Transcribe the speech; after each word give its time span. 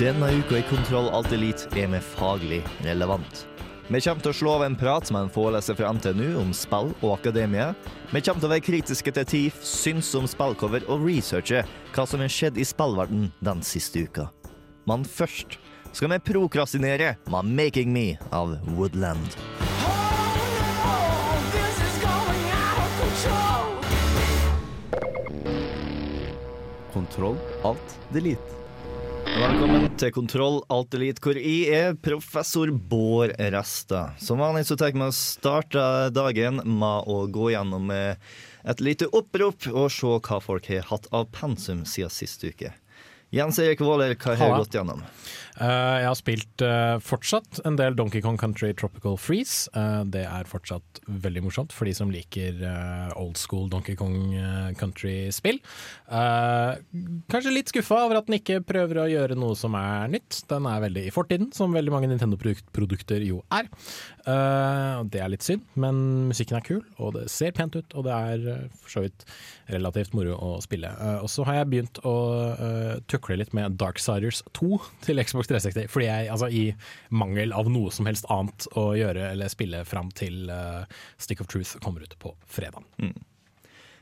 Denne 0.00 0.32
uka 0.32 0.58
i 0.58 0.62
Kontroll 0.62 1.10
Alt 1.12 1.32
Elite 1.32 1.66
er 1.76 1.90
vi 1.92 1.98
faglig 2.00 2.62
relevant. 2.80 3.42
Vi 3.92 3.98
kommer 4.00 4.24
til 4.24 4.32
å 4.32 4.36
slå 4.38 4.52
av 4.56 4.62
en 4.64 4.76
prat 4.80 5.10
med 5.12 5.26
en 5.26 5.32
foreleser 5.34 5.76
fra 5.76 5.90
NTNU 5.92 6.38
om 6.40 6.54
spill 6.56 6.94
og 7.02 7.18
akademia. 7.18 7.74
Vi 8.08 8.22
kommer 8.24 8.40
til 8.40 8.48
å 8.48 8.52
være 8.54 8.64
kritiske 8.64 9.12
til 9.12 9.26
TIF, 9.28 9.58
syns 9.60 10.08
om 10.16 10.24
spillcover 10.24 10.86
og 10.88 11.04
researche 11.04 11.60
hva 11.92 12.06
som 12.08 12.24
har 12.24 12.32
skjedd 12.32 12.56
i 12.56 12.64
spillverden 12.64 13.26
den 13.44 13.60
siste 13.60 14.06
uka. 14.08 14.30
Men 14.88 15.04
først 15.04 15.58
skal 15.92 16.14
vi 16.14 16.18
prokrastinere 16.30 17.18
med 17.28 17.52
'Making 17.52 17.92
Me' 17.92 18.16
av 18.32 18.56
Woodland. 18.72 19.36
Kontroll, 26.94 27.36
alt, 27.64 27.98
delete. 28.14 28.59
Velkommen 29.30 29.84
til 29.94 30.10
Kontroll 30.10 30.56
Alt 30.74 30.94
Elite, 30.98 31.22
hvor 31.22 31.38
jeg 31.38 31.70
er 31.70 31.94
professor 32.02 32.72
Bård 32.74 33.30
Resta. 33.38 34.08
Som 34.18 34.42
vanlig 34.42 34.64
så 34.66 34.74
tar 34.80 34.90
vi 34.90 35.04
å 35.06 35.12
starte 35.14 35.84
dagen 36.10 36.58
med 36.66 37.06
å 37.06 37.20
gå 37.30 37.52
gjennom 37.54 37.92
et 37.94 38.82
lite 38.82 39.06
opprop 39.14 39.68
og 39.70 39.86
se 39.94 40.16
hva 40.18 40.40
folk 40.42 40.66
har 40.72 40.88
hatt 40.90 41.06
av 41.14 41.28
pensum 41.36 41.84
siden 41.86 42.10
sist 42.10 42.42
uke. 42.42 42.72
Jens 43.30 43.60
Erik 43.62 43.78
Våler, 43.86 44.16
hva 44.18 44.34
har 44.34 44.56
du 44.56 44.64
gått 44.64 44.74
gjennom? 44.74 45.04
Eh, 45.60 45.96
jeg 46.00 46.08
har 46.08 46.16
spilt 46.16 46.62
eh, 46.64 46.96
fortsatt 47.04 47.60
en 47.68 47.76
del 47.76 47.96
Donkey 47.96 48.22
Kong 48.24 48.38
Country 48.40 48.70
Tropical 48.72 49.18
Freeze. 49.20 49.68
Eh, 49.76 50.02
det 50.08 50.22
er 50.24 50.48
fortsatt 50.48 51.02
veldig 51.04 51.42
morsomt 51.44 51.74
for 51.76 51.88
de 51.88 51.92
som 51.96 52.12
liker 52.12 52.62
old 53.20 53.36
school 53.36 53.68
Donkey 53.68 53.96
Kong 53.98 54.32
Country-spill. 54.80 55.58
Kanskje 56.10 57.52
litt 57.52 57.72
skuffa 57.72 57.98
over 58.06 58.20
at 58.20 58.28
den 58.28 58.38
ikke 58.38 58.60
prøver 58.64 59.02
å 59.02 59.08
gjøre 59.10 59.36
noe 59.38 59.56
som 59.58 59.76
er 59.76 60.08
nytt. 60.14 60.40
Den 60.50 60.68
er 60.70 60.84
veldig 60.86 61.04
i 61.08 61.12
fortiden, 61.14 61.50
som 61.56 61.74
veldig 61.76 61.92
mange 61.92 62.10
Nintendo-produkter 62.10 63.24
jo 63.26 63.42
er. 63.52 63.68
Det 65.10 65.20
er 65.20 65.32
litt 65.32 65.44
synd, 65.44 65.66
men 65.80 66.30
musikken 66.30 66.58
er 66.58 66.66
kul, 66.66 66.82
og 67.02 67.16
det 67.18 67.26
ser 67.32 67.54
pent 67.56 67.76
ut, 67.76 67.96
og 67.96 68.06
det 68.06 68.14
er 68.14 68.68
for 68.80 68.94
så 68.94 69.04
vidt 69.04 69.26
relativt 69.70 70.14
moro 70.16 70.36
å 70.38 70.52
spille. 70.64 70.92
Og 71.20 71.28
så 71.32 71.46
har 71.48 71.60
jeg 71.60 71.70
begynt 71.74 72.02
å 72.06 72.16
tukle 73.10 73.40
litt 73.40 73.54
med 73.56 73.78
Darksiders 73.80 74.44
2 74.56 74.80
til 75.06 75.24
Xbox 75.24 75.49
360, 75.50 75.90
fordi 75.92 76.08
jeg, 76.08 76.30
altså 76.34 76.50
i 76.50 76.64
mangel 77.14 77.54
av 77.56 77.70
noe 77.72 77.92
som 77.94 78.08
helst 78.10 78.28
annet 78.32 78.68
å 78.78 78.90
gjøre 78.98 79.32
eller 79.32 79.52
spille 79.52 79.84
fram 79.88 80.12
til 80.16 80.50
uh, 80.52 80.86
Stick 81.20 81.42
of 81.42 81.50
Truth 81.50 81.76
kommer 81.84 82.06
ut 82.06 82.16
på 82.22 82.34
fredag. 82.50 82.86
Mm. 83.02 83.16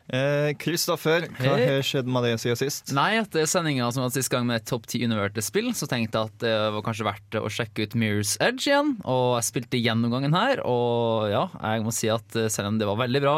Kristoffer, 0.08 1.26
hva 1.36 1.56
Hei. 1.58 1.64
har 1.68 1.82
skjedd 1.84 2.06
med 2.08 2.24
det 2.24 2.38
siden 2.40 2.56
sist? 2.56 2.92
Nei, 2.96 3.18
etter 3.20 3.44
sendinga 3.48 3.90
som 3.92 4.06
var 4.06 4.12
sist 4.14 4.30
gang 4.32 4.46
med 4.48 4.64
topp 4.64 4.86
ti 4.88 5.02
undervurderte 5.04 5.44
spill, 5.44 5.68
så 5.76 5.84
tenkte 5.90 6.16
jeg 6.16 6.30
at 6.30 6.38
det 6.40 6.52
var 6.72 6.84
kanskje 6.86 7.04
verdt 7.04 7.36
å 7.36 7.50
sjekke 7.52 7.84
ut 7.84 7.96
Mirror's 8.00 8.32
Edge 8.40 8.70
igjen. 8.70 8.94
Og 9.04 9.36
jeg 9.36 9.48
spilte 9.50 9.80
gjennomgangen 9.82 10.32
her, 10.32 10.62
og 10.64 11.28
ja, 11.28 11.44
jeg 11.52 11.84
må 11.84 11.92
si 11.92 12.08
at 12.12 12.38
eh, 12.40 12.48
selv 12.52 12.72
om 12.72 12.80
det 12.80 12.88
var 12.88 13.02
veldig 13.02 13.22
bra, 13.26 13.34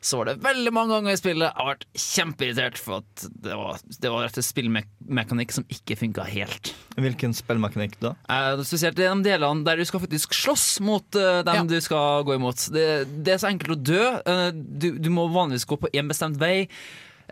så 0.00 0.22
var 0.22 0.30
det 0.30 0.38
veldig 0.46 0.72
mange 0.72 0.96
ganger 0.96 1.12
i 1.12 1.20
spillet 1.20 1.44
jeg 1.44 1.58
har 1.60 1.70
vært 1.74 1.86
kjempeirritert 2.06 2.80
for 2.80 3.04
at 3.04 3.28
det 3.44 3.60
var, 3.60 3.84
det 3.84 4.14
var 4.14 4.24
rett 4.24 4.32
og 4.32 4.40
slett 4.40 4.52
spillmekanikk 4.54 5.56
som 5.58 5.68
ikke 5.76 6.00
funka 6.06 6.24
helt. 6.32 6.72
Hvilken 6.94 7.32
spillmekanikk 7.34 7.96
da? 8.02 8.12
Eh, 8.30 8.60
spesielt 8.62 8.98
i 9.00 9.06
de 9.08 9.22
delene 9.26 9.64
der 9.66 9.76
du 9.80 9.84
skal 9.88 10.00
faktisk 10.04 10.34
slåss 10.36 10.66
mot 10.84 11.16
eh, 11.18 11.40
dem 11.46 11.54
Ja. 11.56 11.64
du 11.64 11.80
skal 11.82 12.22
gå 12.28 12.36
imot. 12.36 12.68
Det, 12.72 12.84
det 13.24 13.34
er 13.34 13.40
så 13.42 13.48
enkelt 13.50 13.74
å 13.74 13.80
dø. 13.82 14.04
Eh, 14.24 14.50
du, 14.54 14.92
du 15.02 15.10
må 15.10 15.26
vanligvis 15.34 15.66
gå 15.66 15.76
på 15.82 15.90
én 15.92 16.06
bestemt 16.08 16.38
vei. 16.38 16.68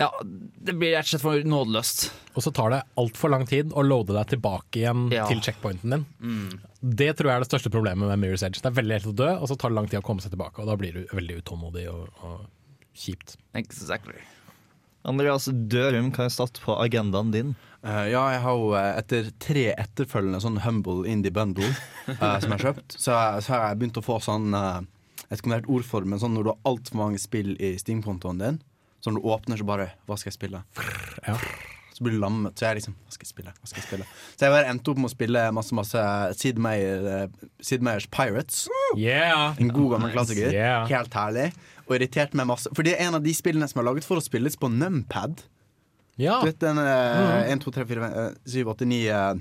Ja, 0.00 0.08
Det 0.24 0.72
blir 0.80 0.94
rett 0.96 1.04
og 1.04 1.10
slett 1.12 1.22
for 1.22 1.42
nådeløst. 1.44 2.06
Og 2.34 2.42
så 2.46 2.50
tar 2.56 2.70
det 2.72 2.78
altfor 2.96 3.28
lang 3.30 3.42
tid 3.46 3.74
å 3.76 3.82
loade 3.84 4.14
deg 4.16 4.30
tilbake 4.34 4.80
igjen 4.80 5.10
Ja. 5.12 5.26
til 5.28 5.42
checkpointen 5.44 5.92
din. 5.92 6.06
Det 6.80 7.10
tror 7.18 7.28
jeg 7.28 7.36
er 7.36 7.44
det 7.44 7.50
største 7.52 7.70
problemet 7.70 8.08
med 8.08 8.18
Mirror's 8.18 8.42
Edge. 8.42 8.58
Det 8.64 8.70
er 8.72 8.78
veldig 8.80 8.94
lett 8.96 9.06
å 9.06 9.14
dø, 9.14 9.28
og 9.36 9.46
så 9.52 9.54
tar 9.60 9.68
det 9.70 9.76
lang 9.78 9.86
tid 9.92 10.00
å 10.00 10.02
komme 10.06 10.24
seg 10.24 10.32
tilbake, 10.32 10.58
og 10.64 10.66
da 10.66 10.74
blir 10.80 10.96
du 10.96 11.02
veldig 11.12 11.36
utålmodig 11.44 11.84
og, 11.92 12.08
og 12.24 12.46
kjipt. 12.96 13.36
Exactly. 13.54 14.16
Andreas 15.08 15.48
Dørum, 15.50 16.12
hva 16.14 16.28
er 16.28 16.32
satt 16.32 16.60
på 16.62 16.74
agendaen 16.78 17.32
din? 17.34 17.54
Uh, 17.82 18.06
ja, 18.06 18.22
jeg 18.30 18.42
har 18.44 18.58
jo 18.58 18.66
eh, 18.78 18.90
etter 19.00 19.30
tre 19.42 19.64
etterfølgende 19.74 20.38
sånn 20.44 20.60
Humble 20.62 21.02
Indie 21.10 21.34
Bundle 21.34 21.66
uh, 21.66 22.36
som 22.40 22.52
jeg 22.52 22.52
har 22.52 22.66
kjøpt, 22.68 22.94
så, 22.94 23.16
så 23.42 23.56
har 23.56 23.64
jeg 23.64 23.80
begynt 23.80 23.98
å 23.98 24.04
få 24.06 24.20
sånn 24.22 24.54
uh, 24.54 24.78
Jeg 25.24 25.32
vet 25.32 25.40
ikke 25.40 25.48
om 25.48 25.54
det 25.54 25.58
er 25.58 25.64
et 25.64 25.72
ord 25.74 25.88
for 25.88 26.04
det, 26.04 26.12
men 26.12 26.22
sånn 26.22 26.36
når 26.36 26.46
du 26.46 26.52
har 26.52 26.70
altfor 26.70 27.00
mange 27.00 27.18
spill 27.18 27.56
i 27.58 27.72
Steam-kontoen 27.82 28.38
din, 28.38 28.62
så 29.02 29.10
når 29.10 29.18
du 29.18 29.28
åpner, 29.34 29.58
så 29.58 29.66
bare 29.66 29.88
Hva 30.06 30.20
skal 30.20 30.30
jeg 30.30 30.38
spille? 30.38 30.62
Ja. 31.26 31.34
Så 31.92 32.06
blir 32.06 32.14
du 32.14 32.22
lammet. 32.22 32.54
Så 32.54 32.64
jeg 32.64 32.70
er 32.70 32.78
liksom 32.78 32.94
Hva 33.02 33.16
skal 33.16 33.26
jeg 33.26 33.32
spille? 33.32 33.56
Hva 33.58 33.68
skal 33.68 33.82
jeg 33.82 33.88
spille? 33.88 34.06
Så 34.30 34.46
jeg 34.46 34.54
bare 34.54 34.70
endte 34.70 34.94
opp 34.94 35.02
med 35.02 35.10
å 35.10 35.12
spille 35.12 35.42
masse, 35.58 35.74
masse 35.76 36.04
Sid 36.38 36.62
Meier, 36.62 37.26
Sid 37.58 37.82
Meiers 37.82 38.06
Pirates. 38.14 38.62
Yeah! 38.94 39.58
En 39.58 39.74
god 39.74 39.96
gammel 39.96 40.14
klassiker. 40.14 40.54
Yeah. 40.54 40.86
Helt 40.86 41.18
herlig. 41.18 41.50
Og 41.88 41.96
irritert 41.96 42.36
meg 42.38 42.48
masse. 42.50 42.70
For 42.76 42.86
det 42.86 42.96
er 42.96 43.08
en 43.08 43.18
av 43.18 43.24
de 43.24 43.32
spillene 43.36 43.68
som 43.70 43.82
er 43.82 43.88
laget 43.90 44.06
for 44.06 44.20
å 44.20 44.24
spilles 44.24 44.58
på 44.58 44.70
numpad. 44.72 45.44
Ja. 46.20 46.40
Du 46.42 46.50
vet 46.50 46.60
den 46.60 46.78
uh, 46.78 47.48
1, 47.48 47.62
2, 47.64 47.72
3, 47.78 47.88
4, 47.88 48.12
5, 48.12 48.36
7, 48.54 48.60
8, 48.74 48.88
9 48.92 49.00
uh, 49.08 49.40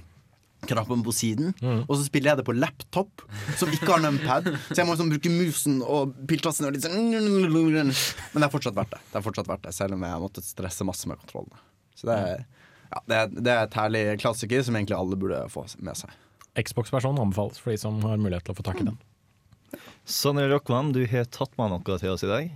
knappen 0.69 1.03
på 1.03 1.13
siden. 1.15 1.53
Og 1.87 1.95
så 1.97 2.05
spiller 2.05 2.31
jeg 2.31 2.41
det 2.41 2.45
på 2.47 2.55
laptop, 2.55 3.23
som 3.57 3.71
ikke 3.73 3.89
har 3.89 4.03
numpad. 4.03 4.49
så 4.69 4.77
jeg 4.77 4.87
må 4.87 4.95
liksom 4.95 5.11
bruke 5.13 5.33
musen 5.33 5.81
og 5.81 6.15
piltassen 6.29 6.67
og 6.69 6.75
litt 6.75 6.85
sånn 6.85 7.09
Men 7.11 7.91
det 7.91 8.45
har 8.45 8.53
fortsatt 8.53 8.77
vært 8.77 8.95
det. 8.95 9.01
Det 9.11 9.19
er 9.19 9.25
fortsatt 9.25 9.49
verdt 9.49 9.65
det 9.67 9.75
Selv 9.75 9.97
om 9.97 10.05
jeg 10.05 10.15
har 10.15 10.23
måttet 10.23 10.47
stresse 10.47 10.87
masse 10.87 11.09
med 11.09 11.21
kontrollene. 11.23 11.61
Så 11.97 12.09
det 12.09 12.17
er, 12.17 12.43
ja, 12.91 13.01
det, 13.07 13.15
er, 13.15 13.31
det 13.33 13.55
er 13.55 13.63
et 13.65 13.79
herlig 13.81 14.03
klassiker 14.21 14.63
som 14.65 14.77
egentlig 14.77 14.97
alle 14.97 15.17
burde 15.19 15.41
få 15.53 15.65
med 15.81 15.97
seg. 15.97 16.13
Xbox-versjonen 16.59 17.21
anbefales 17.23 17.61
for 17.61 17.73
de 17.73 17.79
som 17.79 17.97
har 18.05 18.19
mulighet 18.19 18.47
til 18.47 18.55
å 18.55 18.59
få 18.59 18.65
tak 18.67 18.81
i 18.81 18.87
den. 18.89 18.97
Sonny 20.05 20.47
Rockman, 20.49 20.91
du 20.95 21.03
har 21.07 21.27
tatt 21.29 21.53
med 21.59 21.71
noe 21.71 21.99
til 22.01 22.11
oss 22.11 22.23
i 22.25 22.29
dag. 22.31 22.49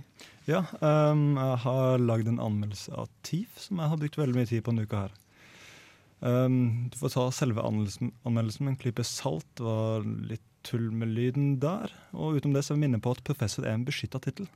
Ja, 0.46 0.62
um, 0.80 1.34
jeg 1.38 1.60
har 1.64 2.02
lagd 2.02 2.28
en 2.30 2.42
anmeldelse 2.42 2.92
av 2.94 3.08
TIF, 3.26 3.56
som 3.58 3.80
jeg 3.82 3.90
har 3.90 3.98
brukt 4.00 4.18
veldig 4.18 4.36
mye 4.36 4.50
tid 4.50 4.62
på 4.62 4.74
denne 4.74 4.86
uka 4.86 5.06
her. 5.06 5.14
Um, 6.20 6.58
du 6.90 6.98
får 7.00 7.14
ta 7.16 7.24
selve 7.34 7.64
anmeldelsen, 7.66 8.12
anmeldelsen 8.28 8.66
med 8.66 8.74
en 8.74 8.82
klype 8.82 9.04
salt. 9.06 9.46
Det 9.58 9.66
var 9.66 10.06
litt 10.30 10.44
tull 10.66 10.90
med 10.90 11.12
lyden 11.14 11.56
der. 11.62 11.92
Og 12.14 12.38
utenom 12.38 12.54
det 12.56 12.64
så 12.66 12.74
vil 12.74 12.80
jeg 12.80 12.88
minne 12.88 13.02
på 13.02 13.14
at 13.14 13.24
professor 13.26 13.66
er 13.66 13.74
en 13.76 13.86
beskytta 13.86 14.20
tittel. 14.22 14.48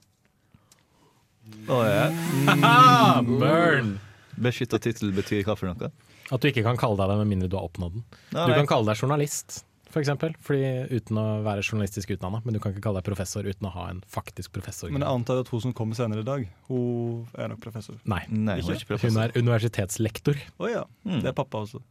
Burn! 3.27 3.99
Beskytta 4.41 4.79
tittel 4.83 5.13
betyr 5.15 5.43
hva 5.47 5.57
for 5.59 5.71
noe? 5.71 5.91
At 6.31 6.43
du 6.43 6.51
ikke 6.51 6.63
kan 6.67 6.79
kalle 6.79 6.99
deg 7.01 7.11
det 7.11 7.19
med 7.25 7.31
mindre 7.33 7.51
du 7.51 7.57
har 7.59 7.67
oppnådd 7.67 7.99
den. 7.99 8.05
Du 8.31 8.55
kan 8.55 8.69
kalle 8.71 8.93
deg 8.93 9.03
journalist, 9.03 9.65
for 9.91 10.01
eksempel, 10.03 10.35
fordi, 10.45 10.69
uten 10.95 11.19
å 11.19 11.25
være 11.47 11.65
journalistisk 11.67 12.13
utdanna, 12.15 12.41
men 12.45 12.55
du 12.55 12.61
kan 12.63 12.75
ikke 12.75 12.85
kalle 12.85 13.01
deg 13.03 13.09
professor 13.09 13.47
uten 13.47 13.67
å 13.69 13.73
ha 13.75 13.89
en 13.91 14.03
faktisk 14.11 14.53
professor. 14.55 14.93
Men 14.95 15.03
jeg 15.05 15.19
antar 15.21 15.43
at 15.43 15.51
hun 15.51 15.65
som 15.65 15.75
kommer 15.77 15.99
senere 15.99 16.23
i 16.25 16.29
dag, 16.29 16.47
hun 16.69 17.27
er 17.35 17.51
nok 17.53 17.63
professor. 17.65 17.99
Nei, 18.05 18.23
Nei, 18.31 18.61
hun 18.61 18.71
er 18.71 18.79
ikke 18.79 18.93
professor. 18.95 19.17
hun 19.17 19.25
er 19.25 19.35
universitetslektor. 19.37 20.39
Å 20.63 20.71
ja. 20.71 20.85
Mm. 21.03 21.21
Det 21.25 21.33
er 21.33 21.37
pappa 21.37 21.65
også. 21.67 21.83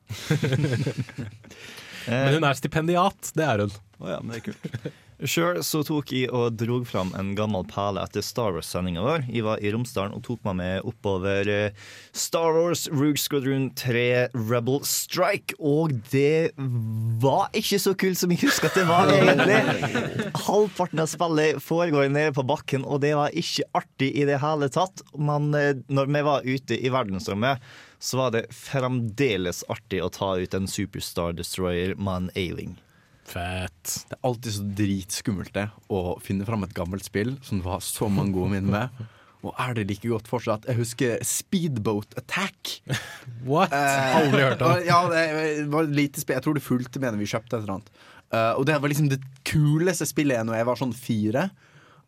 Men 2.10 2.40
hun 2.40 2.48
er 2.48 2.58
stipendiat, 2.58 3.34
det 3.38 3.46
er 3.46 3.66
hun. 3.66 3.78
Å 4.00 4.16
ja, 4.16 4.18
men 4.24 4.32
det 4.34 4.40
er 4.40 4.46
kult. 4.50 4.90
Sjøl 5.28 5.58
så 5.68 5.82
tok 5.84 6.14
jeg 6.16 6.30
og 6.32 6.56
drog 6.56 6.86
fram 6.88 7.10
en 7.20 7.34
gammel 7.36 7.66
pæle 7.68 8.00
etter 8.06 8.24
Star 8.24 8.54
Wars-sendinga 8.56 9.02
vår. 9.04 9.26
Jeg 9.28 9.44
var 9.44 9.60
i 9.60 9.72
Romsdalen 9.74 10.16
og 10.16 10.24
tok 10.24 10.46
meg 10.48 10.56
med 10.62 10.88
oppover 10.88 11.50
eh, 11.52 11.90
Star 12.16 12.56
Wars 12.56 12.86
Rogue 12.94 13.20
Squadron 13.20 13.68
3 13.76 14.06
Rebel 14.38 14.80
Strike. 14.88 15.58
Og 15.60 15.98
det 16.14 16.56
var 17.20 17.52
ikke 17.52 17.82
så 17.84 17.96
kult 18.00 18.22
som 18.22 18.32
jeg 18.32 18.46
husker 18.46 18.72
at 18.72 18.80
det 18.80 18.88
var, 18.88 19.12
egentlig. 19.12 19.60
Halvparten 20.48 21.04
av 21.04 21.12
spillet 21.12 21.60
foregår 21.68 22.08
nede 22.16 22.32
på 22.40 22.48
bakken, 22.48 22.88
og 22.88 23.04
det 23.04 23.12
var 23.20 23.36
ikke 23.36 23.68
artig 23.76 24.14
i 24.16 24.28
det 24.30 24.40
hele 24.40 24.72
tatt. 24.72 25.04
Men 25.20 25.52
eh, 25.52 25.74
når 25.92 26.16
vi 26.16 26.28
var 26.32 26.48
ute 26.48 26.80
i 26.80 26.96
verdensrommet, 26.96 27.60
så 28.00 28.24
var 28.24 28.38
det 28.38 28.48
fremdeles 28.56 29.66
artig 29.68 30.00
å 30.00 30.14
ta 30.16 30.38
ut 30.40 30.56
en 30.56 30.72
Superstar 30.72 31.36
Destroyer 31.36 32.00
med 32.00 32.16
en 32.16 32.38
A-wing. 32.40 32.80
Fett. 33.30 33.94
Det 34.10 34.18
er 34.18 34.26
alltid 34.26 34.56
så 34.56 34.66
dritskummelt 34.80 35.54
det 35.56 35.68
å 35.94 36.18
finne 36.24 36.48
fram 36.48 36.66
et 36.66 36.76
gammelt 36.76 37.06
spill 37.06 37.36
som 37.46 37.62
du 37.62 37.68
har 37.70 37.84
så 37.86 38.10
mange 38.10 38.34
gode 38.36 38.56
minner 38.56 38.74
med, 38.74 39.08
Og 39.46 39.54
er 39.56 39.78
det 39.78 39.86
like 39.88 40.10
godt 40.10 40.28
fortsatt? 40.28 40.66
Jeg 40.68 40.76
husker 40.82 41.22
Speedboat 41.24 42.18
Attack. 42.20 42.82
What? 43.48 43.72
Eh, 43.72 44.16
Aldri 44.20 44.44
hørt 44.44 44.64
om. 44.66 44.74
Ja, 44.84 45.00
det 45.08 45.68
var 45.72 45.88
lite 45.88 46.20
spill. 46.20 46.36
Jeg 46.36 46.44
tror 46.44 46.58
det 46.58 46.66
fulgte 46.66 47.00
med 47.00 47.14
når 47.14 47.22
vi 47.22 47.30
kjøpte 47.32 47.56
et 47.56 47.62
eller 47.62 47.78
annet. 47.78 47.94
Uh, 48.30 48.54
og 48.60 48.66
det 48.68 48.76
var 48.82 48.92
liksom 48.92 49.08
det 49.10 49.22
kuleste 49.48 50.06
spillet 50.10 50.38
jeg 50.38 50.48
når 50.50 50.60
jeg 50.60 50.68
var 50.70 50.82
sånn 50.82 50.98
fire. 50.98 51.46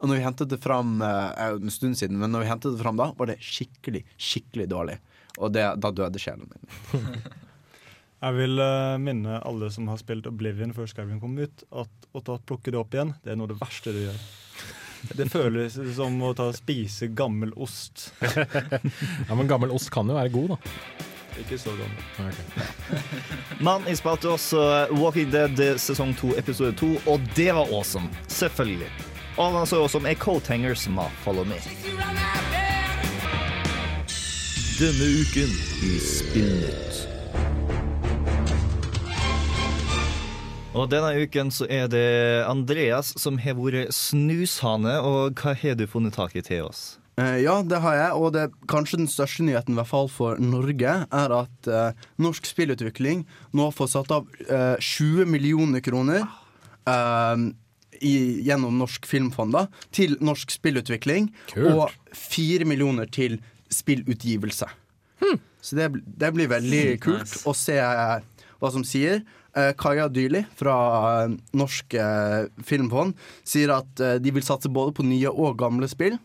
Og 0.02 0.10
når 0.10 0.18
vi 0.18 0.26
hentet 0.26 0.52
det 0.52 0.60
fram 0.62 0.98
uh, 1.06 1.32
en 1.46 1.72
stund 1.74 1.98
siden, 2.02 2.20
men 2.20 2.34
når 2.34 2.44
vi 2.44 2.52
hentet 2.52 2.76
det 2.76 2.84
fram 2.84 3.00
da, 3.00 3.12
var 3.18 3.32
det 3.32 3.40
skikkelig, 3.46 4.04
skikkelig 4.18 4.68
dårlig. 4.74 4.98
Og 5.40 5.54
det, 5.56 5.64
da 5.80 5.94
døde 5.96 6.20
sjelen 6.20 6.52
min. 6.52 7.24
Jeg 8.22 8.38
vil 8.38 8.60
uh, 8.62 9.00
minne 9.02 9.40
alle 9.42 9.72
som 9.74 9.88
har 9.90 9.98
spilt 9.98 10.28
Oblivion 10.30 10.76
før 10.78 10.86
Skyrim 10.90 11.18
kom 11.22 11.40
ut, 11.42 11.64
at 11.74 12.10
å 12.14 12.22
ta 12.22 12.36
plukke 12.38 12.70
det 12.70 12.78
opp 12.78 12.94
igjen, 12.94 13.16
det 13.26 13.34
er 13.34 13.40
noe 13.40 13.50
av 13.50 13.56
det 13.56 13.62
verste 13.64 13.94
du 13.96 14.04
gjør. 14.04 14.20
Det 15.18 15.26
føles 15.34 15.80
som 15.98 16.20
å 16.22 16.30
ta 16.38 16.52
spise 16.54 17.10
gammel 17.18 17.56
ost. 17.58 18.12
Ja, 19.28 19.34
Men 19.34 19.50
gammel 19.50 19.74
ost 19.74 19.90
kan 19.94 20.06
jo 20.06 20.20
være 20.20 20.30
god, 20.36 20.54
da. 20.54 20.60
Ikke 21.42 21.58
så 21.58 21.74
gammel. 21.74 22.04
Okay. 22.22 23.02
jeg 23.66 23.96
innspilte 23.96 24.30
også 24.36 24.66
Walking 25.00 25.32
Dead 25.34 25.64
sesong 25.82 26.14
2, 26.20 26.36
episode 26.44 26.76
2, 26.78 26.92
og 27.10 27.26
det 27.34 27.50
var 27.58 27.74
awesome. 27.74 28.12
Selvfølgelig. 28.30 28.92
Og 29.40 29.58
han 29.58 29.66
så 29.66 29.82
awesome 29.82 30.06
er 30.12 30.20
Coathanger 30.22 30.78
som 30.78 31.02
har 31.02 31.10
Follow 31.26 31.48
Me. 31.50 31.58
Denne 34.78 35.10
uken 35.24 35.58
i 35.90 35.98
Spillnytt. 36.06 37.21
Og 40.72 40.88
denne 40.88 41.12
uken 41.20 41.50
så 41.52 41.66
er 41.68 41.90
det 41.92 42.06
Andreas 42.48 43.12
som 43.20 43.36
har 43.44 43.58
vært 43.60 43.92
snushane, 43.96 44.94
og 45.04 45.40
hva 45.42 45.54
har 45.60 45.76
du 45.76 45.84
funnet 45.90 46.16
tak 46.16 46.36
i 46.40 46.44
til 46.46 46.64
oss? 46.70 46.98
Eh, 47.20 47.42
ja, 47.44 47.58
det 47.68 47.82
har 47.84 47.98
jeg, 47.98 48.12
og 48.16 48.30
det 48.38 48.46
kanskje 48.72 49.02
den 49.02 49.10
største 49.12 49.44
nyheten, 49.44 49.76
i 49.76 49.80
hvert 49.82 49.90
fall 49.92 50.08
for 50.12 50.40
Norge, 50.40 50.94
er 51.12 51.34
at 51.36 51.68
eh, 51.68 52.06
norsk 52.24 52.48
spillutvikling 52.48 53.26
nå 53.60 53.68
får 53.76 53.92
satt 53.98 54.14
av 54.16 54.30
eh, 54.48 54.78
20 54.80 55.28
millioner 55.28 55.84
kroner 55.84 56.24
eh, 56.24 57.44
i, 58.00 58.14
gjennom 58.48 58.80
Norsk 58.80 59.06
Filmfond 59.12 59.52
da, 59.58 59.66
til 59.94 60.16
norsk 60.24 60.56
spillutvikling, 60.56 61.28
Kult. 61.52 61.68
og 61.76 62.16
4 62.16 62.66
millioner 62.70 63.12
til 63.12 63.42
spillutgivelse. 63.72 64.72
Så 65.62 65.78
det, 65.78 65.92
det 66.18 66.32
blir 66.34 66.48
veldig 66.50 66.96
kult 67.04 67.28
Nice. 67.28 67.44
å 67.46 67.52
se 67.54 67.76
eh, 67.78 68.48
hva 68.64 68.72
som 68.74 68.82
sier. 68.88 69.20
Eh, 69.52 69.74
Kaja 69.76 70.08
Dyrli 70.08 70.46
fra 70.56 70.76
eh, 71.24 71.34
Norsk 71.60 71.94
eh, 72.00 72.46
Filmfond 72.64 73.18
sier 73.44 73.74
at 73.76 74.04
de 74.24 74.32
vil 74.32 74.46
satse 74.48 74.72
både 74.72 74.96
på 74.96 75.04
nye 75.04 75.32
og 75.32 75.58
gamle 75.60 75.90
spill. 75.92 76.16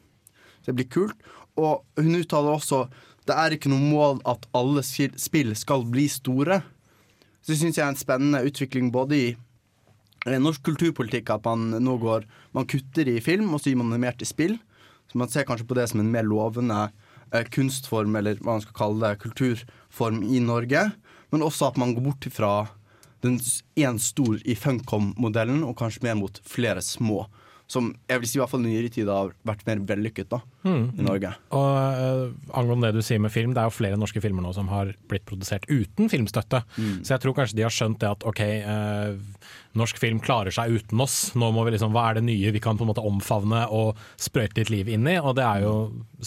Det 0.67 0.75
blir 0.76 0.87
kult. 0.90 1.19
Og 1.58 1.82
hun 1.99 2.20
uttaler 2.20 2.55
også 2.55 2.87
det 3.26 3.34
er 3.34 3.56
ikke 3.56 3.70
noe 3.73 3.82
mål 3.82 4.20
at 4.31 4.44
alle 4.55 4.84
spill 4.87 5.50
skal 5.58 5.82
bli 5.90 6.05
store. 6.06 6.61
Så 7.43 7.50
det 7.50 7.56
syns 7.58 7.81
jeg 7.81 7.82
er 7.82 7.90
en 7.90 7.99
spennende 7.99 8.44
utvikling 8.46 8.93
både 8.94 9.19
i 9.19 9.26
norsk 10.38 10.62
kulturpolitikk, 10.69 11.32
at 11.34 11.43
man 11.46 11.82
nå 11.82 11.96
går 12.02 12.26
Man 12.55 12.69
kutter 12.70 13.08
i 13.11 13.19
film, 13.19 13.50
og 13.50 13.61
så 13.61 13.73
gir 13.73 13.81
man 13.81 13.90
det 13.90 13.99
mer 13.99 14.14
til 14.14 14.31
spill. 14.31 14.55
Så 15.11 15.19
man 15.19 15.28
ser 15.28 15.43
kanskje 15.43 15.67
på 15.67 15.75
det 15.75 15.88
som 15.90 16.00
en 16.00 16.12
mer 16.12 16.23
lovende 16.23 16.93
kunstform, 17.50 18.14
eller 18.14 18.38
hva 18.38 18.61
man 18.61 18.62
skal 18.62 18.78
kalle 18.78 19.02
det, 19.02 19.20
kulturform 19.26 20.23
i 20.23 20.38
Norge. 20.38 20.87
Men 21.34 21.43
også 21.43 21.73
at 21.73 21.82
man 21.82 21.96
går 21.99 22.06
bort 22.06 22.31
fra 22.31 22.52
én 23.76 23.99
stor 24.02 24.38
i 24.44 24.55
Funcom-modellen, 24.58 25.64
og 25.67 25.76
kanskje 25.81 26.06
mer 26.06 26.17
mot 26.19 26.40
flere 26.46 26.82
små. 26.84 27.25
Som 27.67 27.91
jeg 28.07 28.23
vil 28.23 28.31
si 28.31 28.39
i 28.39 28.41
hvert 28.41 28.53
fall 28.53 28.63
i 28.63 28.71
nyere 28.71 28.91
tid 28.95 29.09
har 29.11 29.33
vært 29.47 29.65
mer 29.67 29.81
vellykket 29.89 30.29
da, 30.31 30.39
i 30.71 31.03
Norge. 31.03 31.33
Og 31.57 31.67
uh, 31.75 32.53
angående 32.55 32.93
det 32.93 33.03
du 33.03 33.07
sier 33.07 33.19
med 33.23 33.33
film, 33.35 33.57
det 33.57 33.63
er 33.63 33.67
jo 33.67 33.75
flere 33.75 33.99
norske 33.99 34.23
filmer 34.23 34.45
nå 34.45 34.53
som 34.55 34.71
har 34.71 34.93
blitt 35.11 35.27
produsert 35.27 35.67
uten 35.67 36.11
filmstøtte. 36.13 36.63
Så 37.03 37.17
jeg 37.17 37.25
tror 37.25 37.35
kanskje 37.35 37.59
de 37.59 37.65
har 37.67 37.75
skjønt 37.75 37.99
det 38.05 38.13
at 38.13 38.27
ok, 38.31 38.43
uh, 38.71 39.51
norsk 39.79 39.99
film 39.99 40.23
klarer 40.23 40.55
seg 40.55 40.77
uten 40.79 41.03
oss. 41.03 41.19
Nå 41.35 41.51
må 41.55 41.67
vi 41.67 41.75
liksom, 41.75 41.91
Hva 41.95 42.07
er 42.11 42.21
det 42.21 42.27
nye 42.29 42.55
vi 42.55 42.63
kan 42.63 42.79
på 42.79 42.87
en 42.87 42.93
måte 42.93 43.05
omfavne 43.05 43.65
og 43.75 43.99
sprøyte 44.15 44.62
litt 44.62 44.73
liv 44.73 44.95
inn 44.95 45.11
i? 45.11 45.19
Og 45.19 45.35
det 45.39 45.49
er 45.49 45.67
jo 45.67 45.75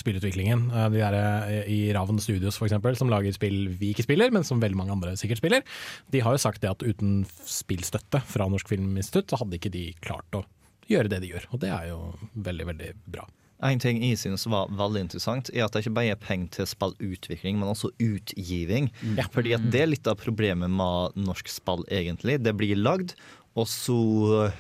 spillutviklingen. 0.04 0.68
Uh, 0.76 0.86
de 0.92 1.00
der 1.06 1.66
i 1.72 1.82
Ravn 1.96 2.20
Studios 2.20 2.60
eksempel, 2.60 3.00
som 3.00 3.12
lager 3.12 3.32
spill 3.32 3.70
vi 3.80 3.94
ikke 3.94 4.10
spiller, 4.10 4.36
men 4.36 4.44
som 4.44 4.60
veldig 4.60 4.84
mange 4.84 4.96
andre 5.00 5.16
sikkert 5.20 5.40
spiller. 5.40 5.64
De 6.12 6.20
har 6.26 6.36
jo 6.36 6.44
sagt 6.44 6.60
det 6.68 6.76
at 6.76 6.84
uten 6.84 7.24
spillstøtte 7.48 8.20
fra 8.28 8.52
Norsk 8.52 8.76
Filminstitutt, 8.76 9.32
så 9.32 9.40
hadde 9.40 9.56
ikke 9.56 9.72
de 9.72 9.90
klart 10.04 10.36
å 10.36 10.44
gjøre 10.90 11.12
det 11.12 11.22
de 11.24 11.34
gjør. 11.34 11.50
Og 11.54 11.62
det 11.64 11.74
er 11.74 11.92
jo 11.92 12.00
veldig, 12.36 12.72
veldig 12.74 12.94
bra. 13.10 13.28
En 13.68 13.82
ting 13.82 13.98
jeg 14.00 14.16
synes 14.22 14.46
var 14.48 14.70
veldig 14.72 15.02
interessant, 15.04 15.50
er 15.52 15.66
at 15.66 15.74
det 15.76 15.82
ikke 15.84 15.98
bare 15.98 16.14
er 16.14 16.22
penger 16.22 16.62
til 16.62 16.70
spillutvikling, 16.72 17.58
men 17.60 17.68
også 17.68 17.92
utgiving. 18.00 18.88
Fordi 19.34 19.58
at 19.58 19.66
det 19.74 19.82
er 19.84 19.92
litt 19.92 20.08
av 20.08 20.16
problemet 20.22 20.72
med 20.72 21.20
norsk 21.20 21.52
spill, 21.52 21.84
egentlig. 21.92 22.38
Det 22.46 22.56
blir 22.56 22.80
lagd, 22.80 23.18
og 23.60 23.68
så 23.68 23.98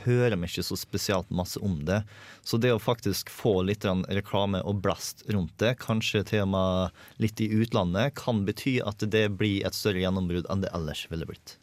hører 0.03 0.35
vi 0.35 0.49
ikke 0.49 0.65
så 0.67 0.75
spesielt 0.79 1.31
masse 1.31 1.61
om 1.63 1.77
det. 1.87 2.01
Så 2.43 2.59
det 2.59 2.73
å 2.75 2.81
faktisk 2.81 3.31
få 3.31 3.61
litt 3.69 3.87
reklame 3.87 4.59
og 4.67 4.81
blast 4.83 5.23
rundt 5.31 5.55
det, 5.63 5.77
kanskje 5.79 6.25
til 6.33 6.43
og 6.47 6.51
med 6.57 7.23
litt 7.23 7.39
i 7.39 7.47
utlandet, 7.55 8.17
kan 8.19 8.43
bety 8.47 8.79
at 8.83 9.05
det 9.15 9.29
blir 9.39 9.63
et 9.63 9.77
større 9.77 10.03
gjennombrudd 10.03 10.49
enn 10.51 10.65
det 10.65 10.73
ellers 10.75 11.07
ville 11.13 11.29
blitt. 11.29 11.58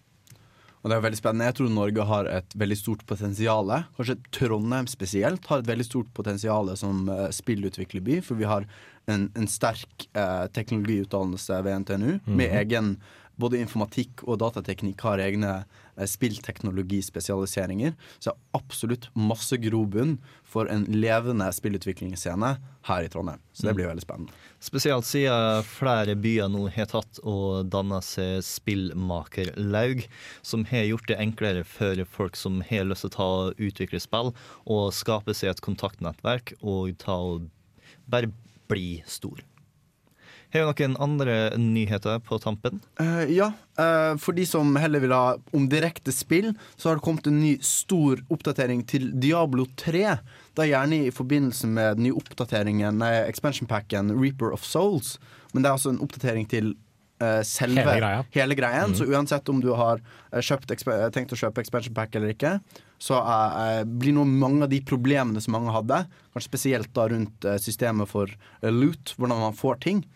Og 0.87 0.93
det 0.93 1.01
er 1.01 1.03
veldig 1.03 1.19
spennende. 1.19 1.47
Jeg 1.49 1.57
tror 1.59 1.71
Norge 1.75 2.05
har 2.07 2.29
et 2.31 2.53
veldig 2.55 2.77
stort 2.79 3.01
potensial. 3.11 3.73
Kanskje 3.97 4.15
Trondheim 4.31 4.87
spesielt 4.87 5.49
har 5.51 5.59
et 5.59 5.67
veldig 5.67 5.87
stort 5.89 6.13
potensial 6.15 6.71
som 6.79 7.09
uh, 7.11 7.25
spillutviklerby. 7.35 8.21
For 8.23 8.39
vi 8.39 8.47
har 8.47 8.69
en, 9.11 9.25
en 9.35 9.49
sterk 9.51 10.07
eh, 10.19 10.47
teknologiutdannelse 10.55 11.59
ved 11.63 11.83
NTNU 11.83 12.13
med 12.27 12.55
egen 12.59 12.97
både 13.39 13.61
informatikk 13.63 14.25
og 14.27 14.41
datateknikk 14.43 15.05
har 15.07 15.23
egne 15.23 15.53
spillteknologispesialiseringer. 16.05 17.95
Så 18.19 18.31
det 18.31 18.35
er 18.35 18.59
absolutt 18.59 19.09
masse 19.17 19.57
grobunn 19.63 20.17
for 20.47 20.69
en 20.73 20.85
levende 20.93 21.49
spillutviklingsscene 21.55 22.57
her 22.87 23.07
i 23.07 23.11
Trondheim. 23.13 23.41
Så 23.53 23.67
det 23.67 23.75
blir 23.79 23.89
veldig 23.89 24.05
spennende. 24.05 24.37
Spesielt 24.63 25.09
siden 25.09 25.65
flere 25.69 26.17
byer 26.21 26.51
nå 26.53 26.67
har 26.75 26.91
tatt 26.91 27.21
og 27.25 27.71
danna 27.73 28.03
seg 28.05 28.45
spillmakerlaug, 28.47 30.05
som 30.47 30.65
har 30.71 30.89
gjort 30.91 31.11
det 31.11 31.21
enklere 31.23 31.65
for 31.67 32.05
folk 32.13 32.39
som 32.39 32.61
har 32.69 32.87
lyst 32.89 33.07
til 33.07 33.13
å 33.13 33.17
ta 33.17 33.29
og 33.49 33.67
utvikle 33.69 34.03
spill, 34.03 34.33
og 34.69 34.95
skape 34.97 35.35
seg 35.37 35.55
et 35.55 35.65
kontaktnettverk 35.65 36.57
og 36.63 36.97
ta 37.03 37.19
og 37.33 37.51
bare 38.11 38.31
bli 38.71 39.03
stor. 39.07 39.43
Har 40.55 40.67
du 40.67 40.85
noen 40.85 40.99
andre 41.03 41.37
nyheter 41.59 42.21
på 42.25 42.39
tampen? 42.43 42.83
Uh, 43.01 43.25
ja, 43.33 43.53
Uh, 43.77 44.17
for 44.17 44.33
de 44.33 44.47
som 44.49 44.71
heller 44.81 45.03
vil 45.05 45.13
ha 45.13 45.37
om 45.57 45.67
direkte 45.69 46.13
spill, 46.15 46.55
så 46.81 46.89
har 46.89 46.97
det 46.97 47.05
kommet 47.05 47.27
en 47.29 47.43
ny 47.43 47.57
stor 47.61 48.23
oppdatering 48.33 48.87
til 48.89 49.11
Diablo 49.21 49.67
3. 49.77 50.17
Da 50.57 50.65
gjerne 50.65 51.03
i 51.05 51.13
forbindelse 51.13 51.69
med 51.69 51.99
den 51.99 52.07
nye 52.07 52.17
oppdateringen, 52.17 53.03
nei, 53.03 53.13
expansion 53.27 53.69
packen 53.69 54.15
Reaper 54.17 54.55
of 54.57 54.65
Souls. 54.65 55.19
Men 55.53 55.61
det 55.61 55.69
er 55.69 55.77
altså 55.77 55.93
en 55.93 56.01
oppdatering 56.01 56.49
til 56.49 56.73
uh, 57.21 57.43
selve 57.45 57.85
Hele 57.85 57.99
greia. 58.01 58.25
hele 58.33 58.57
greien. 58.57 58.97
Så 58.97 59.05
uansett 59.13 59.53
om 59.53 59.61
du 59.61 59.75
har 59.77 60.01
kjøpt, 60.33 60.73
tenkt 61.13 61.37
å 61.37 61.41
kjøpe 61.45 61.61
expansion 61.61 61.97
pack 61.97 62.17
eller 62.17 62.33
ikke, 62.33 62.57
så 62.97 63.21
uh, 63.21 63.85
blir 63.85 64.17
nå 64.17 64.25
mange 64.25 64.65
av 64.65 64.73
de 64.73 64.81
problemene 64.89 65.45
som 65.45 65.53
mange 65.59 65.77
hadde, 65.77 66.07
kanskje 66.33 66.49
spesielt 66.49 66.95
da 66.97 67.11
rundt 67.13 67.53
systemet 67.61 68.09
for 68.09 68.33
loot, 68.65 69.13
hvordan 69.21 69.51
man 69.51 69.61
får 69.61 69.85
ting, 69.85 70.07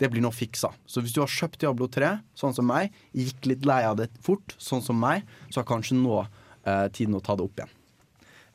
det 0.00 0.10
blir 0.12 0.24
nå 0.24 0.32
fiksa. 0.34 0.72
Så 0.86 1.02
hvis 1.02 1.14
du 1.16 1.22
har 1.22 1.32
kjøpt 1.32 1.60
Diablo 1.62 1.88
3, 1.92 2.16
sånn 2.36 2.54
som 2.56 2.68
meg, 2.68 2.94
gikk 3.16 3.48
litt 3.48 3.66
lei 3.68 3.82
av 3.88 3.98
det 4.00 4.10
fort, 4.24 4.56
sånn 4.60 4.84
som 4.84 4.98
meg, 5.00 5.26
så 5.48 5.62
er 5.62 5.68
kanskje 5.68 5.98
nå 5.98 6.20
eh, 6.22 6.86
tiden 6.92 7.16
å 7.16 7.24
ta 7.24 7.38
det 7.38 7.46
opp 7.46 7.60
igjen. 7.60 7.74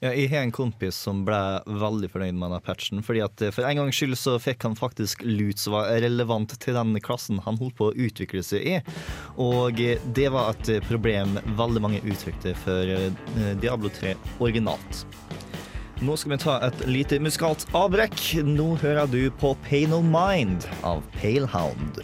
Ja, 0.01 0.09
jeg 0.17 0.31
har 0.31 0.41
en 0.41 0.49
kompis 0.49 0.97
som 0.97 1.19
ble 1.27 1.37
veldig 1.77 2.07
fornøyd 2.09 2.33
med 2.33 2.47
denne 2.47 2.59
patchen. 2.65 3.03
fordi 3.05 3.21
at 3.21 3.41
eh, 3.45 3.51
For 3.53 3.67
en 3.69 3.83
gangs 3.83 3.99
skyld 3.99 4.17
så 4.17 4.39
fikk 4.41 4.65
han 4.65 4.73
faktisk 4.73 5.21
lut 5.21 5.61
som 5.61 5.75
var 5.75 5.91
relevant 6.01 6.55
til 6.57 6.73
den 6.73 6.97
klassen 7.05 7.37
han 7.45 7.59
holdt 7.61 7.77
på 7.77 7.91
å 7.91 7.93
utvikle 7.93 8.41
seg 8.41 8.65
i. 8.65 8.79
Og 9.37 9.77
eh, 9.77 10.01
det 10.17 10.31
var 10.33 10.55
et 10.55 10.73
eh, 10.73 10.87
problem 10.89 11.37
veldig 11.53 11.85
mange 11.85 12.01
uttrykte 12.01 12.55
for 12.63 13.13
Diablo 13.61 13.93
3 13.93 14.15
originalt. 14.41 15.05
Nå 16.01 16.15
skal 16.17 16.31
vi 16.31 16.37
ta 16.41 16.55
et 16.65 16.79
lite 16.89 17.19
musikalt 17.21 17.67
avbrekk. 17.77 18.15
Nå 18.47 18.71
hører 18.81 19.05
du 19.11 19.19
på 19.37 19.53
Pay 19.67 19.85
No 19.91 20.01
Mind 20.01 20.65
av 20.81 21.03
Palehound. 21.19 22.01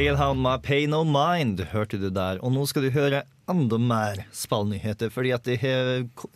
Palehound 0.00 0.40
med 0.40 0.62
Pay 0.62 0.86
No 0.88 1.02
Mind 1.04 1.60
hørte 1.74 1.98
du 2.00 2.06
der. 2.08 2.38
Og 2.40 2.54
nå 2.54 2.62
skal 2.70 2.86
du 2.86 2.94
høre 2.94 3.18
enda 3.52 3.76
mer 3.76 4.22
spillnyheter, 4.32 5.10
fordi 5.12 5.32
at 5.36 5.44
det 5.44 5.58
har 5.60 5.90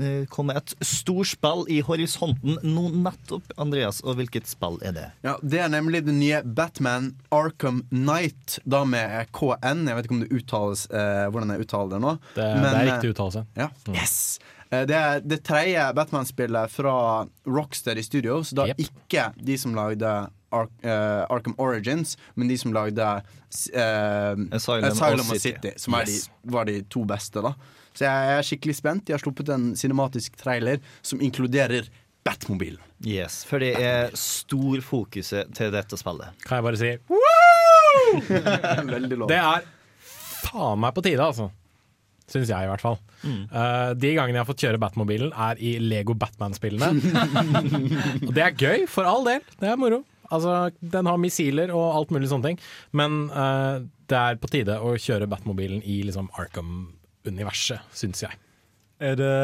eh, 0.04 0.26
kommet 0.28 0.59
et 0.61 0.75
storspill 0.85 1.62
i 1.73 1.78
horisonten 1.87 2.59
nå 2.61 2.83
nettopp. 3.06 3.54
Andreas, 3.56 4.02
og 4.04 4.18
hvilket 4.18 4.50
spill 4.52 4.76
er 4.85 4.92
det? 4.99 5.06
Ja, 5.25 5.38
Det 5.40 5.62
er 5.64 5.73
nemlig 5.73 6.02
det 6.04 6.12
nye 6.18 6.42
Batman 6.44 7.14
Arkham 7.33 7.80
Knight, 7.88 8.59
da 8.68 8.83
med 8.85 9.33
KN. 9.33 9.87
Jeg 9.88 9.97
vet 9.97 10.11
ikke 10.11 10.18
om 10.18 10.23
det 10.26 10.42
uttales 10.42 10.85
eh, 10.92 11.25
hvordan 11.33 11.54
jeg 11.56 11.64
uttaler 11.64 11.94
det 11.97 12.02
nå. 12.04 12.14
Det, 12.37 12.50
det 12.61 12.68
er 12.68 12.80
eh, 12.83 12.87
riktig 12.92 13.14
uttalelse. 13.16 13.47
Ja. 13.56 13.71
Yes! 13.97 14.18
Eh, 14.68 14.85
Det 14.92 15.00
er 15.00 15.25
det 15.25 15.40
tredje 15.49 15.88
Batman-spillet 15.97 16.76
fra 16.76 16.99
Rocksteady 17.49 18.04
Studios. 18.04 18.52
Da 18.52 18.68
Yep. 18.75 18.85
ikke 18.90 19.30
de 19.40 19.56
som 19.64 19.73
lagde 19.80 20.18
Ar 20.54 20.68
uh, 20.87 21.25
Arkham 21.34 21.56
Origins, 21.61 22.14
men 22.38 22.49
de 22.50 22.56
som 22.61 22.73
lagde 22.75 23.02
eh, 23.04 24.44
Asylum 24.54 24.87
Asylum 24.90 25.26
og 25.26 25.34
City. 25.38 25.54
City, 25.54 25.75
som 25.82 25.96
er 25.99 26.06
Yes. 26.08 26.28
de, 26.28 26.52
var 26.54 26.68
de 26.70 26.78
to 26.90 27.02
beste. 27.08 27.42
da 27.44 27.54
Så 27.94 28.06
jeg 28.06 28.38
er 28.38 28.46
skikkelig 28.49 28.76
spent. 28.78 29.04
De 29.08 29.14
har 29.16 29.23
sluppet 29.23 29.50
en 29.54 29.73
cinematisk 29.78 30.38
trailer 30.40 30.80
som 31.02 31.20
inkluderer 31.23 31.90
Batmobilen. 32.25 32.80
Yes, 33.04 33.42
For 33.44 33.61
det 33.61 33.75
er 33.84 34.14
stor 34.16 34.80
fokuset 34.80 35.50
til 35.58 35.75
dette 35.75 35.99
spillet. 36.00 36.32
Kan 36.46 36.62
jeg 36.62 36.64
bare 36.64 36.80
si 36.80 36.94
Veldig 38.94 39.18
lov. 39.20 39.28
Det 39.28 39.37
er 39.40 39.66
faen 40.44 40.80
meg 40.82 40.94
på 40.96 41.04
tide, 41.04 41.20
altså. 41.25 41.50
Syns 42.30 42.49
jeg, 42.49 42.64
i 42.64 42.68
hvert 42.70 42.80
fall. 42.80 42.96
Eh, 43.28 43.90
de 44.00 44.14
gangene 44.16 44.38
jeg 44.38 44.40
har 44.40 44.49
fått 44.49 44.62
kjøre 44.64 44.78
Batmobilen, 44.80 45.32
er 45.37 45.58
i 45.61 45.75
Lego 45.82 46.14
Batman-spillene. 46.16 46.88
og 48.25 48.30
det 48.32 48.44
er 48.46 48.56
gøy, 48.56 48.87
for 48.88 49.04
all 49.08 49.26
del. 49.28 49.44
Det 49.61 49.68
er 49.68 49.76
moro. 49.80 50.00
Altså, 50.34 50.74
Den 50.80 51.10
har 51.10 51.20
missiler 51.22 51.72
og 51.74 51.86
alt 51.94 52.14
mulig 52.14 52.30
sånne 52.32 52.52
ting. 52.52 52.62
Men 52.92 53.26
uh, 53.30 53.84
det 54.10 54.20
er 54.20 54.40
på 54.40 54.50
tide 54.52 54.78
å 54.82 54.94
kjøre 55.00 55.30
Batmobilen 55.30 55.84
i 55.86 56.02
liksom 56.06 56.30
Arkham-universet, 56.40 57.84
syns 57.96 58.24
jeg. 58.26 58.40
Er 59.02 59.18
det 59.18 59.34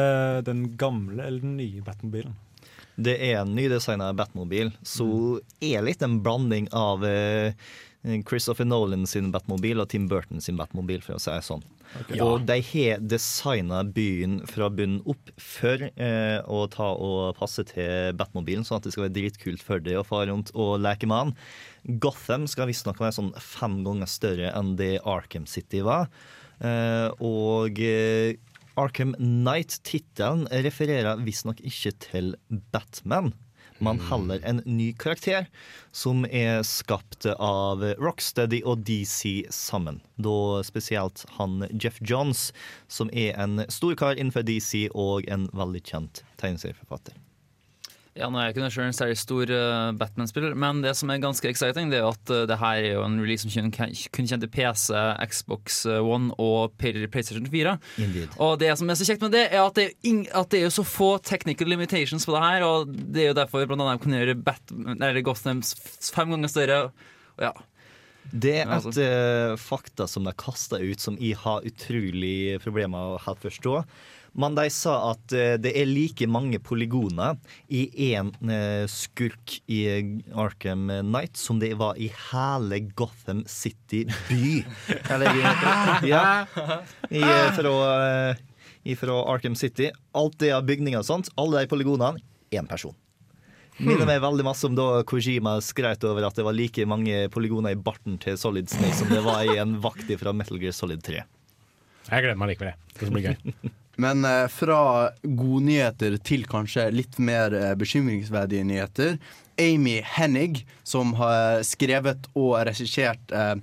den 0.47 0.71
gamle 0.79 1.25
eller 1.25 1.43
den 1.43 1.57
nye 1.59 1.83
Batmobilen? 1.85 2.35
Det 3.01 3.15
er 3.23 3.39
en 3.41 3.55
nydesigna 3.55 4.11
Batmobil, 4.13 4.71
så 4.83 5.39
er 5.63 5.83
litt 5.85 6.03
en 6.05 6.19
blanding 6.23 6.67
av 6.75 7.05
eh, 7.07 7.55
Christopher 8.27 8.67
Nolan 8.67 9.07
sin 9.09 9.31
Batmobil 9.33 9.81
og 9.81 9.89
Tim 9.89 10.07
Burton 10.11 10.43
sin 10.43 10.59
Batmobil, 10.59 11.01
for 11.05 11.17
å 11.17 11.21
si 11.21 11.31
det 11.31 11.45
sånn. 11.47 11.63
Ja. 12.11 12.23
Og 12.25 12.45
de 12.47 12.57
har 12.63 13.01
designa 13.03 13.81
byen 13.83 14.39
fra 14.49 14.69
bunnen 14.71 15.01
opp 15.11 15.31
for 15.41 15.83
eh, 15.89 16.39
å 16.39 16.63
ta 16.71 16.91
og 16.95 17.35
passe 17.39 17.65
til 17.67 18.15
Batmobilen, 18.19 18.63
sånn 18.67 18.79
at 18.79 18.87
det 18.87 18.93
skal 18.95 19.07
være 19.07 19.17
dritkult 19.17 19.65
for 19.65 19.83
deg 19.83 19.99
å 19.99 20.05
fare 20.07 20.29
rundt 20.31 20.53
og 20.55 20.77
leke 20.83 21.09
med 21.09 21.25
han. 21.25 21.33
Gotham 22.03 22.47
skal 22.51 22.69
visstnok 22.71 23.01
være 23.01 23.17
sånn 23.19 23.33
fem 23.43 23.81
ganger 23.87 24.09
større 24.11 24.53
enn 24.55 24.75
det 24.79 24.93
Arkham 25.03 25.47
City 25.49 25.83
var. 25.85 26.07
Eh, 26.63 27.09
og 27.19 27.81
eh, 27.83 28.39
Arkham 28.79 29.15
Knight-tittelen 29.19 30.47
refererer 30.63 31.19
visstnok 31.25 31.59
ikke 31.67 31.95
til 32.07 32.35
Batman, 32.73 33.33
men 33.81 33.99
heller 34.09 34.41
en 34.47 34.61
ny 34.65 34.91
karakter 34.93 35.47
som 35.91 36.23
er 36.29 36.61
skapt 36.67 37.25
av 37.33 37.83
Rocksteady 38.01 38.61
og 38.65 38.85
DC 38.87 39.47
sammen. 39.53 39.99
Da 40.21 40.61
spesielt 40.65 41.25
han 41.37 41.65
Jeff 41.73 41.97
Johns, 42.01 42.51
som 42.87 43.09
er 43.13 43.33
en 43.41 43.65
stor 43.73 43.97
kar 43.97 44.15
innenfor 44.15 44.45
DC 44.47 44.87
og 44.93 45.27
en 45.31 45.49
veldig 45.57 45.83
kjent 45.89 46.23
tegneserieforfatter. 46.41 47.17
Ja, 48.11 48.27
nå 48.27 48.35
er 48.41 48.49
jeg 48.49 48.57
ikke 48.57 48.63
noe 48.65 48.73
selv 48.75 48.89
en 48.89 48.95
særlig 48.95 49.17
stor 49.21 49.51
uh, 49.55 49.93
Batman-spiller, 49.95 50.55
men 50.59 50.81
det 50.83 50.91
som 50.99 51.11
er 51.13 51.21
ganske 51.23 51.47
exciting, 51.47 51.87
det 51.93 52.01
er 52.01 52.03
jo 52.03 52.09
at 52.11 52.33
uh, 52.33 52.41
det 52.49 52.57
her 52.59 52.79
er 52.81 52.97
jo 52.97 53.05
en 53.05 53.15
release 53.23 53.47
som 53.47 53.71
kun, 53.71 53.93
kun 54.17 54.27
kjente 54.27 54.49
PC, 54.51 54.89
Xbox 55.31 55.77
eh, 55.87 56.03
One 56.03 56.35
og 56.35 56.75
PlayStation 56.81 57.47
4. 57.47 57.77
Indeed. 58.03 58.35
Og 58.43 58.57
det 58.59 58.73
som 58.81 58.91
er 58.91 58.99
så 58.99 59.07
kjekt 59.07 59.23
med 59.23 59.31
det, 59.37 59.45
er 59.47 59.63
at 59.63 59.79
det, 59.79 59.87
er 59.87 60.11
ing- 60.11 60.27
at 60.27 60.51
det 60.51 60.59
er 60.59 60.75
så 60.75 60.83
få 60.83 61.13
technical 61.23 61.71
limitations 61.71 62.27
på 62.27 62.35
det 62.35 62.43
her, 62.43 62.67
og 62.67 62.91
det 62.91 63.23
er 63.23 63.31
jo 63.31 63.39
derfor 63.39 63.63
blant 63.69 63.87
annet 63.87 64.03
kan 64.03 64.19
gjøre 64.19 64.39
Batman, 64.43 64.99
eller 64.99 65.23
Gotham 65.23 65.63
fem 65.63 66.35
ganger 66.35 66.51
større. 66.51 66.81
Og 67.39 67.47
ja. 67.47 67.55
Det 68.31 68.57
er 68.61 68.75
altså. 68.75 68.91
et 68.91 69.55
uh, 69.55 69.57
fakta 69.59 70.05
som 70.11 70.27
de 70.27 70.35
kasta 70.35 70.83
ut, 70.83 70.99
som 70.99 71.15
jeg 71.15 71.39
har 71.39 71.63
utrolig 71.67 72.59
problemer 72.63 72.91
med 72.91 73.15
å 73.15 73.21
helt 73.23 73.47
forstå. 73.47 73.79
Men 74.33 74.55
de 74.55 74.63
sa 74.71 74.93
at 75.11 75.33
eh, 75.35 75.57
det 75.59 75.73
er 75.75 75.89
like 75.89 76.23
mange 76.31 76.55
polygoner 76.63 77.35
i 77.67 77.81
én 78.13 78.29
skurk 78.87 79.57
i 79.67 79.81
Arkham 80.39 80.85
Knight 81.03 81.35
som 81.35 81.59
det 81.59 81.73
var 81.79 81.99
i 81.99 82.07
hele 82.31 82.79
Gotham 82.95 83.43
City 83.51 84.05
by. 84.29 84.61
Eller 85.11 85.35
i- 85.35 86.07
ja. 86.13 86.23
I, 87.11 87.19
eh, 87.19 87.51
fra, 87.57 87.75
eh, 88.31 88.95
fra 88.95 89.17
Arkham 89.33 89.55
City. 89.59 89.89
Alt 90.15 90.37
det 90.39 90.53
av 90.55 90.63
bygninger 90.69 91.03
og 91.03 91.09
sånt, 91.09 91.27
alle 91.35 91.65
de 91.65 91.71
polygonene, 91.75 92.23
én 92.55 92.67
person. 92.71 92.95
Minner 93.81 94.05
meg 94.05 94.21
veldig 94.21 94.43
masse 94.45 94.63
om 94.67 94.75
da 94.77 95.01
Kojima 95.07 95.55
skrøt 95.63 96.03
over 96.05 96.27
at 96.27 96.35
det 96.37 96.43
var 96.45 96.53
like 96.55 96.83
mange 96.85 97.23
polygoner 97.33 97.73
i 97.73 97.79
barten 97.79 98.19
til 98.21 98.35
Solid 98.37 98.69
Snake 98.69 98.93
som 98.99 99.09
det 99.09 99.23
var 99.25 99.43
i 99.47 99.55
en 99.59 99.75
vakt 99.81 100.11
fra 100.21 100.31
Metal 100.35 100.59
Gear 100.61 100.75
Solid 100.75 101.01
3. 101.03 101.23
Jeg 102.11 102.23
gleder 102.25 102.37
meg 102.37 102.51
likevel. 102.53 102.75
Det 102.93 102.99
skal 103.01 103.15
bli 103.15 103.23
gøy. 103.27 103.71
Men 103.99 104.23
eh, 104.25 104.45
fra 104.51 105.09
godnyheter 105.23 106.15
til 106.23 106.45
kanskje 106.49 106.87
litt 106.95 107.17
mer 107.19 107.53
eh, 107.57 107.73
bekymringsverdige 107.79 108.63
nyheter. 108.67 109.17
Amy 109.61 109.99
Hennig, 110.15 110.63
som 110.87 111.13
har 111.19 111.61
skrevet 111.67 112.29
og 112.33 112.55
regissert 112.69 113.33
eh, 113.35 113.55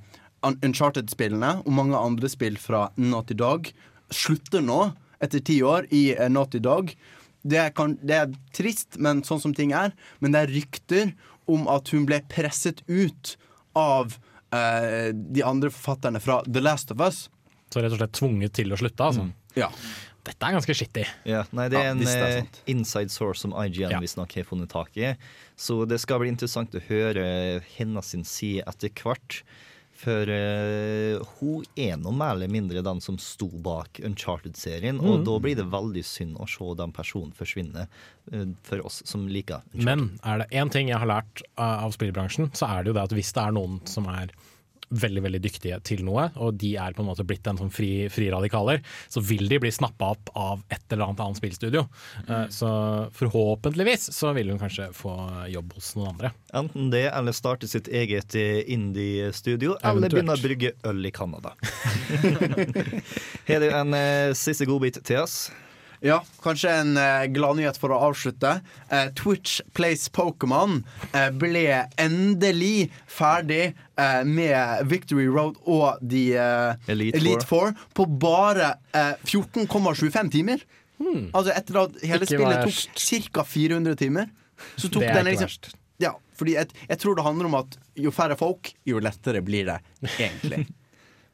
Un- 0.47 0.59
Uncharted-spillene 0.63 1.57
og 1.65 1.73
mange 1.75 1.99
andre 1.99 2.29
spill 2.31 2.55
fra 2.63 2.85
Naughty 3.01 3.35
Dog, 3.35 3.73
slutter 4.15 4.63
nå, 4.63 4.93
etter 5.19 5.43
ti 5.43 5.57
år, 5.67 5.89
i 5.91 6.13
Naughty 6.31 6.61
Dog. 6.63 6.93
Det 7.43 7.59
er, 7.59 7.73
kan, 7.75 7.97
det 8.07 8.15
er 8.21 8.37
trist, 8.55 9.01
men 9.03 9.25
sånn 9.27 9.41
som 9.43 9.55
ting 9.57 9.73
er. 9.75 9.91
Men 10.23 10.35
det 10.37 10.45
er 10.45 10.53
rykter 10.55 11.11
om 11.51 11.67
at 11.73 11.91
hun 11.91 12.05
ble 12.07 12.21
presset 12.31 12.85
ut 12.87 13.33
av 13.79 14.15
eh, 14.55 15.11
de 15.17 15.43
andre 15.43 15.73
forfatterne 15.75 16.23
fra 16.23 16.39
The 16.47 16.63
Last 16.63 16.95
of 16.95 17.03
Us. 17.03 17.25
Så 17.73 17.83
rett 17.83 17.97
og 17.97 17.99
slett 18.01 18.15
tvunget 18.21 18.55
til 18.61 18.71
å 18.73 18.79
slutte, 18.79 19.11
altså. 19.11 19.27
Ja. 19.59 19.73
Dette 20.29 20.49
er 20.49 20.57
ganske 20.59 20.77
skittig. 20.77 21.07
Ja, 21.29 21.45
nei, 21.57 21.69
det 21.73 21.79
Ja, 21.81 21.87
er 21.89 21.95
en 21.95 22.03
hvis 22.03 22.13
det 22.13 22.27
er 22.29 22.43
eh, 22.43 22.61
inside 22.75 23.13
source 23.15 23.41
som 23.45 23.55
IGN 23.57 23.95
Ja. 23.97 24.01
visstnok 24.03 24.35
har 24.37 24.45
funnet 24.49 24.71
tak 24.73 24.97
i. 25.01 25.15
Så 25.57 25.83
det 25.89 25.99
skal 26.03 26.21
bli 26.23 26.29
interessant 26.31 26.77
å 26.77 26.85
høre 26.89 27.63
hennes 27.79 28.13
sin 28.15 28.25
side 28.29 28.63
etter 28.69 28.93
hvert. 29.01 29.43
For 29.99 30.31
uh, 30.31 31.19
hun 31.41 31.65
er 31.75 31.97
nå 31.99 32.13
mer 32.15 32.37
eller 32.37 32.47
mindre 32.53 32.85
den 32.87 33.01
som 33.03 33.17
sto 33.19 33.49
bak 33.51 33.99
Uncharted-serien. 34.07 35.01
Og 35.03 35.25
da 35.27 35.35
blir 35.43 35.57
det 35.59 35.65
veldig 35.73 36.05
synd 36.07 36.39
å 36.39 36.47
se 36.47 36.69
den 36.79 36.93
personen 36.95 37.33
forsvinne 37.35 37.89
uh, 37.89 38.45
for 38.63 38.85
oss 38.87 39.01
som 39.09 39.27
liker 39.27 39.65
Uncharted. 39.73 39.89
Men 39.89 40.05
er 40.23 40.45
det 40.45 40.49
én 40.55 40.71
ting 40.71 40.93
jeg 40.93 41.03
har 41.03 41.11
lært 41.11 41.43
av 41.59 41.91
spillbransjen, 41.97 42.53
så 42.55 42.71
er 42.71 42.85
det 42.87 42.93
jo 42.93 42.99
det 43.01 43.09
at 43.09 43.17
hvis 43.19 43.35
det 43.35 43.43
er 43.49 43.59
noen 43.59 43.81
som 43.91 44.07
er 44.13 44.31
veldig 44.89 45.23
veldig 45.25 45.41
dyktige 45.45 45.79
til 45.87 46.05
noe, 46.07 46.29
og 46.41 46.57
de 46.61 46.75
er 46.81 46.97
på 46.97 47.05
en 47.05 47.11
måte 47.11 47.27
blitt 47.29 47.47
en 47.51 47.59
sånn 47.61 47.73
fri, 47.73 48.09
fri 48.13 48.31
radikaler, 48.33 48.83
så 49.13 49.23
vil 49.25 49.49
de 49.51 49.61
bli 49.63 49.73
snappa 49.75 50.13
opp 50.15 50.33
av 50.39 50.65
et 50.73 50.83
eller 50.93 51.09
annet 51.09 51.23
annet 51.25 51.41
spillstudio. 51.41 51.85
Mm. 52.29 52.51
så 52.53 52.69
forhåpentligvis 53.17 54.09
så 54.15 54.33
vil 54.37 54.51
hun 54.53 54.61
kanskje 54.61 54.89
få 54.97 55.13
jobb 55.53 55.75
hos 55.77 55.93
noen 55.97 56.11
andre. 56.15 56.33
Enten 56.57 56.91
det, 56.93 57.07
eller 57.13 57.37
starte 57.37 57.69
sitt 57.71 57.89
eget 57.89 58.35
eh, 58.39 58.61
indie-studio, 58.73 59.77
eller 59.83 60.13
begynne 60.13 60.37
å 60.37 60.43
brygge 60.43 60.75
øl 60.89 61.09
i 61.09 61.15
Canada. 61.15 61.55
Har 63.49 63.65
du 63.65 63.71
en 63.71 63.97
eh, 63.97 64.35
siste 64.39 64.69
godbit 64.69 65.01
til 65.05 65.25
oss? 65.25 65.49
Ja, 66.05 66.21
kanskje 66.45 66.71
en 66.71 66.97
eh, 66.97 67.25
gladnyhet 67.35 67.79
for 67.81 67.91
å 67.91 67.99
avslutte. 68.09 68.61
Eh, 68.95 69.09
Twitch 69.19 69.59
Plays 69.75 70.05
Pokémon 70.15 70.77
eh, 71.13 71.31
ble 71.35 71.65
endelig 71.99 72.89
ferdig 73.11 73.73
eh, 73.99 74.21
med 74.25 74.87
Victory 74.91 75.27
Road 75.27 75.59
og 75.67 75.99
de 76.03 76.23
eh, 76.39 76.91
Elite 76.95 77.19
Elite 77.19 77.47
Four 77.49 77.75
på 77.99 78.07
bare 78.07 78.77
eh, 78.95 79.15
14,25 79.27 80.31
timer. 80.37 80.63
Altså 81.33 81.53
etter 81.55 81.77
at 81.85 81.99
hele 82.03 82.25
Ikke 82.27 82.35
spillet 82.35 82.65
verst. 82.67 82.89
tok 83.07 83.29
ca. 83.35 83.45
400 83.47 83.99
timer. 84.01 84.31
Så 84.77 84.89
tok 84.91 85.03
Det 85.05 85.11
er 85.11 85.19
den 85.21 85.29
ikke 85.31 85.37
liksom 85.37 85.51
verst. 85.51 85.71
Ja, 86.03 86.13
fordi 86.39 86.55
jeg, 86.55 86.71
jeg 86.89 86.99
tror 87.03 87.19
det 87.19 87.25
handler 87.27 87.49
om 87.51 87.55
at 87.59 87.77
jo 87.99 88.11
færre 88.15 88.37
folk, 88.39 88.71
jo 88.87 89.01
lettere 89.03 89.43
blir 89.47 89.67
det 89.73 89.81
egentlig. 90.19 90.67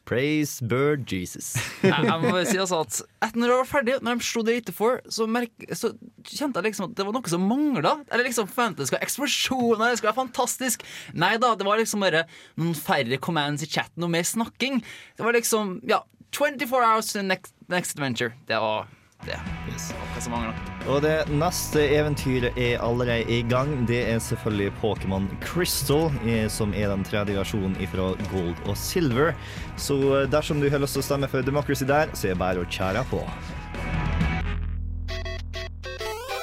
Praise 0.04 0.64
Bird 0.64 1.06
Jesus. 1.08 1.54
Jeg, 1.82 2.04
må 2.20 2.30
bare 2.30 2.44
si 2.48 2.58
altså 2.60 2.82
at 2.84 2.98
etter 3.24 3.40
når 3.40 3.50
jeg 3.50 3.60
var 3.60 3.68
ferdig, 3.70 3.94
når 4.04 4.18
de 4.20 4.26
slo 4.28 4.42
det 4.44 4.56
lite 4.58 4.74
for, 4.76 5.00
så, 5.08 5.24
så 5.72 5.90
kjente 6.28 6.60
jeg 6.60 6.66
liksom 6.68 6.90
at 6.90 6.96
det 6.98 7.06
var 7.08 7.16
noe 7.16 7.32
som 7.32 7.46
mangla. 7.48 7.94
Eller 8.12 8.28
liksom 8.28 8.50
forventet 8.50 8.82
det 8.82 8.88
skulle 8.90 9.00
være 9.00 9.08
eksplosjoner, 9.08 9.84
det 9.86 10.00
skulle 10.00 10.12
være 10.12 10.20
fantastisk. 10.20 10.84
Nei 11.16 11.34
da, 11.40 11.54
det 11.56 11.68
var 11.68 11.80
liksom 11.80 12.04
bare 12.04 12.26
noen 12.60 12.76
færre 12.76 13.20
commands 13.24 13.64
i 13.64 13.70
chatten, 13.70 14.02
noe 14.04 14.12
mer 14.12 14.26
snakking. 14.28 14.82
Det 15.16 15.24
var 15.24 15.36
liksom, 15.36 15.78
ja 15.88 16.02
24 16.34 16.84
hours 16.84 17.12
to 17.12 17.18
the 17.18 17.22
next, 17.22 17.54
next 17.68 17.96
adventure. 17.96 18.34
Det 18.46 18.60
var 18.60 18.88
Det 19.24 19.38
Yes. 19.70 19.92
hva 20.12 20.20
som 20.20 20.32
mangler. 20.32 20.54
Og 20.86 21.00
det 21.02 21.14
neste 21.32 21.80
eventyret 21.96 22.58
er 22.60 22.82
allerede 22.84 23.24
i 23.32 23.42
gang. 23.48 23.86
Det 23.88 24.02
er 24.12 24.18
selvfølgelig 24.20 24.72
Pokémon 24.82 25.28
Crystal, 25.40 26.12
eh, 26.26 26.48
som 26.48 26.74
er 26.74 26.88
den 26.92 27.04
tredje 27.04 27.36
versjonen 27.38 27.74
fra 27.88 28.12
Gold 28.30 28.56
og 28.68 28.76
Silver. 28.76 29.32
Så 29.76 29.96
eh, 30.20 30.28
dersom 30.30 30.60
du 30.60 30.68
har 30.70 30.78
lyst 30.78 30.98
til 30.98 31.02
å 31.02 31.08
stemme 31.08 31.28
for 31.28 31.42
Democracy 31.42 31.84
der, 31.88 32.12
så 32.12 32.28
er 32.28 32.36
det 32.36 32.38
bare 32.38 32.60
å 32.60 32.68
kjære 32.68 33.04
på. 33.10 33.22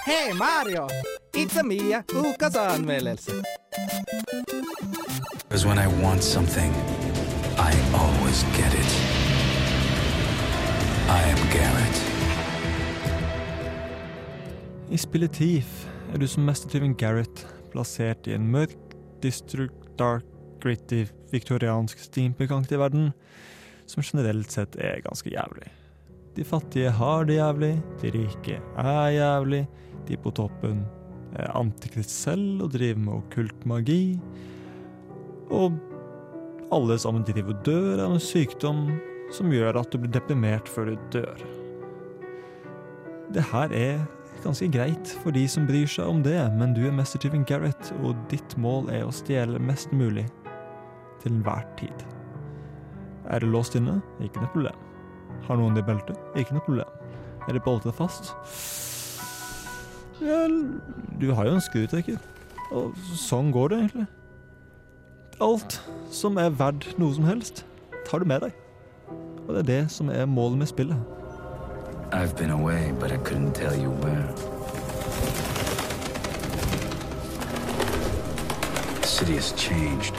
Hei 0.06 0.34
Mario! 0.34 0.88
It's 1.34 1.64
Mia, 1.64 2.04
ukas 2.10 2.56
anmeldelse. 2.56 3.32
Because 5.48 5.66
when 5.66 5.80
I 5.80 5.88
want 5.88 6.24
something, 6.24 6.74
I 7.58 7.72
always 7.94 8.44
get 8.58 8.74
it. 8.74 8.92
I 11.08 11.22
am 11.32 11.50
Garrett. 11.52 12.11
I 14.92 14.98
spillet 15.00 15.38
Thief 15.40 15.86
er 16.12 16.20
du 16.20 16.26
som 16.28 16.44
mestertyven 16.44 16.98
Gareth 17.00 17.46
plassert 17.72 18.28
i 18.28 18.34
en 18.36 18.50
mørk, 18.52 18.76
district 19.24 19.86
dark, 19.96 20.26
gritty, 20.60 21.06
viktoriansk 21.32 22.02
steampunkaktig 22.04 22.76
verden 22.82 23.14
som 23.88 24.04
generelt 24.04 24.52
sett 24.52 24.76
er 24.76 25.00
ganske 25.06 25.32
jævlig. 25.32 25.70
De 26.36 26.44
fattige 26.44 26.92
har 26.92 27.24
det 27.28 27.40
jævlig, 27.40 27.72
de 28.04 28.12
rike 28.18 28.60
er 28.84 29.16
jævlig, 29.16 29.64
de 30.10 30.20
på 30.20 30.36
toppen 30.36 30.84
er 31.40 31.56
antikrist 31.56 32.12
selv 32.12 32.66
og 32.66 32.76
driver 32.76 33.00
med 33.00 33.16
okkult 33.16 33.66
magi, 33.72 34.20
og 35.56 35.80
alle 36.76 37.00
sammen 37.00 37.24
driver 37.28 37.56
og 37.56 37.66
dør 37.68 38.08
av 38.10 38.18
en 38.18 38.24
sykdom 38.28 38.90
som 39.32 39.56
gjør 39.56 39.86
at 39.86 39.92
du 39.92 40.02
blir 40.04 40.12
deprimert 40.20 40.68
før 40.68 40.92
du 40.92 41.12
dør. 41.16 41.46
Det 43.32 43.48
her 43.54 43.72
er 43.72 44.02
ganske 44.44 44.68
greit 44.74 45.12
for 45.24 45.36
de 45.36 45.44
som 45.50 45.68
bryr 45.70 45.90
seg 45.90 46.10
om 46.10 46.22
det, 46.26 46.38
men 46.58 46.76
du 46.76 46.84
er 46.88 46.96
mestertyven 46.96 47.46
Gareth, 47.48 47.92
og 48.02 48.18
ditt 48.32 48.56
mål 48.62 48.90
er 48.94 49.06
å 49.06 49.14
stjele 49.16 49.62
mest 49.62 49.94
mulig. 49.96 50.28
Til 51.22 51.36
enhver 51.36 51.66
tid. 51.78 52.06
Er 53.30 53.44
du 53.44 53.52
låst 53.54 53.78
inne? 53.78 54.00
Ikke 54.24 54.42
noe 54.42 54.54
problem. 54.54 54.80
Har 55.46 55.60
noen 55.60 55.78
det 55.78 55.84
i 55.84 55.90
beltet? 55.92 56.18
Ikke 56.38 56.58
noe 56.58 56.66
problem. 56.66 56.98
Er 57.48 57.58
det 57.58 57.64
boltet 57.66 57.98
fast? 57.98 58.34
Vel, 60.22 60.58
du 61.22 61.32
har 61.34 61.48
jo 61.50 61.56
en 61.58 61.64
skrutrekker. 61.66 62.20
Og 62.72 62.98
sånn 63.18 63.54
går 63.54 63.72
det 63.72 63.80
egentlig. 63.84 64.10
Alt 65.42 65.80
som 66.14 66.38
er 66.42 66.54
verdt 66.54 66.92
noe 67.02 67.14
som 67.18 67.26
helst, 67.30 67.64
tar 68.08 68.22
du 68.22 68.30
med 68.30 68.46
deg. 68.46 68.54
Og 69.48 69.56
det 69.56 69.64
er 69.64 69.70
det 69.72 69.82
som 69.94 70.12
er 70.14 70.30
målet 70.30 70.62
med 70.62 70.70
spillet. 70.70 71.21
I've 72.14 72.36
been 72.36 72.52
away, 72.52 72.94
but 73.00 73.12
I 73.12 73.18
couldn't 73.18 73.54
tell 73.54 73.74
you 73.74 73.90
where. 73.90 74.28
The 79.02 79.08
city 79.08 79.36
has 79.36 79.54
changed. 79.54 80.16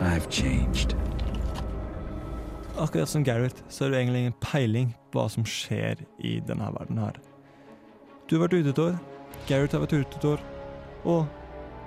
I've 0.00 0.28
changed. 0.28 0.96
Akkurat 2.76 3.08
som 3.08 3.24
Gareth, 3.24 3.62
så 3.68 3.84
har 3.84 3.90
du 3.90 3.96
egentlig 3.96 4.20
ingen 4.20 4.34
peiling 4.40 4.96
på 5.10 5.20
hva 5.20 5.28
som 5.28 5.44
skjer 5.44 6.04
i 6.18 6.40
denne 6.44 6.68
verden 6.76 6.98
her. 7.00 7.16
Du 8.28 8.36
har 8.36 8.44
vært 8.44 8.58
ute 8.60 8.74
et 8.74 8.82
år, 8.84 8.98
Gareth 9.48 9.74
har 9.76 9.84
vært 9.84 9.96
ute 9.96 10.20
et 10.20 10.28
år, 10.34 10.44
og 11.04 11.24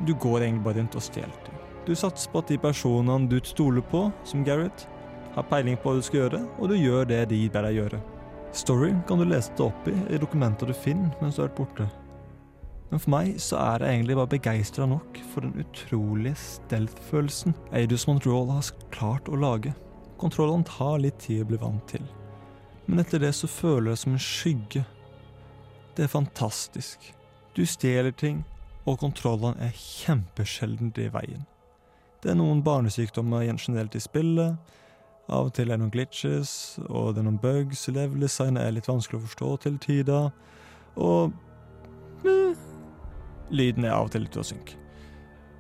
du 0.08 0.14
går 0.14 0.42
egentlig 0.42 0.66
bare 0.66 0.80
rundt 0.82 0.98
og 0.98 1.06
stjeler. 1.06 1.54
Du 1.86 1.94
satser 1.96 2.32
på 2.32 2.42
at 2.42 2.50
de 2.50 2.58
personene 2.58 3.30
du 3.30 3.38
stoler 3.46 3.86
på, 3.86 4.08
som 4.26 4.46
Gareth, 4.46 4.90
har 5.36 5.48
peiling 5.50 5.78
på 5.80 5.90
hva 5.90 6.00
du 6.00 6.06
skal 6.06 6.24
gjøre, 6.24 6.42
og 6.60 6.70
du 6.70 6.78
gjør 6.78 7.10
det 7.10 7.24
de 7.32 7.42
ber 7.50 7.68
deg 7.68 7.80
gjøre. 7.80 8.00
Story 8.54 8.92
kan 9.08 9.18
du 9.18 9.26
lese 9.26 9.54
det 9.58 9.66
opp 9.66 9.88
i 9.90 9.96
i 10.14 10.22
dokumenter 10.22 10.70
du 10.70 10.76
finner 10.78 11.14
mens 11.22 11.36
du 11.36 11.42
har 11.42 11.50
vært 11.50 11.62
borte. 11.62 11.88
Men 12.92 13.02
for 13.02 13.10
meg 13.16 13.30
så 13.42 13.58
er 13.58 13.82
jeg 13.82 13.98
egentlig 13.98 14.18
bare 14.20 14.32
begeistra 14.36 14.86
nok 14.86 15.18
for 15.32 15.42
den 15.42 15.64
utrolige 15.64 16.38
stealth-følelsen 16.38 17.56
Eidos 17.74 18.06
Montreal 18.06 18.52
har 18.54 18.70
klart 18.94 19.32
å 19.32 19.40
lage. 19.42 19.74
Kontrollene 20.22 20.68
tar 20.70 21.02
litt 21.02 21.18
tid 21.24 21.42
å 21.42 21.48
bli 21.50 21.58
vant 21.64 21.88
til, 21.90 22.06
men 22.86 23.02
etter 23.02 23.24
det 23.24 23.32
så 23.34 23.50
føler 23.50 23.92
jeg 23.92 24.04
som 24.04 24.14
en 24.14 24.22
skygge. 24.22 24.84
Det 25.98 26.06
er 26.06 26.14
fantastisk. 26.14 27.10
Du 27.58 27.66
stjeler 27.66 28.14
ting, 28.14 28.44
og 28.86 29.00
kontrollene 29.02 29.58
er 29.66 29.74
kjempesjeldent 29.78 31.02
i 31.02 31.10
veien. 31.14 31.44
Det 32.22 32.32
er 32.32 32.40
noen 32.40 32.62
barnesykdommer 32.64 33.44
generelt 33.50 33.96
i 33.98 34.02
spillet, 34.04 34.56
av 35.32 35.48
og 35.48 35.54
til 35.56 35.70
er 35.70 35.78
det 35.78 35.84
noen 35.86 35.94
glitches, 35.94 36.54
og 36.90 37.14
det 37.14 37.24
er 37.24 37.28
noen 37.30 37.40
bugs. 37.42 37.86
Level-designet 37.88 38.64
er 38.66 38.76
litt 38.76 38.90
vanskelig 38.90 39.22
å 39.22 39.26
forstå 39.28 39.52
til 39.66 39.78
tider. 39.84 40.32
Og 41.00 41.32
eh, 42.28 42.64
lyden 43.54 43.88
er 43.88 43.96
av 43.96 44.10
og 44.10 44.16
til 44.16 44.26
litt 44.26 44.38
å 44.40 44.46
synke. 44.46 44.80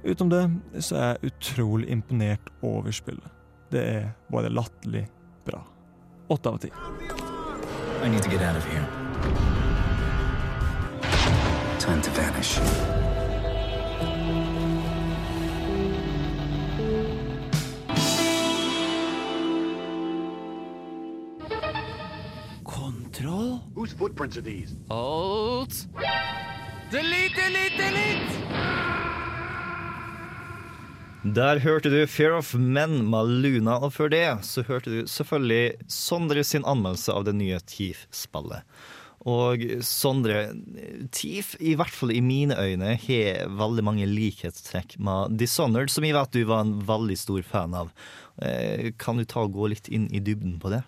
Utenom 0.03 0.33
det 0.33 0.83
så 0.83 0.97
er 0.99 1.13
jeg 1.13 1.31
utrolig 1.31 1.87
imponert 1.93 2.51
over 2.61 2.91
spillet. 2.91 3.29
Det 3.71 3.83
er 3.87 4.09
bare 4.31 4.51
latterlig 4.51 5.05
bra. 5.47 5.63
Åtte 6.33 6.49
av 6.49 6.59
ti. 6.59 6.73
Time 11.79 12.01
to 12.01 12.11
vanish. 12.11 12.59
Whose 23.83 23.91
footprints 23.91 24.37
are 24.37 24.41
these? 24.41 24.77
Alt. 24.89 25.73
Delete, 26.89 27.35
delete, 27.35 27.75
delete! 27.75 28.37
Der 31.35 31.59
hørte 31.59 31.91
du 31.91 32.05
Fear 32.07 32.37
of 32.37 32.53
Men 32.55 33.01
med 33.11 33.27
Luna, 33.43 33.75
og 33.83 33.91
før 33.91 34.07
det 34.13 34.23
så 34.47 34.63
hørte 34.63 34.87
du 34.93 35.11
selvfølgelig 35.11 35.73
Sondre 35.91 36.45
sin 36.47 36.63
anmeldelse 36.63 37.11
av 37.11 37.27
det 37.27 37.35
nye 37.35 37.59
Thief-spillet. 37.59 38.63
Og 39.27 39.67
Sondre, 39.83 40.45
Thief, 41.11 41.57
i 41.59 41.75
hvert 41.75 41.91
fall 41.91 42.15
i 42.15 42.23
mine 42.23 42.55
øyne, 42.55 42.95
har 43.03 43.51
veldig 43.51 43.83
mange 43.83 44.07
likhetstrekk 44.07 44.95
med 45.03 45.35
Dishonored, 45.43 45.91
som 45.91 46.07
jeg 46.07 46.15
vet 46.15 46.31
du 46.39 46.45
var 46.47 46.63
en 46.63 46.77
veldig 46.87 47.19
stor 47.19 47.43
fan 47.51 47.75
av. 47.83 47.91
Eh, 48.39 48.93
Kan 48.95 49.19
du 49.19 49.27
ta 49.27 49.43
og 49.43 49.59
gå 49.59 49.73
litt 49.75 49.91
inn 49.91 50.07
i 50.07 50.23
dybden 50.23 50.55
på 50.63 50.71
det? 50.71 50.85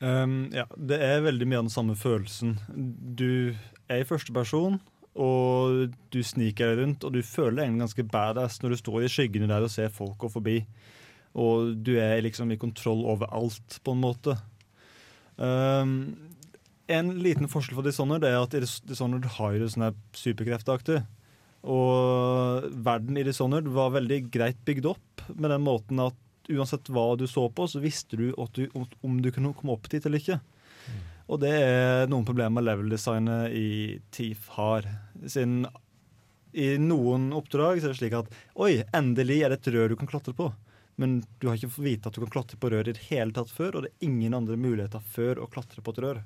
Um, 0.00 0.48
ja, 0.56 0.64
det 0.80 0.96
er 1.04 1.26
veldig 1.26 1.48
mye 1.48 1.60
av 1.60 1.66
den 1.66 1.74
samme 1.74 1.96
følelsen. 1.98 2.56
Du 2.68 3.52
er 3.90 4.00
i 4.00 4.08
første 4.08 4.32
person, 4.32 4.78
og 5.12 5.92
du 6.12 6.20
sniker 6.24 6.72
deg 6.72 6.80
rundt, 6.80 7.04
og 7.04 7.12
du 7.12 7.20
føler 7.26 7.64
egentlig 7.64 7.84
ganske 7.84 8.06
badass 8.08 8.60
når 8.62 8.72
du 8.72 8.80
står 8.80 9.04
i 9.04 9.12
skyggene 9.12 9.50
der 9.50 9.66
og 9.66 9.72
ser 9.72 9.92
folk 9.92 10.16
gå 10.22 10.32
forbi. 10.32 10.56
Og 11.38 11.76
du 11.84 11.94
er 12.00 12.22
liksom 12.24 12.50
i 12.50 12.58
kontroll 12.60 13.04
over 13.04 13.28
alt, 13.36 13.78
på 13.84 13.94
en 13.94 14.02
måte. 14.02 14.38
Um, 15.36 15.94
en 16.90 17.12
liten 17.22 17.48
forskjell 17.50 17.76
for 17.78 17.86
Dishonored 17.86 18.24
er 18.26 18.40
at 18.40 18.56
Dishonored 18.88 19.28
har 19.36 19.54
jo 19.54 19.68
sånn 19.70 19.92
superkreftaktig. 20.16 21.02
Og 21.60 22.66
verden 22.86 23.20
i 23.20 23.24
Dishonored 23.26 23.68
var 23.68 23.92
veldig 23.98 24.24
greit 24.32 24.60
bygd 24.64 24.88
opp 24.94 25.24
med 25.36 25.52
den 25.52 25.64
måten 25.66 26.00
at 26.02 26.16
uansett 26.48 26.88
hva 26.92 27.12
du 27.18 27.26
så 27.28 27.46
på, 27.52 27.66
så 27.68 27.82
visste 27.82 28.16
du, 28.16 28.30
du 28.56 28.64
om, 28.72 29.20
du 29.22 29.30
kunne 29.34 29.52
komme 29.56 29.76
opp 29.76 29.90
dit 29.92 30.06
eller 30.06 30.22
ikke. 30.22 30.40
Og 31.30 31.38
det 31.42 31.52
er 31.52 32.08
noen 32.10 32.26
problemer 32.26 32.64
level-designet 32.64 33.52
i 33.54 34.00
TIF 34.10 34.48
har. 34.56 34.88
Siden 35.26 35.62
i 36.50 36.72
noen 36.82 37.28
oppdrag 37.36 37.78
så 37.78 37.86
er 37.86 37.94
det 37.94 38.00
slik 38.00 38.16
at 38.18 38.32
oi, 38.58 38.80
endelig 38.96 39.38
er 39.44 39.52
det 39.52 39.60
et 39.60 39.70
rør 39.76 39.92
du 39.92 39.98
kan 40.00 40.10
klatre 40.10 40.34
på. 40.34 40.48
Men 41.00 41.20
du 41.38 41.46
har 41.46 41.56
ikke 41.56 41.70
fått 41.76 41.86
vite 41.86 42.10
at 42.10 42.16
du 42.16 42.24
kan 42.24 42.34
klatre 42.34 42.58
på 42.60 42.72
rør 42.72 42.90
i 42.90 42.96
det 42.96 43.06
hele 43.06 43.32
tatt 43.36 43.52
før, 43.52 43.78
og 43.78 43.86
det 43.86 43.92
er 43.92 44.08
ingen 44.08 44.34
andre 44.36 44.58
muligheter 44.58 45.04
før 45.14 45.44
å 45.44 45.48
klatre 45.52 45.84
på 45.84 45.94
et 45.94 46.02
rør. 46.04 46.22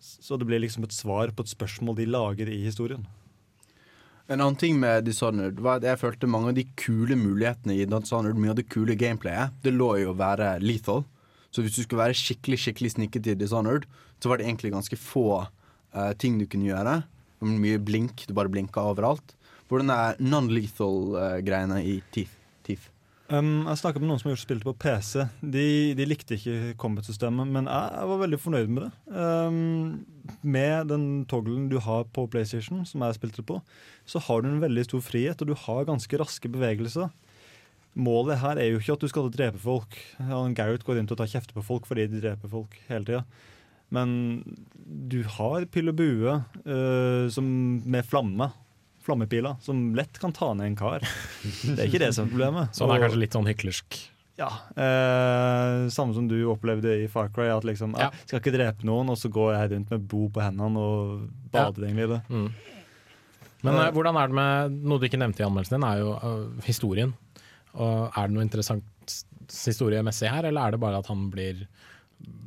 Så 0.00 0.36
det 0.40 0.48
blir 0.48 0.62
liksom 0.62 0.84
et 0.86 0.96
svar 0.96 1.32
på 1.36 1.44
et 1.44 1.52
spørsmål 1.52 1.98
de 1.98 2.06
lager 2.08 2.48
i 2.48 2.62
historien. 2.64 3.04
En 4.30 4.38
annen 4.38 4.54
ting 4.54 4.76
med 4.78 5.08
Dishonored 5.08 5.56
var 5.58 5.80
at 5.80 5.84
jeg 5.88 5.98
følte 5.98 6.28
mange 6.30 6.52
av 6.52 6.54
de 6.54 6.62
kule 6.78 7.16
mulighetene 7.18 7.74
i 7.74 7.86
Dishonored, 7.90 8.38
mye 8.38 8.52
av 8.52 8.60
det 8.60 8.68
kule 8.70 8.94
gameplayet, 8.94 9.56
det 9.64 9.72
lå 9.74 9.88
i 9.98 10.04
å 10.06 10.14
være 10.14 10.52
lethal. 10.62 11.02
Så 11.50 11.64
hvis 11.64 11.74
du 11.74 11.82
skulle 11.82 12.04
være 12.04 12.14
skikkelig 12.14 12.60
skikkelig 12.62 12.92
snikket 12.94 13.32
i 13.32 13.34
Dishonored, 13.40 13.88
så 14.22 14.30
var 14.30 14.38
det 14.38 14.46
egentlig 14.46 14.70
ganske 14.76 15.00
få 15.02 15.24
uh, 15.42 16.12
ting 16.14 16.38
du 16.38 16.46
kunne 16.46 16.68
gjøre. 16.70 17.00
Mye 17.42 17.82
blink, 17.82 18.22
du 18.28 18.36
bare 18.38 18.52
blinka 18.52 18.84
overalt. 18.92 19.34
Hvordan 19.66 19.90
er 19.96 20.22
non-lethal-greiene 20.22 21.82
i 21.82 21.98
Teeth? 22.14 22.38
Thief? 22.62 22.86
Um, 23.30 23.62
jeg 23.68 23.78
snakka 23.78 24.00
med 24.02 24.08
noen 24.10 24.18
som 24.18 24.26
har 24.26 24.34
gjort 24.34 24.42
spillet 24.42 24.66
på 24.66 24.74
PC. 24.82 25.22
De, 25.54 25.66
de 25.94 26.06
likte 26.08 26.34
ikke 26.34 26.72
combat-systemet, 26.82 27.46
men 27.46 27.68
jeg, 27.70 27.92
jeg 27.94 28.10
var 28.10 28.22
veldig 28.24 28.40
fornøyd 28.42 28.72
med 28.74 28.82
det. 28.82 28.90
Um, 29.14 30.30
med 30.42 30.90
den 30.90 31.04
togglen 31.30 31.68
du 31.70 31.76
har 31.84 32.08
på 32.10 32.26
PlayStation, 32.32 32.82
som 32.88 33.04
jeg 33.06 33.20
spilte 33.20 33.44
på, 33.46 33.60
så 34.02 34.22
har 34.26 34.42
du 34.42 34.50
en 34.50 34.62
veldig 34.64 34.84
stor 34.88 35.04
frihet, 35.06 35.38
og 35.38 35.52
du 35.52 35.54
har 35.66 35.86
ganske 35.86 36.18
raske 36.18 36.50
bevegelser. 36.50 37.12
Målet 37.94 38.42
her 38.42 38.58
er 38.58 38.72
jo 38.72 38.82
ikke 38.82 38.98
at 38.98 39.06
du 39.06 39.10
skal 39.10 39.30
drepe 39.34 39.62
folk. 39.62 39.94
Han 40.18 40.56
Gareth 40.58 40.86
går 40.86 40.98
til 40.98 41.14
å 41.14 41.20
ta 41.22 41.30
kjefte 41.30 41.54
på 41.54 41.64
folk 41.66 41.86
fordi 41.90 42.08
de 42.10 42.22
dreper 42.22 42.50
folk 42.50 42.76
hele 42.90 43.06
tida. 43.06 43.22
Men 43.94 44.42
du 44.86 45.22
har 45.38 45.66
pil 45.70 45.90
og 45.90 45.98
bue 45.98 46.34
uh, 46.66 47.26
som 47.30 47.46
med 47.86 48.06
flamme. 48.06 48.50
Flammepiler, 49.10 49.58
som 49.66 49.82
lett 49.98 50.16
kan 50.22 50.32
ta 50.36 50.52
ned 50.54 50.70
en 50.70 50.78
kar. 50.78 51.02
Det 51.66 51.76
er 51.76 51.86
ikke 51.90 52.00
det 52.06 52.14
som 52.16 52.28
er 52.28 52.32
problemet. 52.32 52.72
Så 52.78 52.86
han 52.86 52.94
er 52.96 53.04
kanskje 53.04 53.22
litt 53.24 53.34
sånn 53.36 53.50
hyklersk. 53.50 54.00
ja, 54.40 54.48
eh, 54.78 55.88
Samme 55.92 56.14
som 56.16 56.28
du 56.30 56.38
opplevde 56.48 56.94
i 57.02 57.08
Far 57.12 57.28
Cry. 57.34 57.50
At 57.52 57.66
liksom, 57.68 57.92
Ja. 57.98 58.08
ja. 58.08 58.24
Skal 58.30 58.40
ikke 58.40 58.54
drepe 58.54 58.86
noen, 58.88 59.10
og 59.12 59.18
så 59.20 59.28
går 59.32 59.52
jeg 59.58 59.72
rundt 59.74 59.90
med 59.92 60.06
blod 60.08 60.32
på 60.38 60.44
hendene 60.46 60.80
og 60.80 61.26
bader 61.52 61.88
egentlig 61.90 62.06
i 62.06 62.12
det. 62.14 62.20
Mm. 62.30 62.46
Men 63.66 63.74
eh, 63.76 63.90
hvordan 63.92 64.16
er 64.16 64.30
det 64.30 64.38
med 64.38 64.78
Noe 64.88 64.98
du 65.02 65.04
ikke 65.10 65.20
nevnte 65.20 65.42
i 65.42 65.46
anmeldelsen 65.48 65.76
din, 65.76 65.84
er 65.90 66.00
jo 66.00 66.14
uh, 66.16 66.64
historien. 66.64 67.12
Og 67.74 68.08
Er 68.16 68.30
det 68.30 68.36
noe 68.38 68.46
interessant 68.46 69.18
historiemessig 69.50 70.30
her, 70.30 70.46
eller 70.48 70.62
er 70.62 70.76
det 70.76 70.80
bare 70.80 71.02
at 71.02 71.10
han 71.10 71.26
blir 71.32 71.66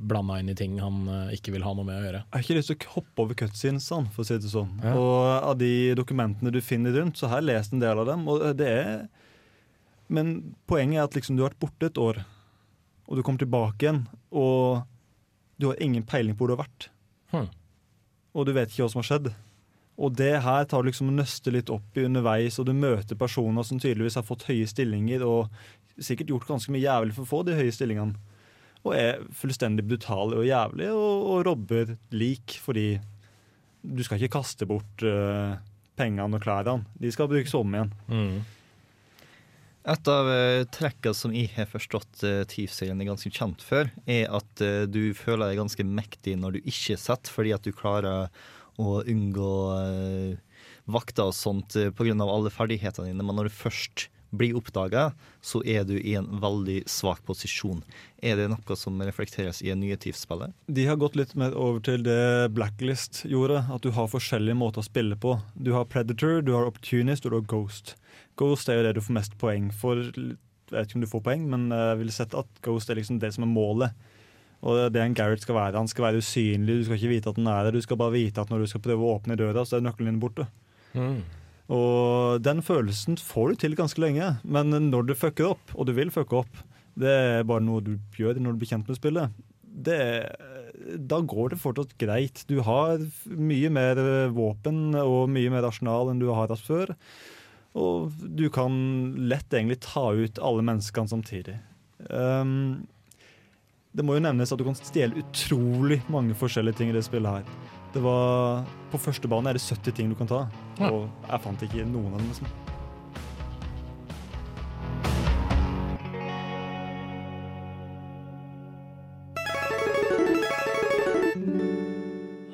blanda 0.03 0.37
inn 0.39 0.51
i 0.51 0.55
ting 0.57 0.75
han 0.81 1.07
eh, 1.07 1.33
ikke 1.37 1.53
vil 1.55 1.65
ha 1.65 1.73
noe 1.75 1.87
med 1.87 1.97
å 1.97 2.05
gjøre? 2.05 2.21
Jeg 2.23 2.35
har 2.35 2.45
ikke 2.45 2.57
lyst 2.57 2.71
til 2.71 2.77
å 2.77 2.93
hoppe 2.97 3.25
over 3.25 3.39
cutscenesene, 3.39 4.11
for 4.13 4.23
å 4.23 4.27
si 4.27 4.37
det 4.41 4.51
sånn. 4.51 4.71
Ja. 4.83 4.93
Og 4.99 5.19
av 5.51 5.57
de 5.59 5.73
dokumentene 5.97 6.53
du 6.53 6.59
finner 6.63 6.95
rundt, 6.97 7.19
så 7.19 7.31
har 7.31 7.41
jeg 7.41 7.51
lest 7.51 7.75
en 7.75 7.83
del 7.83 8.03
av 8.03 8.09
dem. 8.09 8.25
Og 8.29 8.45
det 8.59 8.69
er 8.69 9.05
Men 10.13 10.55
poenget 10.67 10.99
er 10.99 11.07
at 11.07 11.15
liksom 11.15 11.37
du 11.37 11.41
har 11.41 11.53
vært 11.53 11.63
borte 11.63 11.87
et 11.87 11.97
år, 11.97 12.19
og 13.07 13.17
du 13.17 13.23
kommer 13.23 13.39
tilbake 13.41 13.85
igjen, 13.85 14.03
og 14.29 14.83
du 15.57 15.69
har 15.71 15.79
ingen 15.81 16.03
peiling 16.03 16.35
på 16.35 16.43
hvor 16.43 16.51
du 16.51 16.55
har 16.57 16.65
vært. 16.65 16.89
Hmm. 17.31 17.47
Og 18.35 18.45
du 18.45 18.51
vet 18.53 18.69
ikke 18.69 18.83
hva 18.83 18.91
som 18.91 18.99
har 18.99 19.07
skjedd. 19.07 19.31
Og 20.03 20.13
det 20.17 20.35
her 20.43 20.67
tar 20.69 20.83
du 20.83 20.89
liksom 20.89 21.09
og 21.09 21.17
nøster 21.21 21.55
litt 21.55 21.71
opp 21.73 21.97
i 21.97 22.05
underveis, 22.05 22.59
og 22.59 22.67
du 22.67 22.73
møter 22.75 23.17
personer 23.17 23.65
som 23.65 23.79
tydeligvis 23.81 24.19
har 24.19 24.27
fått 24.27 24.45
høye 24.49 24.67
stillinger, 24.69 25.23
og 25.25 25.49
sikkert 26.01 26.33
gjort 26.33 26.49
ganske 26.49 26.73
mye 26.73 26.83
jævlig 26.83 27.15
for 27.15 27.25
å 27.25 27.31
få 27.31 27.41
de 27.47 27.57
høye 27.57 27.73
stillingene. 27.73 28.32
Og 28.83 28.95
er 28.97 29.21
fullstendig 29.37 29.85
brutale 29.87 30.41
og 30.41 30.47
jævlig 30.47 30.89
og, 30.91 31.27
og 31.33 31.45
robber 31.47 31.95
lik 32.11 32.57
fordi 32.63 32.97
du 33.83 34.03
skal 34.03 34.19
ikke 34.19 34.39
kaste 34.39 34.67
bort 34.67 35.03
uh, 35.03 35.55
pengene 35.99 36.39
og 36.39 36.43
klærne. 36.43 36.83
De 36.99 37.11
skal 37.11 37.29
brukes 37.31 37.53
om 37.57 37.73
igjen. 37.75 37.91
Mm. 38.07 38.37
Et 39.93 40.07
av 40.07 40.29
uh, 40.31 40.63
trekkene 40.71 41.17
som 41.17 41.33
jeg 41.35 41.49
har 41.57 41.67
forstått 41.67 42.23
uh, 42.23 42.45
Thief-serien 42.47 43.01
er 43.03 43.09
ganske 43.09 43.31
kjent 43.35 43.63
for, 43.65 43.91
er 44.07 44.31
at 44.31 44.63
uh, 44.63 44.85
du 44.87 45.11
føler 45.17 45.49
deg 45.49 45.59
ganske 45.59 45.83
mektig 45.83 46.37
når 46.39 46.55
du 46.55 46.59
ikke 46.63 46.95
er 46.95 47.03
sett, 47.03 47.31
fordi 47.31 47.51
at 47.55 47.67
du 47.67 47.75
klarer 47.75 48.29
å 48.79 49.03
unngå 49.05 49.49
vakter 50.89 51.27
og 51.29 51.35
sånt 51.37 51.75
pga. 51.93 52.13
alle 52.25 52.49
ferdighetene 52.49 53.11
dine. 53.11 53.21
Men 53.21 53.37
når 53.37 53.51
du 53.51 53.53
først 53.53 54.07
blir 54.33 54.57
oppdaga, 54.57 55.11
så 55.45 55.61
er 55.65 55.85
du 55.87 55.95
i 55.97 56.15
en 56.17 56.27
veldig 56.41 56.81
svak 56.89 57.21
posisjon. 57.27 57.83
Er 58.23 58.39
det 58.39 58.49
noe 58.51 58.77
som 58.79 59.01
reflekteres 59.03 59.61
i 59.61 59.71
en 59.73 59.81
nye 59.83 59.97
Thief-spillet? 59.99 60.55
De 60.67 60.87
har 60.89 60.99
gått 61.01 61.17
litt 61.19 61.35
mer 61.39 61.55
over 61.57 61.83
til 61.85 62.05
det 62.05 62.53
Blacklist 62.55 63.23
gjorde, 63.29 63.65
at 63.73 63.85
du 63.85 63.91
har 63.95 64.11
forskjellige 64.11 64.57
måter 64.57 64.83
å 64.83 64.87
spille 64.87 65.19
på. 65.19 65.37
Du 65.53 65.73
har 65.77 65.89
Predator, 65.89 66.41
du 66.41 66.55
har 66.57 66.69
Opportunist 66.69 67.27
og 67.27 67.35
du 67.35 67.39
har 67.41 67.51
Ghost. 67.53 67.95
Ghost 68.39 68.69
er 68.69 68.79
jo 68.79 68.87
det 68.87 68.95
du 68.97 69.03
får 69.05 69.19
mest 69.19 69.37
poeng 69.41 69.69
for. 69.75 70.01
Jeg 70.01 70.73
vet 70.73 70.89
ikke 70.89 70.99
om 70.99 71.05
du 71.05 71.11
får 71.11 71.25
poeng, 71.27 71.45
men 71.51 71.69
jeg 71.69 72.01
vil 72.01 72.15
sette 72.15 72.41
at 72.41 72.65
Ghost 72.65 72.89
er 72.89 72.97
liksom 72.97 73.21
det 73.21 73.33
som 73.35 73.45
er 73.45 73.53
målet. 73.53 74.09
Og 74.63 74.77
det 74.77 74.83
er 74.83 74.91
det 74.95 75.01
en 75.03 75.15
Garrett 75.17 75.43
skal 75.43 75.57
være. 75.57 75.75
Han 75.75 75.91
skal 75.91 76.07
være 76.07 76.23
usynlig, 76.23 76.79
du 76.79 76.85
skal 76.87 76.95
ikke 76.95 77.11
vite 77.11 77.31
at 77.33 77.39
han 77.39 77.49
er 77.51 77.67
der. 77.67 77.75
Du 77.75 77.83
skal 77.83 77.99
bare 77.99 78.15
vite 78.15 78.41
at 78.41 78.51
når 78.51 78.63
du 78.63 78.71
skal 78.71 78.83
prøve 78.85 79.03
å 79.03 79.15
åpne 79.17 79.35
døra, 79.39 79.65
så 79.67 79.77
er 79.77 79.83
nøkkelen 79.83 80.13
din 80.13 80.21
borte. 80.23 80.47
Mm. 80.95 81.19
Og 81.71 82.43
den 82.43 82.59
følelsen 82.65 83.15
får 83.21 83.53
du 83.53 83.61
til 83.63 83.77
ganske 83.79 84.01
lenge, 84.03 84.35
men 84.43 84.75
når 84.89 85.07
du 85.07 85.15
fucker 85.15 85.53
opp, 85.53 85.73
og 85.77 85.87
du 85.87 85.93
vil 85.95 86.11
fucke 86.11 86.41
opp, 86.43 86.63
det 86.99 87.09
er 87.09 87.47
bare 87.47 87.63
noe 87.63 87.81
du 87.81 87.95
gjør 88.17 88.37
når 88.41 88.53
du 88.53 88.61
blir 88.61 88.73
kjent 88.73 88.89
med 88.89 88.99
spillet, 88.99 89.43
det, 89.73 89.99
da 91.09 91.19
går 91.25 91.53
det 91.53 91.61
fortsatt 91.61 91.95
greit. 91.97 92.43
Du 92.49 92.59
har 92.65 93.01
mye 93.25 93.71
mer 93.73 94.01
våpen 94.35 94.93
og 94.99 95.31
mye 95.33 95.49
mer 95.53 95.65
arsenal 95.65 96.11
enn 96.11 96.21
du 96.21 96.29
har 96.29 96.51
hatt 96.51 96.61
før. 96.61 96.93
Og 97.73 98.13
du 98.21 98.45
kan 98.53 98.73
lett 99.29 99.49
egentlig 99.49 99.81
ta 99.81 100.11
ut 100.13 100.37
alle 100.37 100.65
menneskene 100.65 101.09
samtidig. 101.09 101.57
Um, 102.09 102.83
det 103.93 104.05
må 104.05 104.17
jo 104.17 104.25
nevnes 104.25 104.53
at 104.53 104.61
du 104.61 104.65
kan 104.67 104.77
stjele 104.77 105.23
utrolig 105.23 106.03
mange 106.11 106.37
forskjellige 106.37 106.77
ting 106.79 106.93
i 106.93 106.97
det 106.97 107.05
spillet 107.05 107.39
her. 107.41 107.81
Det 107.93 108.01
var, 108.01 108.63
på 108.91 108.97
første 108.97 109.29
bane 109.29 109.51
er 109.51 109.57
det 109.59 109.61
70 109.61 109.93
ting 109.99 110.09
du 110.09 110.15
kan 110.17 110.29
ta, 110.29 110.43
og 110.89 111.03
jeg 111.29 111.43
fant 111.43 111.65
ikke 111.67 111.85
noen 111.85 112.13
av 112.15 112.19
dem. 112.23 112.31
Liksom. 112.31 112.47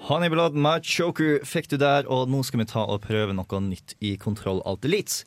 Honeyblood 0.10 0.56
Machoku 0.58 1.38
fikk 1.46 1.68
du 1.70 1.76
der, 1.78 2.08
og 2.10 2.32
nå 2.34 2.40
skal 2.42 2.64
vi 2.64 2.66
ta 2.72 2.82
og 2.82 3.04
prøve 3.04 3.36
noe 3.38 3.60
nytt 3.62 3.94
i 4.02 4.16
Kontroll 4.18 4.58
Alt 4.66 4.88
Elite. 4.90 5.20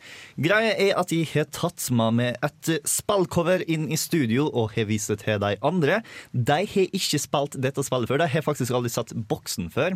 Greia 0.42 0.72
er 0.74 0.98
at 0.98 1.14
jeg 1.14 1.28
har 1.36 1.46
tatt 1.54 1.84
meg 1.94 2.16
med 2.18 2.40
et 2.42 2.70
spillcover 2.90 3.62
inn 3.70 3.84
i 3.94 3.98
studio 4.00 4.48
og 4.48 4.74
har 4.74 4.88
vist 4.90 5.12
det 5.12 5.20
til 5.22 5.38
de 5.44 5.52
andre. 5.62 6.00
De 6.34 6.58
har 6.66 6.98
ikke 6.98 7.22
spilt 7.22 7.54
dette 7.62 7.84
spillet 7.86 8.10
før. 8.10 8.24
De 8.24 8.30
har 8.34 8.42
faktisk 8.42 8.74
aldri 8.74 8.90
satt 8.90 9.14
boksen 9.30 9.70
før. 9.70 9.94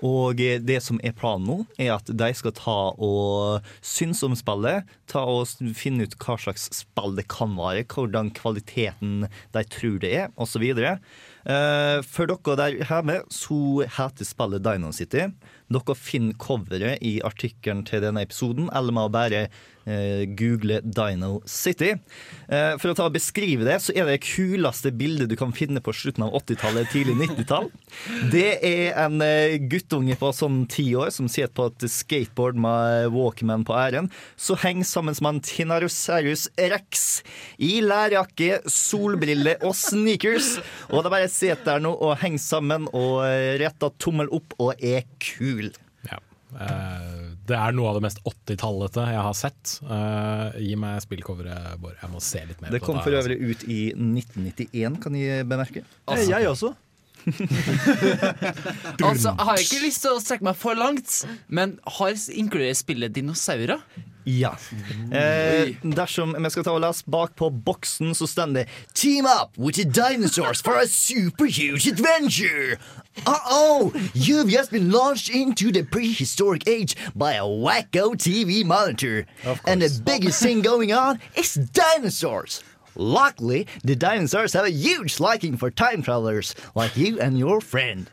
Og 0.00 0.40
det 0.40 0.80
som 0.82 0.96
er 1.04 1.12
planen 1.14 1.46
nå, 1.46 1.58
er 1.76 1.92
at 1.98 2.08
de 2.08 2.30
skal 2.34 2.56
ta 2.56 2.78
og 2.96 3.68
synes 3.84 4.24
om 4.24 4.32
spillet. 4.38 4.88
Ta 5.12 5.26
og 5.28 5.52
finne 5.76 6.08
ut 6.08 6.16
hva 6.24 6.40
slags 6.40 6.70
spill 6.74 7.20
det 7.20 7.28
kan 7.30 7.52
være, 7.60 7.84
hvordan 7.84 8.32
kvaliteten 8.40 9.28
de 9.28 9.68
tror 9.76 10.00
det 10.00 10.16
er, 10.24 10.32
osv. 10.40 10.64
Uh, 11.42 11.98
for 12.06 12.30
dere 12.30 12.56
der 12.58 12.76
hjemme 12.86 13.16
så 13.34 13.82
heter 13.82 14.26
spillet 14.28 14.62
Dino 14.62 14.92
City. 14.94 15.26
Dere 15.72 15.96
finner 15.98 16.38
coveret 16.40 17.02
i 17.04 17.18
artikkelen 17.24 17.84
til 17.88 18.04
denne 18.04 18.24
episoden, 18.24 18.70
eller 18.74 18.94
med 18.94 19.08
å 19.08 19.12
bare 19.12 19.40
eh, 19.84 20.22
google 20.38 20.80
Dino 20.84 21.40
City. 21.48 21.96
Eh, 22.48 22.76
for 22.78 22.92
å 22.92 22.96
ta 22.98 23.08
og 23.08 23.16
beskrive 23.16 23.66
det, 23.66 23.78
så 23.82 23.94
er 23.96 24.06
det 24.08 24.22
kuleste 24.24 24.92
bildet 24.94 25.32
du 25.32 25.36
kan 25.38 25.54
finne 25.56 25.82
på 25.82 25.94
slutten 25.96 26.26
av 26.26 26.36
80-tallet, 26.38 26.90
tidlig 26.92 27.18
90-tall. 27.20 27.68
Det 28.32 28.46
er 28.68 28.96
en 29.04 29.18
eh, 29.24 29.58
guttunge 29.72 30.16
på 30.20 30.32
sånn 30.36 30.62
ti 30.70 30.86
år 30.98 31.12
som 31.14 31.30
sitter 31.30 31.52
på 31.56 31.68
et 31.72 31.88
skateboard 31.90 32.60
med 32.62 33.10
Walkman 33.14 33.66
på 33.66 33.76
æren. 33.78 34.10
Så 34.36 34.56
henger 34.62 34.88
sammen 34.88 35.18
med 35.18 35.34
en 35.34 35.42
Tinarosaurus 35.44 36.46
rex 36.56 37.22
i 37.58 37.74
lærjakke, 37.84 38.62
solbriller 38.70 39.60
og 39.66 39.74
sneakers. 39.76 40.54
Og 40.92 41.02
det 41.04 41.12
bare 41.12 41.30
sitter 41.32 41.64
der 41.66 41.82
nå 41.84 41.92
og 41.92 42.16
henger 42.22 42.42
sammen 42.42 42.88
og 42.94 43.20
rette 43.60 43.72
retter 43.72 43.98
tommel 43.98 44.30
opp 44.32 44.54
og 44.60 44.74
er 44.82 45.04
kul. 45.62 45.72
Ja. 46.10 46.20
Uh, 46.52 47.32
det 47.48 47.56
er 47.56 47.72
noe 47.72 47.88
av 47.88 47.96
det 47.96 48.04
mest 48.04 48.20
80-tallete 48.28 49.06
jeg 49.08 49.24
har 49.24 49.36
sett. 49.38 49.76
Uh, 49.86 50.52
gi 50.60 50.76
meg 50.78 51.00
spillcoveret, 51.04 51.78
Bård. 51.80 51.96
Jeg 52.02 52.12
må 52.12 52.20
se 52.24 52.44
litt 52.48 52.60
mer 52.60 52.74
Det 52.74 52.82
på 52.82 52.90
kom 52.90 53.00
for 53.00 53.08
altså. 53.14 53.32
øvrig 53.32 53.38
ut 53.40 53.64
i 53.64 53.80
1991, 53.96 54.98
kan 55.02 55.16
jeg 55.18 55.48
bemerke. 55.48 55.84
Altså, 56.04 56.28
jeg 56.34 56.50
også. 56.50 56.74
Altså, 59.02 59.32
jeg 59.32 59.46
har 59.48 59.60
ikke 59.60 59.82
lyst 59.82 60.04
til 60.04 60.14
å 60.14 60.22
strekke 60.22 60.46
meg 60.46 60.56
for 60.58 60.78
langt, 60.78 61.22
men 61.48 61.78
har 61.98 62.16
inkluderer 62.32 62.76
spillet 62.78 63.14
dinosaurer? 63.14 63.82
Ja. 64.24 64.52
Eh, 65.10 65.74
dersom 65.82 66.36
vi 66.38 66.50
skal 66.54 66.64
ta 66.64 66.74
og 66.76 66.82
lese 66.84 67.02
bak 67.10 67.34
på 67.38 67.48
boksen, 67.50 68.14
så 68.14 68.28
står 68.30 68.54
det 68.54 68.66
Team 68.94 69.26
up 69.26 69.58
with 69.58 69.76
the 69.76 69.84
dinosaurs 69.84 70.62
for 70.62 70.78
a 70.78 70.86
super 70.86 71.46
huge 71.46 71.88
adventure! 71.88 72.78
Uh-oh! 73.26 73.92
You've 74.14 74.48
just 74.48 74.70
been 74.70 74.90
launched 74.90 75.28
into 75.28 75.70
the 75.70 75.82
prehistoric 75.82 76.66
age 76.66 76.96
by 77.14 77.34
a 77.34 77.44
wacko 77.44 78.14
TV 78.16 78.64
monitor. 78.64 79.26
And 79.66 79.82
the 79.82 80.00
biggest 80.04 80.42
thing 80.42 80.62
going 80.62 80.92
on 80.92 81.20
is 81.36 81.54
dinosaurs! 81.54 82.62
Luckily, 82.96 83.66
the 83.82 83.96
dinosaurs 83.96 84.52
have 84.52 84.64
a 84.64 84.70
huge 84.70 85.20
liking 85.20 85.56
for 85.56 85.70
time 85.70 86.02
travelers 86.02 86.54
like 86.74 86.96
you 86.96 87.20
and 87.20 87.38
your 87.38 87.60
friend. 87.60 88.10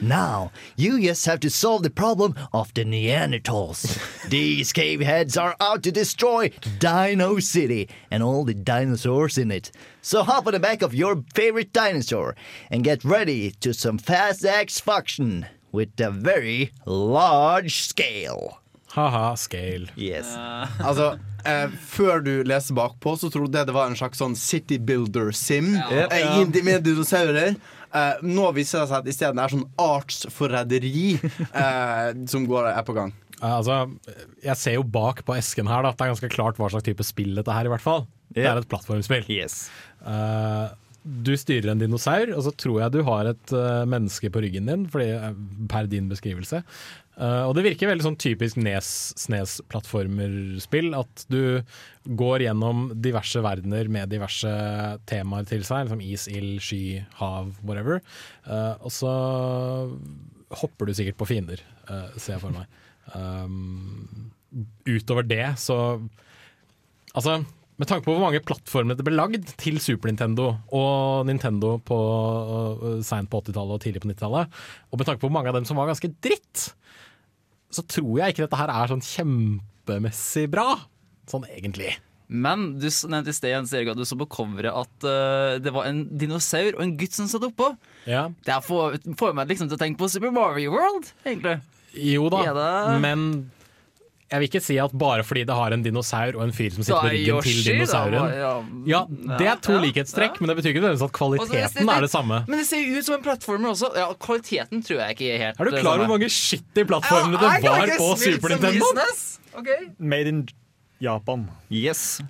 Now, 0.00 0.52
you 0.76 1.00
just 1.00 1.26
have 1.26 1.40
to 1.40 1.50
solve 1.50 1.82
the 1.82 1.90
problem 1.90 2.34
of 2.52 2.72
the 2.74 2.84
Neanderthals. 2.84 3.98
These 4.28 4.72
caveheads 4.72 5.40
are 5.40 5.56
out 5.60 5.82
to 5.84 5.92
destroy 5.92 6.50
Dino 6.78 7.38
City 7.38 7.88
and 8.10 8.22
all 8.22 8.44
the 8.44 8.54
dinosaurs 8.54 9.38
in 9.38 9.50
it. 9.50 9.70
So 10.00 10.22
hop 10.22 10.46
on 10.46 10.52
the 10.54 10.60
back 10.60 10.82
of 10.82 10.94
your 10.94 11.22
favorite 11.34 11.72
dinosaur 11.72 12.34
and 12.70 12.84
get 12.84 13.04
ready 13.04 13.52
to 13.60 13.72
some 13.72 13.98
fast 13.98 14.44
action 14.44 15.46
with 15.70 15.98
a 16.00 16.10
very 16.10 16.72
large 16.84 17.82
scale. 17.82 18.58
Haha, 18.88 19.34
scale. 19.36 19.86
Yes. 19.96 20.26
Uh. 20.34 20.68
Altså, 20.80 21.18
eh, 21.44 21.68
før 21.92 22.22
du 22.24 22.32
leser 22.44 22.74
bakpå, 22.74 23.14
så 23.18 23.30
trodde 23.32 23.58
jeg 23.58 23.66
det 23.66 23.74
var 23.74 23.88
en 23.90 23.96
slags 23.98 24.18
sånn 24.22 24.36
City 24.36 24.78
Builder 24.78 25.32
Sim 25.32 25.74
Ja. 25.74 26.06
eh, 26.10 26.40
i- 26.42 26.62
med 26.62 26.84
dinosaurer. 26.84 27.56
Eh, 27.94 28.14
nå 28.22 28.46
viser 28.56 28.80
det 28.80 28.88
seg 28.88 28.98
at 29.02 29.06
isteden 29.12 29.38
er 29.42 29.48
sånn 29.52 29.66
artsforræderi 29.78 31.18
eh, 31.54 32.12
som 32.26 32.46
går, 32.48 32.70
er 32.72 32.82
på 32.86 32.94
gang. 32.96 33.12
Eh, 33.42 33.50
altså, 33.50 33.80
jeg 34.42 34.56
ser 34.56 34.74
jo 34.78 34.82
bak 34.84 35.24
på 35.26 35.34
esken 35.36 35.68
her 35.68 35.82
da, 35.82 35.90
at 35.92 35.98
det 35.98 36.06
er 36.06 36.12
ganske 36.14 36.30
klart 36.32 36.56
hva 36.60 36.70
slags 36.72 36.86
type 36.86 37.04
spill 37.04 37.34
dette 37.36 37.52
her, 37.52 37.66
i 37.68 37.72
hvert 37.72 37.84
fall. 37.84 38.06
Det 38.32 38.46
er 38.48 38.56
et 38.62 38.68
plattformspill. 38.70 39.26
Yes. 39.28 39.66
Eh, 40.06 40.68
du 41.02 41.32
styrer 41.38 41.72
en 41.72 41.80
dinosaur, 41.80 42.30
og 42.30 42.44
så 42.46 42.52
tror 42.54 42.82
jeg 42.82 42.94
du 42.94 43.00
har 43.06 43.28
et 43.32 43.54
uh, 43.56 43.82
menneske 43.90 44.30
på 44.32 44.42
ryggen 44.44 44.68
din, 44.70 44.84
fordi, 44.90 45.08
eh, 45.16 45.38
per 45.70 45.88
din 45.90 46.10
beskrivelse. 46.10 46.62
Uh, 47.16 47.44
og 47.48 47.56
det 47.56 47.64
virker 47.66 47.90
veldig 47.90 48.06
sånn 48.06 48.18
typisk 48.22 48.56
Nes, 48.62 48.88
Snes-plattformerspill, 49.20 50.92
at 50.96 51.24
du 51.32 51.60
går 52.18 52.46
gjennom 52.46 52.86
diverse 53.02 53.42
verdener 53.44 53.90
med 53.92 54.12
diverse 54.14 54.52
temaer 55.10 55.48
til 55.50 55.66
seg, 55.66 55.88
liksom 55.88 56.04
is, 56.06 56.28
ild, 56.30 56.62
sky, 56.64 57.02
hav, 57.18 57.50
whatever. 57.66 58.00
Uh, 58.46 58.78
og 58.78 58.94
så 58.94 59.12
hopper 60.62 60.88
du 60.88 60.96
sikkert 60.96 61.18
på 61.20 61.28
fiender, 61.32 61.62
ser 62.14 62.36
jeg 62.36 62.42
for 62.44 62.54
meg. 62.54 62.80
Um, 63.16 64.30
utover 64.86 65.26
det 65.26 65.46
så 65.58 65.98
Altså, 67.12 67.42
med 67.82 67.90
tanke 67.90 68.06
på 68.06 68.14
hvor 68.14 68.22
mange 68.22 68.42
plattformer 68.46 68.94
det 68.94 69.04
ble 69.06 69.16
lagd 69.16 69.48
til 69.58 69.80
Super 69.82 70.12
Nintendo 70.12 70.52
og 70.70 71.26
Nintendo 71.26 71.74
på 71.82 71.98
uh, 71.98 73.00
seint 73.02 73.30
på 73.32 73.40
80-tallet 73.42 73.74
og 73.74 73.82
tidlig 73.82 74.04
på 74.04 74.12
90-tallet, 74.12 74.62
og 74.92 75.00
med 75.00 75.08
tanke 75.08 75.22
på 75.22 75.26
hvor 75.26 75.34
mange 75.34 75.50
av 75.50 75.58
dem 75.58 75.66
som 75.66 75.80
var 75.80 75.90
ganske 75.90 76.12
dritt, 76.22 76.68
så 77.72 77.84
tror 77.88 78.20
jeg 78.20 78.34
ikke 78.34 78.46
dette 78.46 78.60
her 78.60 78.70
er 78.70 78.92
sånn 78.92 79.02
kjempemessig 79.02 80.46
bra. 80.52 80.76
Sånn 81.30 81.46
egentlig. 81.50 81.96
Men 82.32 82.76
du 82.80 82.86
nevnte 82.86 83.32
i 83.32 83.36
sted 83.36 83.52
Jens 83.52 83.72
Erik, 83.76 83.90
at 83.92 83.98
du 83.98 84.06
så 84.08 84.16
på 84.20 84.28
coveret 84.30 84.72
at 84.72 85.08
uh, 85.08 85.58
det 85.60 85.72
var 85.74 85.88
en 85.88 86.04
dinosaur 86.20 86.76
og 86.76 86.84
en 86.84 86.94
gutt 87.00 87.16
som 87.16 87.28
satt 87.28 87.44
oppå. 87.48 87.72
Ja. 88.06 88.28
Det 88.46 88.60
får, 88.68 89.00
får 89.18 89.34
meg 89.36 89.50
liksom 89.50 89.68
til 89.68 89.80
å 89.80 89.82
tenke 89.82 90.00
på 90.00 90.10
Super 90.12 90.32
Mario 90.34 90.72
World, 90.76 91.10
egentlig. 91.26 91.58
Jo 91.98 92.30
da. 92.32 92.46
men 93.02 93.26
jeg 94.32 94.40
vil 94.40 94.48
ikke 94.48 94.60
si 94.64 94.76
at 94.80 94.92
bare 94.96 95.24
fordi 95.28 95.42
det 95.44 95.54
har 95.58 95.74
en 95.76 95.82
dinosaur 95.84 96.38
og 96.38 96.46
en 96.46 96.54
fyr 96.56 96.70
som 96.72 96.80
sitter 96.86 97.02
på 97.04 97.10
ryggen 97.12 97.34
Yoshi, 97.36 97.52
til 97.52 97.66
dinosauren 97.68 98.14
da, 98.16 98.38
ja, 98.38 98.52
Ja, 98.88 99.00
det 99.36 99.48
er 99.50 99.60
to 99.60 99.74
ja, 99.76 99.82
likhetstrekk, 99.84 100.38
men 100.40 100.48
det 100.48 100.56
betyr 100.56 100.72
ikke 100.72 100.84
at 100.88 100.94
Og 100.96 101.02
det, 101.04 101.10
kvaliteten 101.18 101.92
er 101.92 102.06
det 102.06 102.10
samme. 102.14 102.38
Men 102.48 102.62
det 102.62 102.66
ser 102.70 102.80
jo 102.80 102.96
ut 102.96 103.08
som 103.10 103.18
en 103.18 103.26
plattformer 103.26 103.74
også. 103.74 103.92
Ja, 103.98 104.08
Kvaliteten 104.16 104.80
tror 104.86 105.02
jeg 105.02 105.16
ikke 105.18 105.28
er 105.34 105.42
helt 105.44 105.60
Er 105.60 105.68
du 105.68 105.76
klar 105.76 105.92
over 105.98 106.06
hvor 106.06 106.14
mange 106.16 106.30
shitty 106.32 106.86
plattformene 106.88 107.42
det 107.42 107.52
var 107.68 107.94
på 108.00 108.10
Super 108.24 108.54
Nintendo? 108.56 108.92
Okay. 109.52 109.90
Made 109.98 110.32
in 110.32 110.46
Japan. 111.02 111.50
Yes. 111.68 112.22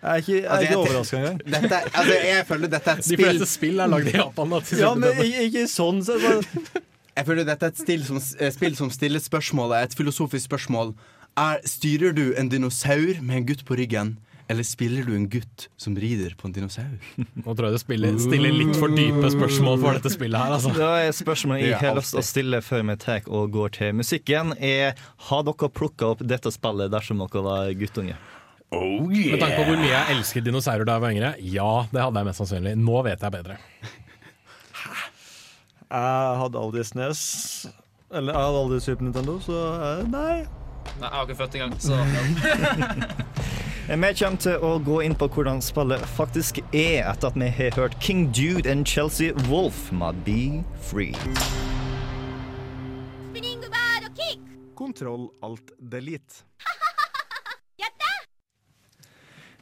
Jeg 0.00 0.10
er 0.10 0.22
ikke, 0.22 0.32
jeg 0.32 0.44
er 0.44 0.50
Altså, 0.50 0.64
ikke 0.64 0.76
overraska 0.80 1.16
engang. 1.16 1.40
Dette, 1.44 1.80
altså, 1.92 2.14
jeg 2.24 2.44
føler 2.48 2.70
dette 2.72 2.90
er 2.94 3.00
et 3.02 3.08
De 3.10 3.16
fleste 3.20 3.48
spill 3.50 3.82
er 3.84 3.90
lagd 3.92 4.08
i 4.08 4.14
Japan. 4.16 4.54
Da, 4.54 4.60
til 4.64 4.80
Ja, 4.80 4.94
men 4.96 5.20
ikke, 5.26 5.42
ikke 5.50 5.64
sånn 5.68 6.00
så 6.06 6.16
bare- 6.22 6.80
Jeg 7.18 7.26
føler 7.28 7.44
dette 7.44 7.66
er 7.68 7.74
et 7.74 7.80
spill 7.82 8.04
som, 8.06 8.16
eh, 8.16 8.50
spill 8.54 8.76
som 8.78 8.88
stiller 8.90 9.20
spørsmålet, 9.20 9.90
et 9.90 9.94
filosofisk 9.98 10.46
spørsmål. 10.48 10.94
Er, 11.40 11.62
styrer 11.64 12.12
du 12.12 12.26
en 12.36 12.50
dinosaur 12.52 13.20
med 13.24 13.38
en 13.38 13.46
gutt 13.48 13.62
på 13.64 13.76
ryggen, 13.78 14.18
eller 14.50 14.66
spiller 14.66 15.06
du 15.06 15.14
en 15.14 15.28
gutt 15.30 15.68
som 15.80 15.94
rider 15.96 16.34
på 16.36 16.48
en 16.48 16.52
dinosaur? 16.56 16.98
Nå 17.44 17.54
tror 17.54 17.70
jeg 17.70 17.78
du 17.78 17.82
spiller, 17.82 18.18
stiller 18.20 18.52
litt 18.52 18.74
for 18.76 18.92
dype 18.92 19.30
spørsmål 19.32 19.78
for 19.80 19.96
dette 19.96 20.12
spillet 20.12 20.36
her. 20.36 20.56
Altså. 20.58 20.74
Da 20.76 20.90
er 21.06 21.14
spørsmålet 21.16 21.70
jeg 21.70 21.78
har 21.80 21.96
lyst 21.96 22.12
til 22.12 22.20
å 22.20 22.26
stille 22.26 22.60
før 22.66 22.84
vi 22.90 22.98
tar 23.06 23.30
og 23.30 23.54
går 23.54 23.72
til 23.78 23.96
musikken, 24.02 24.52
er 24.58 24.98
har 25.30 25.46
dere 25.48 25.72
plukka 25.80 26.12
opp 26.12 26.26
dette 26.34 26.52
spillet 26.52 26.92
dersom 26.92 27.24
dere 27.24 27.46
var 27.46 27.72
guttunge? 27.78 28.18
Med 28.70 29.40
tanke 29.40 29.56
på 29.56 29.66
hvor 29.66 29.80
mye 29.80 29.90
jeg 29.90 30.14
elsket 30.18 30.44
dinosaurer 30.46 30.86
da 30.86 30.98
jeg 30.98 31.02
var 31.02 31.14
yngre, 31.16 31.32
ja, 31.42 31.70
det 31.90 32.04
hadde 32.04 32.20
jeg 32.20 32.28
mest 32.28 32.42
sannsynlig. 32.44 32.76
Nå 32.78 33.00
vet 33.08 33.24
jeg 33.24 33.34
bedre. 33.34 33.56
Jeg 35.90 36.38
hadde 36.44 36.60
aldri 36.60 36.84
SNES. 36.86 37.22
Eller 38.14 38.34
jeg 38.36 38.46
hadde 38.46 38.60
aldri 38.60 38.78
Super 38.84 39.06
Nintendo, 39.08 39.40
så 39.42 39.58
eh, 39.74 40.04
nei. 40.10 40.36
Nei, 41.00 41.08
jeg 41.08 41.16
var 41.16 41.28
ikke 41.28 41.36
født 41.38 41.54
engang, 41.54 41.80
så 41.80 41.96
Vi 43.90 44.10
kommer 44.20 44.36
til 44.44 44.62
å 44.62 44.74
gå 44.84 45.00
inn 45.02 45.16
på 45.18 45.26
hvordan 45.32 45.62
spillet 45.64 46.02
faktisk 46.14 46.60
er, 46.70 47.08
etter 47.10 47.30
at 47.32 47.38
vi 47.40 47.48
har 47.56 47.74
hørt 47.78 47.96
King 48.04 48.28
Dude 48.36 48.70
and 48.70 48.86
Chelsea 48.86 49.32
Wolf 49.48 49.88
med 49.90 50.20
Be 50.26 50.60
Free. 50.90 51.16
Kontroll 54.76 55.28
alt 55.42 55.72
delete. 55.80 56.44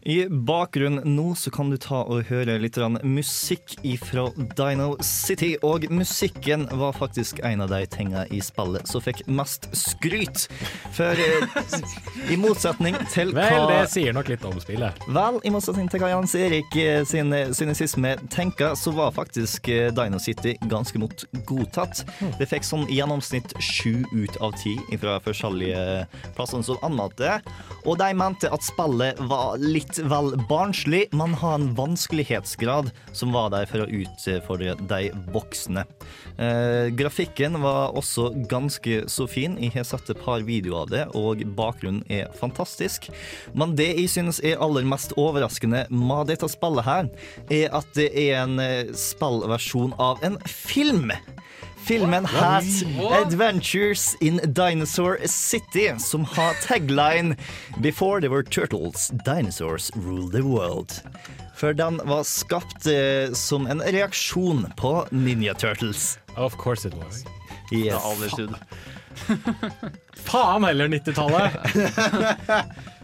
I 0.03 0.29
bakgrunnen 0.29 1.17
nå 1.17 1.35
så 1.35 1.51
kan 1.51 1.71
du 1.71 1.77
ta 1.81 2.03
og 2.07 2.29
høre 2.31 2.59
litt 2.63 2.79
musikk 3.03 3.75
ifra 3.83 4.29
Dino 4.57 4.95
City. 5.03 5.57
Og 5.67 5.89
musikken 5.91 6.69
var 6.79 6.95
faktisk 6.97 7.41
en 7.45 7.65
av 7.65 7.73
de 7.73 7.83
tinga 7.91 8.25
i 8.31 8.41
spillet 8.45 8.89
som 8.89 9.03
fikk 9.03 9.25
mest 9.27 9.69
skryt. 9.77 10.47
For 10.95 11.19
eh, 11.19 12.33
i 12.33 12.39
motsetning 12.41 12.97
til 13.13 13.35
Vel, 13.37 13.67
det 13.71 13.81
sier 13.93 14.15
nok 14.17 14.31
litt 14.31 14.47
om 14.47 14.59
spillet. 14.63 15.03
Vel, 15.11 15.41
i 15.45 15.53
motsetning 15.55 15.91
til 15.91 16.03
hva 16.03 16.13
Jans 16.13 16.35
Erik 16.39 16.79
eh, 16.79 17.03
sin 17.09 17.35
synesisme 17.57 18.15
tenker, 18.33 18.77
så 18.79 18.95
var 18.95 19.15
faktisk 19.17 19.69
eh, 19.73 19.91
Dino 19.95 20.23
City 20.23 20.55
ganske 20.71 21.01
mot 21.03 21.27
godtatt. 21.49 22.05
Det 22.39 22.49
fikk 22.51 22.67
sånn 22.67 22.87
i 22.89 23.01
gjennomsnitt 23.01 23.57
sju 23.63 24.05
ut 24.15 24.39
av 24.45 24.55
ti 24.63 24.77
fra 24.99 25.19
forskjellige 25.25 26.07
plasser 26.39 26.63
som 26.67 26.81
anmeldte. 26.87 27.39
Og 27.85 27.99
de 28.01 28.13
mente 28.17 28.51
at 28.53 28.65
spillet 28.67 29.19
var 29.31 29.59
litt 29.61 29.88
vel 29.97 30.35
barnslig, 30.49 31.07
men 31.17 31.35
har 31.41 31.55
en 31.57 31.71
vanskelighetsgrad 31.75 32.91
som 33.17 33.33
var 33.33 33.49
der 33.55 33.69
for 33.71 33.85
å 33.85 33.89
utfordre 33.89 34.75
de 34.91 35.09
voksne. 35.33 35.85
Eh, 36.37 36.91
grafikken 36.99 37.57
var 37.63 37.97
også 37.99 38.29
ganske 38.51 39.01
så 39.09 39.27
fin. 39.31 39.57
Jeg 39.63 39.73
har 39.79 39.89
sett 39.89 40.13
et 40.13 40.21
par 40.23 40.45
videoer 40.47 40.85
av 40.85 40.93
det, 40.93 41.05
og 41.19 41.43
bakgrunnen 41.59 42.05
er 42.13 42.29
fantastisk. 42.39 43.09
Men 43.57 43.75
det 43.79 43.91
jeg 43.95 44.13
synes 44.13 44.43
er 44.45 44.61
aller 44.63 44.87
mest 44.89 45.17
overraskende 45.19 45.87
med 45.89 46.29
dette 46.29 46.51
spillet 46.53 46.87
her, 46.87 47.11
er 47.49 47.73
at 47.81 47.89
det 47.97 48.11
er 48.13 48.43
en 48.43 48.59
eh, 48.63 48.93
spillversjon 48.93 49.97
av 49.99 50.21
en 50.27 50.39
film. 50.45 51.13
Filmen 51.89 52.25
has 52.25 52.85
Adventures 53.11 54.15
in 54.21 54.41
Dinosaur 54.53 55.19
City, 55.25 55.99
som 55.99 56.25
har 56.25 56.55
tagline 56.63 57.37
Before 57.81 58.21
there 58.21 58.29
were 58.31 58.43
turtles, 58.43 59.09
dinosaurs 59.25 59.91
rule 59.97 60.29
the 60.29 60.43
world. 60.43 60.93
For 61.57 61.73
den 61.73 62.01
var 62.05 62.23
skapt 62.25 62.87
eh, 62.87 63.33
som 63.33 63.67
en 63.67 63.81
reaksjon 63.81 64.67
på 64.77 65.07
Ninja 65.11 65.55
Turtles. 65.55 66.19
Of 66.37 66.59
course 66.59 66.89
it 66.89 66.95
was. 66.95 67.25
Yes. 67.73 67.95
Faen 70.15 70.65
heller 70.65 70.89
90-tallet! 70.89 71.53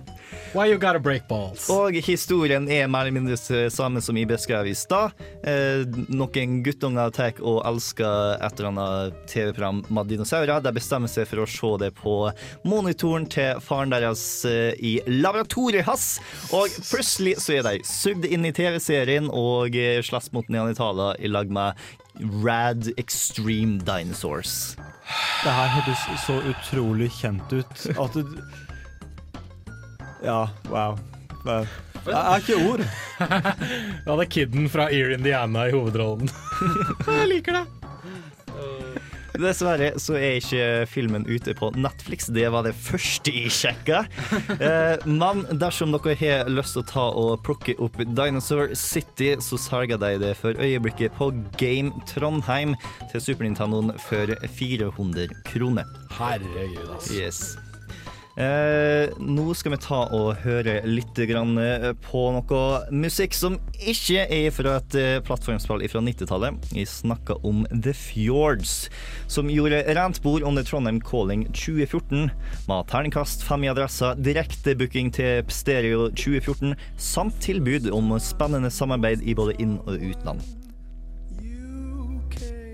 Why 0.55 0.69
you 0.71 0.79
gotta 0.79 1.01
break 1.01 1.25
balls? 1.27 1.65
Og 1.67 1.97
historien 2.07 2.69
er 2.71 2.87
mer 2.87 3.09
eller 3.09 3.17
mindre 3.17 3.67
samme 3.75 3.99
som 3.99 4.15
jeg 4.15 4.29
beskrev 4.31 4.69
i 4.71 4.75
stad. 4.79 5.11
Eh, 5.43 5.83
noen 6.15 6.61
guttunger 6.63 7.11
tar 7.11 7.41
og 7.43 7.65
elsker 7.67 8.37
et 8.39 8.61
eller 8.61 8.69
annet 8.71 9.17
TV-program 9.33 9.81
med 9.91 10.13
dinosaurer. 10.13 10.63
De 10.63 10.71
bestemmer 10.77 11.11
seg 11.11 11.27
for 11.27 11.43
å 11.43 11.49
se 11.51 11.73
det 11.83 11.91
på 11.99 12.15
monitoren 12.63 13.27
til 13.27 13.59
faren 13.67 13.91
deres 13.91 14.23
eh, 14.47 14.79
i 14.79 15.01
laboratoriet 15.11 15.89
hans. 15.89 16.21
Og 16.55 16.71
plutselig 16.87 17.35
så 17.43 17.57
er 17.59 17.67
de 17.67 17.81
sugd 17.91 18.29
inn 18.31 18.47
i 18.47 18.55
TV-serien 18.55 19.27
og 19.35 19.75
eh, 19.75 19.99
slåss 20.07 20.31
mot 20.39 20.47
neandertalere 20.47 21.19
i 21.19 21.35
lag 21.35 21.51
med 21.51 21.75
Rad 22.45 22.93
Extreme 22.95 23.83
Dinosaurs. 23.83 24.77
Det 25.43 25.51
her 25.51 25.75
hørtes 25.75 26.07
så 26.23 26.39
utrolig 26.47 27.11
kjent 27.19 27.51
ut 27.59 27.89
at 27.99 28.15
det 28.15 28.23
Ja, 30.25 30.49
wow. 30.73 30.99
Det, 31.45 31.69
Jeg 32.07 32.17
har 32.17 32.41
ikke 32.41 32.61
ord. 32.71 32.85
Du 34.05 34.11
hadde 34.11 34.27
kiden 34.33 34.69
fra 34.73 34.89
Ear 34.93 35.13
Indiana 35.17 35.69
i 35.69 35.75
hovedrollen. 35.77 36.31
jeg 37.07 37.29
liker 37.29 37.61
det. 37.61 37.65
Dessverre 39.35 39.89
så 39.99 40.15
er 40.15 40.37
ikke 40.39 40.67
filmen 40.87 41.25
ute 41.27 41.57
på 41.59 41.73
Netflix. 41.75 42.29
Det 42.31 42.47
var 42.55 42.63
det 42.67 42.75
første 42.79 43.35
jeg 43.35 43.53
sjekka. 43.53 44.05
Eh, 44.65 45.01
men 45.09 45.43
dersom 45.59 45.93
dere 45.93 46.15
har 46.21 46.49
lyst 46.53 46.77
til 46.77 46.85
å 46.85 46.87
ta 46.89 47.05
og 47.19 47.43
plukke 47.45 47.75
opp 47.83 47.97
Dinosaur 47.99 48.71
City, 48.79 49.33
så 49.43 49.59
selger 49.61 49.99
de 50.01 50.13
det 50.23 50.33
for 50.39 50.57
øyeblikket 50.63 51.17
på 51.19 51.33
Game 51.61 51.91
Trondheim 52.09 52.77
til 53.11 53.25
Super 53.25 53.49
Nintendoen 53.49 53.93
for 54.07 54.31
400 54.61 55.35
kroner. 55.51 55.91
Herregud, 56.15 56.87
altså. 56.95 57.19
Yes. 57.19 57.43
Eh, 58.35 59.13
nå 59.23 59.45
skal 59.55 59.77
vi 59.77 59.79
ta 59.79 60.01
og 60.11 60.41
høre 60.43 60.81
litt 60.89 61.19
eh, 61.23 61.85
på 62.03 62.23
noe 62.35 62.63
musikk 62.91 63.37
som 63.39 63.61
ikke 63.79 64.25
er 64.27 64.49
fra 64.51 64.73
et 64.81 64.97
eh, 64.99 65.21
plattformspill 65.23 65.85
fra 65.93 66.03
90-tallet. 66.03 66.67
Vi 66.75 66.83
snakker 66.83 67.39
om 67.47 67.63
The 67.71 67.95
Fjords, 67.95 68.89
som 69.31 69.53
gjorde 69.53 69.85
rent 69.95 70.19
bord 70.25 70.43
under 70.43 70.67
Trondheim 70.67 70.99
Calling 70.99 71.47
2014, 71.55 72.33
med 72.67 72.91
terningkast 72.91 73.47
fem 73.47 73.69
i 73.69 73.71
adressa, 73.71 74.17
direktebooking 74.19 75.15
til 75.15 75.47
Stereo 75.55 76.09
2014, 76.11 76.75
samt 76.99 77.39
tilbud 77.45 77.87
om 77.95 78.17
spennende 78.19 78.73
samarbeid 78.75 79.23
i 79.23 79.39
både 79.39 79.55
inn- 79.63 79.79
og 79.87 80.03
utland. 80.03 80.43
You 81.39 82.19
came. 82.35 82.65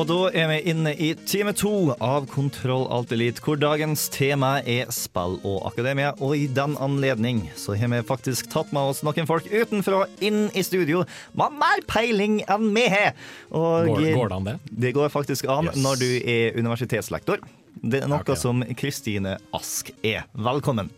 Og 0.00 0.06
da 0.08 0.16
er 0.32 0.46
vi 0.48 0.56
inne 0.70 0.94
i 0.96 1.10
time 1.28 1.52
to 1.52 1.92
av 2.00 2.24
Kontroll 2.32 2.86
alt 2.94 3.10
elite, 3.12 3.42
hvor 3.44 3.58
dagens 3.60 4.06
tema 4.14 4.54
er 4.64 4.88
spill 4.96 5.36
og 5.44 5.66
akademia. 5.68 6.14
Og 6.24 6.38
i 6.38 6.46
den 6.48 6.76
anledning 6.80 7.42
så 7.58 7.76
har 7.76 7.92
vi 7.92 8.00
faktisk 8.08 8.48
tatt 8.50 8.72
med 8.72 8.94
oss 8.94 9.04
noen 9.04 9.28
folk 9.28 9.46
utenfra 9.52 10.06
inn 10.24 10.46
i 10.56 10.64
studio 10.64 11.04
med 11.36 11.58
mer 11.60 11.84
peiling 11.90 12.40
enn 12.48 12.70
vi 12.72 12.88
har. 12.88 13.12
Går, 13.52 13.90
eh, 13.92 14.14
går, 14.16 14.32
det 14.32 14.38
an, 14.38 14.48
det? 14.48 14.58
Det 14.86 14.94
går 14.96 15.12
faktisk 15.12 15.50
an 15.52 15.68
yes. 15.68 15.82
når 15.84 16.00
du 16.00 16.10
er 16.24 16.56
universitetslektor. 16.56 17.44
Det 17.82 18.02
er 18.02 18.08
noe 18.10 18.20
Ok. 18.20 18.34
som 18.36 18.62
Kristine 18.76 19.38
Ask 19.56 19.90
er. 20.04 20.26
Velkommen. 20.36 20.90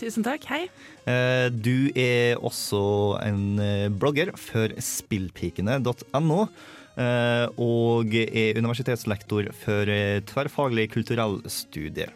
Tusen 0.00 0.24
takk. 0.24 0.44
Hei. 0.48 0.68
Eh, 1.06 1.50
Du 1.52 1.90
er 1.94 2.36
også 2.40 3.20
en 3.22 3.58
eh, 3.60 3.88
blogger 3.92 4.32
for 4.40 4.68
spillpikene.no. 4.80 6.48
eh, 6.96 7.46
Og 7.60 8.14
er 8.14 8.56
universitetslektor 8.56 9.50
for 9.52 9.84
tverrfaglig 10.32 10.88
kulturell 10.94 11.42
studie. 11.52 12.08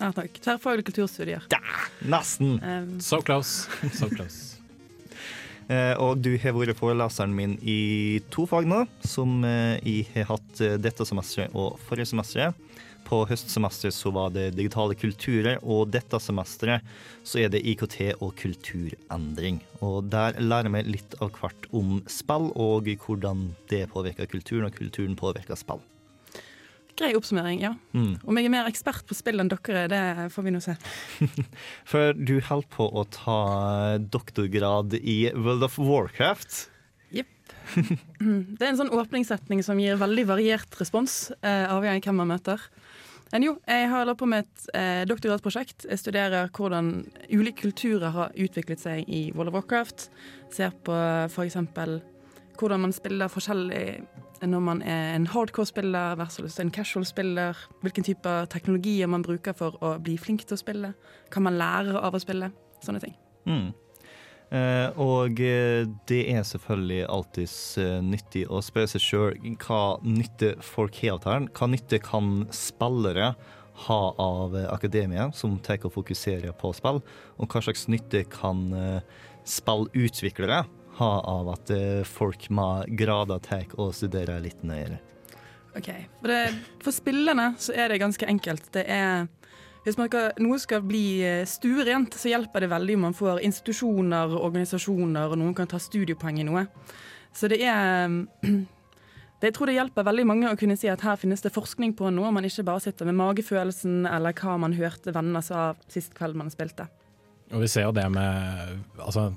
Ja, 0.00 0.10
takk. 0.12 0.36
Tverrfaglig 0.42 0.84
kulturstudier. 0.90 1.42
Nesten. 2.04 2.58
Um, 2.62 3.00
So 3.00 3.22
close. 3.22 3.68
So 3.94 4.08
close. 4.08 4.58
Eh, 5.70 5.94
Og 5.96 6.20
du 6.20 6.36
har 6.36 6.52
vært 6.52 6.76
foreleseren 6.76 7.32
min 7.32 7.56
i 7.62 8.20
to 8.30 8.44
fag 8.46 8.66
nå, 8.68 8.84
som 9.06 9.40
jeg 9.44 10.04
har 10.12 10.24
hatt 10.34 10.60
dette 10.82 11.06
semesteret 11.08 11.54
og 11.54 11.78
forrige 11.88 12.10
semesteret. 12.12 12.52
På 13.12 13.26
høstsemesteret 13.28 13.92
så 13.92 14.08
var 14.08 14.30
det 14.32 14.54
digitale 14.56 14.94
kulturer, 14.96 15.58
og 15.60 15.90
dette 15.92 16.16
semesteret 16.16 16.80
så 17.28 17.42
er 17.42 17.50
det 17.52 17.60
IKT 17.60 17.98
og 18.24 18.30
kulturendring. 18.40 19.58
Og 19.84 20.06
der 20.08 20.38
lærer 20.40 20.72
vi 20.72 20.80
litt 20.94 21.18
av 21.20 21.34
hvert 21.36 21.68
om 21.76 21.98
spill, 22.08 22.48
og 22.56 22.88
hvordan 23.04 23.50
det 23.68 23.82
påvirker 23.92 24.30
kulturen, 24.32 24.70
og 24.70 24.78
kulturen 24.78 25.18
påvirker 25.18 25.60
spill. 25.60 25.84
grei 26.96 27.12
oppsummering, 27.16 27.60
ja. 27.60 27.74
Mm. 27.92 28.16
Om 28.24 28.38
jeg 28.38 28.48
er 28.48 28.52
mer 28.52 28.72
ekspert 28.72 29.04
på 29.08 29.16
spill 29.16 29.40
enn 29.44 29.52
dere 29.52 29.84
er, 29.84 29.92
det 29.92 30.32
får 30.32 30.48
vi 30.48 30.56
nå 30.56 30.60
se. 30.64 30.78
For 31.90 32.16
du 32.16 32.38
holder 32.40 32.68
på 32.72 32.88
å 32.88 33.04
ta 33.12 33.38
doktorgrad 33.98 34.96
i 35.00 35.32
World 35.36 35.68
of 35.68 35.76
Warcraft. 35.76 36.70
Mm, 38.20 38.56
Det 38.58 38.64
er 38.64 38.70
en 38.72 38.78
sånn 38.80 38.92
åpningssetning 38.92 39.62
som 39.64 39.78
gir 39.80 39.96
veldig 40.00 40.24
variert 40.28 40.80
respons, 40.80 41.30
eh, 41.40 41.64
avhengig 41.70 42.04
av 42.06 42.12
hvem 42.12 42.20
man 42.22 42.32
møter. 42.34 42.60
Men 43.32 43.46
jo, 43.46 43.54
jeg 43.64 43.88
holder 43.88 44.16
på 44.18 44.26
med 44.28 44.44
et 44.44 44.64
eh, 44.76 45.02
doktorgradsprosjekt. 45.08 45.86
Jeg 45.88 45.98
studerer 45.98 46.50
hvordan 46.52 46.90
ulike 47.32 47.62
kulturer 47.62 48.12
har 48.12 48.34
utviklet 48.36 48.82
seg 48.82 49.08
i 49.08 49.30
World 49.32 49.52
of 49.52 49.56
Warcraft. 49.56 50.10
Ser 50.52 50.74
på 50.84 50.96
f.eks. 51.32 51.56
hvordan 52.60 52.84
man 52.84 52.92
spiller 52.92 53.32
forskjellig 53.32 53.84
når 54.42 54.60
man 54.60 54.82
er 54.82 55.14
en 55.14 55.26
hardcore-spiller 55.26 56.16
versus 56.18 56.58
en 56.60 56.70
casual-spiller. 56.70 57.56
Hvilken 57.80 58.04
type 58.04 58.34
teknologier 58.50 59.08
man 59.08 59.24
bruker 59.24 59.56
for 59.56 59.78
å 59.80 59.94
bli 60.02 60.18
flink 60.18 60.44
til 60.44 60.58
å 60.58 60.60
spille. 60.60 60.92
Hva 61.32 61.44
man 61.46 61.56
lærer 61.56 61.96
av 62.02 62.14
å 62.14 62.20
spille. 62.20 62.50
Sånne 62.82 63.00
ting. 63.00 63.16
Mm. 63.46 63.70
Eh, 64.52 64.98
og 65.00 65.38
eh, 65.40 65.86
det 66.10 66.20
er 66.28 66.42
selvfølgelig 66.44 67.06
alltids 67.08 67.56
eh, 67.80 68.02
nyttig 68.04 68.42
å 68.52 68.60
spørre 68.60 68.90
seg 68.92 69.00
sjøl 69.00 69.38
hva 69.64 69.80
nytte 70.04 70.52
folk 70.60 70.98
har 71.00 71.16
av 71.16 71.22
dette. 71.24 71.54
Hva 71.56 71.68
nytte 71.72 72.00
kan 72.04 72.32
spillere 72.52 73.32
ha 73.86 74.00
av 74.20 74.52
akademia, 74.68 75.30
som 75.32 75.56
tar 75.64 75.80
og 75.88 75.94
fokuserer 75.94 76.52
på 76.60 76.74
spill? 76.76 77.00
Og 77.40 77.48
hva 77.48 77.62
slags 77.64 77.86
nytte 77.88 78.26
kan 78.30 78.68
spillutviklere 79.48 80.60
ha 80.98 81.12
av 81.32 81.48
at 81.54 81.72
folk 82.04 82.50
med 82.52 82.92
grader 83.00 83.40
tar 83.42 83.72
og 83.80 83.94
studerer 83.96 84.44
litt 84.44 84.60
nøyere? 84.60 85.00
Ok, 85.72 85.88
For, 86.20 86.28
det, 86.28 86.42
for 86.84 86.92
spillerne 86.92 87.54
så 87.56 87.72
er 87.72 87.88
det 87.88 88.02
ganske 88.04 88.28
enkelt. 88.28 88.68
Det 88.76 88.84
er 88.84 89.24
hvis 89.82 89.96
skal, 89.98 90.28
noe 90.42 90.58
skal 90.62 90.84
bli 90.86 91.06
eh, 91.26 91.46
stuerent, 91.48 92.14
så 92.14 92.30
hjelper 92.30 92.62
det 92.62 92.70
veldig 92.70 92.98
om 92.98 93.08
man 93.08 93.16
får 93.18 93.42
institusjoner 93.42 94.36
organisasjoner, 94.38 95.32
og 95.32 95.40
noen 95.40 95.56
kan 95.58 95.70
ta 95.70 95.80
studiepoeng 95.82 96.38
i 96.38 96.46
noe. 96.46 96.68
Så 97.34 97.50
det 97.50 97.58
er 97.66 98.06
det, 99.40 99.48
Jeg 99.48 99.56
tror 99.56 99.70
det 99.70 99.78
hjelper 99.78 100.06
veldig 100.06 100.26
mange 100.28 100.52
å 100.52 100.58
kunne 100.58 100.78
si 100.78 100.90
at 100.92 101.02
her 101.02 101.18
finnes 101.18 101.42
det 101.42 101.54
forskning 101.54 101.96
på 101.98 102.12
noe, 102.14 102.30
om 102.30 102.38
man 102.38 102.46
ikke 102.46 102.66
bare 102.68 102.84
sitter 102.84 103.10
med 103.10 103.18
magefølelsen 103.18 104.06
eller 104.06 104.36
hva 104.38 104.58
man 104.62 104.76
hørte 104.78 105.14
venner 105.14 105.42
sa 105.42 105.72
sist 105.90 106.14
kveld 106.14 106.38
man 106.38 106.52
spilte. 106.52 106.86
Og 107.52 107.64
vi 107.64 107.68
ser 107.68 107.88
jo 107.88 107.96
det 107.96 108.06
med 108.08 108.78
Altså, 109.02 109.32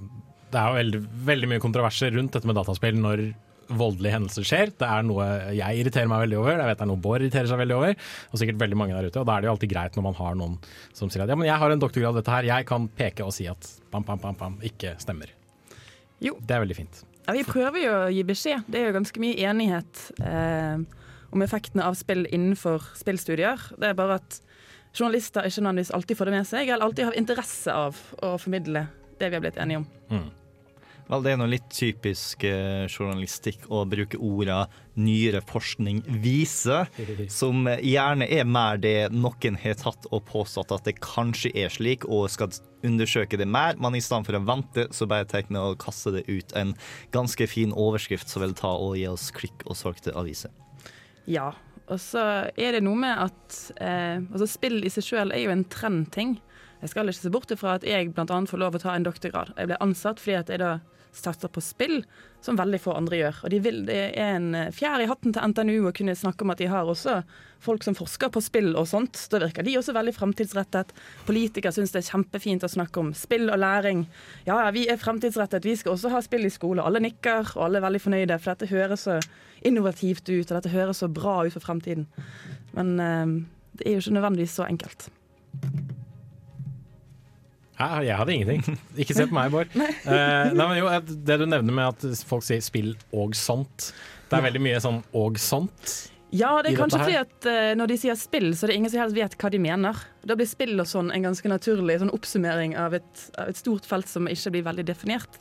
det 0.54 0.62
er 0.62 0.70
jo 0.70 0.78
veldig, 0.78 1.02
veldig 1.28 1.50
mye 1.52 1.64
kontroverser 1.64 2.14
rundt 2.16 2.38
dette 2.38 2.48
med 2.48 2.56
dataspill 2.56 3.02
når 3.02 3.26
voldelige 3.70 4.14
hendelser 4.14 4.46
skjer. 4.48 4.74
Det 4.78 4.88
er 4.88 5.06
noe 5.08 5.26
jeg 5.56 5.82
irriterer 5.82 6.10
meg 6.12 6.26
veldig 6.26 6.38
over, 6.42 6.60
jeg 6.60 6.70
vet 6.70 6.80
det 6.82 6.86
er 6.86 6.92
noe 6.92 7.02
Bård 7.06 7.24
irriterer 7.24 7.50
seg 7.50 7.62
veldig 7.62 7.78
over, 7.78 7.96
og 8.30 8.42
sikkert 8.42 8.62
veldig 8.62 8.80
mange 8.80 8.98
der 8.98 9.10
ute. 9.10 9.22
Og 9.22 9.28
da 9.30 9.36
er 9.36 9.44
det 9.44 9.50
jo 9.50 9.56
alltid 9.56 9.74
greit 9.74 9.98
når 9.98 10.08
man 10.10 10.20
har 10.20 10.38
noen 10.40 10.60
som 10.98 11.12
sier 11.12 11.26
at 11.26 11.34
ja, 11.34 11.40
men 11.40 11.50
jeg 11.50 11.62
har 11.62 11.74
en 11.74 11.82
doktorgrad 11.82 12.16
i 12.16 12.22
dette 12.22 12.36
her, 12.36 12.50
jeg 12.52 12.70
kan 12.70 12.88
peke 13.00 13.26
og 13.26 13.34
si 13.36 13.50
at 13.52 13.70
pam, 13.94 14.06
pam, 14.08 14.22
pam, 14.22 14.38
pam, 14.40 14.58
ikke 14.66 14.96
stemmer. 15.02 15.34
Jo. 16.24 16.38
Det 16.40 16.56
er 16.56 16.64
veldig 16.64 16.78
fint. 16.78 17.04
Ja, 17.26 17.34
vi 17.34 17.46
prøver 17.48 17.82
jo 17.82 17.94
å 18.04 18.14
gi 18.14 18.24
beskjed. 18.28 18.68
Det 18.70 18.80
er 18.80 18.90
jo 18.90 18.98
ganske 19.00 19.22
mye 19.22 19.50
enighet 19.50 20.02
eh, 20.22 20.78
om 21.34 21.44
effektene 21.46 21.88
av 21.88 21.98
spill 21.98 22.28
innenfor 22.30 22.86
spillstudier. 23.00 23.72
Det 23.82 23.90
er 23.90 23.98
bare 23.98 24.20
at 24.22 24.40
journalister 24.96 25.48
ikke 25.48 25.64
nødvendigvis 25.66 25.94
alltid 25.98 26.20
får 26.20 26.30
det 26.30 26.36
med 26.38 26.48
seg, 26.48 26.70
eller 26.70 26.86
alltid 26.86 27.10
har 27.10 27.20
interesse 27.20 27.74
av 27.74 27.98
å 28.24 28.36
formidle 28.42 28.86
det 29.20 29.30
vi 29.32 29.38
har 29.38 29.44
blitt 29.44 29.60
enige 29.62 29.82
om. 29.82 29.88
Mm. 30.12 30.28
Vel, 31.06 31.22
det 31.22 31.36
er 31.36 31.38
noe 31.38 31.52
litt 31.52 31.68
typisk 31.70 32.44
eh, 32.50 32.88
journalistikk 32.90 33.68
å 33.70 33.84
bruke 33.86 34.18
orda 34.18 34.64
'nyere 34.98 35.44
forskning 35.46 36.00
viser', 36.24 36.90
som 37.40 37.68
gjerne 37.70 38.26
er 38.26 38.48
mer 38.50 38.80
det 38.82 39.12
noen 39.14 39.60
har 39.62 39.78
tatt 39.78 40.08
og 40.10 40.24
påstått 40.32 40.74
at 40.74 40.88
det 40.90 40.96
kanskje 41.06 41.52
er 41.54 41.70
slik, 41.70 42.08
og 42.10 42.32
skal 42.34 42.50
undersøke 42.86 43.38
det 43.38 43.46
mer, 43.46 43.78
men 43.78 43.98
i 43.98 44.02
stedet 44.02 44.26
for 44.26 44.40
å 44.40 44.46
vente, 44.48 44.88
så 44.90 45.06
bare 45.10 45.30
tar 45.30 45.46
vi 45.46 45.62
og 45.62 45.78
kaster 45.82 46.18
det 46.18 46.26
ut 46.26 46.58
en 46.58 46.74
ganske 47.14 47.48
fin 47.50 47.74
overskrift 47.74 48.32
som 48.32 48.42
vil 48.42 48.58
ta 48.58 48.74
og 48.74 48.98
gi 48.98 49.06
oss 49.12 49.30
klikk 49.36 49.62
og 49.70 49.78
salg 49.78 50.02
til 50.02 50.18
aviser. 50.18 50.54
Ja. 51.30 51.54
Og 51.86 52.00
så 52.02 52.50
er 52.58 52.74
det 52.74 52.82
noe 52.82 52.98
med 52.98 53.14
at 53.28 53.56
eh, 53.78 54.18
altså 54.18 54.48
spill 54.50 54.80
i 54.82 54.90
seg 54.90 55.06
sjøl 55.06 55.30
er 55.36 55.44
jo 55.44 55.52
en 55.54 55.68
trendting. 55.70 56.40
Jeg 56.82 56.90
skal 56.90 57.12
ikke 57.12 57.22
se 57.22 57.34
bort 57.34 57.54
ifra 57.54 57.76
at 57.78 57.86
jeg 57.86 58.10
bl.a. 58.16 58.40
får 58.50 58.62
lov 58.62 58.78
å 58.78 58.82
ta 58.82 58.96
en 58.96 59.06
doktorgrad. 59.06 59.54
Jeg 59.54 59.70
ble 59.70 59.78
ansatt 59.86 60.18
fordi 60.18 60.40
at 60.40 60.50
jeg 60.50 60.64
da 60.64 60.72
satser 61.16 61.52
på 61.52 61.64
spill, 61.64 62.02
som 62.44 62.58
veldig 62.60 62.80
få 62.84 62.94
andre 62.94 63.20
gjør. 63.20 63.40
Og 63.46 63.54
de 63.54 63.60
vil, 63.64 63.82
det 63.88 63.98
er 64.20 64.36
en 64.36 64.50
fjær 64.76 65.02
i 65.02 65.08
hatten 65.10 65.34
til 65.34 65.52
NTNU 65.52 65.90
å 65.90 65.94
kunne 65.96 66.16
snakke 66.18 66.46
om 66.46 66.54
at 66.54 66.62
de 66.62 66.70
har 66.70 66.90
også 66.92 67.22
folk 67.66 67.86
som 67.86 67.98
forsker 67.98 68.30
på 68.34 68.44
spill 68.44 68.76
og 68.78 68.88
sånt. 68.92 69.18
Da 69.32 69.42
virker 69.42 69.66
de 69.66 69.78
også 69.80 69.96
veldig 69.96 70.14
fremtidsrettet. 70.16 70.94
Politikere 71.26 71.74
syns 71.76 71.96
det 71.96 72.04
er 72.04 72.12
kjempefint 72.12 72.66
å 72.66 72.72
snakke 72.72 73.02
om 73.02 73.12
spill 73.18 73.50
og 73.50 73.60
læring. 73.64 74.06
Ja, 74.46 74.60
ja, 74.68 74.70
vi 74.76 74.86
er 74.92 75.02
fremtidsrettet, 75.02 75.66
vi 75.66 75.76
skal 75.80 75.96
også 75.96 76.14
ha 76.14 76.22
spill 76.26 76.46
i 76.46 76.54
skole. 76.54 76.86
Alle 76.86 77.02
nikker, 77.04 77.56
og 77.56 77.68
alle 77.68 77.82
er 77.82 77.88
veldig 77.88 78.04
fornøyde, 78.06 78.40
for 78.44 78.54
dette 78.54 78.72
høres 78.72 79.08
så 79.10 79.20
innovativt 79.66 80.30
ut, 80.30 80.46
og 80.46 80.56
dette 80.60 80.74
høres 80.76 81.02
så 81.02 81.10
bra 81.10 81.40
ut 81.46 81.56
for 81.56 81.66
fremtiden. 81.66 82.06
Men 82.78 82.98
eh, 83.02 83.38
det 83.80 83.88
er 83.88 83.98
jo 83.98 84.06
ikke 84.06 84.20
nødvendigvis 84.20 84.60
så 84.60 84.70
enkelt. 84.70 85.10
Hæ, 87.76 87.88
jeg 88.08 88.16
hadde 88.16 88.34
ingenting. 88.34 88.80
Ikke 89.02 89.16
se 89.18 89.28
på 89.28 89.36
meg, 89.36 89.52
Bård. 89.52 89.72
Uh, 89.76 90.52
nei, 90.56 90.66
men 90.66 90.78
jo, 90.80 90.90
det 91.28 91.40
du 91.42 91.46
nevner 91.48 91.76
med 91.76 91.88
at 91.92 92.28
folk 92.28 92.46
sier 92.48 92.64
spill 92.64 92.94
og 93.16 93.36
sånt. 93.38 93.90
Det 94.30 94.38
er 94.38 94.46
veldig 94.48 94.62
mye 94.64 94.82
sånn 94.84 95.02
og 95.16 95.40
sånt. 95.42 95.96
Ja, 96.36 96.56
det 96.64 96.72
er 96.72 96.80
kanskje 96.80 97.02
fordi 97.04 97.20
at 97.20 97.48
uh, 97.48 97.74
når 97.80 97.92
de 97.92 98.00
sier 98.00 98.18
spill, 98.20 98.50
så 98.56 98.66
er 98.66 98.74
det 98.74 98.80
ingen 98.80 98.94
som 98.94 99.04
helst 99.04 99.18
vet 99.18 99.38
hva 99.42 99.52
de 99.52 99.62
mener. 99.62 100.02
Da 100.24 100.40
blir 100.40 100.50
spill 100.50 100.80
og 100.80 100.88
sånn 100.90 101.12
en 101.16 101.28
ganske 101.28 101.52
naturlig 101.52 102.00
sånn 102.02 102.16
oppsummering 102.16 102.78
av 102.80 102.96
et, 102.98 103.28
av 103.40 103.52
et 103.52 103.60
stort 103.60 103.88
felt 103.88 104.10
som 104.12 104.32
ikke 104.32 104.56
blir 104.56 104.68
veldig 104.72 104.88
definert. 104.88 105.40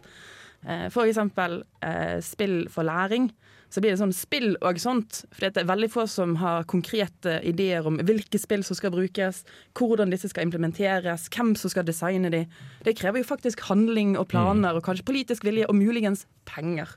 Uh, 0.66 0.90
for 0.90 1.06
eksempel 1.06 1.62
spill 2.24 2.64
for 2.72 2.86
læring. 2.88 3.30
Så 3.74 3.82
blir 3.82 3.90
det 3.90 3.98
sånn 3.98 4.12
spill 4.14 4.52
og 4.62 4.76
sånt, 4.78 5.24
For 5.34 5.48
det 5.48 5.64
er 5.64 5.66
veldig 5.66 5.88
få 5.90 6.04
som 6.10 6.36
har 6.38 6.62
konkrete 6.70 7.40
ideer 7.42 7.82
om 7.90 7.96
hvilke 8.06 8.38
spill 8.38 8.62
som 8.62 8.78
skal 8.78 8.92
brukes, 8.94 9.40
hvordan 9.74 10.12
disse 10.14 10.30
skal 10.30 10.46
implementeres, 10.46 11.26
hvem 11.34 11.56
som 11.58 11.72
skal 11.72 11.86
designe 11.88 12.30
de. 12.30 12.44
Det 12.86 12.94
krever 13.00 13.24
jo 13.24 13.28
faktisk 13.32 13.64
handling 13.66 14.14
og 14.20 14.28
planer 14.30 14.78
og 14.78 14.84
kanskje 14.86 15.08
politisk 15.08 15.42
vilje 15.48 15.66
og 15.66 15.74
muligens 15.74 16.22
penger. 16.46 16.92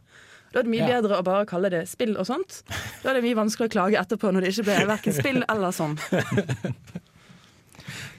Da 0.54 0.62
er 0.62 0.68
det 0.68 0.72
mye 0.76 0.86
Ja. 0.86 1.02
bedre 1.02 1.18
å 1.18 1.26
bare 1.26 1.50
kalle 1.50 1.70
det 1.74 1.82
spill 1.90 2.13
og 2.16 2.28
sånt. 2.30 2.62
Da 3.04 3.10
er 3.10 3.18
det 3.18 3.26
mye 3.26 3.36
vanskeligere 3.42 3.72
å 3.72 3.74
klage 3.74 3.98
etterpå 4.00 4.30
når 4.32 4.46
det 4.46 4.54
ikke 4.54 4.68
ble 4.70 4.86
verken 4.94 5.13
spill 5.18 5.42
eller 5.50 5.74
sånn. 5.76 5.98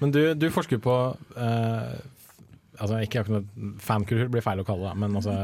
Men 0.00 0.12
du, 0.14 0.20
du 0.34 0.48
forsker 0.54 0.80
på 0.82 0.94
eh, 1.36 1.94
altså 2.78 3.00
Ikke 3.04 3.22
akkurat 3.22 3.48
fankultur 3.82 4.30
blir 4.32 4.44
feil 4.44 4.62
å 4.62 4.66
kalle 4.66 4.92
det, 4.92 4.98
men 5.02 5.16
altså, 5.18 5.34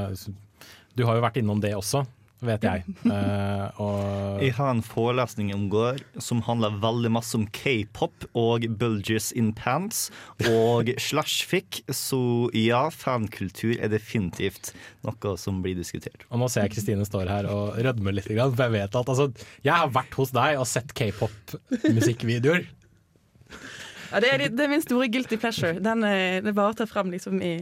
du 0.95 1.03
har 1.09 1.19
jo 1.19 1.25
vært 1.25 1.41
innom 1.41 1.59
det 1.63 1.73
også. 1.75 2.05
Vet 2.43 2.65
jeg. 2.67 2.85
Uh, 3.07 3.69
og 3.81 4.43
Jeg 4.43 4.55
har 4.59 4.73
en 4.73 4.83
forelesning 4.85 5.53
om 5.55 5.67
går 5.73 6.03
som 6.23 6.43
handler 6.47 6.77
veldig 6.83 7.13
masse 7.17 7.37
om 7.39 7.47
k-pop 7.55 8.27
og 8.39 8.67
bulges 8.81 9.31
in 9.37 9.53
pants 9.57 10.09
og 10.51 10.91
slashfic, 11.07 11.83
så 11.89 12.21
ja, 12.57 12.87
fankultur 12.93 13.77
er 13.79 13.93
definitivt 13.93 14.73
noe 15.07 15.37
som 15.41 15.63
blir 15.65 15.79
diskutert. 15.79 16.27
Og 16.31 16.43
nå 16.43 16.51
ser 16.53 16.67
jeg 16.67 16.77
Kristine 16.77 17.07
står 17.09 17.31
her 17.31 17.51
og 17.51 17.79
rødmer 17.85 18.17
litt, 18.17 18.29
for 18.29 18.37
jeg 18.37 18.77
vet 18.77 19.01
at 19.01 19.13
altså, 19.15 19.31
jeg 19.65 19.75
har 19.75 19.93
vært 19.95 20.17
hos 20.19 20.35
deg 20.35 20.61
og 20.61 20.69
sett 20.69 20.95
k-pop-musikkvideoer. 20.97 22.67
Ja, 24.13 24.21
det, 24.23 24.31
er, 24.31 24.43
det 24.53 24.65
er 24.65 24.71
min 24.71 24.83
store 24.83 25.09
guilty 25.13 25.37
pleasure. 25.41 25.79
Den, 25.83 26.05
eh, 26.07 26.41
det 26.45 26.55
bare 26.57 26.75
tar 26.79 26.89
frem 26.91 27.11
liksom 27.15 27.41
i, 27.43 27.55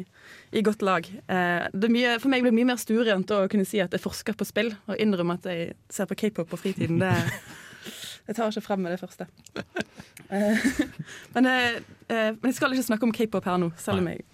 i 0.52 0.62
godt 0.64 0.82
lag. 0.82 1.06
Eh, 1.08 1.68
det 1.72 1.88
er 1.88 1.94
mye, 1.94 2.14
for 2.22 2.32
meg 2.32 2.44
blir 2.44 2.52
det 2.52 2.58
mye 2.60 2.70
mer 2.72 2.80
stuerent 2.80 3.32
å 3.34 3.44
kunne 3.52 3.66
si 3.68 3.80
at 3.82 3.92
jeg 3.94 4.02
forsker 4.02 4.36
på 4.38 4.48
spill, 4.48 4.72
og 4.88 5.00
innrømme 5.00 5.38
at 5.38 5.48
jeg 5.50 5.76
ser 5.92 6.10
på 6.10 6.18
k-pop 6.24 6.50
på 6.50 6.60
fritiden. 6.60 7.02
Det, 7.02 7.12
jeg 8.28 8.38
tar 8.38 8.50
ikke 8.50 8.64
frem 8.64 8.84
med 8.86 8.96
det 8.96 9.00
første. 9.02 9.28
Eh, 10.32 10.66
men, 11.36 11.48
men 12.08 12.50
jeg 12.50 12.58
skal 12.58 12.74
ikke 12.74 12.90
snakke 12.90 13.08
om 13.08 13.14
k-pop 13.16 13.48
her 13.48 13.62
nå, 13.62 13.72
selv 13.80 14.02
om 14.02 14.10
jeg 14.12 14.26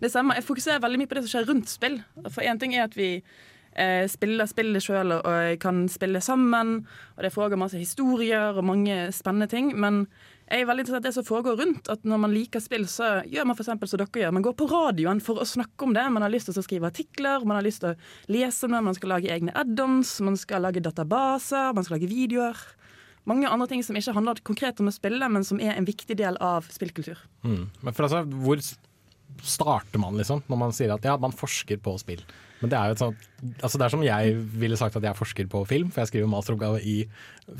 Det 0.00 0.12
samme, 0.12 0.38
Jeg 0.38 0.48
fokuserer 0.48 0.80
veldig 0.84 1.02
mye 1.02 1.10
på 1.10 1.18
det 1.18 1.26
som 1.26 1.34
skjer 1.34 1.50
rundt 1.50 1.72
spill. 1.72 2.00
For 2.30 2.46
én 2.46 2.60
ting 2.60 2.76
er 2.76 2.88
at 2.88 2.96
vi 2.96 3.18
spiller 4.08 4.48
spillet 4.48 4.80
sjøl 4.80 5.18
og 5.18 5.58
kan 5.60 5.82
spille 5.92 6.22
sammen, 6.24 6.86
og 7.12 7.26
det 7.26 7.30
foregår 7.34 7.60
masse 7.60 7.76
historier 7.76 8.56
og 8.56 8.64
mange 8.64 9.10
spennende 9.12 9.50
ting. 9.52 9.74
Men 9.76 10.06
jeg 10.46 10.62
er 10.62 10.68
veldig 10.68 10.84
interessert 10.84 11.02
i 11.02 11.08
det 11.08 11.14
som 11.16 11.26
foregår 11.26 11.56
rundt. 11.58 11.88
At 11.90 12.04
Når 12.06 12.20
man 12.22 12.34
liker 12.34 12.62
spill, 12.62 12.86
så 12.90 13.08
gjør 13.26 13.48
man 13.48 13.58
eksempel 13.58 13.90
som 13.90 13.98
dere 13.98 14.22
gjør. 14.22 14.34
Man 14.36 14.46
går 14.46 14.54
på 14.54 14.68
radioen 14.70 15.22
for 15.24 15.42
å 15.42 15.46
snakke 15.48 15.88
om 15.88 15.94
det. 15.96 16.04
Man 16.14 16.22
har 16.22 16.30
lyst 16.30 16.46
til 16.50 16.60
å 16.60 16.66
skrive 16.66 16.90
artikler, 16.92 17.42
man 17.42 17.58
har 17.58 17.66
lyst 17.66 17.82
til 17.82 17.94
å 17.94 18.30
lese 18.30 18.68
om 18.68 18.76
man 18.76 18.94
skal 18.94 19.16
lage 19.16 19.32
egne 19.32 19.54
add-ons, 19.58 20.20
man 20.22 20.38
skal 20.38 20.62
lage 20.62 20.84
databaser, 20.84 21.74
man 21.74 21.86
skal 21.86 21.98
lage 21.98 22.10
videoer. 22.12 22.62
Mange 23.26 23.50
andre 23.50 23.66
ting 23.72 23.82
som 23.82 23.98
ikke 23.98 24.14
handler 24.14 24.38
konkret 24.46 24.78
om 24.78 24.86
å 24.86 24.94
spille, 24.94 25.26
men 25.34 25.42
som 25.42 25.58
er 25.58 25.74
en 25.74 25.88
viktig 25.88 26.14
del 26.14 26.38
av 26.38 26.68
spillkultur. 26.70 27.18
Mm. 27.42 27.64
Men 27.82 27.96
for 27.96 28.06
altså, 28.06 28.22
hvor 28.46 28.62
starter 29.42 29.98
man, 29.98 30.14
liksom, 30.14 30.46
når 30.46 30.62
man 30.62 30.74
sier 30.76 30.94
at 30.94 31.04
ja, 31.04 31.18
man 31.18 31.34
forsker 31.34 31.82
på 31.82 31.98
spill? 31.98 32.22
Men 32.62 32.70
det 32.70 32.78
er 32.78 32.88
jo 32.88 32.94
et 32.94 33.00
sånt 33.02 33.24
altså 33.60 33.76
Det 33.76 33.84
er 33.84 33.92
som 33.92 34.04
jeg 34.06 34.36
ville 34.62 34.78
sagt 34.80 34.94
at 34.96 35.04
jeg 35.04 35.18
forsker 35.18 35.48
på 35.50 35.66
film, 35.68 35.90
for 35.90 36.04
jeg 36.04 36.12
skriver 36.14 36.30
masteroppgave 36.30 36.78
i 36.86 37.00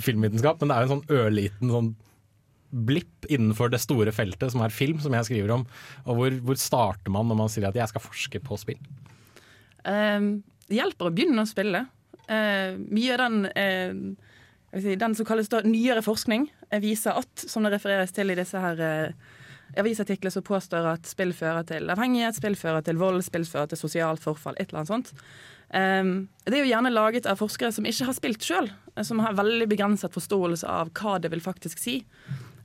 filmvitenskap, 0.06 0.62
men 0.62 0.70
det 0.70 0.76
er 0.76 0.84
jo 0.84 0.86
en 0.86 0.94
sånn 0.94 1.18
ørliten 1.18 1.74
sånn 1.74 1.90
blipp 2.76 3.26
innenfor 3.32 3.72
det 3.72 3.80
store 3.82 4.12
feltet 4.14 4.52
som 4.52 4.62
er 4.64 4.74
film, 4.74 5.00
som 5.02 5.14
jeg 5.16 5.28
skriver 5.30 5.54
om. 5.56 5.66
Og 6.04 6.20
hvor, 6.20 6.38
hvor 6.50 6.60
starter 6.60 7.12
man 7.14 7.28
når 7.30 7.40
man 7.40 7.52
sier 7.52 7.68
at 7.68 7.78
jeg 7.78 7.92
skal 7.92 8.04
forske 8.04 8.42
på 8.44 8.60
spill? 8.60 8.80
Uh, 9.86 10.38
det 10.66 10.80
hjelper 10.80 11.08
å 11.08 11.14
begynne 11.14 11.44
å 11.44 11.48
spille. 11.48 11.86
Uh, 12.26 12.74
mye 12.90 13.14
av 13.14 13.22
den 13.22 13.42
uh, 13.50 14.32
si, 14.80 14.96
Den 14.96 15.14
som 15.14 15.26
kalles 15.26 15.50
da 15.52 15.62
nyere 15.64 16.04
forskning, 16.04 16.48
eh, 16.70 16.80
viser 16.82 17.16
at, 17.16 17.48
som 17.48 17.66
det 17.66 17.74
refereres 17.76 18.14
til 18.14 18.30
i 18.30 18.38
disse 18.38 18.60
her 18.60 18.80
eh, 18.82 19.34
avisartikler 19.80 20.30
som 20.30 20.44
påstår 20.46 20.86
at 20.92 21.08
spill 21.08 21.32
fører 21.36 21.66
til 21.66 21.90
avhengighet, 21.90 22.38
spill 22.38 22.56
fører 22.58 22.84
til 22.86 22.98
vold, 23.00 23.22
spill 23.26 23.46
fører 23.48 23.70
til 23.72 23.80
sosialt 23.80 24.22
forfall, 24.22 24.56
et 24.58 24.70
eller 24.70 24.84
annet 24.84 24.92
sånt. 24.92 25.14
Um, 25.66 26.10
det 26.46 26.54
er 26.54 26.62
jo 26.62 26.70
gjerne 26.70 26.92
laget 26.92 27.26
av 27.26 27.40
forskere 27.40 27.72
som 27.74 27.88
ikke 27.88 28.06
har 28.06 28.14
spilt 28.14 28.44
sjøl, 28.46 28.68
som 29.02 29.18
har 29.24 29.34
veldig 29.34 29.66
begrenset 29.66 30.14
forståelse 30.14 30.68
av 30.70 30.92
hva 30.94 31.16
det 31.18 31.32
vil 31.32 31.42
faktisk 31.42 31.82
si. 31.82 31.96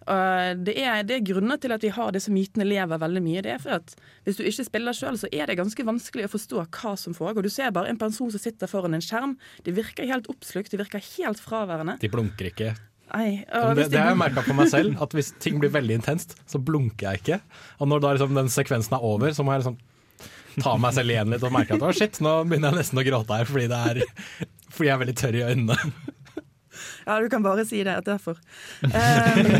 Uh, 0.10 0.58
det, 0.58 0.74
er, 0.82 1.04
det 1.06 1.20
er 1.20 1.26
grunner 1.26 1.60
til 1.62 1.74
at 1.76 1.84
vi 1.86 1.92
har 1.94 2.14
disse 2.16 2.32
mytene 2.34 2.66
lever 2.66 3.02
veldig 3.02 3.22
mye. 3.24 3.44
Det 3.46 3.56
er 3.56 3.60
for 3.62 3.78
at 3.78 3.94
Hvis 4.26 4.40
du 4.40 4.46
ikke 4.48 4.66
spiller 4.66 4.98
sjøl, 4.98 5.20
så 5.22 5.30
er 5.32 5.50
det 5.50 5.60
ganske 5.60 5.86
vanskelig 5.86 6.26
å 6.26 6.32
forstå 6.34 6.64
hva 6.66 6.94
som 6.98 7.18
foregår. 7.18 7.46
Du 7.46 7.54
ser 7.54 7.74
bare 7.76 7.92
en 7.92 8.00
person 8.02 8.32
som 8.34 8.42
sitter 8.42 8.72
foran 8.72 8.98
en 8.98 9.04
skjerm. 9.06 9.36
De 9.66 9.76
virker 9.76 10.10
helt 10.10 10.30
oppslukt, 10.32 10.72
de 10.74 10.82
virker 10.82 11.04
helt 11.18 11.42
fraværende. 11.44 12.00
De 12.02 12.10
blunker 12.12 12.50
ikke. 12.50 12.74
Nei, 13.12 13.44
det, 13.44 13.90
det, 13.92 14.00
har 14.00 14.14
jeg 14.14 14.20
merka 14.22 14.44
på 14.46 14.54
meg 14.56 14.70
selv, 14.72 14.96
at 15.04 15.12
hvis 15.16 15.34
ting 15.44 15.58
blir 15.60 15.74
veldig 15.74 15.98
intenst, 16.00 16.38
så 16.48 16.62
blunker 16.64 17.10
jeg 17.10 17.22
ikke. 17.22 17.40
Og 17.84 17.90
når 17.92 18.04
da 18.04 18.14
liksom 18.16 18.38
den 18.38 18.52
sekvensen 18.54 18.96
er 18.96 19.04
over, 19.04 19.36
så 19.36 19.44
må 19.44 19.52
jeg 19.52 19.66
liksom 19.66 19.80
ta 20.64 20.78
meg 20.80 20.96
selv 20.96 21.14
igjen 21.14 21.32
litt 21.32 21.44
og 21.48 21.54
merke 21.56 21.76
at 21.76 21.84
å 21.84 21.92
shit, 21.96 22.20
nå 22.24 22.42
begynner 22.48 22.72
jeg 22.72 22.82
nesten 22.82 23.00
å 23.02 23.06
gråte 23.08 23.38
her 23.40 23.48
fordi, 23.48 23.68
det 23.72 23.82
er, 23.92 24.02
fordi 24.72 24.90
jeg 24.90 24.96
er 24.96 25.04
veldig 25.04 25.18
tørr 25.22 25.38
i 25.38 25.46
øynene. 25.52 25.78
Ja, 27.06 27.20
du 27.20 27.30
kan 27.30 27.44
bare 27.44 27.66
si 27.66 27.84
det. 27.84 27.96
at 28.02 28.08
derfor. 28.08 28.40
Um, 28.84 29.52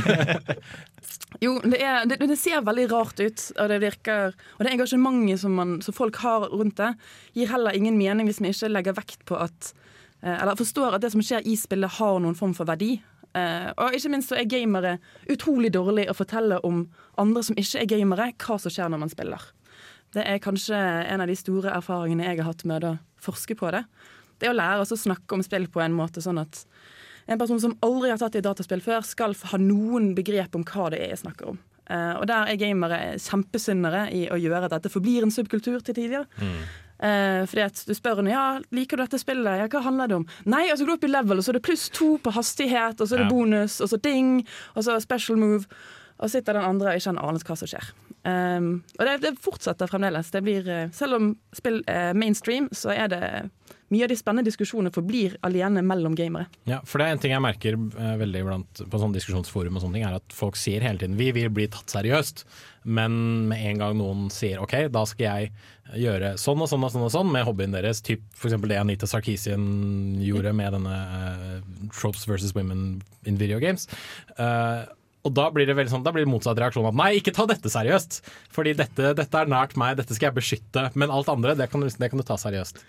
jo, 1.44 1.56
det, 1.64 1.80
er, 1.82 2.06
det, 2.06 2.20
det, 2.22 2.38
ser 2.40 2.64
veldig 2.66 2.88
rart 2.92 3.20
ut, 3.20 3.46
og 3.58 3.70
det 3.72 3.80
virker 3.82 4.36
Og 4.58 4.66
det 4.66 4.74
engasjementet 4.74 5.42
som, 5.42 5.56
man, 5.58 5.78
som, 5.82 5.96
folk 5.96 6.20
har 6.22 6.50
rundt 6.52 6.78
det, 6.78 6.94
gir 7.38 7.52
heller 7.52 7.78
ingen 7.78 7.98
mening 7.98 8.30
hvis 8.30 8.42
vi 8.44 8.52
ikke 8.54 8.72
legger 8.72 8.98
vekt 8.98 9.24
på 9.30 9.40
at 9.40 9.72
eh, 10.22 10.36
Eller 10.36 10.60
forstår 10.60 10.98
at 10.98 11.06
det 11.06 11.14
som 11.14 11.24
skjer 11.24 11.48
i 11.48 11.56
spillet, 11.60 11.98
har 12.00 12.20
noen 12.20 12.38
form 12.38 12.54
for 12.58 12.70
verdi. 12.70 13.00
Uh, 13.32 13.72
og 13.80 13.96
ikke 13.96 14.12
minst 14.12 14.32
så 14.32 14.42
er 14.42 14.50
gamere 14.52 14.98
utrolig 15.32 15.72
dårlig 15.72 16.10
å 16.12 16.18
fortelle 16.18 16.60
om 16.68 16.84
andre 17.22 17.44
som 17.48 17.56
ikke 17.60 17.80
er 17.80 17.92
gamere, 17.94 18.32
hva 18.44 18.58
som 18.60 18.74
skjer 18.74 18.92
når 18.92 19.06
man 19.06 19.14
spiller. 19.14 19.46
Det 20.12 20.26
er 20.28 20.42
kanskje 20.44 20.76
en 20.76 21.24
av 21.24 21.30
de 21.32 21.38
store 21.40 21.72
erfaringene 21.72 22.26
jeg 22.28 22.42
har 22.42 22.50
hatt 22.50 22.66
med 22.68 22.84
å 22.84 22.98
forske 23.24 23.56
på 23.56 23.70
det. 23.72 23.86
Det 24.42 24.50
å 24.50 24.58
lære 24.58 24.84
oss 24.84 24.92
å 24.92 25.00
snakke 25.00 25.38
om 25.38 25.44
spill 25.46 25.70
på 25.72 25.80
en 25.84 25.96
måte 25.96 26.24
sånn 26.24 26.42
at 26.42 26.66
en 27.28 27.42
person 27.42 27.60
som 27.62 27.76
aldri 27.86 28.12
har 28.14 28.22
tatt 28.22 28.38
i 28.40 28.44
dataspill 28.46 28.84
før, 28.84 29.04
skal 29.06 29.36
ha 29.52 29.60
noen 29.62 30.14
begrep 30.18 30.56
om 30.58 30.66
hva 30.68 30.90
det 30.94 31.02
er 31.04 31.14
jeg 31.14 31.24
snakker 31.26 31.54
om. 31.54 31.60
Uh, 31.92 32.22
og 32.22 32.28
der 32.30 32.48
er 32.48 32.60
gamere 32.60 33.00
kjempesyndere 33.20 34.06
i 34.16 34.24
å 34.32 34.38
gjøre 34.40 34.68
at 34.68 34.76
dette 34.78 34.92
forblir 34.94 35.26
en 35.26 35.34
subkultur 35.34 35.82
til 35.84 35.98
tider. 35.98 36.28
Mm. 36.40 36.60
Uh, 37.02 37.42
fordi 37.50 37.64
at 37.66 37.82
Du 37.88 37.96
spør 37.98 38.22
henne 38.22 38.32
ja, 38.32 38.46
liker 38.72 39.00
du 39.00 39.04
dette 39.04 39.20
spillet, 39.20 39.64
ja, 39.64 39.66
hva 39.72 39.82
handler 39.88 40.12
det 40.12 40.20
om. 40.22 40.28
Nei, 40.54 40.68
og 40.70 40.78
så 40.78 40.86
går 40.86 40.94
du 40.94 40.98
opp 41.00 41.10
i 41.10 41.12
level, 41.12 41.42
og 41.42 41.46
så 41.46 41.52
er 41.52 41.60
det 41.60 41.66
pluss 41.66 41.90
to 41.92 42.14
på 42.22 42.36
hastighet, 42.36 43.02
og 43.02 43.10
så 43.10 43.18
er 43.18 43.26
det 43.26 43.34
bonus, 43.34 43.80
og 43.82 43.92
så 43.92 44.00
ding, 44.00 44.38
og 44.76 44.86
så 44.88 45.00
special 45.04 45.42
move. 45.42 45.66
Og 46.22 46.30
sitter 46.30 46.54
den 46.54 46.68
andre 46.68 46.92
og 46.92 47.02
ikke 47.02 47.10
har 47.10 47.24
anelse 47.26 47.48
hva 47.48 47.56
som 47.58 47.70
skjer. 47.72 47.88
Um, 48.22 48.68
og 49.00 49.08
det, 49.08 49.16
det, 49.24 49.32
fortsetter 49.42 49.90
fremdeles. 49.90 50.30
Det 50.30 50.44
blir, 50.46 50.68
selv 50.94 51.18
om 51.18 51.32
spill 51.58 51.82
er 51.90 52.14
mainstream, 52.14 52.70
så 52.78 52.94
er 52.94 53.10
det 53.10 53.24
mye 53.92 54.06
av 54.08 54.12
de 54.12 54.18
spennende 54.20 54.48
diskusjonene 54.48 54.94
forblir 54.96 55.38
alene 55.46 55.84
mellom 55.86 56.16
gamere. 56.18 56.48
Ja, 56.70 56.80
for 56.88 57.02
det 57.02 57.08
er 57.08 57.16
en 57.16 57.22
ting 57.24 57.34
jeg 57.36 57.44
merker 57.44 57.78
uh, 57.78 58.14
veldig 58.22 58.44
blant, 58.48 58.84
på 58.88 59.02
sånne 59.02 59.18
diskusjonsforum, 59.18 59.78
og 59.78 59.84
sånne 59.84 60.00
ting, 60.00 60.08
er 60.08 60.20
at 60.22 60.36
folk 60.36 60.60
sier 60.60 60.84
hele 60.86 61.02
tiden 61.02 61.20
vi 61.20 61.32
vil 61.36 61.52
bli 61.54 61.68
tatt 61.72 61.92
seriøst. 61.92 62.46
Men 62.98 63.14
med 63.52 63.62
en 63.70 63.84
gang 63.84 64.00
noen 64.00 64.30
sier 64.34 64.62
OK, 64.64 64.78
da 64.94 65.04
skal 65.10 65.28
jeg 65.28 65.52
gjøre 66.02 66.34
sånn 66.40 66.64
og 66.64 66.72
sånn 66.72 66.88
og 66.88 66.94
sånn, 66.94 67.06
og 67.06 67.14
sånn 67.14 67.34
med 67.34 67.46
hobbyen 67.46 67.76
deres, 67.76 68.00
typ 68.06 68.24
f.eks. 68.38 68.56
det 68.64 68.80
Anita 68.80 69.10
Sarkisian 69.10 69.68
gjorde 70.24 70.56
med 70.56 70.78
denne 70.78 70.96
uh, 70.96 71.60
Tropes 71.92 72.26
versus 72.30 72.56
Women 72.58 73.04
in 73.28 73.38
Video 73.42 73.60
Games. 73.62 73.90
Uh, 74.40 74.88
og 75.22 75.36
da 75.38 75.48
blir 75.54 75.68
det 75.70 75.76
veldig 75.78 75.92
sånn, 75.92 76.06
da 76.06 76.14
blir 76.14 76.26
det 76.26 76.32
motsatt 76.32 76.58
reaksjon 76.58 76.88
at 76.90 76.98
nei, 76.98 77.12
ikke 77.20 77.34
ta 77.36 77.46
dette 77.50 77.70
seriøst. 77.70 78.22
Fordi 78.56 78.74
dette, 78.78 79.12
dette, 79.18 79.30
er 79.38 79.52
nært 79.52 79.76
meg, 79.78 80.00
dette 80.00 80.18
skal 80.18 80.32
jeg 80.32 80.38
beskytte. 80.40 80.88
Men 80.98 81.14
alt 81.14 81.30
andre, 81.30 81.54
det 81.60 81.70
kan, 81.70 81.86
det 81.86 82.10
kan 82.10 82.22
du 82.22 82.26
ta 82.26 82.40
seriøst. 82.42 82.82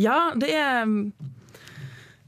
Ja, 0.00 0.32
det 0.38 0.54
er 0.54 0.88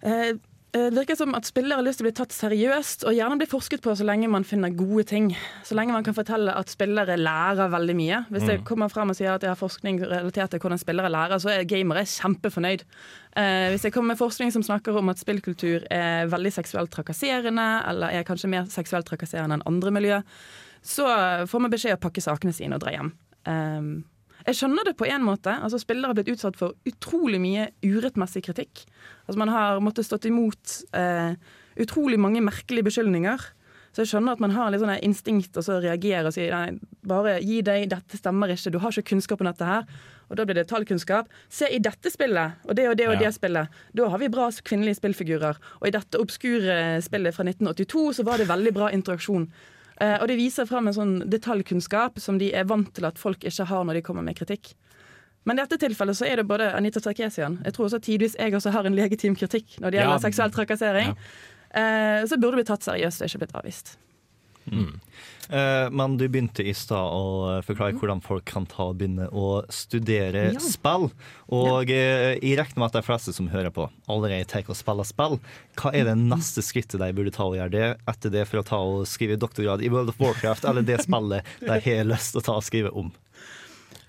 eh, 0.06 0.36
det 0.76 0.92
virker 0.92 1.16
som 1.16 1.32
at 1.36 1.46
spillere 1.48 1.78
har 1.78 1.84
lyst 1.86 2.00
til 2.00 2.04
å 2.04 2.08
bli 2.10 2.16
tatt 2.18 2.34
seriøst, 2.36 3.06
og 3.08 3.14
gjerne 3.16 3.38
bli 3.40 3.48
forsket 3.48 3.80
på 3.84 3.94
så 3.96 4.04
lenge 4.04 4.28
man 4.28 4.44
finner 4.44 4.74
gode 4.76 5.06
ting. 5.08 5.30
Så 5.64 5.76
lenge 5.78 5.94
man 5.94 6.04
kan 6.04 6.16
fortelle 6.16 6.52
at 6.52 6.68
spillere 6.68 7.16
lærer 7.16 7.70
veldig 7.72 7.94
mye. 7.96 8.18
Hvis 8.34 8.44
jeg 8.44 8.60
mm. 8.60 8.66
kommer 8.68 8.92
frem 8.92 9.12
og 9.12 9.16
sier 9.16 9.32
at 9.32 9.46
jeg 9.46 9.54
har 9.54 9.60
forskning 9.60 10.02
relatert 10.02 10.52
til 10.52 10.60
hvordan 10.60 10.82
spillere 10.82 11.12
lærer, 11.12 11.40
så 11.40 11.54
er 11.54 11.68
gamere 11.70 12.04
kjempefornøyd. 12.10 12.84
Eh, 13.40 13.68
hvis 13.72 13.86
jeg 13.88 13.94
kommer 13.94 14.12
med 14.12 14.20
forskning 14.20 14.52
som 14.52 14.66
snakker 14.66 14.98
om 15.00 15.12
at 15.12 15.22
spillkultur 15.22 15.86
er 15.92 16.28
veldig 16.34 16.52
seksuelt 16.58 16.92
trakasserende, 16.92 17.68
eller 17.88 18.12
er 18.12 18.28
kanskje 18.28 18.52
mer 18.52 18.68
seksuelt 18.72 19.08
trakasserende 19.08 19.56
enn 19.56 19.68
andre 19.70 19.94
miljø, 19.96 20.20
så 20.84 21.08
får 21.48 21.64
man 21.64 21.72
beskjed 21.72 21.96
å 21.96 22.02
pakke 22.04 22.22
sakene 22.22 22.52
sine 22.54 22.76
og 22.76 22.84
dra 22.84 22.92
hjem. 22.94 23.14
Um, 23.48 23.90
jeg 24.46 24.58
skjønner 24.60 24.86
det 24.86 24.94
på 24.98 25.08
en 25.10 25.24
måte. 25.26 25.52
Altså, 25.58 25.80
spillere 25.82 26.12
har 26.12 26.18
blitt 26.18 26.30
utsatt 26.36 26.58
for 26.58 26.76
utrolig 26.86 27.40
mye 27.42 27.68
urettmessig 27.82 28.44
kritikk. 28.46 28.84
Altså, 29.26 29.38
man 29.42 29.50
har 29.50 29.82
måttet 29.82 30.06
stått 30.06 30.28
imot 30.30 30.80
eh, 30.94 31.34
utrolig 31.82 32.18
mange 32.22 32.44
merkelige 32.44 32.86
beskyldninger. 32.86 33.48
Så 33.96 34.04
jeg 34.04 34.10
skjønner 34.10 34.36
at 34.36 34.42
man 34.44 34.52
har 34.52 34.68
litt 34.70 34.82
sånn 34.82 34.92
instinkt 35.00 35.56
og 35.56 35.64
så 35.64 35.78
reagerer 35.80 36.28
og 36.28 36.34
sier 36.36 36.52
nei, 36.52 36.76
bare 37.08 37.38
gi 37.40 37.62
deg, 37.64 37.86
dette 37.88 38.18
stemmer 38.20 38.52
ikke, 38.52 38.74
du 38.74 38.76
har 38.82 38.92
ikke 38.92 39.14
kunnskap 39.14 39.40
om 39.40 39.48
dette 39.48 39.66
her. 39.66 39.86
Og 40.28 40.36
da 40.36 40.44
blir 40.44 40.58
det 40.58 40.66
tallkunnskap. 40.68 41.30
Se 41.48 41.70
i 41.72 41.80
dette 41.82 42.10
spillet, 42.12 42.60
og 42.66 42.76
det 42.76 42.90
og 42.90 42.98
det 42.98 43.06
og 43.08 43.14
ja. 43.16 43.22
det 43.24 43.32
spillet. 43.38 43.78
Da 43.96 44.10
har 44.12 44.20
vi 44.20 44.28
bra 44.30 44.50
kvinnelige 44.68 44.98
spillfigurer. 45.00 45.58
Og 45.80 45.88
i 45.88 45.94
dette 45.94 46.20
obskure 46.20 46.76
spillet 47.06 47.34
fra 47.34 47.46
1982 47.46 48.04
så 48.18 48.26
var 48.26 48.42
det 48.42 48.50
veldig 48.50 48.74
bra 48.76 48.90
interaksjon. 48.94 49.48
Uh, 49.96 50.18
og 50.20 50.26
det 50.28 50.36
viser 50.36 50.68
fram 50.68 50.90
en 50.90 50.96
sånn 50.96 51.14
detaljkunnskap 51.32 52.20
som 52.20 52.40
de 52.40 52.50
er 52.52 52.68
vant 52.68 52.90
til 52.92 53.06
at 53.08 53.20
folk 53.20 53.46
ikke 53.48 53.68
har 53.70 53.86
når 53.88 54.00
de 54.00 54.04
kommer 54.04 54.26
med 54.26 54.36
kritikk. 54.38 54.74
Men 55.46 55.56
i 55.56 55.62
dette 55.62 55.78
tilfellet 55.80 56.18
så 56.18 56.26
er 56.26 56.40
det 56.40 56.48
både 56.50 56.72
Anita 56.74 56.98
Sarkesian 56.98 57.60
Jeg 57.62 57.76
tror 57.76 57.86
også 57.86 58.00
tidvis 58.02 58.34
jeg 58.34 58.54
også 58.58 58.72
har 58.74 58.88
en 58.88 58.96
legitim 58.98 59.36
kritikk 59.38 59.76
når 59.78 59.92
det 59.94 60.00
gjelder 60.00 60.18
ja. 60.18 60.24
seksuell 60.26 60.52
trakassering. 60.52 61.14
Ja. 61.14 61.36
Uh, 61.76 62.26
så 62.28 62.36
burde 62.36 62.56
det 62.56 62.64
blitt 62.64 62.72
tatt 62.74 62.88
seriøst 62.88 63.22
og 63.22 63.30
ikke 63.30 63.44
blitt 63.44 63.56
avvist. 63.56 63.96
Eh, 64.66 64.88
men 65.48 66.16
du 66.18 66.24
begynte 66.28 66.64
i 66.66 66.74
stad 66.74 67.12
å 67.14 67.60
forklare 67.66 67.94
hvordan 67.98 68.22
folk 68.24 68.46
kan 68.48 68.66
ta 68.70 68.88
og 68.90 68.98
begynne 69.00 69.28
å 69.30 69.62
studere 69.72 70.52
Ja. 70.52 70.62
spill. 70.62 71.08
Og 71.52 71.90
ja. 71.90 72.34
jeg 72.40 72.56
regner 72.58 72.80
med 72.82 72.88
at 72.88 72.98
de 72.98 73.04
fleste 73.06 73.34
som 73.36 73.50
hører 73.52 73.70
på, 73.74 73.88
allerede 74.10 74.48
tar 74.50 74.66
og 74.66 74.78
spiller 74.78 75.06
spill. 75.06 75.38
Hva 75.78 75.92
er 75.94 76.08
det 76.08 76.16
neste 76.18 76.64
skrittet 76.64 77.00
de 77.02 77.12
burde 77.16 77.34
ta 77.34 77.46
og 77.46 77.56
gjøre 77.58 77.74
det 77.74 77.92
etter 78.08 78.34
det 78.34 78.46
for 78.50 78.62
å 78.62 78.66
ta 78.66 78.80
og 78.82 79.06
skrive 79.06 79.38
doktorgrad 79.38 79.84
i 79.84 79.90
World 79.92 80.10
of 80.14 80.20
Warcraft, 80.22 80.66
eller 80.66 80.86
det 80.86 81.02
spillet 81.04 81.46
de 81.62 81.80
har 81.86 82.10
lyst 82.10 82.34
til 82.34 82.42
å 82.42 82.46
ta 82.50 82.58
og 82.58 82.66
skrive 82.66 82.94
om? 82.96 83.12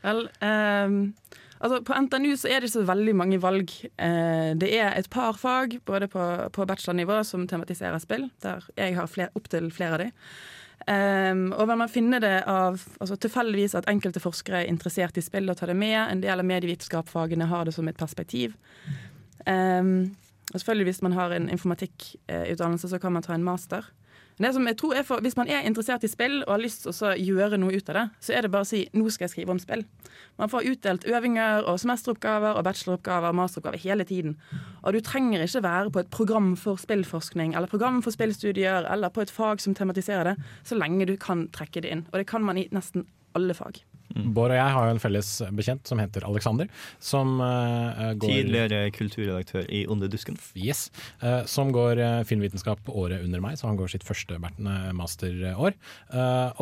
Vel, 0.03 0.27
um 0.41 1.01
altså 1.59 1.79
på 1.85 1.95
NTNU 2.05 2.35
så 2.37 2.49
er 2.49 2.61
det 2.61 2.69
ikke 2.69 2.79
så 2.79 2.85
veldig 2.87 3.15
mange 3.17 3.39
valg. 3.41 3.71
Eh, 3.97 4.51
det 4.59 4.69
er 4.77 4.93
et 4.97 5.09
par 5.13 5.37
fag, 5.39 5.79
både 5.89 6.09
på, 6.11 6.25
på 6.53 6.67
bachelornivå, 6.69 7.21
som 7.27 7.47
tematiserer 7.49 8.01
spill, 8.03 8.27
der 8.45 8.65
jeg 8.77 8.97
har 8.97 9.09
fler, 9.11 9.31
opptil 9.37 9.71
flere 9.73 9.97
av 9.97 10.03
de. 10.05 10.11
Ehm, 10.87 11.49
og 11.51 11.67
man 11.67 11.89
finner 11.91 12.23
det 12.23 12.35
av 12.47 12.79
altså 13.01 13.17
tilfeldigvis 13.19 13.75
at 13.75 13.89
enkelte 13.91 14.21
forskere 14.23 14.63
er 14.63 14.71
interessert 14.71 15.17
i 15.19 15.23
spill 15.25 15.51
og 15.51 15.59
tar 15.59 15.73
det 15.73 15.75
med. 15.79 15.99
En 15.99 16.23
del 16.23 16.39
av 16.39 16.47
medievitenskapsfagene 16.47 17.49
har 17.51 17.67
det 17.67 17.75
som 17.75 17.87
et 17.91 17.99
perspektiv. 17.99 18.55
Ehm, 19.45 20.15
og 20.53 20.59
selvfølgelig 20.59 20.85
Hvis 20.85 21.01
man 21.01 21.11
har 21.11 21.31
en 21.31 21.49
informatikkutdannelse, 21.49 22.89
så 22.89 22.99
kan 22.99 23.11
man 23.11 23.23
ta 23.23 23.33
en 23.33 23.43
master. 23.43 23.83
Men 24.37 24.47
det 24.47 24.53
som 24.53 24.67
jeg 24.67 24.77
tror 24.77 24.93
er 24.93 25.03
for, 25.03 25.21
Hvis 25.21 25.37
man 25.37 25.47
er 25.47 25.65
interessert 25.65 26.03
i 26.03 26.07
spill 26.07 26.43
og 26.45 26.53
har 26.53 26.61
lyst 26.61 26.85
til 26.85 26.93
å 26.93 27.13
gjøre 27.17 27.57
noe 27.57 27.73
ut 27.73 27.89
av 27.89 27.95
det, 27.95 28.09
så 28.21 28.33
er 28.33 28.41
det 28.41 28.51
bare 28.51 28.61
å 28.61 28.69
si 28.69 28.87
'nå 28.93 29.09
skal 29.09 29.25
jeg 29.25 29.29
skrive 29.31 29.49
om 29.49 29.59
spill'. 29.59 29.85
Man 30.37 30.49
får 30.49 30.69
utdelt 30.71 31.05
øvinger 31.05 31.63
og 31.65 31.79
semesteroppgaver 31.79 32.53
og 32.55 32.63
bacheloroppgaver 32.63 33.27
og 33.27 33.35
masteroppgaver 33.35 33.77
hele 33.77 34.03
tiden. 34.03 34.37
Og 34.83 34.93
du 34.93 34.99
trenger 34.99 35.41
ikke 35.41 35.63
være 35.63 35.91
på 35.91 35.99
et 35.99 36.09
program 36.09 36.55
for 36.55 36.75
spillforskning 36.75 37.55
eller 37.55 37.67
program 37.67 38.01
for 38.01 38.11
spillstudier 38.11 38.85
eller 38.91 39.09
på 39.09 39.21
et 39.21 39.31
fag 39.31 39.59
som 39.59 39.75
tematiserer 39.75 40.23
det, 40.23 40.43
så 40.63 40.75
lenge 40.75 41.07
du 41.07 41.17
kan 41.17 41.47
trekke 41.49 41.81
det 41.81 41.91
inn. 41.91 42.05
Og 42.13 42.19
det 42.19 42.27
kan 42.27 42.43
man 42.43 42.57
i 42.57 42.67
nesten 42.71 43.07
alle 43.35 43.53
fag. 43.53 43.83
Bård 44.15 44.53
og 44.53 44.57
jeg 44.57 44.73
har 44.75 44.87
jo 44.87 44.95
en 44.95 45.01
felles 45.01 45.29
bekjent 45.55 45.89
som 45.89 45.99
heter 46.01 46.25
Alexander, 46.27 46.69
som 47.03 47.37
uh, 47.41 48.13
går 48.17 48.31
Tidligere 48.31 48.91
kulturredaktør 48.95 49.67
i 49.67 49.83
Onde 49.91 50.09
dusken. 50.11 50.37
Yes. 50.57 50.87
Uh, 51.21 51.43
som 51.49 51.73
går 51.75 52.01
uh, 52.01 52.21
filmvitenskap 52.27 52.87
året 52.87 53.25
under 53.25 53.43
meg, 53.43 53.57
så 53.59 53.67
han 53.69 53.79
går 53.79 53.91
sitt 53.91 54.05
første 54.07 54.37
masterår. 54.37 55.75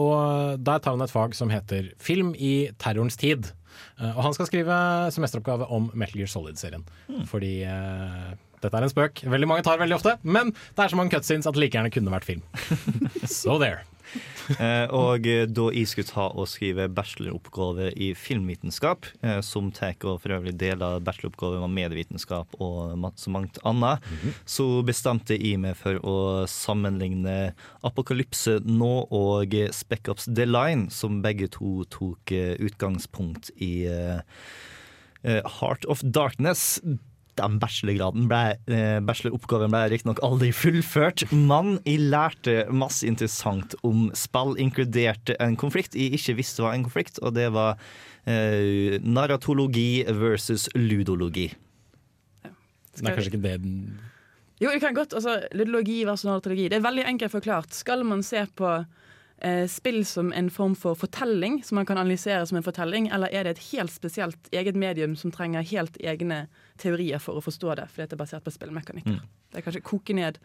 Og 0.01 0.15
der 0.63 0.81
tar 0.81 0.95
han 0.95 1.03
et 1.03 1.13
fag 1.13 1.35
som 1.37 1.51
heter 1.51 1.91
Film 2.01 2.33
i 2.37 2.71
terrorens 2.81 3.17
tid. 3.19 3.51
Og 3.99 4.21
han 4.23 4.35
skal 4.35 4.47
skrive 4.49 4.75
semesteroppgave 5.13 5.67
om 5.73 5.89
Metal 5.93 6.21
Gear 6.21 6.31
Solid-serien. 6.31 6.85
Fordi 7.29 7.57
eh, 7.67 8.29
dette 8.63 8.79
er 8.79 8.87
en 8.87 8.91
spøk. 8.91 9.25
Veldig 9.29 9.49
mange 9.49 9.65
tar 9.67 9.81
veldig 9.81 9.97
ofte, 9.97 10.15
men 10.23 10.53
det 10.53 10.85
er 10.85 10.93
så 10.93 10.99
mange 10.99 11.13
cutscenes 11.13 11.47
at 11.49 11.57
det 11.57 11.65
like 11.65 11.77
gjerne 11.77 11.93
kunne 11.93 12.13
vært 12.13 12.27
film. 12.27 12.45
so 13.39 13.59
there. 13.61 13.83
Eh, 14.61 14.85
og 14.93 15.25
eh, 15.25 15.47
da 15.49 15.63
jeg 15.73 15.89
skulle 15.89 16.05
ta 16.05 16.27
og 16.29 16.45
skrive 16.45 16.85
bacheloroppgave 16.93 17.87
i 17.97 18.11
filmvitenskap, 18.13 19.07
eh, 19.25 19.39
som 19.41 19.71
tar 19.73 19.95
og 20.05 20.19
for 20.21 20.35
øvrig 20.35 20.53
deler 20.61 20.99
bacheloroppgaven 21.01 21.63
med 21.65 21.73
medievitenskap 21.79 22.53
og 22.61 22.93
så 23.17 23.33
mangt 23.33 23.57
annet, 23.65 24.05
så 24.45 24.67
bestemte 24.85 25.33
jeg 25.33 25.57
meg 25.63 25.73
for 25.79 25.97
å 26.05 26.17
sammenligne 26.49 27.55
Apokalypse 27.85 28.59
nå 28.69 28.91
og 29.09 29.57
Spec 29.73 30.11
Ops 30.13 30.29
The 30.29 30.45
Line, 30.45 30.91
som 30.93 31.23
begge 31.25 31.49
to 31.57 31.81
tok 31.89 32.35
utgangspunkt 32.35 33.49
i 33.57 33.87
Heart 35.25 35.89
of 35.89 36.05
Darkness. 36.05 36.77
Den 37.35 37.57
bachelorgraden 37.59 38.29
ble, 38.31 38.55
eh, 38.71 38.99
bacheloroppgaven 39.03 39.73
ble 39.73 39.83
riktignok 39.91 40.21
aldri 40.23 40.51
fullført, 40.55 41.25
men 41.33 41.79
jeg 41.83 42.05
lærte 42.13 42.55
masse 42.71 43.03
interessant 43.07 43.75
om 43.83 44.07
spill, 44.15 44.55
inkludert 44.61 45.33
en 45.39 45.57
konflikt 45.59 45.97
jeg 45.99 46.15
ikke 46.15 46.37
visste 46.39 46.63
var 46.63 46.75
en 46.75 46.85
konflikt, 46.87 47.19
og 47.21 47.35
det 47.35 47.49
var 47.55 47.75
eh, 48.25 48.97
narratologi 49.03 50.05
versus 50.07 50.69
ludologi. 50.75 51.49
Det 52.95 53.03
er 53.03 53.15
kanskje 53.17 53.33
ikke 53.33 53.43
det 53.43 53.55
den 53.63 53.79
Jo, 54.61 54.69
vi 54.71 54.79
kan 54.79 54.95
godt, 54.95 55.13
altså, 55.13 55.41
Ludologi 55.51 56.05
versus 56.07 56.29
narratologi. 56.29 56.69
Det 56.71 56.77
er 56.77 56.85
veldig 56.85 57.03
enkelt 57.09 57.33
forklart. 57.33 57.73
Skal 57.75 58.05
man 58.07 58.23
se 58.23 58.45
på 58.55 58.69
eh, 59.43 59.65
spill 59.67 60.05
som 60.07 60.31
en 60.33 60.49
form 60.49 60.77
for 60.79 60.95
fortelling, 60.95 61.59
som 61.63 61.75
man 61.75 61.85
kan 61.85 61.99
analysere 61.99 62.45
som 62.47 62.57
en 62.57 62.63
fortelling, 62.63 63.09
eller 63.11 63.27
er 63.35 63.43
det 63.43 63.57
et 63.57 63.65
helt 63.73 63.91
spesielt 63.91 64.47
eget 64.55 64.79
medium 64.79 65.17
som 65.19 65.33
trenger 65.35 65.65
helt 65.73 65.99
egne 65.99 66.45
teorier 66.81 67.21
for 67.23 67.39
å 67.39 67.43
forstå 67.43 67.75
det, 67.81 67.89
fordi 67.91 68.09
det 68.09 68.17
er 68.17 68.23
basert 68.23 68.45
på 68.45 68.53
spillmekanikker? 68.53 69.19
Det 69.51 69.61
er 69.61 69.65
kanskje 69.65 69.85
koke 69.85 70.15
ned. 70.17 70.39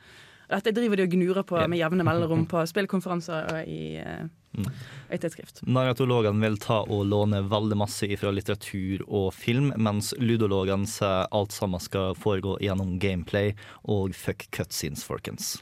Dette 0.50 0.72
driver 0.74 0.98
de 0.98 1.06
og 1.06 1.12
gnurer 1.14 1.46
på 1.46 1.60
med 1.70 1.78
jevne 1.78 2.04
mellomrom 2.06 2.46
på 2.50 2.62
spillkonferanser 2.72 3.50
og 3.52 3.70
i, 3.70 4.00
eh, 4.02 4.26
og 4.58 5.22
tidsskrift. 5.22 5.62
Narratologene 5.70 6.42
vil 6.42 6.58
ta 6.62 6.80
og 6.82 7.04
låne 7.06 7.44
veldig 7.46 7.78
masse 7.78 8.08
fra 8.18 8.32
litteratur 8.34 9.04
og 9.06 9.30
film, 9.36 9.70
mens 9.78 10.12
ludologene 10.18 10.90
sier 10.90 11.30
alt 11.30 11.54
sammen 11.54 11.82
skal 11.82 12.18
foregå 12.18 12.58
gjennom 12.64 12.98
gameplay 13.02 13.54
og 13.86 14.16
fuck 14.18 14.48
cutscenes, 14.50 15.06
folkens. 15.06 15.58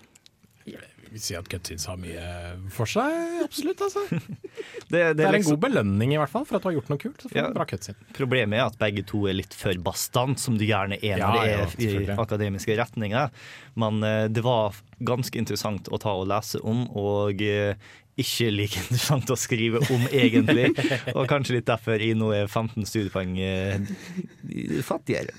Jeg 1.08 1.14
vil 1.16 1.22
si 1.24 1.36
at 1.38 1.46
cutscenes 1.48 1.86
har 1.88 1.96
mye 1.96 2.24
for 2.74 2.84
seg, 2.90 3.38
absolutt. 3.46 3.80
altså. 3.86 4.02
Det, 4.92 5.00
Det 5.16 5.24
er 5.24 5.28
en 5.30 5.34
liksom- 5.38 5.54
god 5.56 5.62
belønning 5.62 6.12
i 6.12 6.18
hvert 6.20 6.28
fall 6.32 6.44
for 6.44 6.58
at 6.58 6.62
du 6.64 6.68
har 6.68 6.74
gjort 6.76 6.90
noe 6.92 7.00
kult. 7.00 7.22
Så 7.22 7.30
får 7.30 7.34
du 7.34 7.40
Ja. 7.40 7.52
bra 7.54 7.64
cutscene. 7.70 7.96
Problemet 8.18 8.58
er 8.58 8.66
at 8.66 8.76
begge 8.78 9.06
to 9.08 9.22
er 9.30 9.38
litt 9.38 9.54
for 9.56 9.72
bastant, 9.80 10.38
som 10.38 10.58
du 10.60 10.66
gjerne 10.68 10.98
er 11.00 11.16
når 11.16 11.38
Ja, 11.38 11.64
det 11.78 11.86
er 11.88 12.12
i 12.12 12.18
akademiske 12.18 12.76
retninger. 12.76 13.30
Men 13.80 14.02
uh, 14.04 14.28
det 14.28 14.44
var 14.44 14.76
ganske 15.00 15.40
interessant 15.40 15.88
å 15.88 15.98
ta 15.98 16.12
og 16.12 16.28
lese 16.28 16.60
om, 16.60 16.84
og 16.92 17.40
uh, 17.40 17.72
ikke 18.18 18.50
like 18.52 18.76
interessant 18.84 19.30
å 19.32 19.36
skrive 19.38 19.80
om, 19.88 20.04
egentlig. 20.12 20.74
Og 21.16 21.24
kanskje 21.30 21.56
litt 21.56 21.68
derfor 21.70 21.96
jeg 22.02 22.16
nå 22.18 22.32
er 22.34 22.48
15 22.50 22.84
studiepoeng 22.84 23.36
eh, 23.40 23.78
fattigere. 24.84 25.32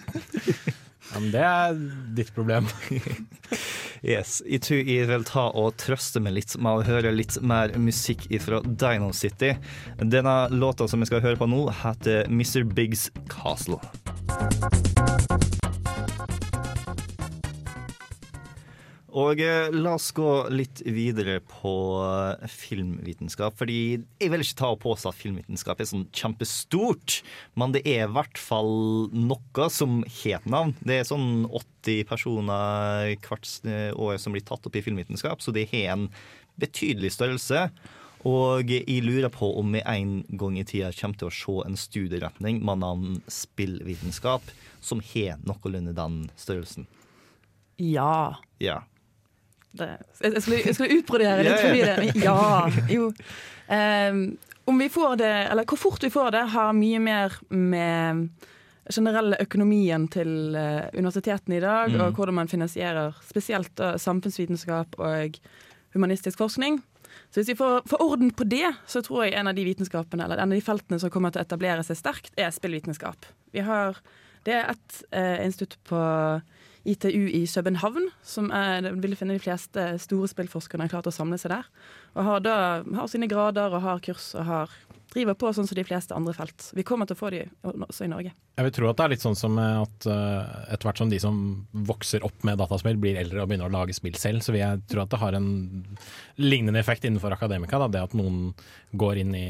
Ja, 1.10 1.20
men 1.20 1.32
det 1.34 1.42
er 1.44 1.76
ditt 2.16 2.32
problem. 2.36 2.70
Yes, 4.04 4.42
Jeg 4.48 4.62
tror 4.64 4.88
jeg 4.88 5.08
vil 5.10 5.26
ta 5.28 5.50
og 5.60 5.76
trøste 5.82 6.22
meg 6.24 6.38
litt 6.38 6.56
med 6.62 6.80
å 6.80 6.86
høre 6.88 7.12
litt 7.12 7.36
mer 7.44 7.74
musikk 7.76 8.28
fra 8.44 8.62
Dino 8.64 9.12
City. 9.12 9.54
Denne 10.00 10.38
låta 10.56 10.88
som 10.88 11.04
vi 11.04 11.10
skal 11.10 11.24
høre 11.26 11.40
på 11.40 11.50
nå, 11.50 11.66
heter 11.84 12.30
Mr. 12.32 12.64
Biggs 12.64 13.10
Castle. 13.28 13.80
Og 19.18 19.40
eh, 19.42 19.72
la 19.74 19.96
oss 19.98 20.12
gå 20.14 20.30
litt 20.54 20.84
videre 20.86 21.40
på 21.42 21.74
eh, 22.04 22.50
filmvitenskap. 22.52 23.56
Fordi 23.58 23.80
jeg 24.22 24.32
vil 24.34 24.44
ikke 24.44 24.60
ta 24.62 24.72
og 24.76 24.82
påstå 24.84 25.10
at 25.10 25.18
filmvitenskap 25.18 25.82
er 25.82 25.90
sånn 25.90 26.08
kjempestort, 26.14 27.20
men 27.58 27.74
det 27.74 27.82
er 27.90 28.06
i 28.06 28.12
hvert 28.14 28.38
fall 28.38 29.10
noe 29.16 29.70
som 29.74 30.04
het 30.22 30.46
navn. 30.50 30.76
Det 30.86 31.00
er 31.00 31.10
sånn 31.10 31.48
80 31.48 32.04
personer 32.10 33.16
hvert 33.26 33.56
eh, 33.66 33.90
år 33.98 34.20
som 34.22 34.36
blir 34.36 34.46
tatt 34.46 34.70
opp 34.70 34.78
i 34.78 34.84
filmvitenskap, 34.86 35.42
så 35.42 35.56
det 35.56 35.70
har 35.74 35.96
en 35.96 36.10
betydelig 36.62 37.16
størrelse. 37.18 37.70
Og 38.28 38.68
jeg 38.68 39.00
lurer 39.06 39.32
på 39.32 39.48
om 39.62 39.72
vi 39.72 39.82
en 39.88 40.20
gang 40.28 40.58
i 40.60 40.66
tida 40.68 40.92
kommer 40.92 41.22
til 41.22 41.30
å 41.30 41.36
se 41.38 41.56
en 41.64 41.80
studieretning 41.80 42.60
med 42.68 42.82
navn 42.84 43.20
spillvitenskap, 43.32 44.44
som 44.84 45.02
har 45.14 45.40
noenlunde 45.48 45.96
den 45.96 46.26
størrelsen. 46.38 46.86
Ja. 47.80 48.36
Ja. 48.60 48.84
Det, 49.72 49.88
jeg, 50.24 50.42
skulle, 50.42 50.62
jeg 50.66 50.76
skulle 50.76 50.98
utbrodere 51.00 51.44
litt 51.46 51.60
forbi 51.62 51.82
det. 51.86 52.24
Ja, 52.24 52.70
jo. 52.90 53.12
Um, 53.70 54.22
om 54.70 54.78
vi 54.82 54.88
får 54.90 55.16
det, 55.22 55.32
eller 55.52 55.66
hvor 55.70 55.78
fort 55.78 56.04
vi 56.04 56.10
får 56.14 56.32
det, 56.34 56.42
har 56.56 56.74
mye 56.78 57.00
mer 57.02 57.36
med 57.54 58.30
generelle 58.90 59.38
økonomien 59.42 60.08
til 60.10 60.56
eh, 60.58 60.88
universitetene 60.98 61.58
i 61.58 61.62
dag, 61.62 61.92
Mm. 61.94 62.02
og 62.08 62.16
hvordan 62.18 62.34
man 62.40 62.48
finansierer 62.50 63.14
spesielt 63.26 63.78
samfunnsvitenskap 64.02 64.98
og 64.98 65.38
humanistisk 65.94 66.38
forskning. 66.42 66.80
Så 67.30 67.40
hvis 67.42 67.52
vi 67.54 67.58
får, 67.60 67.84
får 67.90 68.02
orden 68.02 68.32
på 68.34 68.46
det, 68.50 68.72
så 68.90 69.02
tror 69.06 69.26
jeg 69.28 69.34
en 69.38 69.48
av 69.50 69.56
de 69.58 69.66
vitenskapene, 69.66 70.26
eller 70.26 70.42
en 70.42 70.50
av 70.52 70.58
de 70.58 70.66
feltene 70.66 71.00
som 71.02 71.10
kommer 71.14 71.30
til 71.34 71.42
å 71.42 71.46
etablere 71.46 71.86
seg 71.86 71.98
sterkt, 72.02 72.34
er 72.38 72.50
spillvitenskap. 72.54 73.26
Vi 73.54 73.62
har, 73.66 73.98
det 74.46 74.54
er 74.58 74.72
et 74.74 75.02
eh, 75.12 75.46
institutt 75.46 75.78
på 75.90 76.00
ITU 76.90 77.30
i 77.30 77.44
København, 77.48 78.10
som 78.26 78.50
er, 78.56 78.88
vil 79.02 79.16
finne 79.20 79.36
de 79.38 79.44
fleste 79.44 79.86
store 80.02 80.30
spillforskerne 80.32 80.86
har 80.86 80.94
klart 80.94 81.10
å 81.10 81.14
samle 81.14 81.38
seg 81.42 81.54
der. 81.54 81.68
Og 82.16 82.26
har 82.26 82.46
da 82.46 82.56
har 82.84 83.10
sine 83.12 83.30
grader 83.30 83.74
og 83.76 83.84
har 83.84 84.02
kurs 84.04 84.32
og 84.38 84.48
har, 84.48 84.74
driver 85.14 85.38
på 85.38 85.52
sånn 85.54 85.70
som 85.70 85.78
de 85.78 85.86
fleste 85.86 86.16
andre 86.16 86.34
felt. 86.38 86.70
Vi 86.78 86.86
kommer 86.88 87.10
til 87.10 87.18
å 87.18 87.22
få 87.22 87.32
de 87.34 87.44
også 87.64 88.06
i 88.06 88.12
Norge. 88.12 88.34
Jeg 88.60 88.68
vil 88.68 88.76
tro 88.76 88.90
at 88.90 89.00
det 89.00 89.06
er 89.06 89.14
litt 89.14 89.24
sånn 89.26 89.38
som 89.40 89.56
at 89.62 90.10
uh, 90.10 90.66
etter 90.68 90.90
hvert 90.90 91.02
som 91.02 91.14
de 91.14 91.22
som 91.22 91.40
vokser 91.88 92.26
opp 92.28 92.46
med 92.48 92.60
dataspill, 92.62 93.00
blir 93.02 93.18
eldre 93.22 93.44
og 93.44 93.50
begynner 93.50 93.70
å 93.70 93.76
lage 93.78 93.96
spill 93.98 94.18
selv, 94.20 94.44
så 94.46 94.54
vil 94.56 94.64
jeg 94.64 94.84
tro 94.92 95.06
at 95.06 95.14
det 95.14 95.22
har 95.22 95.38
en 95.38 95.50
lignende 96.42 96.82
effekt 96.82 97.08
innenfor 97.08 97.34
akademika. 97.38 97.82
Da. 97.82 97.90
Det 97.96 98.06
at 98.10 98.18
noen 98.18 98.54
går 98.98 99.24
inn 99.24 99.34
i 99.38 99.48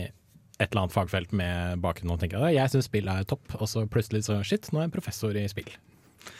et 0.59 0.67
eller 0.67 0.85
annet 0.85 0.95
fagfelt 0.95 1.35
med 1.35 1.79
bakgrunn 1.83 2.15
og 2.15 2.19
tenker 2.21 2.43
at 2.43 2.51
jeg 2.51 2.71
syns 2.73 2.89
spill 2.89 3.07
er 3.11 3.27
topp, 3.27 3.47
og 3.59 3.67
så 3.71 3.85
plutselig 3.87 4.25
så 4.27 4.41
shit, 4.43 4.67
nå 4.73 4.81
er 4.81 4.89
jeg 4.89 4.97
professor 4.97 5.35
i 5.39 5.47
spill. 5.51 5.69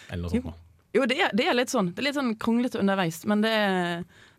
Eller 0.10 0.26
noe 0.26 0.34
sånt. 0.34 0.50
noe. 0.52 0.69
Jo, 0.96 1.06
det 1.06 1.20
er, 1.22 1.34
det 1.38 1.46
er 1.46 1.58
litt 1.58 1.70
sånn. 1.70 1.92
Det 1.94 2.02
er 2.02 2.08
litt 2.08 2.18
sånn 2.18 2.34
kronglete 2.42 2.80
underveis, 2.82 3.22
men 3.30 3.44
det 3.46 3.52
er, 3.54 3.76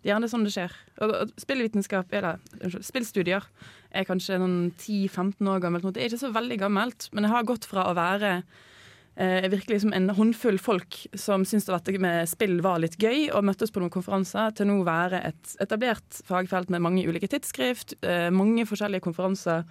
er 0.03 0.09
gjerne 0.09 0.31
sånn 0.31 0.47
det 0.47 0.55
skjer. 0.55 0.75
Og, 0.99 1.13
og 1.15 1.37
spillvitenskap, 1.39 2.11
eller 2.17 2.41
unnskyld, 2.59 2.87
spillstudier 2.89 3.47
er 3.95 4.09
kanskje 4.09 4.41
noen 4.41 4.73
10-15 4.73 5.53
år 5.53 5.63
gammelt. 5.63 5.87
Det 5.95 6.03
er 6.03 6.11
ikke 6.11 6.25
så 6.25 6.33
veldig 6.35 6.59
gammelt, 6.65 7.07
men 7.15 7.27
det 7.27 7.31
har 7.33 7.47
gått 7.47 7.69
fra 7.71 7.87
å 7.87 7.95
være 7.99 8.33
eh, 8.41 9.47
virkelig 9.53 9.85
som 9.85 9.95
en 9.95 10.11
håndfull 10.19 10.59
folk 10.63 10.99
som 11.15 11.47
syntes 11.47 11.71
at 11.77 11.87
det 11.87 12.03
med 12.03 12.27
spill 12.31 12.59
var 12.67 12.83
litt 12.83 12.99
gøy, 12.99 13.29
og 13.31 13.47
møttes 13.47 13.71
på 13.71 13.83
noen 13.83 13.95
konferanser, 13.95 14.51
til 14.59 14.71
nå 14.73 14.81
være 14.87 15.23
et 15.31 15.57
etablert 15.63 16.21
fagfelt 16.27 16.75
med 16.75 16.83
mange 16.83 17.07
ulike 17.07 17.31
tidsskrift, 17.31 17.95
eh, 18.03 18.27
mange 18.35 18.67
forskjellige 18.67 19.07
konferanser. 19.07 19.67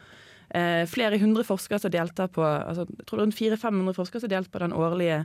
Eh, 0.49 0.88
flere 0.89 1.19
hundre 1.21 1.43
forskere 1.45 1.84
som 1.84 1.91
deltar 1.93 2.32
på 2.34 2.41
altså, 2.41 2.88
jeg 2.88 3.05
tror 3.05 3.19
det 3.19 3.25
rundt 3.27 3.38
400-500 3.38 3.97
forskere 3.99 4.23
som 4.23 4.32
deltar 4.32 4.55
på 4.55 4.61
den 4.63 4.73
årlige 4.73 5.23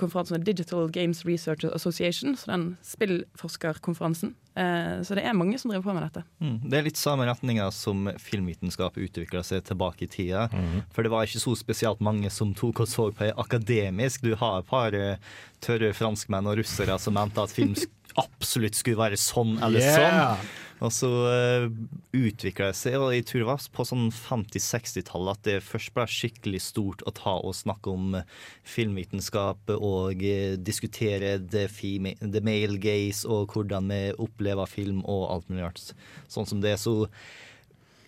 konferansen 0.00 0.44
Digital 0.44 0.88
Games 0.90 1.24
Research 1.26 1.66
Association, 1.68 2.36
så 2.36 2.50
den 2.50 2.66
spillforskerkonferansen. 2.82 4.34
Eh, 4.56 5.02
så 5.04 5.16
det 5.18 5.24
er 5.28 5.36
mange 5.36 5.58
som 5.60 5.68
driver 5.70 5.84
på 5.84 5.94
med 5.96 6.06
dette. 6.06 6.22
Mm. 6.40 6.54
Det 6.64 6.78
er 6.78 6.86
litt 6.86 7.00
samme 7.00 7.26
retninga 7.28 7.68
som 7.74 8.08
filmvitenskap 8.22 8.96
utvikla 8.96 9.42
seg 9.44 9.66
tilbake 9.68 10.06
i 10.06 10.10
tida. 10.10 10.46
For 10.94 11.04
det 11.04 11.12
var 11.12 11.28
ikke 11.28 11.42
så 11.42 11.52
spesielt 11.60 12.00
mange 12.04 12.30
som 12.32 12.54
tok 12.56 12.80
og 12.86 12.88
så 12.88 13.10
på 13.12 13.28
akademisk. 13.36 14.24
Du 14.24 14.32
har 14.40 14.62
et 14.62 14.70
par 14.70 14.96
eh, 14.96 15.20
tørre 15.64 15.92
franskmenn 15.96 16.48
og 16.48 16.56
russere 16.62 16.96
som 17.02 17.16
mente 17.18 17.42
at 17.42 17.52
film 17.52 17.76
absolutt 18.20 18.78
skulle 18.78 19.00
være 19.00 19.18
sånn 19.20 19.58
eller 19.62 19.82
Yeah! 19.82 20.36
sånn. 20.36 20.54
Og 20.84 20.92
så 20.92 21.08
uh, 21.08 21.70
utvikla 22.12 22.68
det 22.68 22.76
seg, 22.76 22.98
og 23.00 23.14
jeg 23.14 23.24
tror 23.28 23.42
det 23.42 23.48
var 23.48 23.62
på 23.78 23.86
sånn 23.88 24.10
50-60-tallet 24.12 25.38
at 25.38 25.48
det 25.48 25.54
først 25.64 25.94
ble 25.96 26.04
skikkelig 26.10 26.60
stort 26.66 27.04
å 27.08 27.14
ta 27.16 27.38
og 27.38 27.56
snakke 27.56 27.94
om 27.94 28.18
eh, 28.18 28.26
filmvitenskap 28.68 29.72
og 29.78 30.20
uh, 30.20 30.58
diskutere 30.60 31.38
the, 31.40 31.64
female, 31.72 32.20
the 32.20 32.44
male 32.44 32.76
gaze 32.82 33.24
og 33.24 33.56
hvordan 33.56 33.88
vi 33.92 34.02
opplever 34.20 34.68
film 34.68 35.00
og 35.08 35.24
alt 35.32 35.48
mulig 35.48 35.64
rart. 35.64 35.96
Sånn 36.28 36.48
som 36.48 36.60
det. 36.60 36.76
Så 36.82 37.06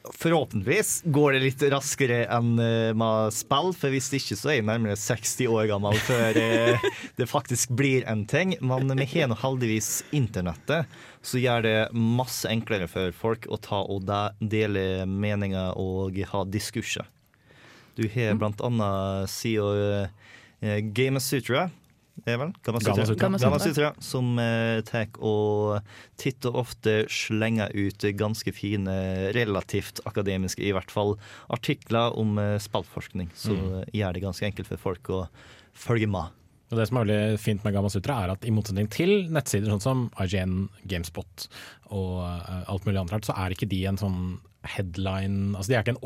Forhåpentligvis 0.04 1.02
går 1.04 1.34
det 1.34 1.40
litt 1.42 1.62
raskere 1.72 2.20
enn 2.32 2.54
uh, 2.60 2.94
med 2.96 3.34
spill, 3.34 3.72
for 3.76 3.92
hvis 3.92 4.08
ikke 4.14 4.36
så 4.38 4.52
er 4.52 4.58
jeg 4.60 4.68
nærmere 4.68 4.96
60 4.98 5.50
år 5.50 5.66
gammel 5.72 5.98
før 6.06 6.38
uh, 6.38 6.86
det 7.18 7.28
faktisk 7.28 7.74
blir 7.76 8.06
en 8.08 8.24
ting. 8.30 8.54
Men 8.64 8.94
vi 8.94 9.08
har 9.12 9.28
nå 9.28 9.38
heldigvis 9.42 9.90
internettet, 10.16 10.88
så 11.22 11.42
gjør 11.42 11.66
det 11.66 11.76
masse 11.92 12.48
enklere 12.48 12.88
for 12.90 13.12
folk 13.16 13.50
å 13.50 13.58
ta 13.60 13.82
og 13.84 14.08
dele 14.38 15.04
meninger 15.04 15.76
og 15.76 16.18
ha 16.32 16.44
diskurser. 16.46 17.08
Du 17.98 18.06
har 18.14 18.38
blant 18.38 18.62
annet 18.64 19.30
sida 19.32 20.06
uh, 20.06 20.80
Game 20.94 21.18
of 21.18 21.26
er 21.26 21.68
vel? 22.26 22.52
Gamasutra. 22.66 22.94
Gamasutra. 22.94 23.20
Gamasutra. 23.22 23.50
Gamasutra, 23.50 23.90
som 24.02 24.40
tar 24.88 25.06
og 25.24 25.92
titt 26.20 26.46
og 26.48 26.58
ofte 26.64 26.94
slenger 27.12 27.70
ut 27.76 28.06
ganske 28.18 28.52
fine, 28.56 28.96
relativt 29.36 30.02
akademiske 30.08 30.64
i 30.64 30.72
hvert 30.74 30.90
fall, 30.92 31.14
artikler 31.54 32.16
om 32.18 32.38
uh, 32.40 32.56
spaltforskning. 32.62 33.30
Så 33.38 33.54
mm. 33.54 33.94
gjør 33.94 34.16
det 34.16 34.24
ganske 34.24 34.50
enkelt 34.50 34.70
for 34.72 34.84
folk 34.88 35.12
å 35.14 35.22
følge 35.78 36.10
med. 36.10 36.34
Og 36.68 36.76
det 36.76 36.88
som 36.88 36.98
er 37.00 37.06
veldig 37.06 37.40
fint 37.40 37.64
med 37.64 37.74
Gamma 37.76 37.90
Sutra, 37.92 38.18
er 38.22 38.34
at 38.34 38.44
i 38.44 38.52
motsetning 38.52 38.90
til 38.92 39.30
nettsider 39.32 39.72
sånn 39.72 39.84
som 39.84 40.04
IGN, 40.20 40.66
Gamespot 40.88 41.46
og 41.96 42.20
eh, 42.26 42.64
alt 42.68 42.84
mulig 42.84 43.00
annet, 43.00 43.24
så 43.24 43.36
er 43.40 43.54
ikke 43.54 43.70
de 43.70 43.84
en 43.88 44.00
sånn 44.00 44.20
headline 44.68 45.54
Altså 45.54 45.70
de 45.70 45.76
er 45.78 45.84
ikke 45.84 45.94
en 45.94 46.02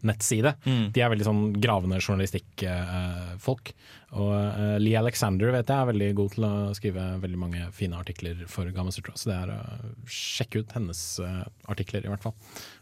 overskriftsnettside. 0.00 0.54
De 0.92 1.00
er 1.02 1.10
veldig 1.10 1.26
sånn 1.26 1.42
gravende 1.60 2.00
journalistikkfolk. 2.00 3.72
og 4.12 4.32
uh, 4.32 4.78
Lee 4.78 4.98
Alexander 4.98 5.52
vet 5.52 5.68
jeg 5.68 5.76
er 5.76 5.90
veldig 5.92 6.10
god 6.14 6.34
til 6.34 6.44
å 6.44 6.74
skrive 6.74 7.06
veldig 7.20 7.38
mange 7.38 7.70
fine 7.72 7.96
artikler 7.96 8.44
for 8.48 8.70
Gamma 8.70 8.90
Sutra, 8.90 9.14
så 9.16 9.30
det 9.30 9.38
er 9.38 9.54
å 9.54 9.60
sjekke 10.06 10.60
ut 10.60 10.72
hennes 10.74 11.20
uh, 11.20 11.44
artikler, 11.68 12.04
i 12.04 12.10
hvert 12.10 12.22
fall. 12.22 12.34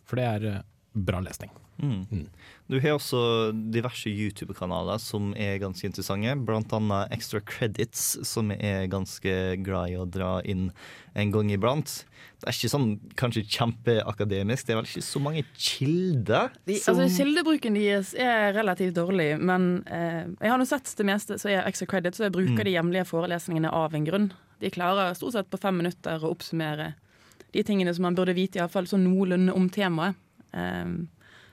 For 0.09 0.17
det 0.17 0.25
er 0.25 0.45
eh, 0.49 0.63
bra 0.95 1.21
lesning. 1.21 1.51
Mm. 1.79 2.27
Du 2.69 2.77
har 2.83 2.97
også 2.97 3.21
diverse 3.73 4.11
YouTube-kanaler 4.11 4.99
som 5.01 5.31
er 5.39 5.61
ganske 5.63 5.87
interessante. 5.87 6.35
Blant 6.45 6.73
annet 6.75 7.13
Extra 7.15 7.41
Credits, 7.41 8.19
som 8.29 8.51
jeg 8.51 8.61
er 8.61 8.89
ganske 8.93 9.35
glad 9.65 9.93
i 9.93 9.97
å 9.97 10.05
dra 10.11 10.41
inn 10.45 10.73
en 11.15 11.31
gang 11.33 11.51
iblant. 11.55 12.05
Det 12.39 12.49
er 12.51 12.55
ikke 12.59 12.71
sånn 12.71 12.89
kanskje 13.19 13.45
kjempeakademisk, 13.49 14.67
det 14.69 14.75
er 14.75 14.81
vel 14.81 14.91
ikke 14.91 15.07
så 15.07 15.23
mange 15.23 15.45
kilder? 15.57 16.51
De, 16.67 16.77
som- 16.79 16.99
altså, 16.99 17.25
Kildebruken 17.25 17.75
deres 17.79 18.13
er 18.15 18.53
relativt 18.55 18.95
dårlig, 18.95 19.39
men 19.41 19.83
eh, 19.87 20.27
jeg 20.41 20.51
har 20.51 20.59
nå 20.61 20.67
sett 20.69 20.93
det 20.99 21.07
meste 21.07 21.39
som 21.39 21.51
er 21.51 21.65
extra 21.67 21.87
Credits, 21.87 22.19
så 22.19 22.27
jeg 22.29 22.33
bruker 22.37 22.65
de 22.69 22.75
hjemlige 22.77 23.07
forelesningene 23.09 23.71
av 23.73 23.95
en 23.95 24.05
grunn. 24.07 24.33
De 24.61 24.71
klarer 24.71 25.15
stort 25.15 25.33
sett 25.39 25.51
på 25.51 25.59
fem 25.63 25.77
minutter 25.79 26.19
å 26.23 26.31
oppsummere 26.35 26.93
de 27.55 27.63
tingene 27.65 27.95
som 27.95 28.03
man 28.03 28.15
burde 28.19 28.35
vite, 28.37 28.59
iallfall 28.61 28.87
sånn 28.91 29.07
noenlunde 29.09 29.55
om 29.57 29.69
temaet. 29.71 30.15
Um, 30.53 31.09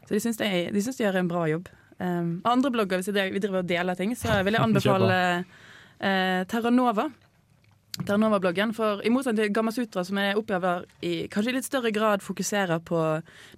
så 0.05 0.13
de 0.13 0.21
syns 0.21 0.39
de, 0.41 0.49
de, 0.71 0.85
syns 0.85 0.99
de 0.99 1.05
gjør 1.05 1.19
en 1.21 1.29
bra 1.29 1.45
jobb. 1.49 1.69
Um, 1.97 2.41
andre 2.45 2.71
blogger, 2.71 2.99
hvis 2.99 3.09
vi 3.09 3.39
driver 3.39 3.61
og 3.63 3.69
deler 3.69 3.97
ting, 3.97 4.15
så 4.17 4.41
vil 4.45 4.57
jeg 4.57 4.65
anbefale 4.69 5.19
uh, 5.43 6.41
Terranova. 6.51 7.09
Terranova-bloggen, 7.95 8.73
for 8.75 8.99
I 9.07 9.09
motsetning 9.13 9.45
til 9.45 9.53
Gamasutra, 9.55 10.03
som 10.03 10.17
jeg 10.19 10.35
opplever 10.35 10.83
i 11.05 11.29
kanskje 11.31 11.53
i 11.53 11.55
litt 11.55 11.67
større 11.67 11.93
grad 11.95 12.23
fokuserer 12.25 12.81
på 12.83 12.99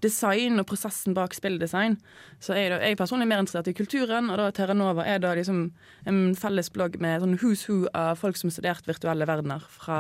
design 0.03 0.61
og 0.61 0.67
prosessen 0.69 1.15
bak 1.17 1.33
spilldesign, 1.33 1.95
så 2.37 2.53
er 2.53 2.67
jeg, 2.67 2.75
jeg 2.75 2.93
er 2.93 2.99
personlig 2.99 3.25
mer 3.31 3.41
interessert 3.41 3.71
i 3.71 3.73
kulturen. 3.77 4.29
Og 4.29 4.37
da 4.37 4.51
Terranova 4.53 5.07
er 5.09 5.23
da 5.23 5.33
liksom 5.37 5.63
en 6.05 6.21
felles 6.37 6.69
blogg 6.69 6.99
med 7.01 7.25
sånn 7.25 7.39
who's 7.41 7.65
who 7.65 7.87
av 7.97 8.21
folk 8.21 8.37
som 8.37 8.51
har 8.51 8.59
studert 8.59 8.91
virtuelle 8.91 9.25
verdener. 9.25 9.65
Fra 9.73 9.99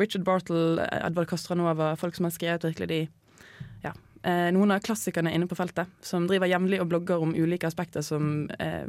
Richard 0.00 0.24
Bartle, 0.24 0.88
Edvard 1.02 1.28
Castranova, 1.28 1.92
folk 2.00 2.16
som 2.16 2.24
har 2.24 2.32
skrevet 2.38 2.64
virkelig 2.70 2.88
de 2.88 3.02
noen 4.24 4.72
av 4.74 4.80
klassikerne 4.82 5.30
inne 5.34 5.46
på 5.46 5.56
feltet, 5.58 5.90
som 6.02 6.26
driver 6.26 6.50
jevnlig 6.50 6.80
og 6.82 6.88
blogger 6.90 7.22
om 7.22 7.34
ulike 7.36 7.68
aspekter 7.68 8.02
som 8.02 8.48
eh, 8.58 8.88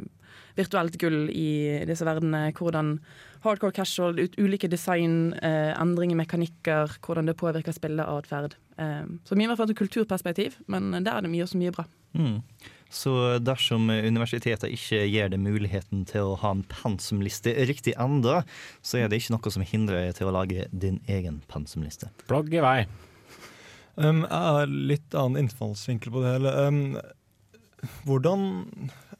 virtuelt 0.58 0.96
gull 1.00 1.28
i 1.30 1.82
disse 1.88 2.06
verdenene. 2.06 2.50
Hvordan 2.56 2.96
hardcore 3.44 3.74
casual, 3.76 4.18
ut, 4.20 4.34
ulike 4.38 4.68
design, 4.70 5.32
eh, 5.42 5.70
endring 5.80 6.12
i 6.12 6.18
mekanikker, 6.18 6.98
hvordan 7.04 7.30
det 7.30 7.38
påvirker 7.40 7.76
spilleatferd. 7.76 8.58
Eh, 8.78 9.06
så 9.24 9.38
mye 9.38 9.48
i 9.48 9.52
hvert 9.52 9.62
fall 9.62 9.70
til 9.70 9.80
kulturperspektiv, 9.80 10.60
men 10.66 10.92
der 10.98 11.16
er 11.16 11.24
det 11.24 11.32
mye 11.32 11.46
også 11.46 11.60
mye 11.60 11.74
bra. 11.74 11.86
Mm. 12.18 12.42
Så 12.90 13.38
dersom 13.38 13.86
universitetet 13.86 14.72
ikke 14.74 15.04
gir 15.06 15.28
deg 15.30 15.38
muligheten 15.38 16.02
til 16.10 16.32
å 16.32 16.38
ha 16.42 16.50
en 16.56 16.64
pensumliste 16.66 17.54
riktig 17.70 17.94
enda, 17.94 18.42
så 18.82 18.98
er 18.98 19.06
det 19.08 19.20
ikke 19.20 19.36
noe 19.36 19.52
som 19.54 19.62
hindrer 19.62 20.08
deg 20.08 20.18
til 20.18 20.26
å 20.26 20.34
lage 20.34 20.66
din 20.72 20.98
egen 21.06 21.38
pensumliste. 21.46 22.10
Blogg 22.26 22.50
i 22.50 22.64
vei. 22.64 22.80
Um, 23.96 24.22
jeg 24.22 24.54
har 24.54 24.70
litt 24.70 25.14
annen 25.18 25.44
innfallsvinkel 25.44 26.12
på 26.14 26.22
det 26.22 26.34
hele. 26.36 26.52
Um, 26.66 26.80
hvordan 28.04 28.42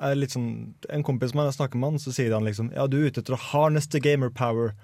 er 0.01 0.17
litt 0.19 0.35
sånn, 0.35 0.75
En 0.93 1.05
kompis 1.05 1.33
meg, 1.35 1.49
jeg 1.49 1.59
snakker 1.59 1.81
med 1.81 1.95
han, 1.95 2.03
så 2.03 2.13
sier 2.13 2.35
han 2.37 2.45
liksom 2.45 2.71
Ja, 2.77 2.87
du 2.87 2.99
er 3.01 3.09
ute 3.09 3.23
etter 3.23 3.37
å 3.37 3.45
harness 3.51 3.89
the 3.89 4.01
gamer 4.01 4.31
power. 4.31 4.75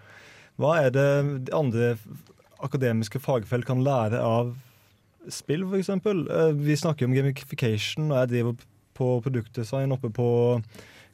Hva 0.61 0.77
er 0.81 0.95
det 0.95 1.09
de 1.49 1.53
andre 1.57 1.97
akademiske 2.65 3.21
fagfelt 3.21 3.69
kan 3.69 3.85
lære 3.85 4.21
av 4.21 4.55
spill, 5.29 5.67
for 5.69 5.77
eksempel? 5.81 6.25
Eh, 6.33 6.53
Vi 6.57 6.77
snakker 6.77 7.05
jo 7.05 7.11
om 7.11 7.17
gamification, 7.17 8.11
og 8.11 8.23
jeg 8.23 8.33
driver 8.33 8.69
på 8.97 9.11
produktdesign 9.25 9.93
oppe 9.93 10.09
på 10.09 10.29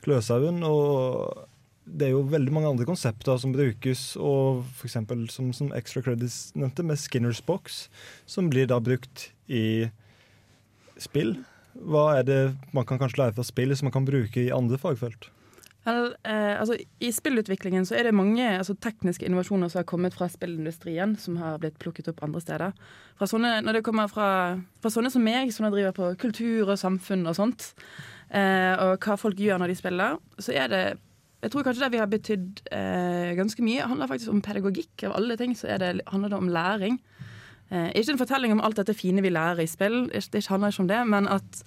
Kløshaugen. 0.05 0.63
og 0.63 1.49
det 1.85 2.07
er 2.07 2.13
jo 2.15 2.23
veldig 2.31 2.53
mange 2.55 2.71
andre 2.71 2.87
konsepter 2.87 3.39
som 3.43 3.55
brukes, 3.55 4.13
og 4.17 4.63
eksempel 4.87 5.27
som, 5.33 5.51
som 5.57 5.73
Extra 5.75 6.03
Credits 6.05 6.53
nevnte, 6.55 6.85
med 6.87 7.01
Skinners 7.01 7.43
box, 7.45 7.87
som 8.27 8.51
blir 8.53 8.69
da 8.71 8.79
brukt 8.83 9.31
i 9.51 9.91
spill. 11.03 11.37
Hva 11.75 12.19
er 12.21 12.27
det 12.29 12.41
man 12.77 12.87
kan 12.87 13.01
kanskje 13.01 13.25
lære 13.25 13.37
fra 13.39 13.47
spill 13.47 13.75
som 13.75 13.89
man 13.89 13.97
kan 13.97 14.07
bruke 14.07 14.45
i 14.45 14.53
andre 14.55 14.79
fagfelt? 14.79 15.31
Vel, 15.83 16.13
eh, 16.23 16.55
altså, 16.61 16.77
I 17.03 17.11
spillutviklingen 17.11 17.87
så 17.89 17.97
er 17.99 18.07
det 18.07 18.15
mange 18.15 18.45
altså, 18.47 18.77
tekniske 18.79 19.27
innovasjoner 19.27 19.73
som 19.73 19.81
har 19.81 19.89
kommet 19.91 20.15
fra 20.15 20.29
spillindustrien, 20.31 21.17
som 21.19 21.41
har 21.43 21.59
blitt 21.63 21.81
plukket 21.83 22.13
opp 22.13 22.23
andre 22.23 22.43
steder. 22.45 22.77
Fra 23.19 23.27
sånne, 23.27 23.57
når 23.67 23.81
det 23.81 23.87
kommer 23.89 24.11
fra, 24.13 24.29
fra 24.79 24.93
sånne 24.95 25.11
som 25.11 25.25
meg, 25.27 25.51
som 25.51 25.67
driver 25.73 25.97
på 25.97 26.13
kultur 26.23 26.71
og 26.71 26.79
samfunn 26.79 27.27
og 27.27 27.35
sånt, 27.35 27.73
eh, 28.31 28.77
og 28.79 29.03
hva 29.03 29.19
folk 29.19 29.43
gjør 29.43 29.59
når 29.59 29.73
de 29.73 29.81
spiller, 29.81 30.23
så 30.39 30.55
er 30.55 30.71
det 30.71 30.85
jeg 31.43 31.51
tror 31.51 31.65
kanskje 31.67 31.83
det 31.83 31.93
vi 31.93 32.01
har 32.01 32.11
betydd 32.11 32.61
eh, 32.71 33.33
ganske 33.39 33.65
mye, 33.67 33.87
handler 33.91 34.11
faktisk 34.11 34.31
om 34.31 34.43
pedagogikk. 34.45 35.09
Av 35.09 35.17
alle 35.19 35.37
ting 35.41 35.57
så 35.59 35.73
er 35.75 35.83
det, 35.83 35.93
handler 36.07 36.31
det 36.31 36.39
om 36.39 36.51
læring. 36.55 36.99
Eh, 37.73 37.89
ikke 37.99 38.15
en 38.15 38.21
fortelling 38.21 38.53
om 38.55 38.63
alt 38.63 38.79
dette 38.79 38.95
fine 38.95 39.25
vi 39.25 39.33
lærer 39.33 39.65
i 39.65 39.71
spill, 39.71 40.05
det 40.13 40.29
det 40.31 40.47
handler 40.47 40.71
ikke 40.71 40.85
om 40.85 40.93
det, 40.93 41.01
men 41.11 41.27
at 41.27 41.65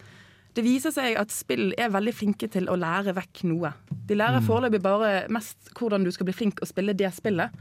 det 0.55 0.63
viser 0.63 0.93
seg 0.95 1.17
at 1.19 1.33
spill 1.35 1.73
er 1.75 1.91
veldig 1.91 2.13
flinke 2.15 2.47
til 2.47 2.69
å 2.71 2.77
lære 2.79 3.11
vekk 3.17 3.43
noe. 3.49 3.73
De 4.07 4.15
lærer 4.15 4.39
Mm. 4.39 4.47
foreløpig 4.47 4.81
bare 4.81 5.27
mest 5.27 5.57
hvordan 5.75 6.05
du 6.05 6.11
skal 6.11 6.29
bli 6.29 6.33
flink 6.33 6.61
å 6.63 6.69
spille 6.69 6.95
det 6.95 7.11
spillet. 7.11 7.51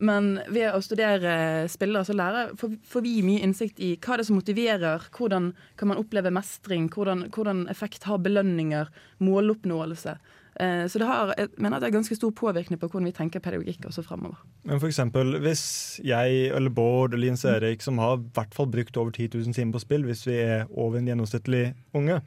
Men 0.00 0.40
ved 0.50 0.74
å 0.74 0.82
studere 0.82 1.66
spillere 1.70 2.04
så 2.04 2.12
lærer, 2.12 2.52
får, 2.58 2.76
får 2.84 3.00
vi 3.00 3.22
mye 3.22 3.40
innsikt 3.40 3.80
i 3.80 3.96
hva 3.96 4.18
det 4.18 4.26
er 4.26 4.28
som 4.28 4.36
motiverer, 4.36 5.08
hvordan 5.16 5.54
kan 5.78 5.88
man 5.88 5.96
oppleve 6.02 6.30
mestring, 6.34 6.90
hvordan, 6.90 7.30
hvordan 7.30 7.68
effekt 7.70 8.04
har 8.04 8.18
belønninger, 8.18 8.90
måloppnåelse. 9.20 10.18
Eh, 10.60 10.86
så 10.86 10.98
det 10.98 11.06
har, 11.06 11.34
jeg 11.38 11.48
mener 11.58 11.76
at 11.76 11.82
det 11.82 11.88
er 11.88 11.96
ganske 11.96 12.16
stor 12.16 12.30
påvirkning 12.30 12.78
på 12.78 12.86
hvordan 12.86 13.08
vi 13.08 13.14
tenker 13.16 13.42
pedagogikk 13.42 13.88
også 13.88 14.04
fremover. 14.06 14.38
Men 14.62 14.80
for 14.80 14.86
eksempel, 14.86 15.38
hvis 15.42 16.00
jeg 16.04 16.48
eller 16.54 16.70
Bård 16.70 17.14
eller 17.14 17.26
Jens 17.32 17.44
Erik, 17.44 17.82
som 17.82 17.98
har 17.98 18.18
i 18.18 18.26
hvert 18.34 18.54
fall 18.54 18.70
brukt 18.70 18.96
over 18.96 19.10
10 19.10 19.28
000 19.34 19.54
timer 19.54 19.72
på 19.72 19.82
spill, 19.82 20.04
hvis 20.04 20.26
vi 20.26 20.38
er 20.38 20.66
over 20.70 20.98
en 20.98 21.08
gjennomsnittlig 21.10 21.74
unge 21.94 22.20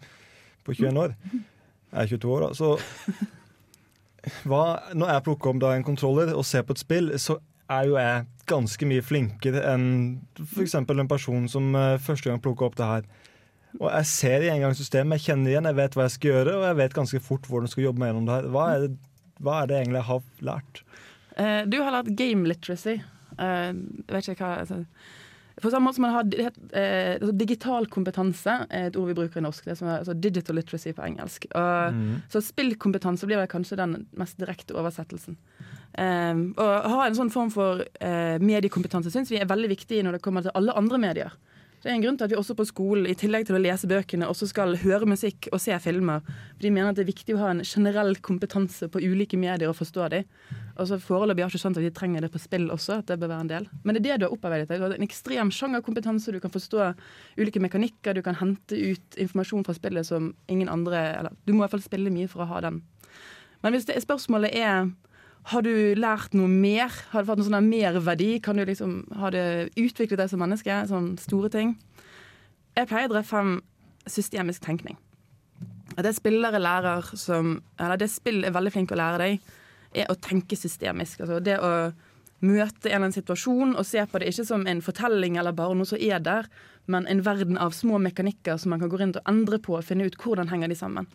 på 0.63 0.73
21 0.73 0.99
år 0.99 1.15
Jeg 1.91 2.01
er 2.03 2.07
22 2.07 2.33
år, 2.35 2.47
da. 2.47 2.53
Så 2.53 2.77
hva, 4.49 4.63
når 4.93 5.13
jeg 5.13 5.23
plukker 5.23 5.59
da 5.59 5.75
en 5.75 5.87
kontroller 5.87 6.33
og 6.35 6.45
ser 6.45 6.67
på 6.67 6.75
et 6.75 6.83
spill, 6.83 7.13
så 7.19 7.37
er 7.69 7.87
jo 7.87 7.95
jeg 7.99 8.25
ganske 8.47 8.87
mye 8.87 9.03
flinkere 9.03 9.63
enn 9.73 9.87
f.eks. 10.39 10.75
en 10.75 11.07
person 11.07 11.47
som 11.51 11.75
eh, 11.75 11.99
første 11.99 12.29
gang 12.29 12.43
plukker 12.43 12.67
opp 12.67 12.77
det 12.79 12.91
her. 12.91 13.07
Og 13.77 13.91
jeg 13.91 14.09
ser 14.09 14.45
i 14.45 14.49
engangssystemet, 14.53 15.19
jeg 15.19 15.31
kjenner 15.31 15.51
igjen, 15.51 15.69
jeg 15.69 15.77
vet 15.77 15.97
hva 15.97 16.07
jeg 16.07 16.15
skal 16.15 16.33
gjøre, 16.33 16.55
og 16.57 16.65
jeg 16.65 16.79
vet 16.79 16.97
ganske 16.97 17.21
fort 17.23 17.45
hvordan 17.49 17.67
jeg 17.67 17.75
skal 17.75 17.87
jobbe 17.89 18.01
meg 18.01 18.11
gjennom 18.11 18.25
det 18.29 18.37
her. 18.37 18.49
Hva 18.55 18.65
er 18.73 18.83
det, 18.85 18.89
hva 19.43 19.59
er 19.59 19.69
det 19.69 19.77
egentlig 19.81 19.99
jeg 19.99 20.09
har 20.09 20.49
lært? 20.49 20.81
Uh, 21.37 21.61
du 21.69 21.77
har 21.83 21.93
lært 21.93 22.11
game 22.17 22.49
literacy. 22.49 22.97
Uh, 23.37 23.69
vet 24.09 24.31
ikke 24.31 24.41
hva 24.41 24.63
altså, 24.63 24.79
På 25.61 25.69
samme 25.69 25.85
måte 25.85 25.99
som 25.99 26.05
man 26.07 26.13
har 26.15 26.23
det 26.25 26.39
eh, 26.47 27.17
altså, 27.19 27.33
Digital 27.37 27.85
kompetanse 27.93 28.53
er 28.65 28.87
et 28.87 28.95
ord 28.97 29.11
vi 29.11 29.17
bruker 29.19 29.41
i 29.41 29.45
norsk. 29.45 29.67
Det 29.67 29.75
som 29.77 29.89
er, 29.89 29.99
altså, 29.99 30.15
digital 30.17 30.57
literacy 30.57 30.93
på 30.97 31.05
engelsk. 31.05 31.45
Og, 31.51 31.97
mm. 31.97 32.15
Så 32.33 32.41
spillkompetanse 32.45 33.29
blir 33.29 33.41
vel 33.41 33.49
kanskje 33.51 33.77
den 33.77 33.99
mest 34.17 34.39
direkte 34.41 34.77
oversettelsen. 34.77 35.37
Eh, 35.97 36.41
å 36.57 36.67
ha 36.93 37.05
en 37.05 37.17
sånn 37.17 37.33
form 37.33 37.53
for 37.53 37.85
mediekompetanse 38.41 39.13
syns 39.13 39.33
vi 39.33 39.41
er 39.41 39.49
veldig 39.49 39.69
viktig 39.75 40.01
når 40.05 40.17
det 40.17 40.23
kommer 40.25 40.45
til 40.45 40.53
alle 40.57 40.77
andre 40.77 41.01
medier. 41.01 41.37
Det 41.83 41.91
er 41.91 41.93
en 41.93 42.01
grunn 42.01 42.15
til 42.17 42.25
at 42.25 42.31
vi 42.33 42.37
også 42.39 42.55
på 42.57 42.65
skolen, 42.65 43.05
i 43.05 43.13
tillegg 43.17 43.45
til 43.47 43.55
å 43.55 43.61
lese 43.61 43.87
bøkene, 43.89 44.25
også 44.25 44.47
skal 44.49 44.73
høre 44.81 45.05
musikk 45.09 45.45
og 45.53 45.61
se 45.61 45.75
filmer. 45.83 46.25
De 46.57 46.71
mener 46.73 46.89
at 46.89 46.97
det 46.97 47.03
er 47.05 47.11
viktig 47.11 47.35
å 47.35 47.41
ha 47.43 47.51
en 47.53 47.61
generell 47.61 48.17
kompetanse 48.25 48.89
på 48.89 49.01
ulike 49.03 49.37
medier 49.37 49.69
og 49.69 49.77
forstå 49.77 50.07
dem. 50.15 50.25
Og 50.73 50.89
så 50.89 50.97
Foreløpig 51.01 51.45
har 51.45 51.53
ikke 51.53 51.61
skjønt 51.61 51.77
at 51.77 51.85
de 51.85 51.93
trenger 51.93 52.25
det 52.25 52.31
på 52.33 52.41
spill 52.41 52.65
også, 52.73 52.99
at 53.03 53.11
det 53.11 53.19
bør 53.21 53.31
være 53.35 53.45
en 53.45 53.53
del. 53.53 53.69
Men 53.83 53.93
det 53.93 54.01
er 54.01 54.07
det 54.07 54.17
du 54.23 54.27
har 54.27 54.33
opparbeidet 54.33 54.71
deg. 54.71 54.81
Du 54.81 54.87
har 54.87 54.97
en 54.97 55.05
ekstrem 55.05 55.53
sjangerkompetanse, 55.53 56.33
du 56.33 56.41
kan 56.41 56.53
forstå 56.53 56.91
ulike 57.37 57.61
mekanikker, 57.61 58.17
du 58.17 58.25
kan 58.25 58.41
hente 58.41 58.77
ut 58.77 59.21
informasjon 59.21 59.65
fra 59.67 59.77
spillet 59.77 60.09
som 60.09 60.33
ingen 60.49 60.73
andre 60.73 61.03
Eller 61.19 61.35
du 61.45 61.53
må 61.53 61.61
i 61.61 61.65
hvert 61.67 61.77
fall 61.77 61.85
spille 61.85 62.13
mye 62.13 62.29
for 62.31 62.41
å 62.41 62.49
ha 62.55 62.65
den. 62.65 62.81
Men 63.61 63.73
hvis 63.73 63.85
det, 63.89 64.01
spørsmålet 64.01 64.57
er 64.57 64.89
har 65.47 65.63
du 65.63 65.73
lært 65.95 66.33
noe 66.35 66.49
mer? 66.51 66.91
Har 67.13 67.23
det 67.23 67.29
fått 67.29 67.39
noen 67.39 67.47
sånn 67.47 67.69
merverdi? 67.69 68.33
Kan 68.43 68.59
du 68.59 68.65
liksom, 68.67 68.99
har 69.15 69.31
det 69.31 69.69
utviklet 69.79 70.19
deg 70.19 70.31
som 70.31 70.41
menneske? 70.43 70.81
Sånne 70.89 71.21
store 71.23 71.51
ting. 71.53 71.75
Jeg 72.75 72.89
pleier 72.89 73.07
å 73.07 73.13
dra 73.15 73.23
frem 73.25 73.61
systemisk 74.07 74.65
tenkning. 74.65 74.97
Det 75.97 76.11
spillere 76.13 76.59
lærer 76.61 77.07
som 77.17 77.55
Eller 77.79 77.97
det 77.97 78.09
spill 78.11 78.43
er 78.45 78.53
veldig 78.53 78.73
flink 78.75 78.91
å 78.91 78.99
lære 78.99 79.21
deg, 79.23 79.47
er 79.95 80.11
å 80.11 80.17
tenke 80.19 80.59
systemisk. 80.59 81.23
Altså 81.23 81.39
det 81.39 81.55
å 81.63 81.71
møte 82.43 82.89
en 82.89 82.91
eller 82.91 83.07
annen 83.07 83.15
situasjon 83.15 83.73
og 83.79 83.87
se 83.87 84.03
på 84.05 84.19
det 84.19 84.27
ikke 84.29 84.45
som 84.45 84.67
en 84.69 84.83
fortelling 84.85 85.39
eller 85.39 85.55
bare 85.57 85.77
noe 85.77 85.89
som 85.89 85.97
er 85.97 86.19
der, 86.21 86.45
men 86.85 87.07
en 87.09 87.23
verden 87.25 87.57
av 87.57 87.73
små 87.73 87.97
mekanikker 88.03 88.59
som 88.61 88.75
man 88.75 88.83
kan 88.83 88.91
gå 88.91 88.99
rundt 88.99 89.17
og 89.17 89.31
endre 89.31 89.57
på 89.63 89.79
og 89.79 89.87
finne 89.87 90.05
ut 90.05 90.19
hvordan 90.21 90.51
henger 90.51 90.69
de 90.69 90.77
sammen. 90.77 91.07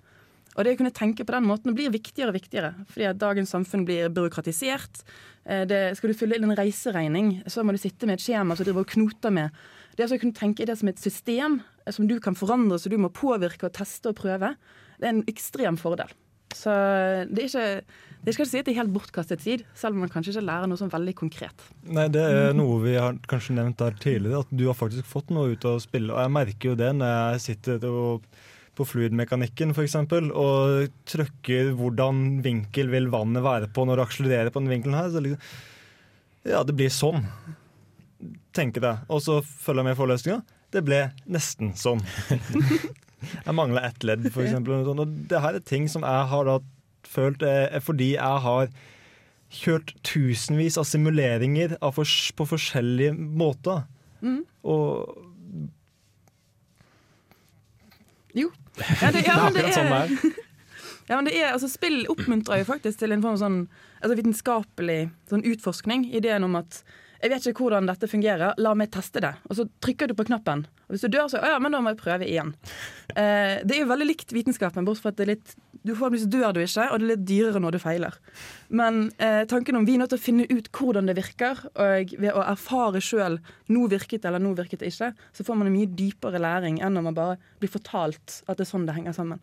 Og 0.53 0.64
det 0.64 0.74
å 0.74 0.78
kunne 0.80 0.94
tenke 0.94 1.24
på 1.24 1.34
den 1.34 1.46
måten 1.48 1.76
blir 1.76 1.92
viktigere 1.92 2.32
og 2.32 2.36
viktigere, 2.36 2.72
fordi 2.92 3.09
at 3.09 3.20
dagens 3.20 3.53
samfunn 3.55 3.86
blir 3.88 4.11
byråkratisert. 4.12 5.05
Eh, 5.46 5.64
Det, 5.64 5.96
skal 5.96 6.12
du 6.12 6.18
fylle 6.18 6.36
inn 6.36 6.48
en 6.48 6.57
reiseregning, 6.57 7.42
så 7.46 7.64
må 7.64 7.72
du 7.72 7.80
sitte 7.80 8.07
med 8.07 8.20
et 8.20 8.26
skjema 8.26 8.57
som 8.57 8.64
du 8.64 8.70
driver 8.70 8.84
og 8.84 8.92
knoter 8.92 9.32
med. 9.32 9.50
Det 9.96 10.09
å 10.09 10.20
kunne 10.20 10.36
tenke 10.36 10.62
i 10.62 10.68
det 10.68 10.78
som 10.78 10.88
et 10.88 11.00
system 11.00 11.62
eh, 11.86 11.92
som 11.92 12.07
du 12.07 12.18
kan 12.20 12.34
forandre, 12.34 12.78
så 12.78 12.92
du 12.92 12.98
må 12.98 13.09
påvirke 13.09 13.66
og 13.66 13.72
teste 13.72 14.12
og 14.12 14.16
prøve, 14.20 14.57
det 14.98 15.09
er 15.09 15.16
en 15.16 15.24
ekstrem 15.26 15.76
fordel. 15.80 16.12
Så 16.53 16.70
det 17.32 17.46
er 17.46 17.48
ikke 17.48 17.82
det 18.22 18.36
skal 18.36 18.44
ikke 18.44 18.50
si 18.53 18.61
at 18.61 18.66
det 18.68 18.72
er 18.76 18.78
helt 18.84 18.92
bortkastet 18.94 19.40
tid, 19.42 19.64
selv 19.74 19.96
om 19.96 20.05
man 20.05 20.11
kanskje 20.12 20.36
ikke 20.36 20.44
lærer 20.46 20.68
noe 20.70 20.78
sånn 20.78 20.92
veldig 20.92 21.14
konkret. 21.18 21.64
Nei, 21.90 22.07
Det 22.07 22.22
er 22.22 22.53
noe 22.55 22.76
vi 22.84 22.94
har 22.94 23.16
kanskje 23.26 23.57
nevnt 23.57 23.80
der 23.80 23.96
tidligere, 23.98 24.44
at 24.44 24.53
du 24.55 24.68
har 24.68 24.78
faktisk 24.78 25.09
fått 25.11 25.32
noe 25.34 25.57
ut 25.57 25.66
av 25.66 25.80
å 25.80 25.82
spille. 25.82 26.14
Og 26.14 26.20
jeg 26.22 26.30
merker 26.30 26.70
jo 26.70 26.76
det 26.78 26.92
når 27.00 27.11
jeg 27.11 27.42
sitter 27.48 27.88
og, 27.90 28.28
på 28.79 28.87
fluidmekanikken 28.89 29.75
f.eks. 29.75 29.99
og 29.99 30.93
trykker 31.09 31.75
hvordan 31.77 32.41
vinkel 32.45 32.93
vil 32.93 33.11
vannet 33.12 33.45
være 33.45 33.68
på 33.75 33.85
når 33.85 34.01
det 34.01 34.07
akselererer 34.07 34.55
på 34.55 34.62
den 34.62 34.73
vinkelen 34.73 34.97
her. 34.97 35.11
Så 35.12 35.23
liksom, 35.25 35.53
ja, 36.49 36.62
det 36.66 36.77
blir 36.79 36.93
sånn, 36.93 37.27
tenker 38.57 38.89
jeg. 38.89 39.05
Og 39.12 39.23
så 39.25 39.41
følger 39.45 39.83
jeg 39.83 39.91
med 39.91 39.97
i 39.97 40.01
forelesninga. 40.01 40.41
Det 40.73 40.85
ble 40.87 41.03
nesten 41.29 41.75
sånn. 41.77 42.01
Jeg 43.23 43.55
mangla 43.55 43.85
ett 43.87 44.03
ledd, 44.03 44.25
sånt. 44.35 44.66
Og 44.66 45.11
det 45.31 45.39
her 45.45 45.55
er 45.55 45.62
ting 45.62 45.85
som 45.87 46.03
jeg 46.03 46.25
har 46.33 46.49
da 46.49 46.57
følt 47.07 47.45
fordi 47.87 48.09
jeg 48.16 48.41
har 48.47 48.73
kjørt 49.53 49.93
tusenvis 50.03 50.79
av 50.81 50.89
simuleringer 50.89 51.77
på 51.79 52.47
forskjellige 52.51 53.14
måter. 53.14 53.85
Mm. 54.27 54.41
Og 54.66 55.32
Jo. 58.39 58.49
Ja, 59.01 59.11
det, 59.12 59.24
ja, 59.26 59.37
men 59.37 59.53
det 59.55 59.66
akkurat 59.66 59.76
sånn 59.76 59.91
det 59.93 60.01
er, 60.01 60.37
ja, 61.11 61.16
men 61.16 61.28
det 61.28 61.35
er, 61.37 61.49
altså, 61.53 61.68
spill 61.68 62.03
oppmuntrer 62.12 62.62
jo 62.62 62.68
faktisk 62.70 63.03
til 63.03 63.12
en 63.12 63.24
form 63.24 63.37
av 63.37 63.43
sånn 63.43 63.59
altså, 64.01 64.16
vitenskapelig 64.18 65.01
sånn 65.30 65.45
utforskning. 65.53 66.09
Ideen 66.16 66.47
om 66.49 66.57
at 66.61 66.83
jeg 67.23 67.31
vet 67.31 67.45
ikke 67.47 67.64
hvordan 67.64 67.87
dette 67.87 68.11
fungerer, 68.11 68.57
la 68.59 68.73
meg 68.79 68.91
teste 68.95 69.23
det. 69.23 69.33
Og 69.49 69.59
så 69.59 69.66
trykker 69.85 70.11
du 70.11 70.16
på 70.18 70.27
knappen. 70.27 70.64
Og 70.89 70.97
hvis 70.97 71.05
du 71.07 71.12
dør, 71.12 71.29
så 71.31 71.39
ja, 71.39 71.59
men 71.62 71.75
da 71.75 71.81
må 71.83 71.93
jeg 71.93 72.01
prøve 72.01 72.27
igjen. 72.27 72.51
Eh, 73.14 73.61
det 73.62 73.77
er 73.77 73.85
jo 73.85 73.91
veldig 73.93 74.09
likt 74.09 74.35
vitenskapen, 74.35 74.87
bortsett 74.89 75.07
fra 75.07 75.14
at 75.14 75.20
det 75.20 75.29
er 75.29 75.35
litt 75.37 75.55
du 75.83 75.97
forhåpentligvis 75.97 76.31
dør 76.31 76.53
du 76.55 76.61
ikke, 76.62 76.85
og 76.93 77.01
det 77.01 77.07
er 77.07 77.11
litt 77.11 77.25
dyrere 77.27 77.61
når 77.62 77.75
du 77.75 77.79
feiler. 77.83 78.18
Men 78.70 79.01
eh, 79.23 79.43
tanken 79.51 79.79
om 79.79 79.87
vi 79.87 79.97
er 79.97 80.03
nødt 80.05 80.12
til 80.14 80.20
å 80.20 80.23
finne 80.23 80.47
ut 80.47 80.68
hvordan 80.79 81.11
det 81.11 81.16
virker, 81.18 81.64
og 81.75 82.14
ved 82.23 82.31
å 82.31 82.45
erfare 82.45 83.03
sjøl 83.03 83.41
nå 83.75 83.87
virket 83.91 84.23
det 84.23 84.31
eller 84.31 84.43
nå 84.43 84.55
virket 84.59 84.85
det 84.85 84.93
ikke, 84.93 85.11
så 85.35 85.47
får 85.47 85.59
man 85.59 85.70
en 85.70 85.75
mye 85.75 85.91
dypere 85.99 86.43
læring 86.43 86.79
enn 86.79 86.95
når 86.95 87.09
man 87.09 87.18
bare 87.18 87.39
blir 87.62 87.73
fortalt 87.73 88.43
at 88.47 88.61
det 88.61 88.66
er 88.66 88.70
sånn 88.70 88.87
det 88.87 88.95
henger 88.99 89.16
sammen. 89.16 89.43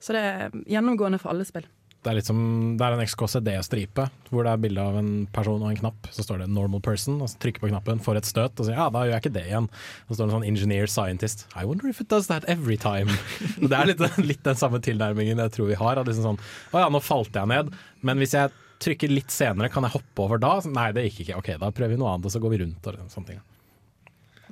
Så 0.00 0.16
det 0.16 0.24
er 0.24 0.56
gjennomgående 0.64 1.20
for 1.20 1.34
alle 1.34 1.44
spill. 1.48 1.68
Det 2.06 2.12
er, 2.12 2.18
litt 2.20 2.28
som, 2.28 2.40
det 2.78 2.86
er 2.86 2.94
en 2.94 3.02
XKCD-stripe 3.02 4.04
hvor 4.30 4.46
det 4.46 4.50
er 4.52 4.60
bilde 4.62 4.82
av 4.82 4.94
en 5.00 5.08
person 5.34 5.58
og 5.58 5.72
en 5.72 5.78
knapp. 5.80 6.06
Så 6.14 6.22
står 6.22 6.44
det 6.44 6.46
'normal 6.54 6.78
person', 6.84 7.18
og 7.18 7.32
så 7.32 7.40
trykker 7.42 7.64
på 7.64 7.70
knappen, 7.72 7.98
får 7.98 8.20
et 8.20 8.28
støt 8.28 8.60
og 8.62 8.68
sier 8.68 8.78
ja, 8.78 8.86
da 8.94 9.02
gjør 9.02 9.16
jeg 9.16 9.24
ikke 9.24 9.32
det 9.34 9.42
igjen. 9.48 9.66
Og 10.06 10.12
så 10.12 10.20
står 10.20 10.22
det 10.22 10.30
en 10.30 10.36
sånn 10.36 10.46
'engineer 10.46 10.86
scientist'. 10.86 11.42
I 11.58 11.66
wonder 11.66 11.90
if 11.90 12.00
it 12.00 12.06
does 12.06 12.30
that 12.30 12.46
every 12.46 12.76
time. 12.78 13.10
Det 13.66 13.74
er 13.74 13.90
litt, 13.90 14.04
litt 14.22 14.44
den 14.46 14.54
samme 14.54 14.78
tilnærmingen 14.78 15.42
jeg 15.42 15.50
tror 15.56 15.66
vi 15.66 15.80
har. 15.82 15.98
At 15.98 16.06
liksom 16.06 16.30
sånn, 16.30 16.40
å 16.70 16.86
ja, 16.86 16.88
nå 16.88 17.02
falt 17.02 17.34
jeg 17.34 17.50
ned, 17.50 17.74
men 18.06 18.22
hvis 18.22 18.38
jeg 18.38 18.54
trykker 18.78 19.10
litt 19.10 19.34
senere, 19.34 19.72
kan 19.72 19.82
jeg 19.82 19.98
hoppe 19.98 20.22
over 20.22 20.38
da? 20.38 20.60
Nei, 20.70 20.92
det 20.94 21.08
gikk 21.08 21.26
ikke. 21.26 21.42
Ok, 21.42 21.52
da 21.58 21.74
prøver 21.74 21.96
vi 21.96 21.98
noe 21.98 22.14
annet, 22.14 22.30
og 22.30 22.34
så 22.36 22.38
går 22.38 22.54
vi 22.54 22.62
rundt 22.62 22.86
og 22.86 23.02
sånne 23.10 23.32
ting. 23.34 23.42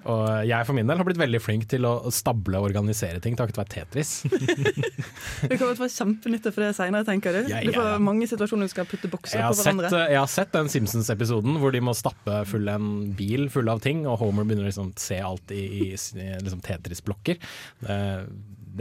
Og 0.04 0.24
jeg 0.44 0.66
for 0.68 0.76
min 0.76 0.88
del 0.90 0.98
har 1.00 1.06
blitt 1.08 1.20
veldig 1.20 1.38
flink 1.40 1.62
til 1.70 1.86
å 1.88 2.10
stable 2.12 2.58
og 2.60 2.66
organisere 2.68 3.22
ting 3.24 3.36
takket 3.38 3.56
være 3.62 3.72
Tetris. 3.72 4.10
Du 4.24 5.54
kommer 5.56 5.72
til 5.72 5.72
å 5.72 5.78
få 5.80 5.88
kjempenytte 5.92 6.52
for 6.54 6.64
det 6.64 6.72
seinere, 6.76 7.06
tenker 7.08 7.34
du. 7.36 7.40
Ja, 7.52 7.62
Du 7.64 7.72
får 7.74 7.98
mange 8.04 8.28
situasjoner 8.28 8.68
du 8.68 8.72
skal 8.74 8.86
putte 8.90 9.08
bokser 9.12 9.40
på 9.40 9.48
hverandre. 9.56 9.88
sett, 9.88 9.96
hverandre. 9.96 10.12
jeg 10.12 10.20
har 10.20 10.30
sett 10.34 10.52
den 10.56 10.70
Simpsons-episoden 10.72 11.58
hvor 11.62 11.74
de 11.74 11.82
må 11.84 11.94
stappe 11.96 12.42
full 12.50 12.68
en 12.72 12.90
bil 13.16 13.48
full 13.52 13.68
av 13.72 13.80
ting, 13.84 14.04
og 14.08 14.18
Homer 14.22 14.44
begynner 14.48 14.66
å 14.68 14.70
liksom 14.72 14.92
se 15.00 15.18
alt 15.24 15.52
i, 15.56 15.64
i, 15.64 15.90
i 15.96 16.28
liksom 16.44 16.62
Tetris-blokker. 16.64 17.40
Det, 17.84 17.98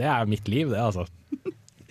det 0.00 0.08
er 0.10 0.30
mitt 0.30 0.48
liv, 0.52 0.72
det, 0.72 0.80
altså. 0.84 1.06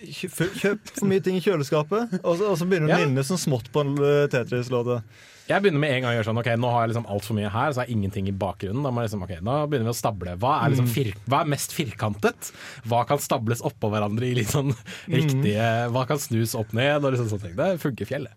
kjøp 0.04 0.90
for 0.94 1.06
mye 1.10 1.22
ting 1.24 1.38
i 1.38 1.44
kjøleskapet, 1.44 2.18
og 2.22 2.34
så, 2.38 2.50
og 2.52 2.58
så 2.60 2.66
begynner 2.68 2.90
du 2.90 2.94
Ja. 2.94 2.98
å 3.02 3.06
nynne 3.08 3.24
sånn 3.26 3.40
smått 3.40 3.70
på 3.74 3.84
en 3.84 3.94
eh, 3.98 4.26
Tetris-låte. 4.32 5.00
Jeg 5.44 5.60
begynner 5.60 5.80
med 5.82 5.92
en 5.92 6.00
gang 6.04 6.14
å 6.14 6.16
gjøre 6.16 6.24
sånn 6.30 6.38
Ok, 6.40 6.46
nå 6.56 6.68
har 6.72 6.84
jeg 6.86 6.94
liksom 6.94 7.08
altfor 7.12 7.36
mye 7.36 7.50
her, 7.52 7.72
så 7.76 7.82
er 7.82 7.90
ingenting 7.92 8.28
i 8.30 8.32
bakgrunnen. 8.32 8.80
Da, 8.86 8.92
liksom, 8.96 9.24
ok, 9.26 9.34
da 9.44 9.56
begynner 9.68 9.90
vi 9.90 9.92
å 9.92 9.98
stable. 9.98 10.36
Hva 10.40 10.52
er, 10.64 10.70
liksom 10.72 10.86
Mm. 10.88 10.94
fir 10.94 11.10
hva 11.28 11.40
er 11.42 11.50
mest 11.52 11.74
firkantet? 11.76 12.48
Hva 12.88 13.02
kan 13.06 13.18
stables 13.20 13.60
oppå 13.60 13.90
hverandre 13.92 14.24
i 14.30 14.34
litt 14.38 14.48
sånn 14.54 14.72
riktige 15.08 15.90
Hva 15.92 16.06
kan 16.08 16.16
snus 16.18 16.54
opp 16.56 16.72
ned? 16.72 17.04
Og 17.04 17.12
liksom 17.12 17.28
sånne 17.28 17.42
ting. 17.48 17.56
Det 17.56 17.80
funker 17.82 18.08
fjellet. 18.08 18.32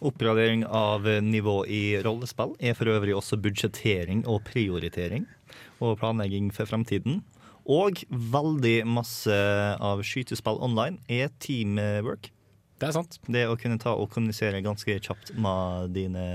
Oppgradering 0.00 0.62
av 0.70 1.02
nivå 1.02 1.64
i 1.66 1.98
rollespill 2.06 2.54
er 2.62 2.74
for 2.78 2.86
øvrig 2.94 3.16
også 3.18 3.40
budsjettering 3.42 4.22
og 4.30 4.44
prioritering 4.46 5.26
og 5.82 5.98
planlegging 5.98 6.52
for 6.54 6.64
fremtiden. 6.70 7.24
Og 7.66 8.04
veldig 8.08 8.84
masse 8.86 9.34
av 9.82 9.98
skytespill 10.06 10.62
online 10.62 11.00
er 11.10 11.32
teamwork. 11.42 12.30
Det 12.76 12.90
er 12.90 12.96
sant. 12.96 13.16
Det 13.32 13.46
å 13.48 13.56
kunne 13.60 13.78
ta 13.80 13.94
og 13.96 14.10
kommunisere 14.12 14.60
ganske 14.64 14.98
kjapt 15.00 15.32
med 15.40 15.94
dine 15.96 16.26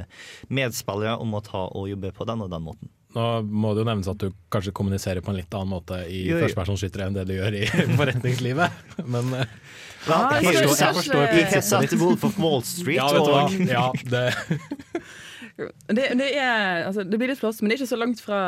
medspillere 0.50 1.20
om 1.22 1.38
å 1.38 1.44
ta 1.46 1.68
og 1.70 1.90
jobbe 1.92 2.14
på 2.18 2.26
den 2.30 2.42
og 2.46 2.50
den 2.54 2.66
måten. 2.66 2.92
Nå 3.12 3.26
må 3.44 3.74
det 3.76 3.84
jo 3.84 3.88
nevnes 3.90 4.08
at 4.08 4.22
du 4.24 4.30
kanskje 4.54 4.72
kommuniserer 4.76 5.24
på 5.24 5.34
en 5.34 5.40
litt 5.42 5.54
annen 5.54 5.74
måte 5.74 6.00
i 6.08 6.24
jo. 6.30 6.40
enn 6.40 7.18
det 7.18 7.26
du 7.28 7.34
gjør 7.36 7.58
i 7.60 7.66
forretningslivet, 8.00 8.78
men 9.04 9.34
ja, 9.36 10.20
jeg 10.40 10.46
he 10.48 10.54
forstår, 10.64 10.80
jeg 10.80 10.96
forstår 10.98 11.28
prinsippet 11.36 11.98
wolf 12.00 12.24
of 12.26 12.40
Wall 12.42 12.64
Street, 12.66 12.98
Ja, 12.98 13.10
vet 13.12 13.28
du 13.28 13.34
hva? 13.36 13.44
Ja, 13.76 13.92
det, 14.14 14.24
Det, 15.92 16.06
det, 16.18 16.30
er, 16.40 16.86
altså, 16.88 17.04
det 17.06 17.20
blir 17.20 17.30
litt 17.30 17.42
flåst, 17.42 17.62
men 17.62 17.70
det 17.70 17.76
er 17.76 17.84
ikke 17.84 17.92
så 17.92 18.00
langt 18.00 18.22
fra, 18.24 18.40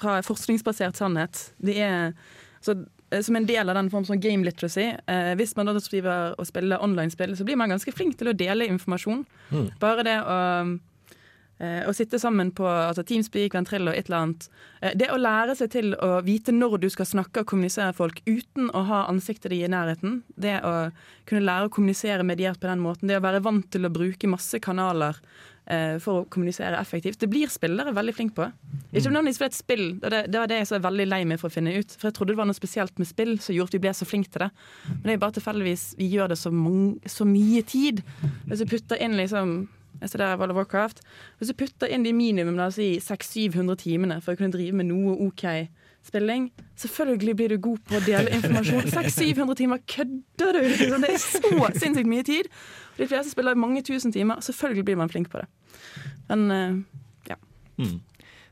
fra 0.00 0.16
forskningsbasert 0.26 0.98
sannhet. 0.98 1.42
Det 1.62 1.76
er, 1.84 2.16
altså, 2.58 2.74
eh, 2.80 2.86
som 3.10 3.36
en 3.36 3.46
del 3.46 3.68
av 3.68 3.74
den 3.74 3.90
form 3.90 4.04
som 4.04 4.20
game 4.20 4.44
literacy. 4.44 4.92
Eh, 5.06 5.32
hvis 5.38 5.56
man 5.56 5.66
da 5.66 5.76
driver 5.78 6.34
og 6.38 6.46
spiller 6.46 6.82
online-spill, 6.84 7.36
så 7.36 7.46
blir 7.46 7.56
man 7.56 7.72
ganske 7.72 7.92
flink 7.94 8.18
til 8.18 8.32
å 8.32 8.36
dele 8.36 8.68
informasjon. 8.68 9.24
Mm. 9.50 9.66
Bare 9.80 10.04
det 10.04 10.16
å, 10.20 10.38
eh, 11.58 11.82
å 11.88 11.94
sitte 11.96 12.20
sammen 12.20 12.52
på 12.52 12.66
altså 12.68 13.04
Teamspeak, 13.04 13.54
Ventrill 13.54 13.88
og 13.88 13.96
et 13.96 14.08
eller 14.10 14.18
annet. 14.18 14.48
Eh, 14.82 14.92
det 14.94 15.08
å 15.08 15.20
lære 15.20 15.56
seg 15.56 15.70
til 15.70 15.94
å 15.94 16.22
vite 16.24 16.52
når 16.52 16.80
du 16.80 16.88
skal 16.90 17.06
snakke 17.06 17.40
og 17.40 17.46
kommunisere 17.46 17.96
folk 17.96 18.20
uten 18.26 18.70
å 18.70 18.84
ha 18.84 19.06
ansiktet 19.08 19.50
ditt 19.50 19.64
i 19.64 19.72
nærheten. 19.72 20.22
Det 20.36 20.60
å 20.62 20.92
kunne 21.24 21.46
lære 21.48 21.68
å 21.68 21.72
kommunisere 21.72 22.24
mediert 22.24 22.60
på 22.60 22.68
den 22.68 22.80
måten. 22.80 23.08
Det 23.08 23.16
å 23.16 23.24
være 23.24 23.42
vant 23.42 23.70
til 23.70 23.86
å 23.86 23.92
bruke 23.92 24.28
masse 24.28 24.60
kanaler 24.60 25.16
eh, 25.16 25.57
for 26.00 26.22
å 26.22 26.26
kommunisere 26.32 26.78
effektivt. 26.80 27.18
Det 27.20 27.28
blir 27.28 27.50
spillere 27.52 27.92
veldig 27.96 28.14
flinke 28.16 28.34
på. 28.38 28.46
Ikke 28.92 29.10
nødvendigvis 29.12 29.38
fordi 29.42 29.58
spill, 29.58 29.84
det, 30.00 30.10
det- 30.14 30.26
det 30.32 30.40
var 30.40 30.46
det 30.48 30.58
jeg 30.62 30.68
så 30.70 30.76
er 30.78 30.84
veldig 30.86 31.06
lei 31.08 31.22
meg 31.28 31.40
for 31.42 31.48
å 31.50 31.52
finne 31.52 31.74
ut. 31.78 31.90
For 32.00 32.08
jeg 32.08 32.14
trodde 32.16 32.32
det 32.32 32.38
var 32.40 32.48
noe 32.48 32.56
spesielt 32.56 32.98
med 32.98 33.06
spill 33.10 33.34
som 33.38 33.54
gjorde 33.54 33.68
at 33.74 33.78
vi 33.78 33.82
ble 33.86 33.92
så 33.98 34.08
flinke 34.08 34.30
til 34.32 34.46
det. 34.46 34.50
Men 34.88 35.02
det 35.10 35.12
er 35.18 35.24
bare 35.26 35.36
tilfeldigvis 35.40 35.88
vi 35.98 36.08
gjør 36.14 36.28
det 36.32 36.38
så, 36.40 36.50
mange, 36.54 36.98
så 37.06 37.26
mye 37.28 37.62
tid. 37.68 38.00
Hvis 38.48 38.64
du 38.64 38.66
putter 38.72 38.96
inn 39.02 39.16
liksom 39.20 39.58
jeg 40.00 40.10
ser 40.12 40.20
der 40.22 40.36
World 40.38 40.52
of 40.52 40.56
Warcraft. 40.60 41.00
Hvis 41.40 41.48
du 41.50 41.54
putter 41.58 41.90
inn 41.90 42.04
de 42.06 42.12
minimum 42.14 42.54
la 42.56 42.68
oss 42.70 42.76
si 42.78 43.00
600-700 43.02 43.76
timene 43.82 44.20
for 44.22 44.32
å 44.32 44.38
kunne 44.38 44.52
drive 44.54 44.76
med 44.78 44.86
noe 44.92 45.16
OK 45.26 45.42
spilling, 46.06 46.44
selvfølgelig 46.78 47.34
blir 47.36 47.48
du 47.50 47.56
god 47.58 47.80
på 47.88 47.98
å 47.98 48.04
dele 48.06 48.30
informasjon. 48.36 48.86
600-700 48.94 49.58
timer, 49.58 49.80
kødder 49.90 50.54
du? 50.54 50.60
Liksom, 50.70 51.02
Det 51.02 51.10
er 51.10 51.18
så 51.18 51.72
sinnssykt 51.82 52.06
mye 52.14 52.22
tid. 52.24 52.46
De 53.00 53.08
fleste 53.10 53.34
spiller 53.34 53.58
mange 53.58 53.82
tusen 53.82 54.14
timer. 54.14 54.38
Selvfølgelig 54.46 54.84
blir 54.86 55.00
man 55.02 55.10
flink 55.10 55.32
på 55.34 55.42
det. 55.42 55.48
Men 56.28 56.50
eh, 56.50 56.78
ja. 57.30 57.36
Mm. 57.78 57.98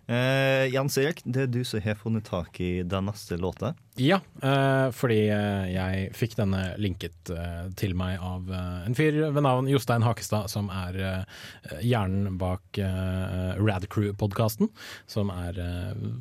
Eh, 0.07 0.67
Jens 0.75 0.99
Erik, 0.99 1.23
det 1.25 1.47
er 1.47 1.51
du 1.51 1.63
som 1.67 1.83
har 1.83 1.99
funnet 1.99 2.29
tak 2.29 2.61
i 2.61 2.83
den 2.87 3.09
neste 3.11 3.39
låta. 3.41 3.75
Ja, 3.97 4.19
eh, 4.43 4.91
fordi 4.93 5.23
eh, 5.33 5.67
jeg 5.73 6.09
fikk 6.17 6.35
denne 6.37 6.75
linket 6.77 7.31
eh, 7.33 7.69
til 7.81 7.95
meg 7.97 8.21
av 8.21 8.51
en 8.53 8.97
fyr 8.97 9.17
ved 9.33 9.45
navn 9.45 9.71
Jostein 9.71 10.05
Hakestad, 10.05 10.51
som 10.53 10.69
er 10.69 11.25
hjernen 11.81 12.37
bak 12.41 12.77
Radcrew-podkasten. 12.77 14.69
Som 15.09 15.31
er 15.33 15.57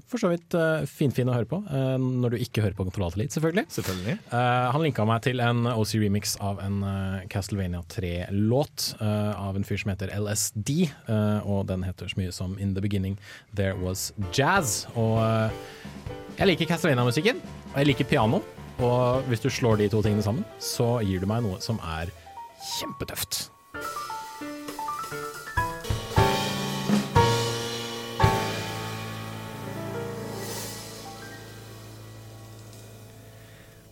for 0.09 0.21
så 0.21 0.29
vidt 0.31 0.55
finfin 0.89 1.29
å 1.29 1.35
høre 1.35 1.49
på, 1.49 1.59
når 2.01 2.35
du 2.35 2.37
ikke 2.41 2.63
hører 2.63 2.77
på 2.77 2.85
Kontroll 2.87 3.13
Elite, 3.15 3.35
selvfølgelig. 3.35 3.65
Selvfølgelig. 3.75 4.15
Han 4.31 4.83
linka 4.83 5.05
meg 5.07 5.25
til 5.27 5.43
en 5.43 5.67
OC-remix 5.69 6.35
av 6.43 6.61
en 6.63 6.79
Castlevania 7.31 7.83
3-låt 7.91 8.87
av 9.01 9.59
en 9.59 9.67
fyr 9.67 9.81
som 9.83 9.93
heter 9.93 10.13
LSD, 10.15 10.71
og 11.43 11.65
den 11.71 11.85
heter 11.87 12.11
så 12.11 12.21
mye 12.21 12.35
som 12.35 12.57
In 12.61 12.75
The 12.77 12.83
Beginning 12.85 13.19
There 13.55 13.77
Was 13.83 14.11
Jazz. 14.33 14.85
Og 14.95 15.19
jeg 16.35 16.47
liker 16.49 16.67
Castlevania-musikken, 16.69 17.41
og 17.73 17.77
jeg 17.79 17.87
liker 17.91 18.07
piano. 18.09 18.41
Og 18.83 19.23
hvis 19.29 19.39
du 19.39 19.49
slår 19.49 19.79
de 19.79 19.89
to 19.91 20.01
tingene 20.03 20.23
sammen, 20.23 20.43
så 20.59 20.97
gir 21.07 21.23
du 21.23 21.29
meg 21.31 21.45
noe 21.45 21.61
som 21.63 21.79
er 21.79 22.11
kjempetøft. 22.75 23.45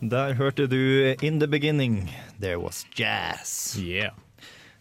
Der 0.03 0.33
hørte 0.35 0.67
du 0.67 1.15
In 1.23 1.39
the 1.39 1.47
beginning, 1.47 2.11
there 2.41 2.59
was 2.59 2.85
jazz. 2.99 3.79
Yeah. 3.79 4.11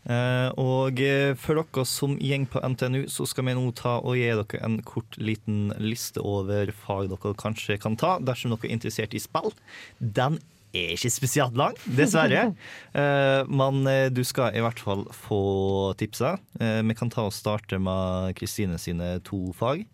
Eh, 0.03 0.49
og 0.59 0.99
eh, 0.99 1.33
for 1.39 1.61
dere 1.61 1.85
som 1.87 2.17
gjeng 2.19 2.47
på 2.51 2.63
NTNU, 2.75 3.05
så 3.13 3.27
skal 3.29 3.47
vi 3.47 3.55
nå 3.55 3.69
ta 3.79 3.99
og 4.01 4.17
gi 4.19 4.31
dere 4.33 4.63
en 4.67 4.81
kort 4.87 5.19
liten 5.23 5.71
liste 5.79 6.23
over 6.23 6.73
fag 6.75 7.13
dere 7.13 7.37
kanskje 7.39 7.79
kan 7.83 7.99
ta 7.99 8.17
dersom 8.23 8.55
dere 8.55 8.71
er 8.71 8.77
interessert 8.79 9.15
i 9.15 9.23
spill. 9.23 9.53
Den 10.01 10.41
er 10.73 10.95
ikke 10.97 11.13
spesielt 11.13 11.59
lang, 11.59 11.79
dessverre. 11.87 12.51
Eh, 12.93 13.43
men 13.49 13.87
du 14.13 14.21
skal 14.27 14.53
i 14.53 14.61
hvert 14.61 14.81
fall 14.83 15.07
få 15.17 15.95
tipsa. 15.97 16.35
Vi 16.59 16.95
kan 16.99 17.09
ta 17.13 17.25
og 17.25 17.33
starte 17.33 17.79
med 17.81 18.35
Kristine 18.37 18.77
sine 18.81 19.15
to 19.25 19.47
fag. 19.57 19.87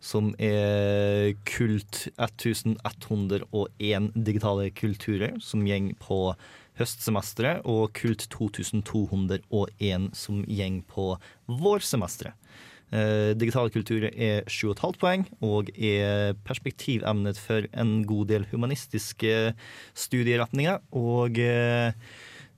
Som 0.00 0.30
er 0.40 1.34
Kult 1.48 2.06
1101 2.16 4.08
digitale 4.14 4.70
kulturer, 4.70 5.36
som 5.44 5.66
gjeng 5.68 5.90
på 6.00 6.32
høstsemesteret, 6.78 7.66
og 7.68 7.92
Kult 7.98 8.26
2201 8.32 10.10
som 10.16 10.42
gjeng 10.46 10.82
på 10.88 11.12
vårsemesteret. 11.46 12.36
Eh, 12.88 13.34
digitale 13.36 13.68
kulturer 13.68 14.14
er 14.16 14.46
7,5 14.48 14.94
poeng 14.96 15.26
og 15.44 15.68
er 15.76 16.32
perspektivemnet 16.48 17.36
for 17.36 17.66
en 17.76 17.98
god 18.08 18.30
del 18.30 18.46
humanistiske 18.48 19.52
studieretninger. 19.92 20.80
Og 20.96 21.36
eh, 21.42 21.92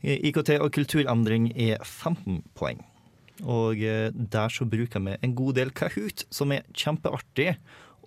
IKT 0.01 0.55
og 0.61 0.71
kulturendring 0.77 1.51
er 1.57 1.83
15 1.83 2.45
poeng. 2.55 2.79
Og 3.43 3.83
eh, 3.83 4.11
der 4.15 4.53
så 4.53 4.69
bruker 4.69 5.03
vi 5.03 5.19
en 5.19 5.35
god 5.35 5.59
del 5.59 5.75
Kahoot, 5.75 6.27
som 6.31 6.53
er 6.55 6.67
kjempeartig. 6.77 7.57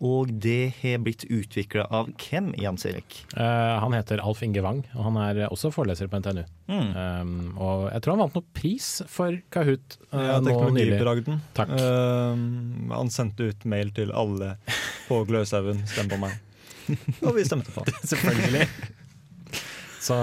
Og 0.04 0.32
det 0.43 0.74
har 0.82 0.99
blitt 1.04 1.24
utvikla 1.32 1.86
av 1.88 2.10
hvem, 2.20 2.51
Jans 2.60 2.84
Erik? 2.89 3.22
Uh, 3.38 3.80
han 3.80 3.95
heter 3.95 4.20
Alf 4.20 4.41
Inge 4.43 4.64
Wang, 4.66 4.82
og 4.97 5.06
han 5.08 5.20
er 5.22 5.45
også 5.47 5.72
foreleser 5.72 6.10
på 6.12 6.20
NTNU. 6.20 6.43
Mm. 6.68 6.89
Um, 6.91 7.38
og 7.56 7.86
jeg 7.88 8.04
tror 8.04 8.16
han 8.16 8.24
vant 8.26 8.36
noe 8.39 8.56
pris 8.58 8.89
for 9.12 9.38
Kahoot 9.54 9.97
uh, 10.12 10.20
Ja, 10.20 10.39
nå 10.43 10.58
nylig. 10.76 10.99
Takk. 11.56 11.72
Uh, 11.72 12.36
han 12.91 13.14
sendte 13.14 13.54
ut 13.54 13.64
mail 13.70 13.93
til 13.95 14.12
alle 14.12 14.58
på 15.08 15.24
Gløshaugen. 15.30 15.86
Stem 15.88 16.12
på 16.12 16.20
meg. 16.20 16.36
Og 17.24 17.32
vi 17.38 17.47
stemte 17.47 17.72
på. 17.72 17.86
Selvfølgelig. 18.12 18.68
Så 20.04 20.16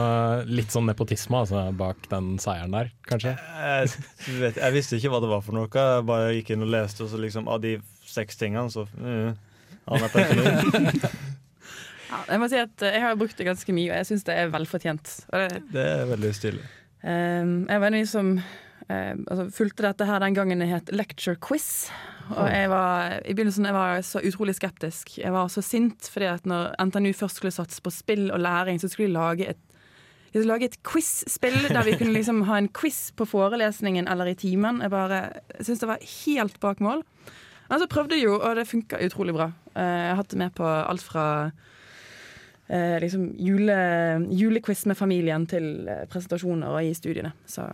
litt 0.45 0.75
sånn 0.75 0.91
nepotisme 0.91 1.41
altså, 1.41 1.71
bak 1.73 2.05
den 2.11 2.35
seieren 2.43 2.75
der, 2.75 2.91
kanskje. 3.09 3.33
Jeg, 3.33 3.93
vet, 4.43 4.59
jeg 4.61 4.77
visste 4.77 4.99
ikke 4.99 5.15
hva 5.15 5.23
det 5.25 5.31
var 5.31 5.45
for 5.47 5.57
noe. 5.57 5.71
Jeg 5.73 6.05
bare 6.11 6.35
gikk 6.37 6.53
inn 6.53 6.67
og 6.67 6.75
leste, 6.75 7.07
og 7.07 7.15
så 7.15 7.21
liksom 7.23 7.49
av 7.49 7.63
de 7.65 7.79
seks 8.05 8.37
tingene, 8.37 8.69
så 8.69 8.85
uh, 9.01 9.31
Han 9.89 10.03
er 10.03 11.01
Ja, 12.11 12.19
jeg 12.27 12.41
må 12.43 12.49
si 12.51 12.59
at 12.59 12.83
eh, 12.83 12.97
jeg 12.97 13.05
har 13.05 13.19
brukt 13.19 13.39
det 13.39 13.47
ganske 13.47 13.75
mye, 13.75 13.91
og 13.93 14.01
jeg 14.01 14.09
syns 14.09 14.25
det 14.27 14.35
er 14.35 14.51
velfortjent. 14.51 15.13
Det, 15.31 15.61
Det 15.71 15.85
er 15.87 16.09
veldig 16.11 16.33
stilig. 16.35 16.65
Ehm, 17.07 17.53
jeg 17.71 17.81
var 17.81 17.87
en 17.87 17.97
av 17.97 18.01
de 18.01 18.09
som 18.11 18.33
eh, 18.91 19.15
altså, 19.15 19.47
fulgte 19.55 19.87
dette 19.87 20.09
her 20.09 20.23
den 20.25 20.35
gangen 20.35 20.65
det 20.65 20.71
het 20.73 20.91
Lecture 20.91 21.39
Quiz. 21.39 21.89
Og 22.31 22.47
jeg 22.47 22.71
var, 22.71 23.17
I 23.27 23.35
begynnelsen 23.35 23.67
jeg 23.67 23.75
var 23.75 23.97
jeg 23.97 24.07
så 24.07 24.23
utrolig 24.27 24.55
skeptisk. 24.59 25.17
Jeg 25.19 25.33
var 25.35 25.49
så 25.51 25.63
sint 25.67 26.11
fordi 26.13 26.29
at 26.31 26.47
når 26.47 26.75
NTNU 26.91 27.11
først 27.19 27.41
skulle 27.41 27.55
satse 27.55 27.83
på 27.83 27.91
spill 27.95 28.29
og 28.31 28.43
læring, 28.43 28.79
så 28.83 28.91
skulle 28.91 29.11
de 29.11 29.19
lage 29.19 29.51
et 29.55 29.67
vi 30.31 30.39
skulle 30.39 30.53
lage 30.53 30.69
et 30.71 30.83
quiz-spill 30.87 31.57
der 31.75 31.83
vi 31.83 31.97
kunne 31.99 32.15
liksom 32.15 32.45
ha 32.47 32.55
en 32.61 32.69
quiz 32.71 33.09
på 33.19 33.27
forelesningen 33.27 34.07
eller 34.07 34.31
i 34.31 34.37
timen. 34.39 34.79
Jeg 34.79 34.93
bare 34.93 35.25
jeg 35.57 35.67
syns 35.67 35.83
det 35.83 35.89
var 35.91 36.05
helt 36.07 36.61
bak 36.63 36.79
mål. 36.87 37.03
Men 37.71 37.79
så 37.83 37.87
prøvde 37.91 38.17
jeg 38.19 38.25
jo, 38.27 38.37
og 38.41 38.57
det 38.59 38.67
funka 38.69 38.99
utrolig 39.07 39.35
bra. 39.37 39.51
Eh, 39.75 39.83
Jeg 39.85 40.09
har 40.11 40.19
hatt 40.19 40.33
det 40.33 40.39
med 40.41 40.55
på 40.59 40.67
alt 40.67 41.03
fra 41.07 41.27
eh, 42.69 42.97
liksom 43.03 43.29
jule, 43.39 43.77
julequiz 44.35 44.87
med 44.91 44.99
familien 44.99 45.47
til 45.51 45.87
eh, 45.89 46.05
presentasjoner 46.11 46.69
og 46.75 46.83
i 46.85 46.95
studiene. 46.99 47.33
Så 47.47 47.69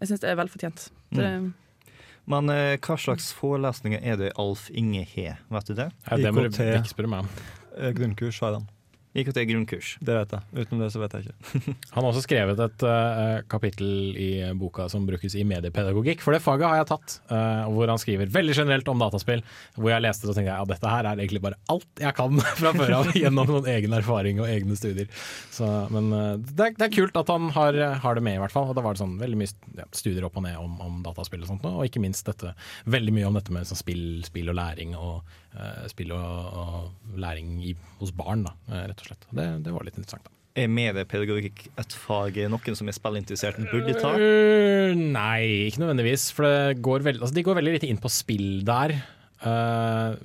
jeg 0.00 0.10
syns 0.10 0.20
det 0.24 0.30
er 0.30 0.38
velfortjent. 0.38 0.90
Mm. 1.16 1.52
Men 2.28 2.50
eh, 2.52 2.76
hva 2.84 2.98
slags 3.00 3.30
forelesninger 3.36 4.04
er 4.04 4.18
det 4.20 4.34
Alf 4.36 4.68
Inge 4.76 5.06
har, 5.14 5.40
vet 5.48 5.70
du 5.70 5.74
det? 5.78 5.88
Ja, 6.10 6.20
det 6.20 6.34
må 6.34 6.44
du 6.44 6.52
ikke 6.52 6.84
spørre 6.92 7.08
meg 7.14 7.24
om. 7.24 7.30
Eh, 7.78 7.94
Grunnkurs 7.96 8.40
har 8.44 8.58
han. 8.58 8.68
IKT 9.16 9.38
grunnkurs. 9.48 9.94
Det 10.04 10.14
vet 10.14 10.32
jeg. 10.36 10.44
Utenom 10.52 10.82
det 10.82 10.90
så 10.92 11.00
vet 11.00 11.14
jeg 11.16 11.26
ikke. 11.26 11.60
Han 11.94 12.04
har 12.04 12.08
også 12.10 12.24
skrevet 12.26 12.60
et 12.60 12.84
uh, 12.84 13.40
kapittel 13.48 14.16
i 14.20 14.28
boka 14.58 14.88
som 14.92 15.06
brukes 15.08 15.34
i 15.38 15.44
mediepedagogikk, 15.48 16.20
for 16.24 16.36
det 16.36 16.42
faget 16.44 16.68
har 16.68 16.82
jeg 16.82 16.90
tatt. 16.90 17.16
Uh, 17.30 17.64
hvor 17.72 17.88
han 17.88 18.00
skriver 18.00 18.30
veldig 18.34 18.56
generelt 18.58 18.90
om 18.92 19.00
dataspill. 19.00 19.42
Hvor 19.78 19.92
jeg 19.94 20.04
leste 20.04 20.26
det 20.26 20.34
og 20.34 20.38
tenkte 20.38 20.52
jeg, 20.52 20.60
ja, 20.60 20.68
dette 20.68 20.92
her 20.92 21.08
er 21.08 21.22
egentlig 21.22 21.42
bare 21.46 21.60
alt 21.72 22.04
jeg 22.04 22.16
kan 22.18 22.42
fra 22.60 22.74
før 22.76 22.94
av 22.98 23.10
gjennom 23.16 23.48
noen 23.48 23.70
egen 23.72 23.96
erfaring 23.96 24.42
og 24.44 24.52
egne 24.52 24.76
studier. 24.78 25.08
Så, 25.54 25.66
men 25.94 26.12
uh, 26.12 26.36
det, 26.36 26.68
er, 26.68 26.76
det 26.76 26.88
er 26.90 26.94
kult 26.98 27.18
at 27.18 27.32
han 27.32 27.48
har, 27.56 27.80
har 28.04 28.18
det 28.18 28.26
med, 28.28 28.36
i 28.36 28.44
hvert 28.44 28.54
fall. 28.54 28.68
Og 28.68 28.76
da 28.76 28.84
var 28.84 28.94
det 28.94 29.02
sånn 29.02 29.16
veldig 29.22 29.40
mye 29.40 29.80
ja, 29.80 29.88
studier 29.96 30.28
opp 30.28 30.36
og 30.36 30.44
ned 30.44 30.60
om, 30.60 30.76
om 30.84 31.02
dataspill 31.06 31.46
og 31.46 31.52
sånt, 31.54 31.64
og 31.64 31.88
ikke 31.88 32.04
minst 32.04 32.28
dette, 32.28 32.52
veldig 32.92 33.16
mye 33.16 33.32
om 33.32 33.40
dette 33.40 33.56
med 33.56 33.68
sånn 33.68 33.80
spill, 33.80 34.06
spill 34.28 34.52
og 34.52 34.60
læring, 34.60 34.94
og 34.98 35.24
spill 35.90 36.12
og, 36.16 36.58
og 36.62 37.20
læring 37.20 37.56
i, 37.64 37.76
hos 38.00 38.12
barn, 38.16 38.44
da, 38.46 38.54
eh, 38.72 38.88
rett 38.90 39.04
og 39.04 39.10
slett. 39.10 39.30
Det, 39.30 39.46
det 39.66 39.74
var 39.74 39.86
litt 39.86 39.98
interessant. 39.98 40.26
da. 40.28 40.34
Er 40.58 40.70
mediepedagogikk 40.72 41.68
et 41.78 41.94
fag 41.94 42.40
noen 42.50 42.76
som 42.78 42.88
er 42.90 42.96
spillinteressert 42.96 43.60
burde 43.70 43.94
ta? 44.00 44.10
Nei, 44.98 45.68
ikke 45.68 45.84
nødvendigvis. 45.84 46.30
For 46.34 46.48
det 46.48 46.82
går 46.82 47.04
veld, 47.06 47.22
altså 47.22 47.36
de 47.36 47.44
går 47.46 47.60
veldig 47.60 47.74
lite 47.76 47.90
inn 47.90 48.00
på 48.02 48.10
spill 48.10 48.64
der. 48.66 48.96
Eh, 49.46 50.16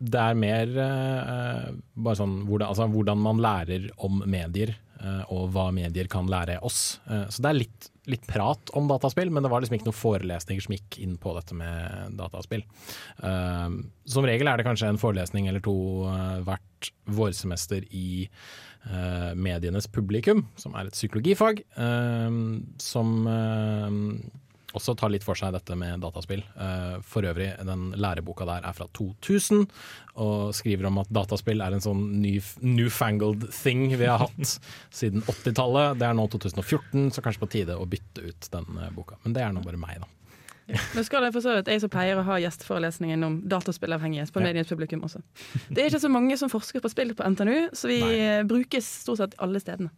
det 0.00 0.20
er 0.20 0.38
mer 0.38 0.70
eh, 0.80 1.66
bare 2.00 2.16
sånn 2.16 2.38
hvordan, 2.48 2.70
altså, 2.70 2.86
hvordan 2.88 3.20
man 3.20 3.42
lærer 3.44 3.90
om 4.00 4.22
medier. 4.24 4.72
eh, 5.00 5.22
og 5.32 5.50
hva 5.52 5.66
medier 5.76 6.08
kan 6.12 6.28
lære 6.28 6.58
oss. 6.64 7.00
Eh, 7.08 7.26
så 7.28 7.44
det 7.44 7.50
er 7.50 7.58
litt, 7.58 7.90
litt 8.08 8.24
prat 8.28 8.72
om 8.76 8.88
dataspill, 8.88 9.30
men 9.32 9.44
det 9.44 9.50
var 9.52 9.60
liksom 9.60 9.76
ikke 9.76 9.90
noen 9.90 9.98
forelesninger 10.00 10.64
som 10.64 10.76
gikk 10.76 10.98
inn 11.04 11.14
på 11.20 11.34
dette 11.36 11.56
med 11.56 12.16
dataspill. 12.18 12.64
Som 13.20 14.26
regel 14.28 14.50
er 14.50 14.58
det 14.58 14.66
kanskje 14.66 14.90
en 14.90 15.00
forelesning 15.00 15.48
eller 15.48 15.62
to 15.64 15.76
hvert 16.48 16.90
vårsemester 17.06 17.84
i 17.92 18.26
medienes 19.36 19.86
publikum, 19.92 20.46
som 20.58 20.74
er 20.74 20.88
et 20.88 20.96
psykologifag, 20.96 21.62
som 22.80 23.10
også 24.76 24.94
tar 24.98 25.10
litt 25.10 25.24
for 25.26 25.34
seg 25.38 25.52
dette 25.56 25.74
med 25.78 26.00
dataspill. 26.04 26.42
Eh, 26.54 27.00
for 27.06 27.26
øvrig, 27.26 27.48
den 27.66 27.88
læreboka 27.98 28.46
der 28.48 28.66
er 28.68 28.76
fra 28.76 28.86
2000, 28.96 29.64
og 30.22 30.54
skriver 30.54 30.86
om 30.90 31.00
at 31.02 31.10
dataspill 31.10 31.60
er 31.64 31.74
en 31.76 31.82
sånn 31.84 32.04
newfangled 32.62 33.48
thing 33.54 33.88
vi 33.96 34.06
har 34.06 34.22
hatt 34.26 34.54
siden 35.00 35.22
80-tallet. 35.26 35.98
Det 36.00 36.06
er 36.08 36.16
nå 36.18 36.26
2014, 36.32 37.10
så 37.16 37.24
kanskje 37.24 37.42
på 37.44 37.50
tide 37.56 37.76
å 37.80 37.86
bytte 37.90 38.24
ut 38.28 38.50
den 38.54 38.80
eh, 38.84 38.90
boka. 38.94 39.18
Men 39.24 39.36
det 39.36 39.44
er 39.44 39.52
nå 39.56 39.64
bare 39.66 39.80
meg, 39.80 40.00
da. 40.04 40.10
Nå 40.94 41.02
skal 41.02 41.24
jeg 41.26 41.34
forstå 41.34 41.54
at 41.64 41.68
jeg 41.72 41.80
som 41.82 41.90
pleier 41.90 42.20
å 42.20 42.22
ha 42.28 42.36
gjesteforelesningen 42.44 43.24
om 43.26 43.40
dataspillavhengighet 43.50 44.30
på 44.30 44.38
Ja. 44.38 44.46
medienes 44.46 44.68
publikum 44.70 45.00
også. 45.02 45.18
Det 45.66 45.82
er 45.82 45.88
ikke 45.90 46.04
så 46.04 46.10
mange 46.14 46.36
som 46.38 46.52
forsker 46.52 46.84
på 46.84 46.92
spill 46.92 47.10
på 47.18 47.26
NTNU, 47.26 47.72
så 47.74 47.90
vi 47.90 47.96
Nei. 48.04 48.44
brukes 48.46 48.86
stort 49.02 49.18
sett 49.18 49.34
alle 49.42 49.58
stedene. 49.58 49.90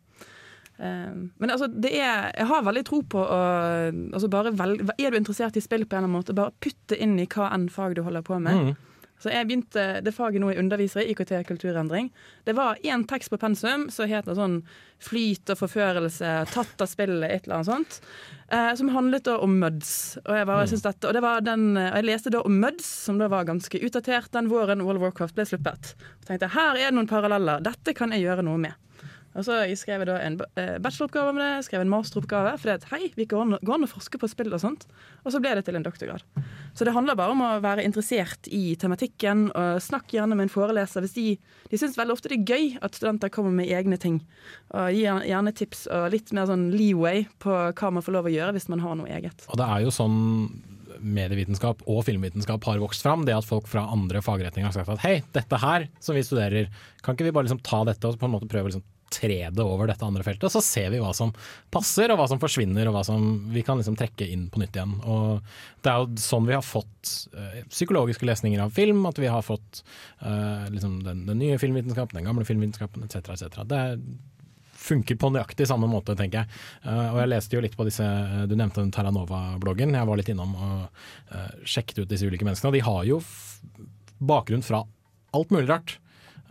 Um, 0.82 1.28
men 1.38 1.52
altså, 1.54 1.68
det 1.70 1.92
er, 1.94 2.32
jeg 2.34 2.48
har 2.50 2.64
veldig 2.66 2.82
tro 2.88 3.02
på 3.06 3.20
å 3.22 3.42
altså 4.18 4.26
velge, 4.32 4.88
Er 4.98 5.12
du 5.14 5.18
interessert 5.20 5.54
i 5.54 5.62
spill 5.62 5.84
på 5.86 5.94
en 5.94 6.02
eller 6.02 6.08
annen 6.08 6.16
måte, 6.16 6.34
bare 6.34 6.54
putt 6.58 6.80
det 6.90 6.98
inn 7.04 7.14
i 7.22 7.28
hva 7.30 7.52
enn 7.54 7.68
fag 7.70 7.94
du 7.94 8.02
holder 8.02 8.24
på 8.26 8.40
med. 8.42 8.72
Mm. 8.72 8.88
Så 9.22 9.30
jeg 9.30 9.46
begynte 9.46 9.82
det 10.02 10.14
faget 10.16 10.42
nå 10.42 10.48
jeg 10.50 10.58
underviser 10.58 11.04
i, 11.04 11.12
IKT 11.12 11.30
kulturendring. 11.46 12.08
Det 12.42 12.56
var 12.58 12.80
én 12.82 13.04
tekst 13.06 13.30
på 13.30 13.38
pensum 13.38 13.86
som 13.94 14.10
het 14.10 14.26
noe 14.26 14.34
sånn 14.34 14.56
flyt 15.02 15.52
og 15.54 15.60
forførelse, 15.60 16.32
tatt 16.50 16.82
av 16.82 16.90
spillet, 16.90 17.28
et 17.30 17.46
eller 17.46 17.60
annet 17.60 17.70
sånt. 17.70 18.00
Eh, 18.50 18.72
som 18.78 18.90
handlet 18.94 19.28
da 19.28 19.36
om 19.42 19.54
MUDs. 19.62 19.92
Og 20.24 20.34
jeg, 20.40 20.48
bare, 20.50 20.66
synes 20.72 20.86
dette, 20.88 21.06
og 21.06 21.14
det 21.14 21.22
var 21.22 21.46
den, 21.46 21.68
og 21.78 22.00
jeg 22.00 22.08
leste 22.08 22.34
da 22.34 22.42
om 22.42 22.58
MUDs, 22.64 22.88
som 23.06 23.22
da 23.22 23.30
var 23.30 23.46
ganske 23.46 23.78
utdatert 23.86 24.34
den 24.34 24.50
våren 24.50 24.82
World 24.82 24.98
of 24.98 25.06
Warcraft 25.06 25.38
ble 25.38 25.46
sluppet. 25.46 25.94
Og 26.18 26.30
tenkte 26.30 26.50
her 26.56 26.74
er 26.74 26.88
det 26.88 26.96
noen 26.98 27.10
paralleller, 27.10 27.62
dette 27.62 27.94
kan 27.94 28.14
jeg 28.14 28.26
gjøre 28.26 28.46
noe 28.50 28.58
med. 28.66 28.81
Og 29.32 29.46
så 29.46 29.58
skrev 29.78 30.02
jeg 30.02 30.10
da 30.10 30.18
en 30.20 30.38
eh, 30.60 30.76
bacheloroppgave 30.82 31.32
om 31.32 31.40
det, 31.40 31.50
skrev 31.66 31.84
en 31.84 31.92
masteroppgave. 31.92 32.54
For 32.60 32.68
det 32.68 32.76
at, 32.80 32.88
hei, 32.92 33.12
vi 33.16 33.26
går 33.30 33.56
an, 33.56 33.86
å 33.86 33.90
forske 33.90 34.20
på 34.20 34.28
spill 34.30 34.52
og 34.52 34.62
sånt. 34.62 34.86
Og 35.24 35.32
så 35.34 35.40
ble 35.42 35.54
det 35.56 35.64
til 35.66 35.78
en 35.78 35.86
doktorgrad. 35.86 36.24
Så 36.76 36.86
det 36.88 36.94
handler 36.96 37.18
bare 37.18 37.34
om 37.34 37.44
å 37.44 37.52
være 37.64 37.84
interessert 37.86 38.48
i 38.52 38.74
tematikken. 38.80 39.48
og 39.56 39.80
Snakk 39.84 40.12
gjerne 40.12 40.36
med 40.36 40.48
en 40.48 40.52
foreleser 40.52 41.04
hvis 41.04 41.16
de, 41.16 41.26
de 41.70 41.80
syns 41.80 41.96
veldig 41.98 42.16
ofte 42.16 42.32
det 42.32 42.40
er 42.40 42.52
gøy 42.52 42.76
at 42.84 42.98
studenter 42.98 43.32
kommer 43.32 43.54
med 43.56 43.72
egne 43.72 43.98
ting. 44.00 44.20
Og 44.72 44.92
Gi 44.92 45.06
gjerne 45.06 45.54
tips 45.56 45.86
og 45.92 46.12
litt 46.14 46.30
mer 46.36 46.46
sånn 46.50 46.68
leeway 46.74 47.26
på 47.42 47.56
hva 47.72 47.90
man 47.92 48.04
får 48.04 48.16
lov 48.18 48.28
å 48.28 48.34
gjøre 48.36 48.56
hvis 48.56 48.70
man 48.72 48.84
har 48.84 48.96
noe 48.98 49.10
eget. 49.12 49.48
Og 49.50 49.58
det 49.60 49.66
er 49.68 49.84
jo 49.84 49.94
sånn 49.94 50.20
medievitenskap 51.02 51.82
og 51.90 52.04
filmvitenskap 52.06 52.64
har 52.68 52.80
vokst 52.82 53.04
fram. 53.04 53.24
Det 53.26 53.34
at 53.34 53.48
folk 53.48 53.68
fra 53.70 53.84
andre 53.92 54.22
fagretninger 54.24 54.68
har 54.68 54.76
sagt 54.76 54.92
at 54.92 55.04
hei, 55.04 55.16
dette 55.34 55.60
her 55.62 55.88
som 56.02 56.16
vi 56.16 56.24
studerer, 56.26 56.70
kan 57.02 57.16
ikke 57.16 57.26
vi 57.28 57.34
bare 57.34 57.48
liksom 57.48 57.62
ta 57.66 57.82
dette 57.88 58.08
og 58.08 58.20
på 58.20 58.28
en 58.28 58.34
måte 58.36 58.50
prøve 58.50 58.68
å 58.68 58.72
liksom 58.72 58.86
tre 59.12 59.38
det 59.52 59.64
over 59.64 59.90
dette 59.90 60.06
andre 60.06 60.24
feltet, 60.26 60.52
så 60.52 60.62
ser 60.64 60.90
vi 60.94 61.00
hva 61.02 61.12
som 61.16 61.32
passer 61.72 62.12
og 62.12 62.20
hva 62.20 62.28
som 62.30 62.40
forsvinner 62.42 62.88
og 62.88 62.96
hva 62.96 63.04
som 63.06 63.28
vi 63.52 63.64
kan 63.66 63.80
liksom 63.80 63.98
trekke 64.00 64.28
inn 64.32 64.48
på 64.52 64.62
nytt 64.62 64.78
igjen. 64.78 64.98
Og 65.04 65.40
Det 65.82 65.92
er 65.92 66.02
jo 66.02 66.22
sånn 66.22 66.48
vi 66.48 66.56
har 66.56 66.66
fått 66.66 67.14
eh, 67.36 67.62
psykologiske 67.70 68.26
lesninger 68.28 68.62
av 68.62 68.74
film, 68.74 69.04
at 69.08 69.18
vi 69.18 69.30
har 69.30 69.42
fått 69.42 69.82
uh, 70.22 70.68
liksom 70.70 71.00
den, 71.06 71.24
den 71.26 71.40
nye 71.42 71.58
filmvitenskapen, 71.58 72.20
den 72.20 72.28
gamle 72.28 72.46
filmvitenskapen 72.46 73.06
etc. 73.06 73.34
etc. 73.34 73.64
Det 73.68 73.80
er 73.80 73.98
funker 74.82 75.18
på 75.18 75.30
nøyaktig 75.30 75.66
samme 75.70 75.88
måte, 75.90 76.16
tenker 76.18 76.42
jeg. 76.42 76.60
Uh, 76.84 77.12
og 77.12 77.20
jeg 77.22 77.32
leste 77.32 77.56
jo 77.56 77.62
litt 77.64 77.76
på 77.78 77.86
disse 77.86 78.06
Du 78.50 78.56
nevnte 78.58 78.82
den 78.82 78.92
Terranova-bloggen. 78.94 79.94
Jeg 79.94 80.08
var 80.08 80.18
litt 80.18 80.32
innom 80.32 80.56
og 80.56 81.02
uh, 81.34 81.50
sjekket 81.62 82.02
ut 82.02 82.10
disse 82.10 82.26
ulike 82.26 82.46
menneskene. 82.46 82.72
Og 82.72 82.78
de 82.78 82.86
har 82.86 83.04
jo 83.08 83.20
bakgrunn 84.22 84.64
fra 84.66 84.84
alt 85.36 85.54
mulig 85.54 85.68
rart. 85.70 85.96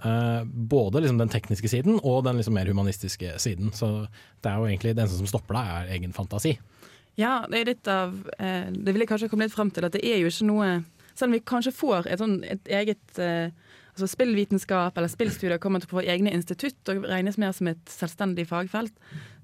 Eh, 0.05 0.43
både 0.45 0.99
liksom 0.99 1.17
den 1.17 1.29
tekniske 1.29 1.69
siden 1.69 1.99
og 2.01 2.23
den 2.25 2.39
liksom 2.39 2.55
mer 2.57 2.65
humanistiske 2.65 3.35
siden. 3.39 3.69
Så 3.73 4.07
det 4.41 4.49
er 4.49 4.57
jo 4.57 4.65
egentlig 4.65 4.95
det 4.95 5.03
eneste 5.03 5.19
som 5.19 5.29
stopper 5.29 5.57
deg, 5.59 5.67
er 5.75 5.91
egen 5.97 6.15
fantasi. 6.15 6.55
Ja, 7.19 7.43
det 7.51 7.59
er 7.59 7.69
litt 7.73 7.89
av 7.91 8.15
eh, 8.39 8.69
Det 8.71 8.93
vil 8.93 9.03
jeg 9.03 9.09
kanskje 9.09 9.27
komme 9.29 9.45
litt 9.45 9.53
frem 9.53 9.69
til, 9.75 9.85
at 9.85 9.93
det 9.93 10.01
er 10.07 10.21
jo 10.21 10.29
ikke 10.31 10.45
noe 10.47 10.67
Selv 11.11 11.27
om 11.27 11.33
vi 11.35 11.41
kanskje 11.43 11.73
får 11.75 12.07
et, 12.07 12.21
sånn, 12.21 12.37
et 12.47 12.71
eget 12.71 13.19
eh, 13.19 13.51
altså 13.91 14.07
spillvitenskap 14.09 14.97
eller 14.97 15.11
spillstudier 15.11 15.59
kommer 15.61 15.81
til 15.81 15.89
å 15.89 15.97
få 15.97 16.03
egne 16.09 16.31
institutt 16.35 16.91
og 16.91 17.05
regnes 17.09 17.37
mer 17.41 17.53
som 17.55 17.69
et 17.71 17.91
selvstendig 17.91 18.47
fagfelt, 18.49 18.93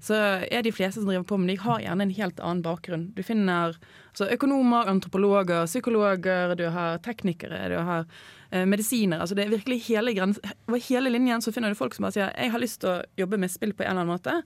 så 0.02 0.16
er 0.46 0.64
de 0.64 0.72
fleste 0.74 1.02
som 1.02 1.10
driver 1.10 1.26
på 1.28 1.38
med 1.40 1.52
de 1.52 1.58
har 1.62 1.82
gjerne 1.84 2.06
en 2.06 2.14
helt 2.18 2.40
annen 2.40 2.64
bakgrunn. 2.64 3.08
Du 3.16 3.22
finner 3.26 3.76
altså, 3.76 4.28
økonomer, 4.34 4.88
antropologer, 4.90 5.68
psykologer, 5.68 6.54
du 6.58 6.66
har 6.74 7.02
teknikere, 7.04 7.60
du 7.72 7.76
har 7.76 8.06
eh, 8.50 8.64
medisiner. 8.64 9.20
Altså, 9.20 9.36
det 9.38 9.46
er 9.46 9.54
virkelig 9.56 9.82
hele 9.90 10.16
grens 10.16 10.40
Over 10.68 10.80
hele 10.88 11.12
linjen 11.12 11.44
så 11.44 11.52
finner 11.54 11.72
du 11.72 11.78
folk 11.78 11.96
som 11.96 12.06
bare 12.06 12.16
sier 12.16 12.32
jeg 12.32 12.54
har 12.54 12.62
lyst 12.62 12.82
til 12.84 12.94
å 12.94 13.02
jobbe 13.20 13.40
med 13.40 13.52
spill 13.52 13.76
på 13.76 13.84
en 13.84 13.92
eller 13.92 14.06
annen 14.06 14.16
måte, 14.16 14.40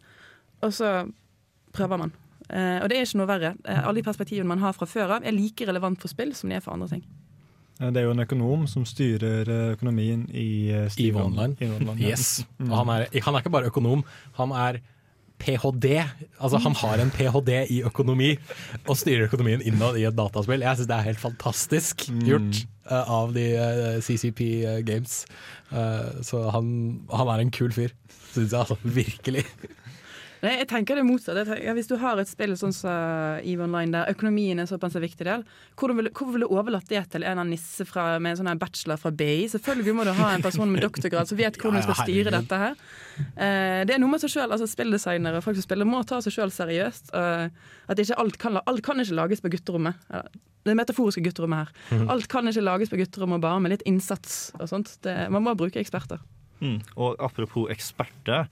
og 0.63 0.75
så 0.75 0.93
prøver 1.73 2.01
man. 2.01 2.13
Eh, 2.49 2.79
og 2.83 2.89
det 2.91 2.99
er 2.99 3.07
ikke 3.07 3.21
noe 3.23 3.31
verre. 3.31 3.55
Eh, 3.65 3.83
alle 3.83 4.01
de 4.01 4.07
perspektivene 4.07 4.51
man 4.51 4.63
har 4.63 4.75
fra 4.77 4.89
før 4.89 5.19
av, 5.19 5.27
er 5.27 5.37
like 5.37 5.67
relevant 5.69 6.01
for 6.03 6.13
spill 6.13 6.35
som 6.37 6.51
de 6.51 6.59
er 6.59 6.65
for 6.65 6.75
andre 6.75 6.91
ting. 6.97 7.05
Eh, 7.81 7.91
Det 7.91 8.01
er 8.01 8.09
jo 8.09 8.15
en 8.15 8.25
økonom 8.25 8.67
som 8.71 8.87
styrer 8.89 9.49
eh, 9.49 9.73
økonomien 9.77 10.27
i 10.31 10.71
eh, 10.71 10.87
EVE 10.87 10.95
Steve 10.95 11.23
Online. 11.23 11.57
Online, 11.61 11.99
ja. 12.01 12.13
Yes. 12.13 12.45
Mm. 12.59 12.71
Han 12.71 12.89
er, 12.97 13.07
han 13.13 13.35
er 13.35 13.45
ikke 13.45 13.55
bare 13.55 13.71
økonom, 13.73 14.05
han 14.39 14.53
er 14.53 14.83
ph.d. 15.43 15.87
Altså 16.39 16.59
Han 16.63 16.75
har 16.79 17.01
en 17.03 17.11
ph.d. 17.11 17.67
i 17.75 17.81
økonomi 17.83 18.37
og 18.87 18.97
styrer 18.97 19.27
økonomien 19.27 19.63
innad 19.67 19.99
i 19.99 20.05
et 20.07 20.15
dataspill. 20.15 20.63
Jeg 20.63 20.79
syns 20.79 20.91
det 20.91 20.97
er 20.97 21.09
helt 21.09 21.19
fantastisk 21.19 22.05
gjort 22.23 22.61
uh, 22.87 23.11
av 23.11 23.35
de 23.35 23.49
uh, 23.59 23.97
CCP 23.99 24.41
Games. 24.87 25.25
Uh, 25.73 26.23
så 26.23 26.45
han, 26.55 26.69
han 27.11 27.33
er 27.35 27.43
en 27.43 27.51
kul 27.51 27.75
fyr, 27.75 27.91
syns 28.31 28.53
jeg 28.55 28.61
altså. 28.61 28.79
Virkelig. 28.85 29.43
Nei, 30.43 30.57
jeg 30.59 30.67
tenker 30.73 30.99
det 30.99 31.05
motsatt. 31.07 31.39
Jeg 31.55 31.75
hvis 31.77 31.87
du 31.87 31.95
har 32.03 32.19
et 32.19 32.27
spill 32.27 32.57
sånn 32.59 32.75
som 32.75 32.91
EVE 33.47 33.63
Online, 33.63 33.93
der 33.95 34.11
økonomien 34.11 34.59
er 34.59 34.67
såpass 34.67 34.97
en 34.99 35.05
viktig 35.05 35.27
del, 35.29 35.45
hvorfor 35.79 35.95
vil, 36.01 36.11
hvorfor 36.11 36.35
vil 36.35 36.43
du 36.43 36.49
overlatt 36.51 36.91
det 36.91 37.05
til 37.13 37.23
en 37.29 37.39
av 37.39 37.47
nisse 37.47 37.87
fra, 37.87 38.17
med 38.19 38.35
en 38.35 38.41
sånn 38.41 38.59
bachelor 38.59 38.99
fra 38.99 39.13
BI? 39.15 39.47
Selvfølgelig 39.53 39.95
må 39.95 40.07
du 40.09 40.11
ha 40.19 40.33
en 40.35 40.43
person 40.43 40.67
med 40.73 40.83
doktorgrad 40.83 41.31
som 41.31 41.39
vet 41.39 41.61
hvordan 41.61 41.79
du 41.79 41.87
skal 41.87 42.01
styre 42.03 42.35
dette 42.35 42.59
her. 42.65 42.75
Eh, 43.37 43.83
det 43.87 43.95
er 43.95 44.03
noe 44.03 44.11
med 44.17 44.25
seg 44.25 44.35
sjøl, 44.35 44.49
altså 44.51 44.67
spilldesignere 44.67 45.39
og 45.39 45.47
folk 45.47 45.61
som 45.61 45.69
spiller, 45.69 45.87
må 45.87 46.03
ta 46.09 46.19
seg 46.25 46.35
sjøl 46.35 46.51
seriøst. 46.55 47.15
at 47.15 48.03
ikke 48.03 48.19
alt, 48.19 48.39
kan, 48.43 48.59
alt 48.67 48.83
kan 48.83 48.99
ikke 48.99 49.19
lages 49.19 49.45
på 49.45 49.53
gutterommet. 49.53 49.95
Det 50.63 50.75
metaforiske 50.79 51.23
gutterommet 51.23 51.65
her. 51.65 51.73
Mhm. 51.95 52.11
Alt 52.11 52.29
kan 52.31 52.51
ikke 52.51 52.67
lages 52.67 52.91
på 52.91 52.99
gutterommet 52.99 53.43
bare 53.43 53.63
med 53.63 53.77
litt 53.77 53.87
innsats 53.87 54.53
og 54.59 54.69
sånt. 54.71 54.97
Det, 55.07 55.15
man 55.31 55.43
må 55.47 55.55
bruke 55.59 55.79
eksperter. 55.83 56.19
Mm. 56.63 56.77
Og 56.97 57.17
apropos 57.19 57.67
eksperter, 57.75 58.47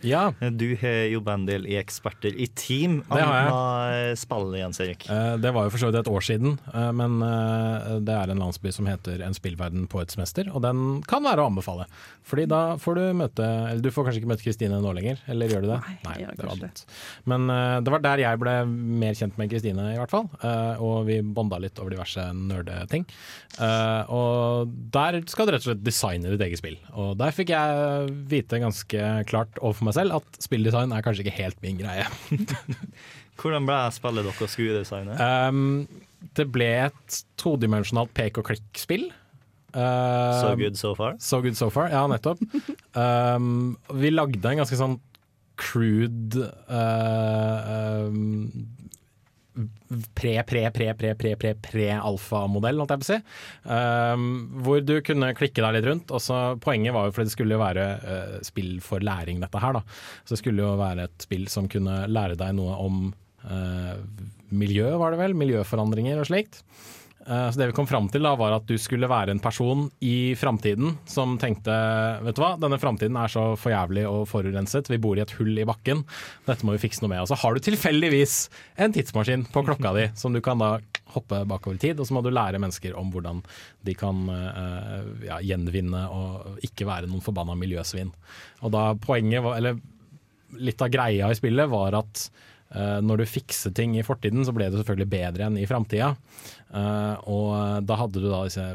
du 0.58 0.66
har 0.80 1.04
jo 1.12 1.20
en 1.30 1.46
del 1.46 1.66
i 1.70 1.76
Eksperter 1.78 2.34
i 2.34 2.48
team. 2.58 3.00
Det 3.06 3.22
har 3.22 3.44
jeg. 3.46 4.18
Jens 4.60 4.80
Erik. 4.82 5.06
Eh, 5.10 5.36
Det 5.38 5.52
var 5.54 5.64
jo 5.68 5.70
for 5.70 5.78
så 5.78 5.90
vidt 5.90 6.00
et 6.00 6.10
år 6.10 6.24
siden, 6.26 6.58
eh, 6.74 6.90
men 6.92 7.22
eh, 7.22 8.00
det 8.02 8.14
er 8.16 8.30
en 8.34 8.42
landsby 8.42 8.72
som 8.74 8.86
heter 8.90 9.22
En 9.22 9.34
spillverden 9.36 9.86
på 9.88 10.00
et 10.02 10.10
semester, 10.10 10.50
og 10.52 10.62
den 10.62 11.02
kan 11.06 11.22
være 11.22 11.44
å 11.44 11.50
anbefale. 11.50 11.86
Fordi 12.26 12.46
da 12.50 12.76
får 12.76 12.94
du 12.98 13.04
møte 13.18 13.46
Eller 13.70 13.80
du 13.82 13.90
får 13.90 14.04
kanskje 14.06 14.20
ikke 14.22 14.30
møte 14.32 14.44
Kristine 14.44 14.80
nå 14.82 14.92
lenger, 14.94 15.18
eller 15.30 15.48
gjør 15.48 15.62
du 15.64 15.68
det? 15.70 15.80
Nei, 15.86 15.96
Nei 16.04 16.34
det 16.36 16.46
var 16.46 16.56
dumt. 16.60 16.84
Men 17.30 17.46
det 17.84 17.90
var 17.94 18.02
der 18.04 18.22
jeg 18.24 18.38
ble 18.42 18.54
mer 18.66 19.14
kjent 19.18 19.38
med 19.38 19.50
Kristine, 19.50 19.86
i 19.94 19.98
hvert 19.98 20.10
fall. 20.12 20.28
eh, 20.42 20.80
Og 20.82 21.06
vi 21.06 21.20
bonda 21.22 21.58
litt 21.62 21.78
over 21.80 21.90
diverse 21.94 22.26
nerdeting. 22.34 23.06
Eh, 23.60 24.02
Og 24.10 24.68
der 24.92 25.20
skal 25.30 25.46
du 25.46 25.52
rett 25.54 25.64
og 25.66 25.70
slett 25.72 25.84
designe 25.84 26.30
ditt 26.32 26.40
eget 26.46 26.58
spill. 26.60 26.76
Og 26.94 27.16
der 27.20 27.30
fikk 27.36 27.50
jeg 27.54 27.99
vite 28.30 28.60
ganske 28.62 29.08
klart 29.30 29.58
overfor 29.60 29.88
meg 29.90 29.96
selv 29.98 30.18
at 30.20 30.38
spilldesign 30.42 30.92
er 30.96 31.04
kanskje 31.04 31.24
ikke 31.26 31.36
helt 31.38 31.60
min 31.64 31.80
greie. 31.82 32.06
Hvordan 33.40 33.66
ble 33.68 33.78
spillet 33.96 34.26
dere 34.28 34.48
skuedesignet? 34.52 35.16
designe? 35.16 35.48
Um, 35.48 36.30
det 36.36 36.46
ble 36.52 36.68
et 36.86 37.20
todimensjonalt 37.40 38.12
pek 38.16 38.40
og 38.42 38.50
klikk-spill. 38.50 39.06
Uh, 39.70 40.40
So 40.40 40.56
good 40.58 40.76
so 40.76 40.94
far? 40.98 41.14
So 41.22 41.40
good 41.44 41.56
so 41.56 41.70
far, 41.72 41.88
ja 41.92 42.02
nettopp. 42.10 42.42
um, 42.98 43.76
vi 44.02 44.10
lagde 44.12 44.42
en 44.50 44.60
ganske 44.64 44.76
sånn 44.80 44.98
crude 45.60 46.46
uh, 46.72 48.08
um, 48.08 48.50
pre-pre-pre-pre-pre-pre-alfamodell, 49.90 52.78
holdt 52.80 52.92
jeg 52.94 53.00
på 53.00 53.06
å 53.06 53.10
si. 53.10 53.18
Uh, 53.66 54.16
hvor 54.64 54.78
du 54.86 54.96
kunne 55.06 55.36
klikke 55.38 55.62
deg 55.64 55.72
litt 55.76 55.88
rundt. 55.90 56.08
Og 56.14 56.20
så 56.22 56.36
Poenget 56.62 56.94
var 56.96 57.02
jo 57.06 57.12
fordi 57.16 57.28
det 57.30 57.36
skulle 57.36 57.56
jo 57.56 57.64
være 57.64 57.84
uh, 58.04 58.36
spill 58.46 58.72
for 58.84 58.98
læring, 59.04 59.36
dette 59.42 59.62
her. 59.62 59.72
da. 59.78 59.82
Så 60.24 60.30
det 60.34 60.40
skulle 60.42 60.66
jo 60.66 60.80
være 60.80 61.00
et 61.08 61.18
spill 61.26 61.44
som 61.52 61.64
kunne 61.70 61.96
lære 62.10 62.36
deg 62.40 62.50
noe 62.58 62.72
om 62.80 62.94
uh, 63.46 63.94
miljø, 64.50 64.88
var 65.00 65.08
det 65.14 65.20
vel? 65.22 65.34
Miljøforandringer 65.38 66.16
og 66.20 66.26
slikt. 66.30 66.54
Eh, 67.26 67.50
Så 67.50 67.58
det 67.58 67.66
vi 67.66 67.72
kom 67.76 67.86
fram 67.86 68.08
til 68.08 68.24
da 68.24 68.32
var 68.38 68.54
at 68.56 68.66
du 68.68 68.76
skulle 68.80 69.08
være 69.10 69.34
en 69.34 69.42
person 69.42 69.88
i 70.00 70.32
framtiden 70.38 70.94
som 71.08 71.36
tenkte 71.40 71.74
vet 72.24 72.36
du 72.38 72.40
hva, 72.40 72.54
denne 72.60 72.78
framtiden 72.80 73.18
er 73.20 73.28
så 73.32 73.44
for 73.60 73.74
jævlig 73.74 74.06
og 74.08 74.24
forurenset, 74.30 74.88
vi 74.88 75.00
bor 75.02 75.18
i 75.18 75.24
et 75.24 75.34
hull 75.36 75.52
i 75.60 75.66
bakken, 75.68 76.04
dette 76.46 76.64
må 76.64 76.76
vi 76.76 76.82
fikse 76.86 77.04
noe 77.04 77.12
med. 77.12 77.24
Og 77.24 77.30
så 77.30 77.38
har 77.42 77.54
du 77.54 77.60
tilfeldigvis 77.64 78.38
en 78.80 78.96
tidsmaskin 78.96 79.44
på 79.52 79.64
klokka 79.68 79.92
di 79.98 80.08
som 80.16 80.32
du 80.32 80.40
kan 80.44 80.62
da 80.62 80.78
hoppe 81.10 81.42
bakover 81.50 81.76
i 81.76 81.82
tid, 81.82 82.00
og 82.00 82.06
så 82.06 82.14
må 82.16 82.22
du 82.24 82.30
lære 82.32 82.60
mennesker 82.62 82.94
om 82.96 83.10
hvordan 83.12 83.42
de 83.84 83.96
kan 83.98 84.28
eh, 84.30 85.08
ja, 85.26 85.40
gjenvinne 85.44 86.06
og 86.14 86.62
ikke 86.66 86.88
være 86.88 87.10
noen 87.10 87.24
forbanna 87.24 87.58
miljøsvin. 87.58 88.14
Og 88.62 88.72
da 88.72 88.92
poenget 88.94 89.44
var, 89.44 89.58
eller 89.58 89.80
litt 90.56 90.80
av 90.82 90.90
greia 90.90 91.28
i 91.30 91.36
spillet 91.38 91.68
var 91.70 91.98
at 92.00 92.30
Eh, 92.70 92.98
når 93.02 93.22
du 93.22 93.26
fikser 93.26 93.72
ting 93.74 93.96
i 93.98 94.04
fortiden, 94.06 94.44
så 94.46 94.54
ble 94.54 94.68
det 94.70 94.78
selvfølgelig 94.78 95.10
bedre 95.10 95.48
enn 95.48 95.58
i 95.58 95.66
framtida. 95.66 96.12
Eh, 96.70 97.28
og 97.30 97.86
da 97.86 97.98
hadde 98.00 98.22
du 98.22 98.28
da 98.30 98.44
disse 98.46 98.66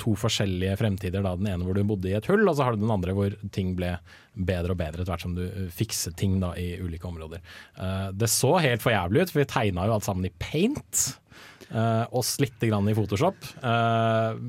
to 0.00 0.14
forskjellige 0.18 0.76
fremtider. 0.80 1.22
Da. 1.24 1.34
Den 1.38 1.50
ene 1.52 1.66
hvor 1.66 1.76
du 1.76 1.84
bodde 1.86 2.10
i 2.10 2.16
et 2.18 2.28
hull, 2.30 2.44
og 2.48 2.56
så 2.56 2.66
har 2.66 2.74
du 2.74 2.82
den 2.82 2.92
andre 2.92 3.14
hvor 3.16 3.34
ting 3.54 3.74
ble 3.78 3.94
bedre 4.34 4.74
og 4.74 4.80
bedre 4.80 5.02
etter 5.02 5.12
hvert 5.12 5.24
som 5.24 5.36
du 5.36 5.44
fikset 5.74 6.16
ting 6.18 6.40
da, 6.42 6.54
i 6.58 6.74
ulike 6.82 7.06
områder. 7.06 7.42
Uh, 7.78 8.08
det 8.10 8.30
så 8.32 8.56
helt 8.58 8.82
for 8.82 8.94
jævlig 8.94 9.22
ut, 9.22 9.34
for 9.34 9.44
vi 9.44 9.50
tegna 9.52 9.86
jo 9.86 9.94
alt 9.96 10.08
sammen 10.08 10.26
i 10.26 10.34
paint. 10.42 11.04
Uh, 11.70 12.04
og 12.10 12.26
litt 12.42 12.58
grann 12.66 12.90
i 12.90 12.94
Photoshop. 12.94 13.38
Eh, 13.64 14.40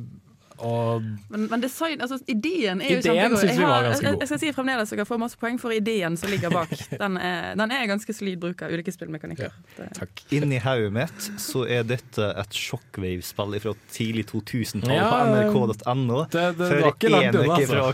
og 0.60 1.02
Men, 1.30 1.48
men 1.52 1.62
design, 1.62 2.00
altså 2.02 2.20
ideen 2.32 2.82
er 2.82 2.94
jo 2.96 3.00
Ideen 3.00 3.18
kjempegod. 3.18 3.44
Jeg, 3.50 3.58
har- 3.60 3.84
jeg, 3.90 4.20
jeg 4.20 4.28
skal 4.30 4.40
si 4.40 4.52
fremdeles 4.56 4.94
at 4.94 5.02
jeg 5.02 5.08
får 5.10 5.20
masse 5.20 5.38
poeng 5.42 5.60
for 5.62 5.72
ideen 5.76 6.16
som 6.18 6.30
ligger 6.32 6.50
bak. 6.54 6.70
Den 7.06 7.18
er, 7.18 7.56
den 7.60 7.72
er 7.76 7.86
ganske 7.90 8.14
solid 8.16 8.40
bruk 8.40 8.62
av 8.66 8.72
ulike 8.76 8.94
spillmekanikker. 8.96 9.52
Det- 9.78 10.10
Inni 10.38 10.60
hodet 10.64 10.92
mitt 10.96 11.28
så 11.42 11.66
er 11.68 11.84
dette 11.84 12.30
et 12.40 12.56
shockwave-spill 12.56 13.60
fra 13.64 13.74
tidlig 13.92 14.26
2000-tall 14.32 14.96
Ja, 14.96 15.10
på 15.10 15.20
nrk.no. 15.34 16.24
det- 16.32 16.54
var 16.60 16.92
ikke 16.94 17.10
langt 17.12 17.36
unna, 17.36 17.56
altså. 17.60 17.74
fra. 17.74 17.92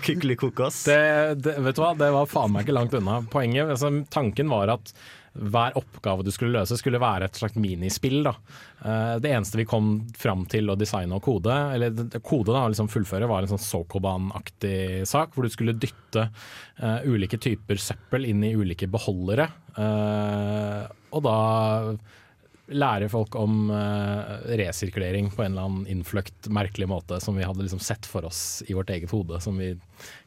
Det, 0.86 1.41
det, 1.43 1.55
vet 1.66 1.76
du 1.76 1.82
hva, 1.82 1.93
det 1.97 2.12
var 2.14 2.30
faen 2.30 2.51
meg 2.53 2.66
ikke 2.68 2.78
langt 2.78 2.93
unna. 2.97 3.22
Poenget, 3.32 3.70
altså, 3.74 3.91
Tanken 4.12 4.49
var 4.51 4.70
at 4.78 4.93
hver 5.32 5.78
oppgave 5.80 6.26
du 6.28 6.32
skulle 6.34 6.52
løse, 6.58 6.76
skulle 6.76 7.00
være 7.00 7.30
et 7.30 7.38
slags 7.40 7.56
minispill. 7.56 8.22
Da. 8.28 8.34
Eh, 8.84 9.20
Det 9.24 9.32
eneste 9.32 9.58
vi 9.62 9.66
kom 9.70 9.92
fram 10.18 10.46
til 10.52 10.68
å 10.70 10.76
designe 10.76 11.16
og 11.16 11.24
kode, 11.24 11.56
eller 11.76 12.20
kode 12.20 12.52
da, 12.52 12.66
liksom 12.68 12.90
fullføre, 12.92 13.30
var 13.32 13.46
en 13.46 13.54
sånn 13.54 13.64
Sokoban-aktig 13.64 15.08
sak, 15.08 15.32
hvor 15.34 15.48
du 15.48 15.54
skulle 15.54 15.78
dytte 15.80 16.26
eh, 16.82 17.06
ulike 17.08 17.40
typer 17.40 17.80
søppel 17.80 18.28
inn 18.28 18.44
i 18.44 18.56
ulike 18.56 18.90
beholdere. 18.92 19.48
eh, 19.78 20.90
og 21.12 21.24
da 21.24 21.38
lære 22.72 23.10
folk 23.12 23.36
om 23.36 23.68
resirkulering 24.48 25.26
på 25.36 25.44
en 25.44 25.52
eller 25.52 25.66
annen 25.68 25.88
innfløkt, 25.92 26.48
merkelig 26.48 26.88
måte 26.88 27.18
som 27.20 27.36
vi 27.36 27.44
hadde 27.44 27.66
liksom 27.66 27.82
sett 27.84 28.08
for 28.08 28.24
oss 28.24 28.64
i 28.68 28.74
vårt 28.78 28.94
eget 28.96 29.12
hode, 29.12 29.42
som 29.44 29.58
vi 29.60 29.74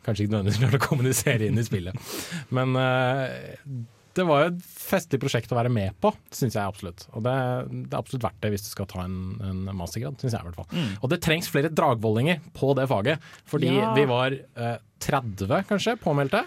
kanskje 0.04 0.26
ikke 0.26 0.34
nødvendigvis 0.34 0.60
klarte 0.60 0.80
å 0.82 0.84
kommunisere 0.84 1.48
inn 1.48 1.56
i 1.56 1.64
spillet. 1.64 1.96
Men 2.52 2.76
det 4.14 4.24
var 4.28 4.42
jo 4.44 4.50
et 4.52 4.64
festlig 4.64 5.18
prosjekt 5.22 5.52
å 5.52 5.58
være 5.58 5.70
med 5.74 5.94
på, 6.02 6.12
syns 6.34 6.54
jeg 6.56 6.62
absolutt. 6.62 7.06
Og 7.16 7.24
det, 7.26 7.34
det 7.86 7.92
er 7.94 7.98
absolutt 8.00 8.26
verdt 8.26 8.40
det 8.44 8.50
hvis 8.54 8.66
du 8.66 8.70
skal 8.72 8.88
ta 8.90 9.04
en, 9.04 9.16
en 9.42 9.62
mastergrad, 9.76 10.16
syns 10.22 10.36
jeg 10.36 10.40
i 10.44 10.48
hvert 10.48 10.58
fall. 10.60 10.68
Mm. 10.74 10.92
Og 11.02 11.10
det 11.12 11.20
trengs 11.24 11.50
flere 11.50 11.70
dragvollinger 11.74 12.42
på 12.56 12.72
det 12.78 12.86
faget, 12.90 13.24
fordi 13.50 13.72
Ja. 13.74 13.92
vi 13.96 14.04
var 14.10 14.36
eh, 14.38 14.76
30 15.04 15.66
kanskje 15.70 15.96
påmeldte. 16.02 16.44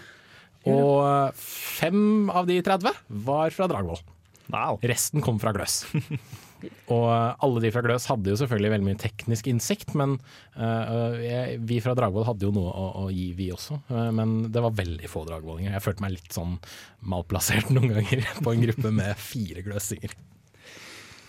Og 0.68 0.94
eh, 1.08 1.44
fem 1.80 2.30
av 2.34 2.48
de 2.50 2.62
30 2.66 3.04
var 3.28 3.52
fra 3.56 3.68
Dragvoll. 3.72 4.00
Resten 4.88 5.20
kom 5.24 5.40
fra 5.44 5.52
Gløs. 5.56 5.82
Og 6.66 7.04
eh, 7.12 7.34
alle 7.46 7.64
de 7.64 7.72
fra 7.74 7.84
Gløs 7.86 8.08
hadde 8.10 8.32
jo 8.32 8.40
selvfølgelig 8.40 8.74
veldig 8.74 8.88
mye 8.88 9.02
teknisk 9.02 9.50
innsikt, 9.52 9.94
men 10.00 10.18
eh, 10.56 11.20
jeg, 11.24 11.60
vi 11.70 11.80
fra 11.84 11.96
Dragvoll 11.98 12.28
hadde 12.28 12.48
jo 12.48 12.54
noe 12.56 12.72
å, 12.72 12.88
å 13.04 13.10
gi, 13.14 13.30
vi 13.38 13.52
også. 13.54 13.82
Eh, 13.92 14.10
men 14.18 14.38
det 14.54 14.64
var 14.64 14.78
veldig 14.78 15.12
få 15.12 15.26
dragvollinger. 15.28 15.76
Jeg 15.76 15.86
følte 15.86 16.06
meg 16.06 16.16
litt 16.18 16.34
sånn 16.34 16.58
malplassert 17.14 17.72
noen 17.76 18.00
ganger 18.00 18.26
på 18.42 18.54
en 18.54 18.66
gruppe 18.68 18.94
med 19.02 19.22
fire 19.22 19.66
gløsinger. 19.66 20.16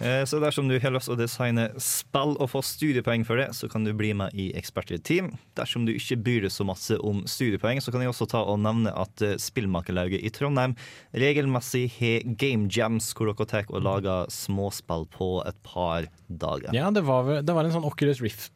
Eh, 0.01 0.25
Så 0.25 0.39
dersom 0.43 0.69
du 0.69 0.77
har 0.79 0.93
lyst 0.95 1.11
å 1.11 1.17
designe 1.19 1.69
spill 1.83 2.37
og 2.39 2.51
få 2.53 2.63
studiepoeng 2.63 3.25
for 3.27 3.41
det, 3.41 3.49
så 3.57 3.69
kan 3.71 3.85
du 3.85 3.93
bli 3.97 4.13
med 4.15 4.35
i 4.35 4.51
ekspertteam. 4.59 5.33
Dersom 5.59 5.87
du 5.87 5.93
ikke 5.95 6.19
bryr 6.23 6.47
deg 6.47 6.55
så 6.55 6.67
masse 6.69 6.99
om 7.03 7.25
studiepoeng, 7.27 7.81
så 7.83 7.91
kan 7.95 8.05
jeg 8.05 8.13
også 8.13 8.29
ta 8.31 8.45
og 8.45 8.61
nevne 8.63 8.93
at 8.95 9.23
eh, 9.27 9.37
Spillmakerlauget 9.43 10.23
i 10.23 10.31
Trondheim 10.35 10.77
regelmessig 11.15 11.89
har 11.99 12.27
game 12.39 12.69
jams, 12.71 13.13
hvor 13.15 13.33
dere 13.33 13.49
tar 13.49 13.67
og 13.69 13.83
lager 13.83 14.29
småspill 14.31 15.09
på 15.15 15.33
et 15.49 15.59
par 15.67 16.07
dager. 16.29 16.71
Ja, 16.77 16.91
det 16.95 17.03
var, 17.09 17.43
det 17.43 17.55
var 17.57 17.67
en 17.67 17.75
sånn 17.75 17.89
Oculus 17.89 18.23
Rift 18.23 18.53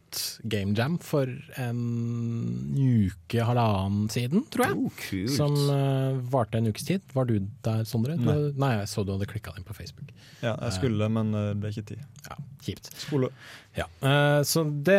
game 0.48 0.74
jam 0.78 0.98
for 1.02 1.26
en 1.60 1.80
uke, 2.76 3.42
halvannen 3.46 4.08
siden, 4.12 4.44
tror 4.52 4.66
jeg. 4.66 4.76
Oh, 4.78 4.92
kult. 4.98 5.32
Som 5.34 5.56
uh, 5.70 6.18
varte 6.32 6.58
en 6.60 6.68
ukes 6.70 6.84
tid. 6.88 7.04
Var 7.16 7.28
du 7.30 7.34
der, 7.66 7.84
Sondre? 7.88 8.16
Nei. 8.18 8.34
Du- 8.34 8.60
Nei, 8.62 8.72
jeg 8.80 8.90
så 8.92 9.04
du 9.06 9.12
hadde 9.14 9.28
klikka 9.30 9.54
inn 9.58 9.66
på 9.68 9.76
Facebook. 9.76 10.10
Ja, 10.42 10.54
jeg 10.66 10.76
skulle, 10.78 11.08
men 11.12 11.32
eh, 11.38 11.48
det 11.52 11.60
ble 11.62 11.70
ikke 11.74 11.86
tid. 11.92 12.04
Ja, 12.28 12.36
kjipt. 12.66 12.90
Skole. 13.06 13.32
Ja, 13.78 13.86
Uh, 14.02 14.40
så 14.44 14.64
det, 14.84 14.98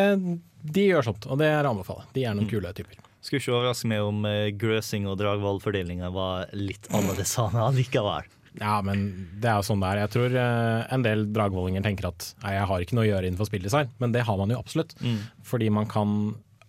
de 0.64 0.86
gjør 0.88 1.04
sånt, 1.10 1.26
og 1.30 1.38
det 1.42 1.50
er 1.52 1.66
å 1.68 1.74
anbefale. 1.76 2.06
De 2.16 2.24
er 2.26 2.34
noen 2.38 2.48
Mm. 2.48 2.52
kule 2.54 2.72
typer. 2.74 2.98
Skulle 3.24 3.40
ikke 3.42 3.54
overraske 3.56 3.88
meg 3.88 4.02
om 4.04 4.24
grøsing 4.60 5.06
og 5.08 5.18
dragvollfordelinga 5.22 6.10
var 6.12 6.50
litt 6.58 6.88
annerledes 6.92 7.36
likevel. 7.78 8.26
Ja, 8.60 8.78
men 8.86 9.06
det 9.42 9.50
er 9.50 9.60
jo 9.60 9.68
sånn 9.68 9.82
det 9.82 9.90
er. 9.90 10.02
Jeg 10.04 10.14
tror 10.14 10.36
eh, 10.38 10.82
en 10.94 11.06
del 11.06 11.26
dragvollinger 11.34 11.86
tenker 11.86 12.10
at 12.12 12.28
nei, 12.44 12.56
jeg 12.58 12.68
har 12.70 12.84
ikke 12.84 12.98
noe 12.98 13.06
å 13.06 13.10
gjøre 13.10 13.30
innenfor 13.30 13.50
spilldesign, 13.50 13.94
men 14.04 14.14
det 14.14 14.26
har 14.28 14.38
man 14.40 14.54
jo 14.54 14.60
absolutt. 14.62 14.94
Mm. 15.02 15.18
Fordi 15.48 15.72
man 15.74 15.90
kan 15.90 16.14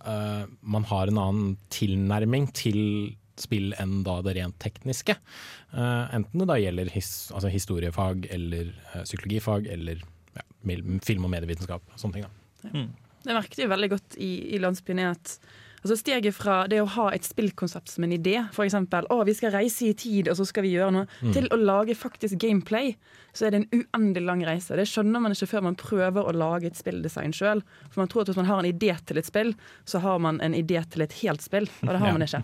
uh, 0.07 0.45
Man 0.61 0.89
har 0.89 1.11
en 1.11 1.21
annen 1.21 1.53
tilnærming 1.75 2.49
til 2.57 2.81
spill 3.41 3.73
enn 3.83 4.03
da 4.07 4.21
det 4.25 4.37
rent 4.39 4.57
tekniske. 4.63 5.17
Uh, 5.75 6.07
enten 6.15 6.41
det 6.41 6.49
da 6.49 6.59
gjelder 6.61 6.93
his, 6.95 7.11
altså 7.35 7.51
historiefag 7.53 8.29
eller 8.33 8.71
uh, 8.95 9.03
psykologifag 9.03 9.67
eller 9.75 10.05
ja, 10.37 10.45
film- 11.05 11.27
og 11.27 11.35
medievitenskap. 11.35 11.97
Sånne 12.01 12.21
ting. 12.21 12.29
da. 12.29 12.87
Det 13.25 13.35
merket 13.35 13.61
vi 13.61 13.69
veldig 13.73 13.91
godt 13.93 14.17
i, 14.21 14.31
i 14.55 14.61
landsbyen 14.63 15.07
at 15.09 15.37
altså 15.85 15.97
steget 16.01 16.35
fra 16.35 16.67
det 16.67 16.81
å 16.81 16.87
ha 16.89 17.11
et 17.13 17.23
spillkonsept 17.23 17.89
som 17.93 18.05
en 18.05 18.13
idé, 18.17 18.39
f.eks. 18.51 18.75
å 19.11 19.25
vi 19.27 19.35
skal 19.35 19.53
reise 19.53 19.87
i 19.87 19.93
tid 19.93 20.29
og 20.29 20.37
så 20.39 20.47
skal 20.49 20.63
vi 20.65 20.73
gjøre 20.75 20.93
noe, 20.93 21.07
Mm. 21.23 21.33
til 21.33 21.49
å 21.53 21.57
lage 21.61 21.95
faktisk 21.95 22.39
gameplay, 22.39 22.97
så 23.35 23.47
er 23.47 23.51
det 23.51 23.61
en 23.63 23.83
uendelig 23.85 24.25
lang 24.27 24.43
reise. 24.47 24.75
Det 24.77 24.87
skjønner 24.89 25.21
man 25.21 25.33
ikke 25.33 25.49
før 25.51 25.63
man 25.63 25.77
prøver 25.77 26.25
å 26.25 26.33
lage 26.33 26.67
et 26.67 26.75
spilldesign 26.77 27.33
sjøl. 27.35 27.63
For 27.91 28.01
man 28.01 28.09
tror 28.09 28.23
at 28.23 28.29
hvis 28.29 28.37
man 28.37 28.47
har 28.47 28.59
en 28.63 28.73
idé 28.73 28.97
til 29.07 29.19
et 29.19 29.27
spill, 29.27 29.55
så 29.85 30.01
har 30.01 30.19
man 30.19 30.41
en 30.41 30.55
idé 30.55 30.81
til 30.91 31.03
et 31.03 31.13
helt 31.23 31.43
spill, 31.43 31.69
og 31.83 31.89
det 31.93 31.99
har 32.01 32.07
Ja. 32.09 32.13
man 32.13 32.23
ikke. 32.23 32.43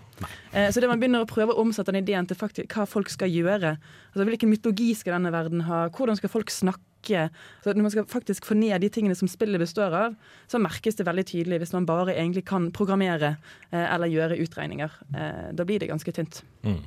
Eh, 0.53 0.69
Så 0.71 0.79
det 0.81 0.87
man 0.89 0.99
begynner 0.99 1.25
å 1.25 1.27
prøve 1.27 1.55
å 1.55 1.59
omsette 1.59 1.91
den 1.91 2.03
ideen 2.05 2.27
til 2.27 2.37
faktisk, 2.37 2.67
hva 2.67 2.85
folk 2.87 3.09
skal 3.09 3.29
gjøre. 3.29 3.77
Altså 4.15 4.25
Hvilken 4.27 4.49
mytologi 4.51 4.95
skal 4.95 5.13
denne 5.13 5.31
verden 5.31 5.61
ha? 5.61 5.87
Hvordan 5.89 6.15
skal 6.17 6.29
folk 6.29 6.47
snakke? 6.49 6.79
Så 7.07 7.73
når 7.73 7.81
man 7.85 7.93
skal 7.93 8.07
faktisk 8.09 8.45
få 8.45 8.57
ned 8.59 8.81
de 8.83 8.89
tingene 8.93 9.15
som 9.17 9.29
spillet 9.31 9.61
består 9.61 9.95
av, 9.97 10.17
så 10.51 10.61
merkes 10.61 10.99
det 10.99 11.07
veldig 11.07 11.25
tydelig 11.27 11.61
hvis 11.63 11.73
man 11.75 11.87
bare 11.89 12.15
egentlig 12.15 12.45
kan 12.49 12.69
programmere 12.75 13.35
eh, 13.71 13.87
eller 13.87 14.11
gjøre 14.11 14.39
utregninger. 14.43 14.99
Eh, 15.15 15.47
da 15.57 15.65
blir 15.67 15.81
det 15.81 15.91
ganske 15.91 16.13
tynt. 16.15 16.43
Mm. 16.63 16.83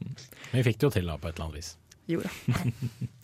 Men 0.00 0.58
vi 0.58 0.66
fikk 0.70 0.80
det 0.80 0.88
jo 0.88 0.94
til 0.98 1.08
da, 1.08 1.16
på 1.20 1.30
et 1.30 1.36
eller 1.36 1.48
annet 1.48 1.60
vis. 1.60 1.74
Jo 2.10 2.24
da. 2.24 2.30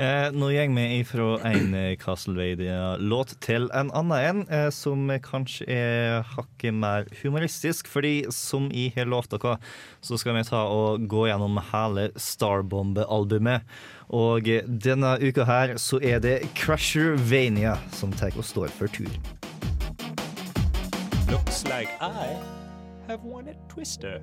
Eh, 0.00 0.30
nå 0.32 0.48
går 0.48 0.72
vi 0.72 1.04
fra 1.04 1.34
en 1.44 1.74
eh, 1.76 1.96
Castlevania-låt 2.00 3.34
til 3.44 3.68
en 3.76 3.90
annen 3.92 4.16
en, 4.16 4.40
eh, 4.48 4.70
som 4.72 5.10
kanskje 5.20 5.66
er 5.68 6.22
hakket 6.32 6.72
mer 6.72 7.04
humoristisk. 7.20 7.90
Fordi 7.92 8.24
som 8.32 8.70
jeg 8.72 8.94
har 8.96 9.10
lovt 9.10 9.34
dere, 9.36 9.58
så 10.00 10.16
skal 10.16 10.38
vi 10.38 10.46
ta 10.48 10.64
og 10.64 11.04
gå 11.12 11.26
gjennom 11.28 11.60
hele 11.72 12.08
Starbombe-albumet. 12.16 13.68
Og 14.08 14.48
eh, 14.48 14.64
denne 14.64 15.18
uka 15.20 15.44
her 15.44 15.76
så 15.76 16.00
er 16.00 16.24
det 16.24 16.38
Crashervania 16.56 17.76
som 17.92 18.12
tar 18.16 18.32
og 18.36 18.48
står 18.48 18.72
for 18.72 18.88
tur. 18.88 19.12
Looks 21.28 21.64
like 21.64 21.92
I 22.00 22.36
have 23.08 23.20
won 23.24 23.48
a 23.48 23.54
twister. 23.68 24.22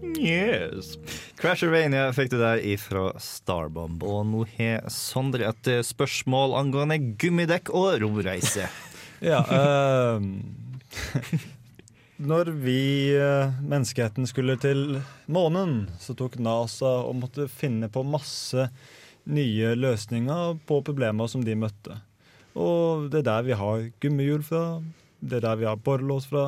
Yes. 0.00 0.94
Crashervania 1.40 2.08
fikk 2.16 2.32
du 2.32 2.38
der 2.40 2.60
ifra 2.64 3.10
Starbomb. 3.20 4.02
Og 4.02 4.24
nå 4.28 4.44
har 4.56 4.88
Sondre 4.92 5.50
et 5.50 5.70
eh, 5.70 5.84
spørsmål 5.84 6.56
angående 6.60 6.98
gummidekk 7.20 7.72
og 7.74 8.00
romreise. 8.04 8.68
Ja, 9.20 9.42
uh, 9.44 10.16
Når 12.20 12.50
vi, 12.64 13.12
eh, 13.12 13.52
menneskeheten, 13.60 14.24
skulle 14.24 14.56
til 14.56 14.94
månen, 15.28 15.90
så 16.00 16.16
tok 16.16 16.38
NASA 16.40 16.88
og 17.04 17.18
måtte 17.20 17.44
finne 17.52 17.90
på 17.92 18.00
masse 18.00 18.70
nye 19.28 19.74
løsninger 19.76 20.56
på 20.64 20.80
problemer 20.84 21.28
som 21.28 21.44
de 21.44 21.52
møtte. 21.52 21.98
Og 22.56 23.10
det 23.12 23.20
er 23.20 23.28
der 23.28 23.46
vi 23.50 23.60
har 23.60 23.86
gummihjul 24.00 24.44
fra, 24.44 24.64
det 25.20 25.42
er 25.42 25.46
der 25.50 25.60
vi 25.60 25.68
har 25.68 25.80
borrelås 25.84 26.28
fra. 26.32 26.46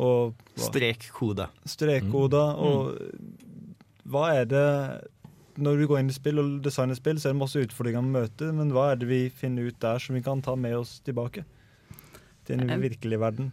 Og 0.00 0.34
hva- 0.56 0.66
Strekkode. 0.70 1.46
Strekkoder. 1.68 2.56
Og 2.56 2.96
hva 4.10 4.30
er 4.40 4.44
det 4.50 4.66
når 5.60 5.76
vi 5.82 5.86
går 5.90 6.00
inn 6.00 6.08
i 6.08 6.14
spill 6.16 6.38
og 6.40 6.52
designer 6.64 6.96
spill, 6.96 7.18
så 7.20 7.28
er 7.28 7.34
det 7.34 7.40
masse 7.42 7.60
utfordringer 7.60 8.00
vi 8.06 8.14
møter, 8.14 8.52
men 8.56 8.70
hva 8.72 8.92
er 8.94 9.00
det 9.02 9.08
vi 9.10 9.18
finner 9.28 9.66
ut 9.68 9.76
der 9.82 9.98
som 10.00 10.14
vi 10.16 10.22
kan 10.24 10.40
ta 10.40 10.54
med 10.56 10.72
oss 10.78 11.00
tilbake? 11.04 11.44
Til 12.48 12.56
den 12.64 12.80
virkelige 12.80 13.18
verden. 13.20 13.50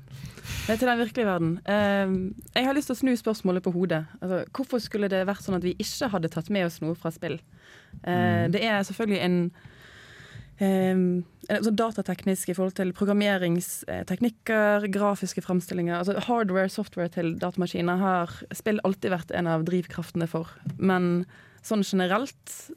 Det 0.65 0.72
er 0.74 0.78
til 0.80 0.88
den 0.88 1.02
virkelige 1.02 1.26
verden. 1.28 1.49
Jeg 1.68 2.65
har 2.65 2.74
lyst 2.78 2.88
til 2.90 2.95
å 2.95 3.02
snu 3.02 3.11
spørsmålet 3.19 3.61
på 3.65 3.74
hodet. 3.76 4.06
Altså, 4.22 4.40
hvorfor 4.56 4.80
skulle 4.82 5.10
det 5.11 5.26
vært 5.28 5.44
sånn 5.44 5.57
at 5.60 5.65
vi 5.68 5.76
ikke 5.78 6.10
hadde 6.15 6.32
tatt 6.34 6.49
med 6.49 6.65
oss 6.69 6.80
noe 6.82 6.95
fra 6.95 7.11
spill? 7.11 7.36
Eh, 8.06 8.48
Mm. 8.48 8.52
Det 8.56 8.64
er 8.64 8.80
selvfølgelig 8.88 9.22
en 9.22 9.52
altså 10.58 11.72
datateknisk 11.78 12.50
i 12.50 12.56
forhold 12.58 12.74
til 12.80 12.94
programmeringsteknikker, 12.98 14.88
grafiske 14.94 15.44
framstillinger. 15.46 16.00
Altså 16.00 16.18
hardware, 16.26 16.70
software 16.74 17.12
til 17.14 17.36
datamaskiner 17.42 17.98
har 18.02 18.34
spill 18.58 18.82
alltid 18.88 19.14
vært 19.14 19.32
en 19.38 19.48
av 19.52 19.66
drivkraftene 19.68 20.28
for. 20.32 20.50
Men 20.78 21.26
sånn 21.66 21.86
generelt 21.86 22.74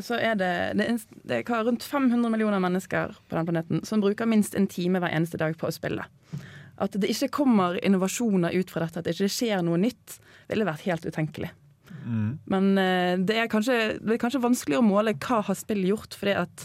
så 0.00 0.16
er 0.16 0.36
det, 0.40 0.52
det, 0.80 0.86
det 1.28 1.42
er 1.42 1.64
rundt 1.66 1.84
500 1.84 2.32
millioner 2.32 2.60
mennesker 2.64 3.12
på 3.28 3.36
den 3.36 3.48
planeten 3.48 3.82
som 3.84 4.00
bruker 4.00 4.28
minst 4.28 4.54
en 4.56 4.68
time 4.70 5.00
hver 5.02 5.12
eneste 5.12 5.40
dag 5.40 5.56
på 5.60 5.68
å 5.68 5.74
spille. 5.74 6.04
At 6.80 6.96
det 6.96 7.10
ikke 7.12 7.28
kommer 7.42 7.76
innovasjoner 7.84 8.54
ut 8.56 8.72
fra 8.72 8.86
dette, 8.86 9.00
at 9.00 9.08
det 9.08 9.16
ikke 9.16 9.34
skjer 9.34 9.60
noe 9.64 9.80
nytt, 9.80 10.16
ville 10.48 10.68
vært 10.68 10.86
helt 10.88 11.04
utenkelig. 11.04 11.52
Men 12.50 12.72
eh, 12.80 13.20
det 13.20 13.36
er, 13.38 13.50
kanskje, 13.52 13.76
det 14.00 14.16
er 14.16 14.22
kanskje 14.22 14.42
vanskelig 14.42 14.80
å 14.80 14.86
måle 14.86 15.14
hva 15.22 15.42
har 15.46 15.58
spill 15.58 15.84
gjort. 15.86 16.16
fordi 16.18 16.34
at 16.40 16.64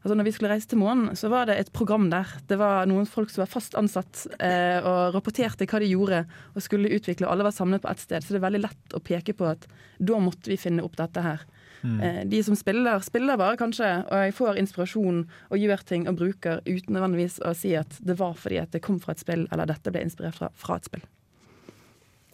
altså 0.00 0.16
når 0.16 0.28
vi 0.28 0.32
skulle 0.34 0.52
reise 0.54 0.68
til 0.70 0.80
månen, 0.80 1.14
så 1.18 1.28
var 1.32 1.48
det 1.50 1.58
et 1.60 1.72
program 1.76 2.08
der. 2.12 2.28
Det 2.48 2.58
var 2.60 2.88
noen 2.88 3.08
folk 3.08 3.32
som 3.32 3.44
var 3.44 3.52
fast 3.52 3.76
ansatt 3.78 4.24
eh, 4.38 4.80
og 4.80 5.16
rapporterte 5.16 5.68
hva 5.68 5.80
de 5.82 5.92
gjorde 5.92 6.24
og 6.54 6.64
skulle 6.64 6.92
utvikle. 6.96 7.28
Alle 7.28 7.46
var 7.46 7.56
samlet 7.56 7.84
på 7.84 7.90
ett 7.92 8.04
sted, 8.04 8.24
så 8.24 8.34
det 8.34 8.40
er 8.40 8.46
veldig 8.48 8.64
lett 8.64 8.96
å 8.96 9.02
peke 9.04 9.36
på 9.36 9.50
at 9.52 9.68
da 10.00 10.20
måtte 10.22 10.52
vi 10.52 10.60
finne 10.60 10.84
opp 10.86 10.96
dette 11.00 11.24
her. 11.24 11.44
Mm. 11.82 12.00
Eh, 12.00 12.20
de 12.32 12.42
som 12.44 12.56
spiller, 12.56 13.00
spiller 13.04 13.40
bare 13.40 13.60
kanskje, 13.60 13.92
og 14.08 14.24
jeg 14.24 14.36
får 14.36 14.60
inspirasjon 14.60 15.22
og 15.28 15.62
gjør 15.62 15.86
ting 15.88 16.08
og 16.08 16.18
bruker 16.20 16.60
uten 16.68 16.96
nødvendigvis 16.96 17.40
å 17.44 17.54
si 17.56 17.72
at 17.78 18.00
det 18.04 18.18
var 18.20 18.36
fordi 18.40 18.60
at 18.60 18.72
det 18.72 18.84
kom 18.84 19.00
fra 19.00 19.16
et 19.16 19.22
spill, 19.22 19.46
eller 19.52 19.68
dette 19.68 19.92
ble 19.92 20.04
inspirert 20.04 20.40
fra, 20.40 20.52
fra 20.56 20.80
et 20.80 20.88
spill. 20.88 21.04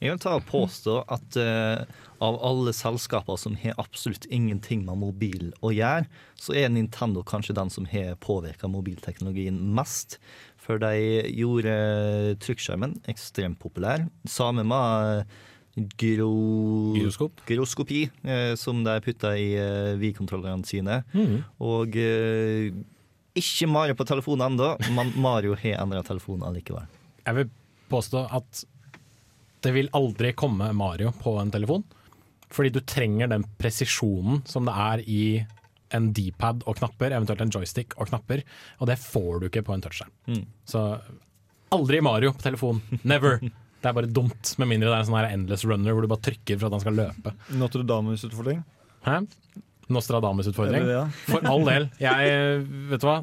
Jeg 0.02 0.12
vil 0.12 0.20
ta 0.20 0.34
og 0.36 0.44
påstå 0.48 0.98
at 1.08 1.38
uh, 1.40 1.86
av 2.20 2.36
alle 2.44 2.72
selskaper 2.76 3.38
som 3.40 3.56
har 3.60 3.78
absolutt 3.80 4.26
ingenting 4.32 4.84
med 4.84 5.00
mobil 5.00 5.50
å 5.64 5.72
gjøre, 5.72 6.04
så 6.40 6.56
er 6.56 6.70
Nintendo 6.72 7.22
kanskje 7.24 7.56
den 7.56 7.72
som 7.72 7.88
har 7.88 8.16
påvirka 8.20 8.68
mobilteknologien 8.68 9.58
mest. 9.76 10.18
For 10.60 10.80
de 10.82 11.22
gjorde 11.30 11.74
trykkskjermen 12.42 12.98
ekstremt 13.08 13.60
populær. 13.62 14.08
Samme 14.28 14.64
med 14.66 15.22
eh, 15.22 15.36
Gyroskop. 15.76 17.42
gyroskopi, 17.44 18.06
uh, 18.24 18.54
som 18.56 18.80
de 18.84 18.96
putta 19.04 19.34
i 19.36 19.50
uh, 19.60 19.96
Wii-kontrollerne 20.00 20.64
sine. 20.64 21.02
Mm. 21.12 21.42
Og 21.60 21.98
eh, 22.00 22.72
ikke 23.36 23.68
Mario 23.68 23.96
på 23.98 24.06
telefonen 24.08 24.54
ennå, 24.54 24.70
men 24.96 25.12
Mario 25.20 25.56
har 25.60 25.82
endra 25.82 26.00
telefonen 26.06 26.46
allikevel. 26.48 26.88
Jeg 27.26 27.36
vil 27.36 27.52
påstå 27.92 28.24
at 28.38 28.64
det 29.64 29.72
vil 29.74 29.90
aldri 29.96 30.32
komme 30.36 30.70
Mario 30.76 31.12
på 31.22 31.36
en 31.40 31.52
telefon. 31.54 31.84
Fordi 32.52 32.70
du 32.74 32.80
trenger 32.86 33.30
den 33.30 33.44
presisjonen 33.58 34.42
som 34.46 34.68
det 34.68 34.74
er 34.86 35.02
i 35.10 35.22
en 35.96 36.10
D-pad 36.14 36.64
og 36.66 36.78
knapper, 36.80 37.14
eventuelt 37.14 37.42
en 37.44 37.52
joystick 37.54 37.94
og 37.96 38.10
knapper, 38.10 38.42
og 38.80 38.90
det 38.90 38.98
får 39.02 39.40
du 39.40 39.46
ikke 39.48 39.64
på 39.66 39.74
en 39.74 39.84
touchskjerm. 39.84 40.12
Mm. 40.30 40.42
Så 40.66 40.82
aldri 41.74 42.00
Mario 42.02 42.32
på 42.34 42.42
telefon. 42.46 42.82
Never. 43.02 43.40
Det 43.76 43.90
er 43.90 43.94
bare 43.94 44.08
dumt, 44.10 44.48
med 44.58 44.66
mindre 44.66 44.88
det 44.88 44.94
er 44.96 45.02
en 45.04 45.06
sånn 45.06 45.18
her 45.18 45.26
endless 45.36 45.62
runner 45.68 45.94
hvor 45.94 46.02
du 46.02 46.08
bare 46.10 46.24
trykker 46.24 46.56
for 46.58 46.66
at 46.66 46.74
han 46.74 46.82
skal 46.82 46.96
løpe. 46.96 47.32
Notre 47.60 47.84
Damus-utfordring. 47.86 48.62
Hæ? 49.04 49.18
Nostradamus-utfordring? 49.92 50.88
Ja. 50.90 51.04
For 51.28 51.44
all 51.46 51.62
del. 51.68 51.86
Jeg, 52.02 52.62
vet 52.90 53.02
du 53.02 53.06
hva? 53.06 53.20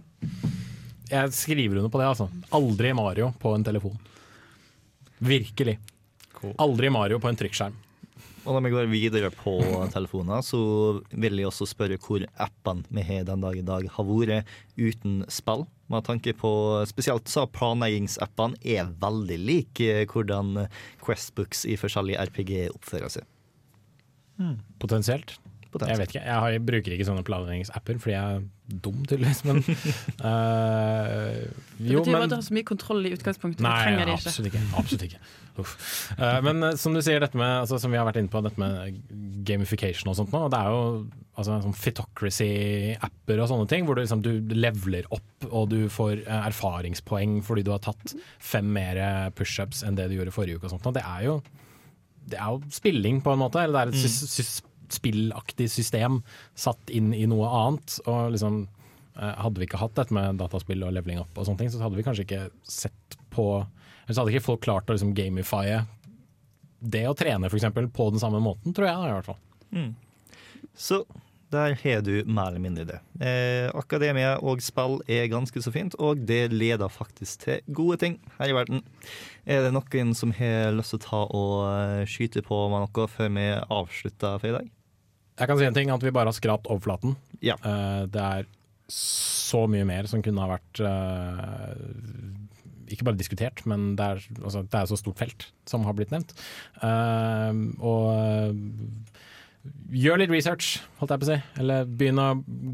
Jeg 1.09 1.33
skriver 1.35 1.81
under 1.81 1.91
på 1.91 1.99
det, 1.99 2.07
altså. 2.13 2.29
Aldri 2.55 2.93
Mario 2.95 3.33
på 3.41 3.51
en 3.57 3.65
telefon. 3.65 3.97
Virkelig. 5.23 5.75
Aldri 6.61 6.91
Mario 6.93 7.19
på 7.23 7.31
en 7.31 7.39
trykkskjerm. 7.39 7.75
Og 8.43 8.57
når 8.57 8.63
vi 8.65 8.71
går 8.73 8.89
videre 8.91 9.29
på 9.31 9.55
telefoner, 9.93 10.43
så 10.43 10.59
vil 11.11 11.39
jeg 11.39 11.47
også 11.47 11.67
spørre 11.69 11.99
hvor 12.03 12.25
appene 12.43 12.83
vi 12.91 13.05
har 13.07 13.23
den 13.29 13.43
dag 13.43 13.55
i 13.55 13.63
dag 13.63 13.87
har 13.95 14.07
vært 14.09 14.49
uten 14.75 15.21
spill. 15.31 15.63
Med 15.91 16.03
tanke 16.07 16.33
på 16.35 16.51
Spesielt 16.89 17.29
så 17.31 17.45
planleggingsappene 17.47 18.59
er 18.59 18.91
veldig 18.99 19.39
like 19.39 20.03
hvordan 20.11 20.65
Questbooks 21.03 21.63
i 21.69 21.77
forskjellige 21.79 22.27
RPG 22.27 22.53
oppfører 22.73 23.15
seg. 23.15 23.29
Potensielt. 24.81 25.37
Jeg 25.81 25.99
vet 25.99 26.11
ikke, 26.13 26.21
jeg, 26.21 26.39
har, 26.43 26.51
jeg 26.53 26.61
bruker 26.67 26.93
ikke 26.95 27.07
sånne 27.07 27.23
planleggingsapper 27.27 27.97
fordi 28.03 28.13
jeg 28.13 28.35
er 28.37 28.43
dum, 28.85 28.99
tydeligvis. 29.09 29.41
Men 29.47 29.61
eh, 30.29 31.39
Det 31.79 31.95
betyr 31.97 32.11
men 32.13 32.25
at 32.25 32.33
du 32.33 32.35
har 32.37 32.45
så 32.45 32.55
mye 32.55 32.67
kontroll 32.67 33.07
i 33.09 33.13
utgangspunktet. 33.15 33.63
Nei, 33.65 33.71
du 33.73 33.83
trenger 33.87 34.05
det 34.11 34.17
ikke. 34.19 34.29
absolutt 34.29 34.51
ikke. 34.51 34.61
Absolutt 34.81 35.07
ikke. 35.07 35.21
Uff. 35.63 35.73
Eh, 36.17 36.37
men 36.45 36.67
eh, 36.69 36.77
som 36.81 36.95
du 36.95 37.01
sier, 37.05 37.19
dette 37.23 37.39
med, 37.39 37.49
altså, 37.63 37.79
som 37.81 37.93
vi 37.93 37.99
har 37.99 38.07
vært 38.07 38.21
inne 38.21 38.31
på, 38.33 38.41
dette 38.45 38.61
med 38.61 39.01
gamification 39.47 40.11
og 40.13 40.17
sånt 40.19 40.33
nå, 40.33 40.45
det 40.53 40.61
er 40.61 40.71
jo 40.73 40.83
altså, 41.33 41.59
sånn 41.65 41.77
Fitocracy-apper 41.77 43.43
og 43.43 43.51
sånne 43.51 43.67
ting, 43.73 43.87
hvor 43.87 43.97
du, 43.97 44.03
liksom, 44.05 44.23
du 44.25 44.53
leveler 44.55 45.09
opp 45.13 45.49
og 45.49 45.67
du 45.73 45.81
får 45.91 46.23
uh, 46.27 46.45
erfaringspoeng 46.47 47.41
fordi 47.45 47.65
du 47.67 47.73
har 47.73 47.83
tatt 47.83 48.15
fem 48.41 48.69
mer 48.73 49.01
pushups 49.37 49.83
enn 49.85 49.99
det 49.99 50.07
du 50.09 50.17
gjorde 50.19 50.33
forrige 50.35 50.61
uke 50.61 50.69
og 50.69 50.77
sånt. 50.77 50.87
Og 50.89 50.95
det 50.97 51.03
er 51.03 51.27
jo 51.27 51.41
det 52.23 52.37
er 52.39 52.53
jo 52.55 52.61
spilling, 52.71 53.17
på 53.19 53.33
en 53.33 53.41
måte. 53.41 53.59
Eller 53.59 53.91
det 53.91 53.99
er 53.99 53.99
et 53.99 54.63
Mm. 54.63 54.72
Spillaktig 54.93 55.69
system 55.71 56.21
satt 56.55 56.93
inn 56.93 57.11
i 57.17 57.25
noe 57.29 57.49
annet. 57.49 57.99
Og 58.05 58.33
liksom 58.35 58.63
eh, 58.63 59.33
Hadde 59.43 59.61
vi 59.61 59.69
ikke 59.69 59.81
hatt 59.81 59.97
dette 59.99 60.15
med 60.15 60.41
dataspill 60.41 60.85
og 60.85 60.95
leveling 60.95 61.21
up, 61.21 61.33
og 61.37 61.47
sånne 61.47 61.63
ting, 61.63 61.73
så 61.73 61.83
hadde 61.83 61.99
vi 61.99 62.05
kanskje 62.05 62.27
ikke 62.27 62.45
sett 62.67 63.19
på 63.33 63.47
så 64.11 64.19
hadde 64.19 64.33
ikke 64.33 64.47
folk 64.49 64.63
klart 64.65 64.89
å 64.89 64.95
liksom 64.97 65.13
gamifye 65.15 65.83
det 66.83 67.05
å 67.07 67.15
trene, 67.15 67.47
for 67.47 67.55
eksempel, 67.55 67.87
på 67.87 68.09
den 68.11 68.19
samme 68.19 68.41
måten, 68.43 68.73
tror 68.75 68.89
jeg 68.89 68.97
i 68.97 69.13
hvert 69.13 69.29
fall. 69.29 69.37
Mm. 69.71 69.93
Så 70.75 70.99
der 71.53 71.77
har 71.77 72.01
du 72.03 72.25
mer 72.25 72.49
eller 72.49 72.63
mindre 72.63 72.85
det. 72.89 72.99
Eh, 73.23 73.69
akademia 73.77 74.35
og 74.41 74.61
spill 74.65 74.97
er 75.07 75.29
ganske 75.31 75.63
så 75.63 75.71
fint, 75.71 75.95
og 76.01 76.25
det 76.27 76.47
leder 76.51 76.91
faktisk 76.91 77.45
til 77.45 77.61
gode 77.71 77.99
ting 78.03 78.17
her 78.39 78.51
i 78.51 78.57
verden. 78.57 78.83
Er 79.45 79.63
det 79.63 79.73
noen 79.75 80.11
som 80.17 80.33
har 80.35 80.73
lyst 80.75 80.95
til 80.95 80.99
å 80.99 81.05
ta 81.05 81.23
og 81.29 82.09
skyte 82.09 82.43
på 82.43 82.65
med 82.73 82.87
noe 82.87 83.09
før 83.11 83.31
vi 83.37 83.49
avslutter 83.63 84.41
for 84.41 84.51
i 84.51 84.57
dag? 84.57 84.71
Jeg 85.39 85.49
kan 85.49 85.57
si 85.59 85.65
en 85.65 85.75
ting, 85.75 85.89
at 85.93 86.03
vi 86.03 86.13
bare 86.13 86.29
har 86.29 86.37
skrapt 86.37 86.69
overflaten. 86.69 87.15
Ja. 87.43 87.57
Uh, 87.63 88.05
det 88.11 88.21
er 88.21 88.49
så 88.93 89.63
mye 89.71 89.85
mer 89.87 90.09
som 90.11 90.21
kunne 90.25 90.43
ha 90.43 90.53
vært 90.53 90.81
uh, 90.83 91.73
ikke 92.93 93.07
bare 93.07 93.17
diskutert, 93.17 93.63
men 93.69 93.93
det 93.97 94.05
er, 94.05 94.23
altså, 94.43 94.61
det 94.67 94.79
er 94.79 94.89
så 94.89 94.99
stort 94.99 95.21
felt 95.21 95.47
som 95.69 95.87
har 95.87 95.95
blitt 95.97 96.13
nevnt. 96.13 96.35
Uh, 96.83 97.53
og 97.81 98.53
gjør 99.93 100.19
litt 100.19 100.31
research, 100.33 100.81
holdt 100.99 101.13
jeg 101.13 101.21
på 101.21 101.25
å 101.25 101.29
si. 101.29 101.37
Eller 101.61 101.87
begynn 101.87 102.19
å 102.19 102.27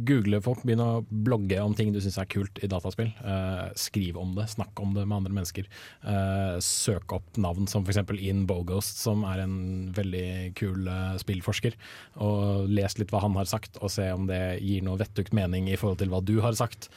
google 0.07 0.39
folk, 0.41 0.63
begynn 0.65 0.81
å 0.81 1.03
blogge 1.09 1.59
om 1.61 1.75
ting 1.77 1.91
du 1.93 1.99
syns 2.01 2.17
er 2.21 2.29
kult 2.31 2.61
i 2.63 2.69
dataspill. 2.71 3.11
Uh, 3.21 3.69
skriv 3.77 4.17
om 4.17 4.33
det, 4.37 4.47
snakk 4.49 4.79
om 4.81 4.95
det 4.95 5.05
med 5.05 5.19
andre 5.19 5.35
mennesker. 5.37 5.69
Uh, 6.01 6.57
søk 6.63 7.13
opp 7.19 7.39
navn 7.41 7.69
som 7.69 7.85
f.eks. 7.85 8.01
Ian 8.17 8.45
Bogost, 8.49 9.03
som 9.03 9.25
er 9.29 9.43
en 9.43 9.57
veldig 9.95 10.29
kul 10.59 10.89
uh, 10.89 11.17
spillforsker. 11.21 11.77
Og 12.25 12.69
les 12.73 12.97
litt 12.97 13.13
hva 13.13 13.21
han 13.25 13.37
har 13.37 13.49
sagt, 13.49 13.77
og 13.83 13.93
se 13.93 14.09
om 14.15 14.25
det 14.29 14.41
gir 14.63 14.85
noe 14.85 14.99
vettugt 15.01 15.35
mening 15.37 15.69
i 15.69 15.77
forhold 15.79 16.01
til 16.01 16.13
hva 16.13 16.23
du 16.25 16.39
har 16.45 16.57
sagt. 16.57 16.89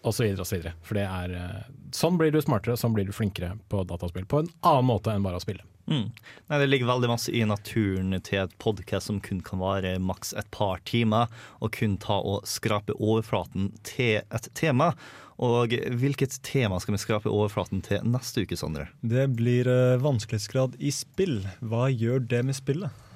Og 0.00 0.16
så 0.16 0.24
videre 0.24 0.42
og 0.42 0.48
så 0.48 0.56
videre. 0.56 0.78
For 0.82 0.96
det 0.96 1.06
er 1.06 1.66
Sånn 1.94 2.16
blir 2.16 2.32
du 2.32 2.40
smartere, 2.40 2.78
sånn 2.78 2.94
blir 2.96 3.06
du 3.06 3.12
flinkere 3.12 3.56
på 3.70 3.82
dataspill. 3.86 4.26
På 4.30 4.42
en 4.42 4.50
annen 4.62 4.88
måte 4.88 5.12
enn 5.12 5.26
bare 5.26 5.38
å 5.38 5.42
spille. 5.42 5.66
Mm. 5.90 6.12
Nei, 6.46 6.58
det 6.62 6.68
ligger 6.68 6.86
veldig 6.86 7.08
masse 7.10 7.32
i 7.34 7.42
naturen 7.48 8.14
til 8.22 8.44
et 8.44 8.52
podkast 8.62 9.10
som 9.10 9.18
kun 9.22 9.40
kan 9.42 9.58
vare 9.62 9.96
maks 9.98 10.30
et 10.38 10.46
par 10.54 10.78
timer, 10.86 11.26
og 11.58 11.74
kun 11.74 11.96
ta 12.00 12.20
og 12.22 12.46
skrape 12.48 12.94
overflaten 12.94 13.72
til 13.86 14.20
et 14.22 14.48
tema. 14.54 14.92
Og 15.40 15.72
hvilket 15.98 16.36
tema 16.46 16.78
skal 16.82 16.94
vi 16.94 17.02
skrape 17.02 17.32
overflaten 17.32 17.82
til 17.82 18.04
neste 18.06 18.44
uke, 18.44 18.58
Sondre? 18.60 18.86
Det 19.00 19.24
blir 19.34 19.66
uh, 19.66 20.00
vanskelighetsgrad 20.02 20.76
i 20.78 20.92
spill. 20.94 21.40
Hva 21.64 21.88
gjør 21.88 22.22
det 22.28 22.44
med 22.46 22.58
spillet? 22.58 23.06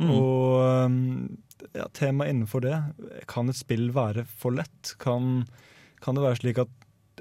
Mm. 0.00 0.10
Og 0.10 0.88
um, 0.88 0.96
ja, 1.70 1.84
temaet 1.94 2.32
innenfor 2.32 2.64
det 2.64 2.74
Kan 3.30 3.46
et 3.46 3.54
spill 3.54 3.92
være 3.94 4.24
for 4.26 4.56
lett? 4.56 4.96
Kan, 4.98 5.44
kan 6.02 6.18
det 6.18 6.24
være 6.24 6.40
slik 6.40 6.58
at 6.64 6.72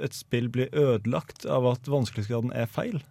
et 0.02 0.15
spill 0.18 0.48
blir 0.49 0.73
ødelagt 0.73 1.45
av 1.45 1.68
at 1.69 1.85
vanskelighetsgraden 1.91 2.56
er 2.57 2.65
feil? 2.65 3.03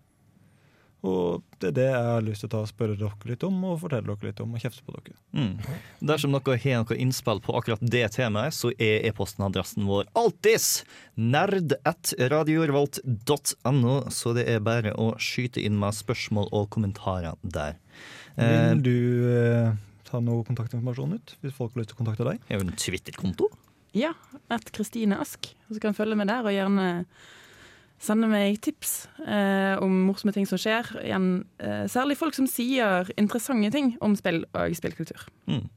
Og 1.03 1.43
det 1.59 1.73
er 1.73 1.74
det 1.74 1.89
jeg 1.89 2.03
har 2.07 2.23
lyst 2.23 2.45
til 2.45 2.47
å 2.47 2.53
ta 2.53 2.61
og 2.62 2.69
spørre 2.70 2.95
dere 2.99 3.27
litt 3.27 3.43
om, 3.47 3.57
og 3.66 3.81
fortelle 3.83 4.07
dere 4.07 4.27
litt 4.29 4.41
om, 4.45 4.53
og 4.55 4.61
kjefte 4.62 4.85
på 4.87 4.93
dere. 4.95 5.16
Mm. 5.35 5.55
Dersom 6.12 6.31
dere 6.37 6.59
har 6.62 6.77
noe 6.85 6.99
innspill 7.03 7.41
på 7.43 7.57
akkurat 7.59 7.83
det 7.83 8.07
temaet, 8.15 8.55
så 8.55 8.70
er 8.77 9.03
e-postenadressen 9.11 9.83
vår 9.89 10.05
alltids 10.19 10.69
nerd1radiorevolt.no, 11.19 13.95
så 14.15 14.29
det 14.39 14.45
er 14.55 14.61
bare 14.62 14.95
å 14.95 15.19
skyte 15.19 15.59
inn 15.66 15.74
med 15.83 15.91
spørsmål 15.99 16.47
og 16.55 16.70
kommentarer 16.77 17.35
der. 17.43 17.74
Eh, 18.37 18.70
Vil 18.70 18.83
du 18.87 18.99
eh, 19.33 19.74
ta 20.07 20.16
noe 20.23 20.47
kontaktinformasjon 20.47 21.16
ut, 21.19 21.35
hvis 21.43 21.57
folk 21.57 21.74
har 21.74 21.81
lyst 21.83 21.91
til 21.93 21.99
å 21.99 22.03
kontakte 22.05 22.29
deg. 22.31 22.37
Jeg 22.47 22.55
har 22.55 22.61
jo 22.62 22.66
en 22.69 22.83
Twitter-konto. 22.87 23.47
Ja, 23.97 24.12
at 24.53 24.70
Kristine 24.73 25.19
Ask. 25.20 25.51
Så 25.69 25.81
kan 25.83 25.95
følge 25.97 26.16
med 26.16 26.29
der, 26.31 26.45
og 26.47 26.53
gjerne 26.55 27.05
sende 28.03 28.27
meg 28.31 28.59
tips 28.65 29.07
eh, 29.23 29.79
om 29.83 30.03
morsomme 30.09 30.35
ting 30.35 30.47
som 30.49 30.61
skjer. 30.61 30.89
Igjen, 31.05 31.45
eh, 31.62 31.85
særlig 31.91 32.19
folk 32.19 32.35
som 32.37 32.49
sier 32.51 33.09
interessante 33.20 33.70
ting 33.74 33.95
om 34.03 34.16
spill 34.19 34.43
og 34.51 34.74
spillkultur. 34.77 35.29
Mm. 35.47 35.69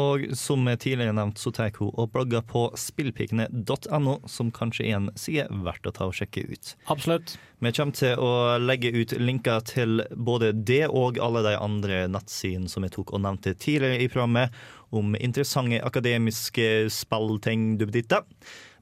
Og 0.00 0.24
som 0.34 0.66
tidligere 0.66 1.14
nevnt, 1.14 1.38
så 1.38 1.52
tar 1.54 1.74
hun 1.78 1.92
og 1.92 2.10
blogger 2.14 2.42
på 2.48 2.66
spillpikene.no, 2.78 4.16
som 4.26 4.50
kanskje 4.54 4.88
er 4.88 4.96
en 4.98 5.10
side 5.18 5.46
verdt 5.66 5.86
å 5.86 5.94
ta 5.94 6.08
og 6.08 6.16
sjekke 6.18 6.46
ut. 6.50 6.74
Absolutt. 6.90 7.36
Vi 7.62 7.72
kommer 7.72 7.96
til 7.96 8.18
å 8.18 8.32
legge 8.58 8.90
ut 8.90 9.14
linker 9.20 9.62
til 9.68 10.02
både 10.16 10.50
det 10.52 10.86
og 10.88 11.20
alle 11.22 11.44
de 11.46 11.54
andre 11.60 12.04
nettsidene 12.10 12.70
som 12.70 12.84
jeg 12.84 12.96
tok 12.96 13.14
og 13.14 13.22
nevnte 13.24 13.54
tidligere 13.54 14.02
i 14.02 14.10
programmet, 14.10 14.64
om 14.94 15.16
interessante 15.18 15.80
akademiske 15.82 16.88
spillting 16.92 17.74
duppeditta. 17.80 18.24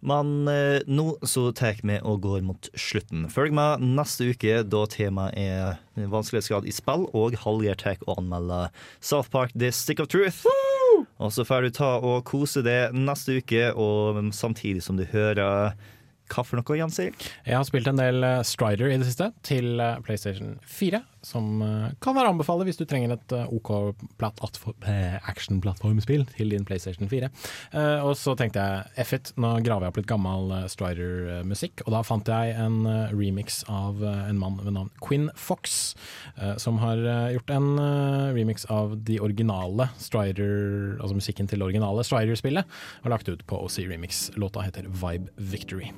Men 0.03 0.49
eh, 0.51 0.83
nå 0.91 1.15
så 1.23 1.47
tar 1.55 1.79
vi 1.87 2.01
og 2.03 2.24
går 2.24 2.43
mot 2.47 2.69
slutten. 2.74 3.29
Følg 3.31 3.55
med 3.55 3.85
neste 3.87 4.33
uke, 4.33 4.61
da 4.66 4.83
temaet 4.91 5.39
er 5.39 5.79
vanskelighetsgrad 5.95 6.66
i 6.66 6.74
spill, 6.74 7.07
og 7.15 7.39
Hallgeir 7.45 7.79
tar 7.79 8.03
og 8.09 8.19
anmelder 8.19 8.74
South 8.99 9.31
Park 9.31 9.55
The 9.55 9.70
Stick 9.74 10.03
of 10.03 10.11
Truth. 10.11 10.43
Og 11.23 11.33
så 11.35 11.47
får 11.47 11.66
du 11.66 11.74
ta 11.79 11.95
og 12.03 12.24
kose 12.27 12.65
det 12.66 12.91
neste 12.97 13.39
uke, 13.39 13.70
og 13.79 14.19
samtidig 14.35 14.83
som 14.83 14.99
du 14.99 15.07
hører 15.12 15.77
hva 16.33 16.45
for 16.47 16.59
noe, 16.59 16.77
Jens 16.79 16.99
Erik? 17.03 17.27
Jeg 17.45 17.59
har 17.59 17.66
spilt 17.69 17.89
en 17.91 18.01
del 18.01 18.24
eh, 18.24 18.43
Strider 18.47 18.91
i 18.91 18.99
det 19.01 19.09
siste, 19.11 19.31
til 19.47 19.81
eh, 19.83 19.99
PlayStation 20.05 20.57
4. 20.65 21.03
Som 21.23 21.62
eh, 21.62 21.93
kan 22.03 22.16
være 22.16 22.31
å 22.31 22.35
anbefale 22.35 22.66
hvis 22.66 22.81
du 22.81 22.85
trenger 22.89 23.15
et 23.15 23.35
eh, 23.36 23.55
OK 23.55 23.70
eh, 24.90 25.19
action-plattformspill 25.31 26.24
til 26.35 26.51
din 26.55 26.66
PlayStation 26.66 27.11
4. 27.11 27.31
Eh, 27.78 28.03
og 28.03 28.16
så 28.19 28.35
tenkte 28.39 28.62
jeg 28.62 29.07
F 29.07 29.15
it, 29.16 29.32
nå 29.40 29.53
graver 29.62 29.86
jeg 29.86 29.94
opp 29.94 30.01
litt 30.01 30.11
gammel 30.11 30.55
Strider-musikk. 30.73 31.85
Og 31.86 31.94
da 31.94 32.03
fant 32.07 32.32
jeg 32.32 32.57
en 32.59 32.82
remix 33.15 33.62
av 33.70 34.03
en 34.03 34.40
mann 34.40 34.59
ved 34.62 34.74
navn 34.74 34.90
Quinn 35.03 35.28
Fox, 35.39 35.94
som 36.62 36.81
har 36.82 37.01
gjort 37.35 37.53
en 37.55 37.69
remix 38.35 38.66
av 38.73 38.97
de 39.07 39.19
originale 39.23 39.89
Strider, 40.03 40.99
altså 40.99 41.19
musikken 41.19 41.51
til 41.51 41.62
det 41.62 41.69
originale 41.70 42.05
Strider-spillet, 42.07 42.78
og 43.05 43.15
lagt 43.15 43.31
ut 43.31 43.47
på 43.47 43.62
OC 43.66 43.82
Remix. 43.86 44.27
Låta 44.36 44.66
heter 44.66 44.90
Vibe 44.90 45.31
Victory. 45.36 45.93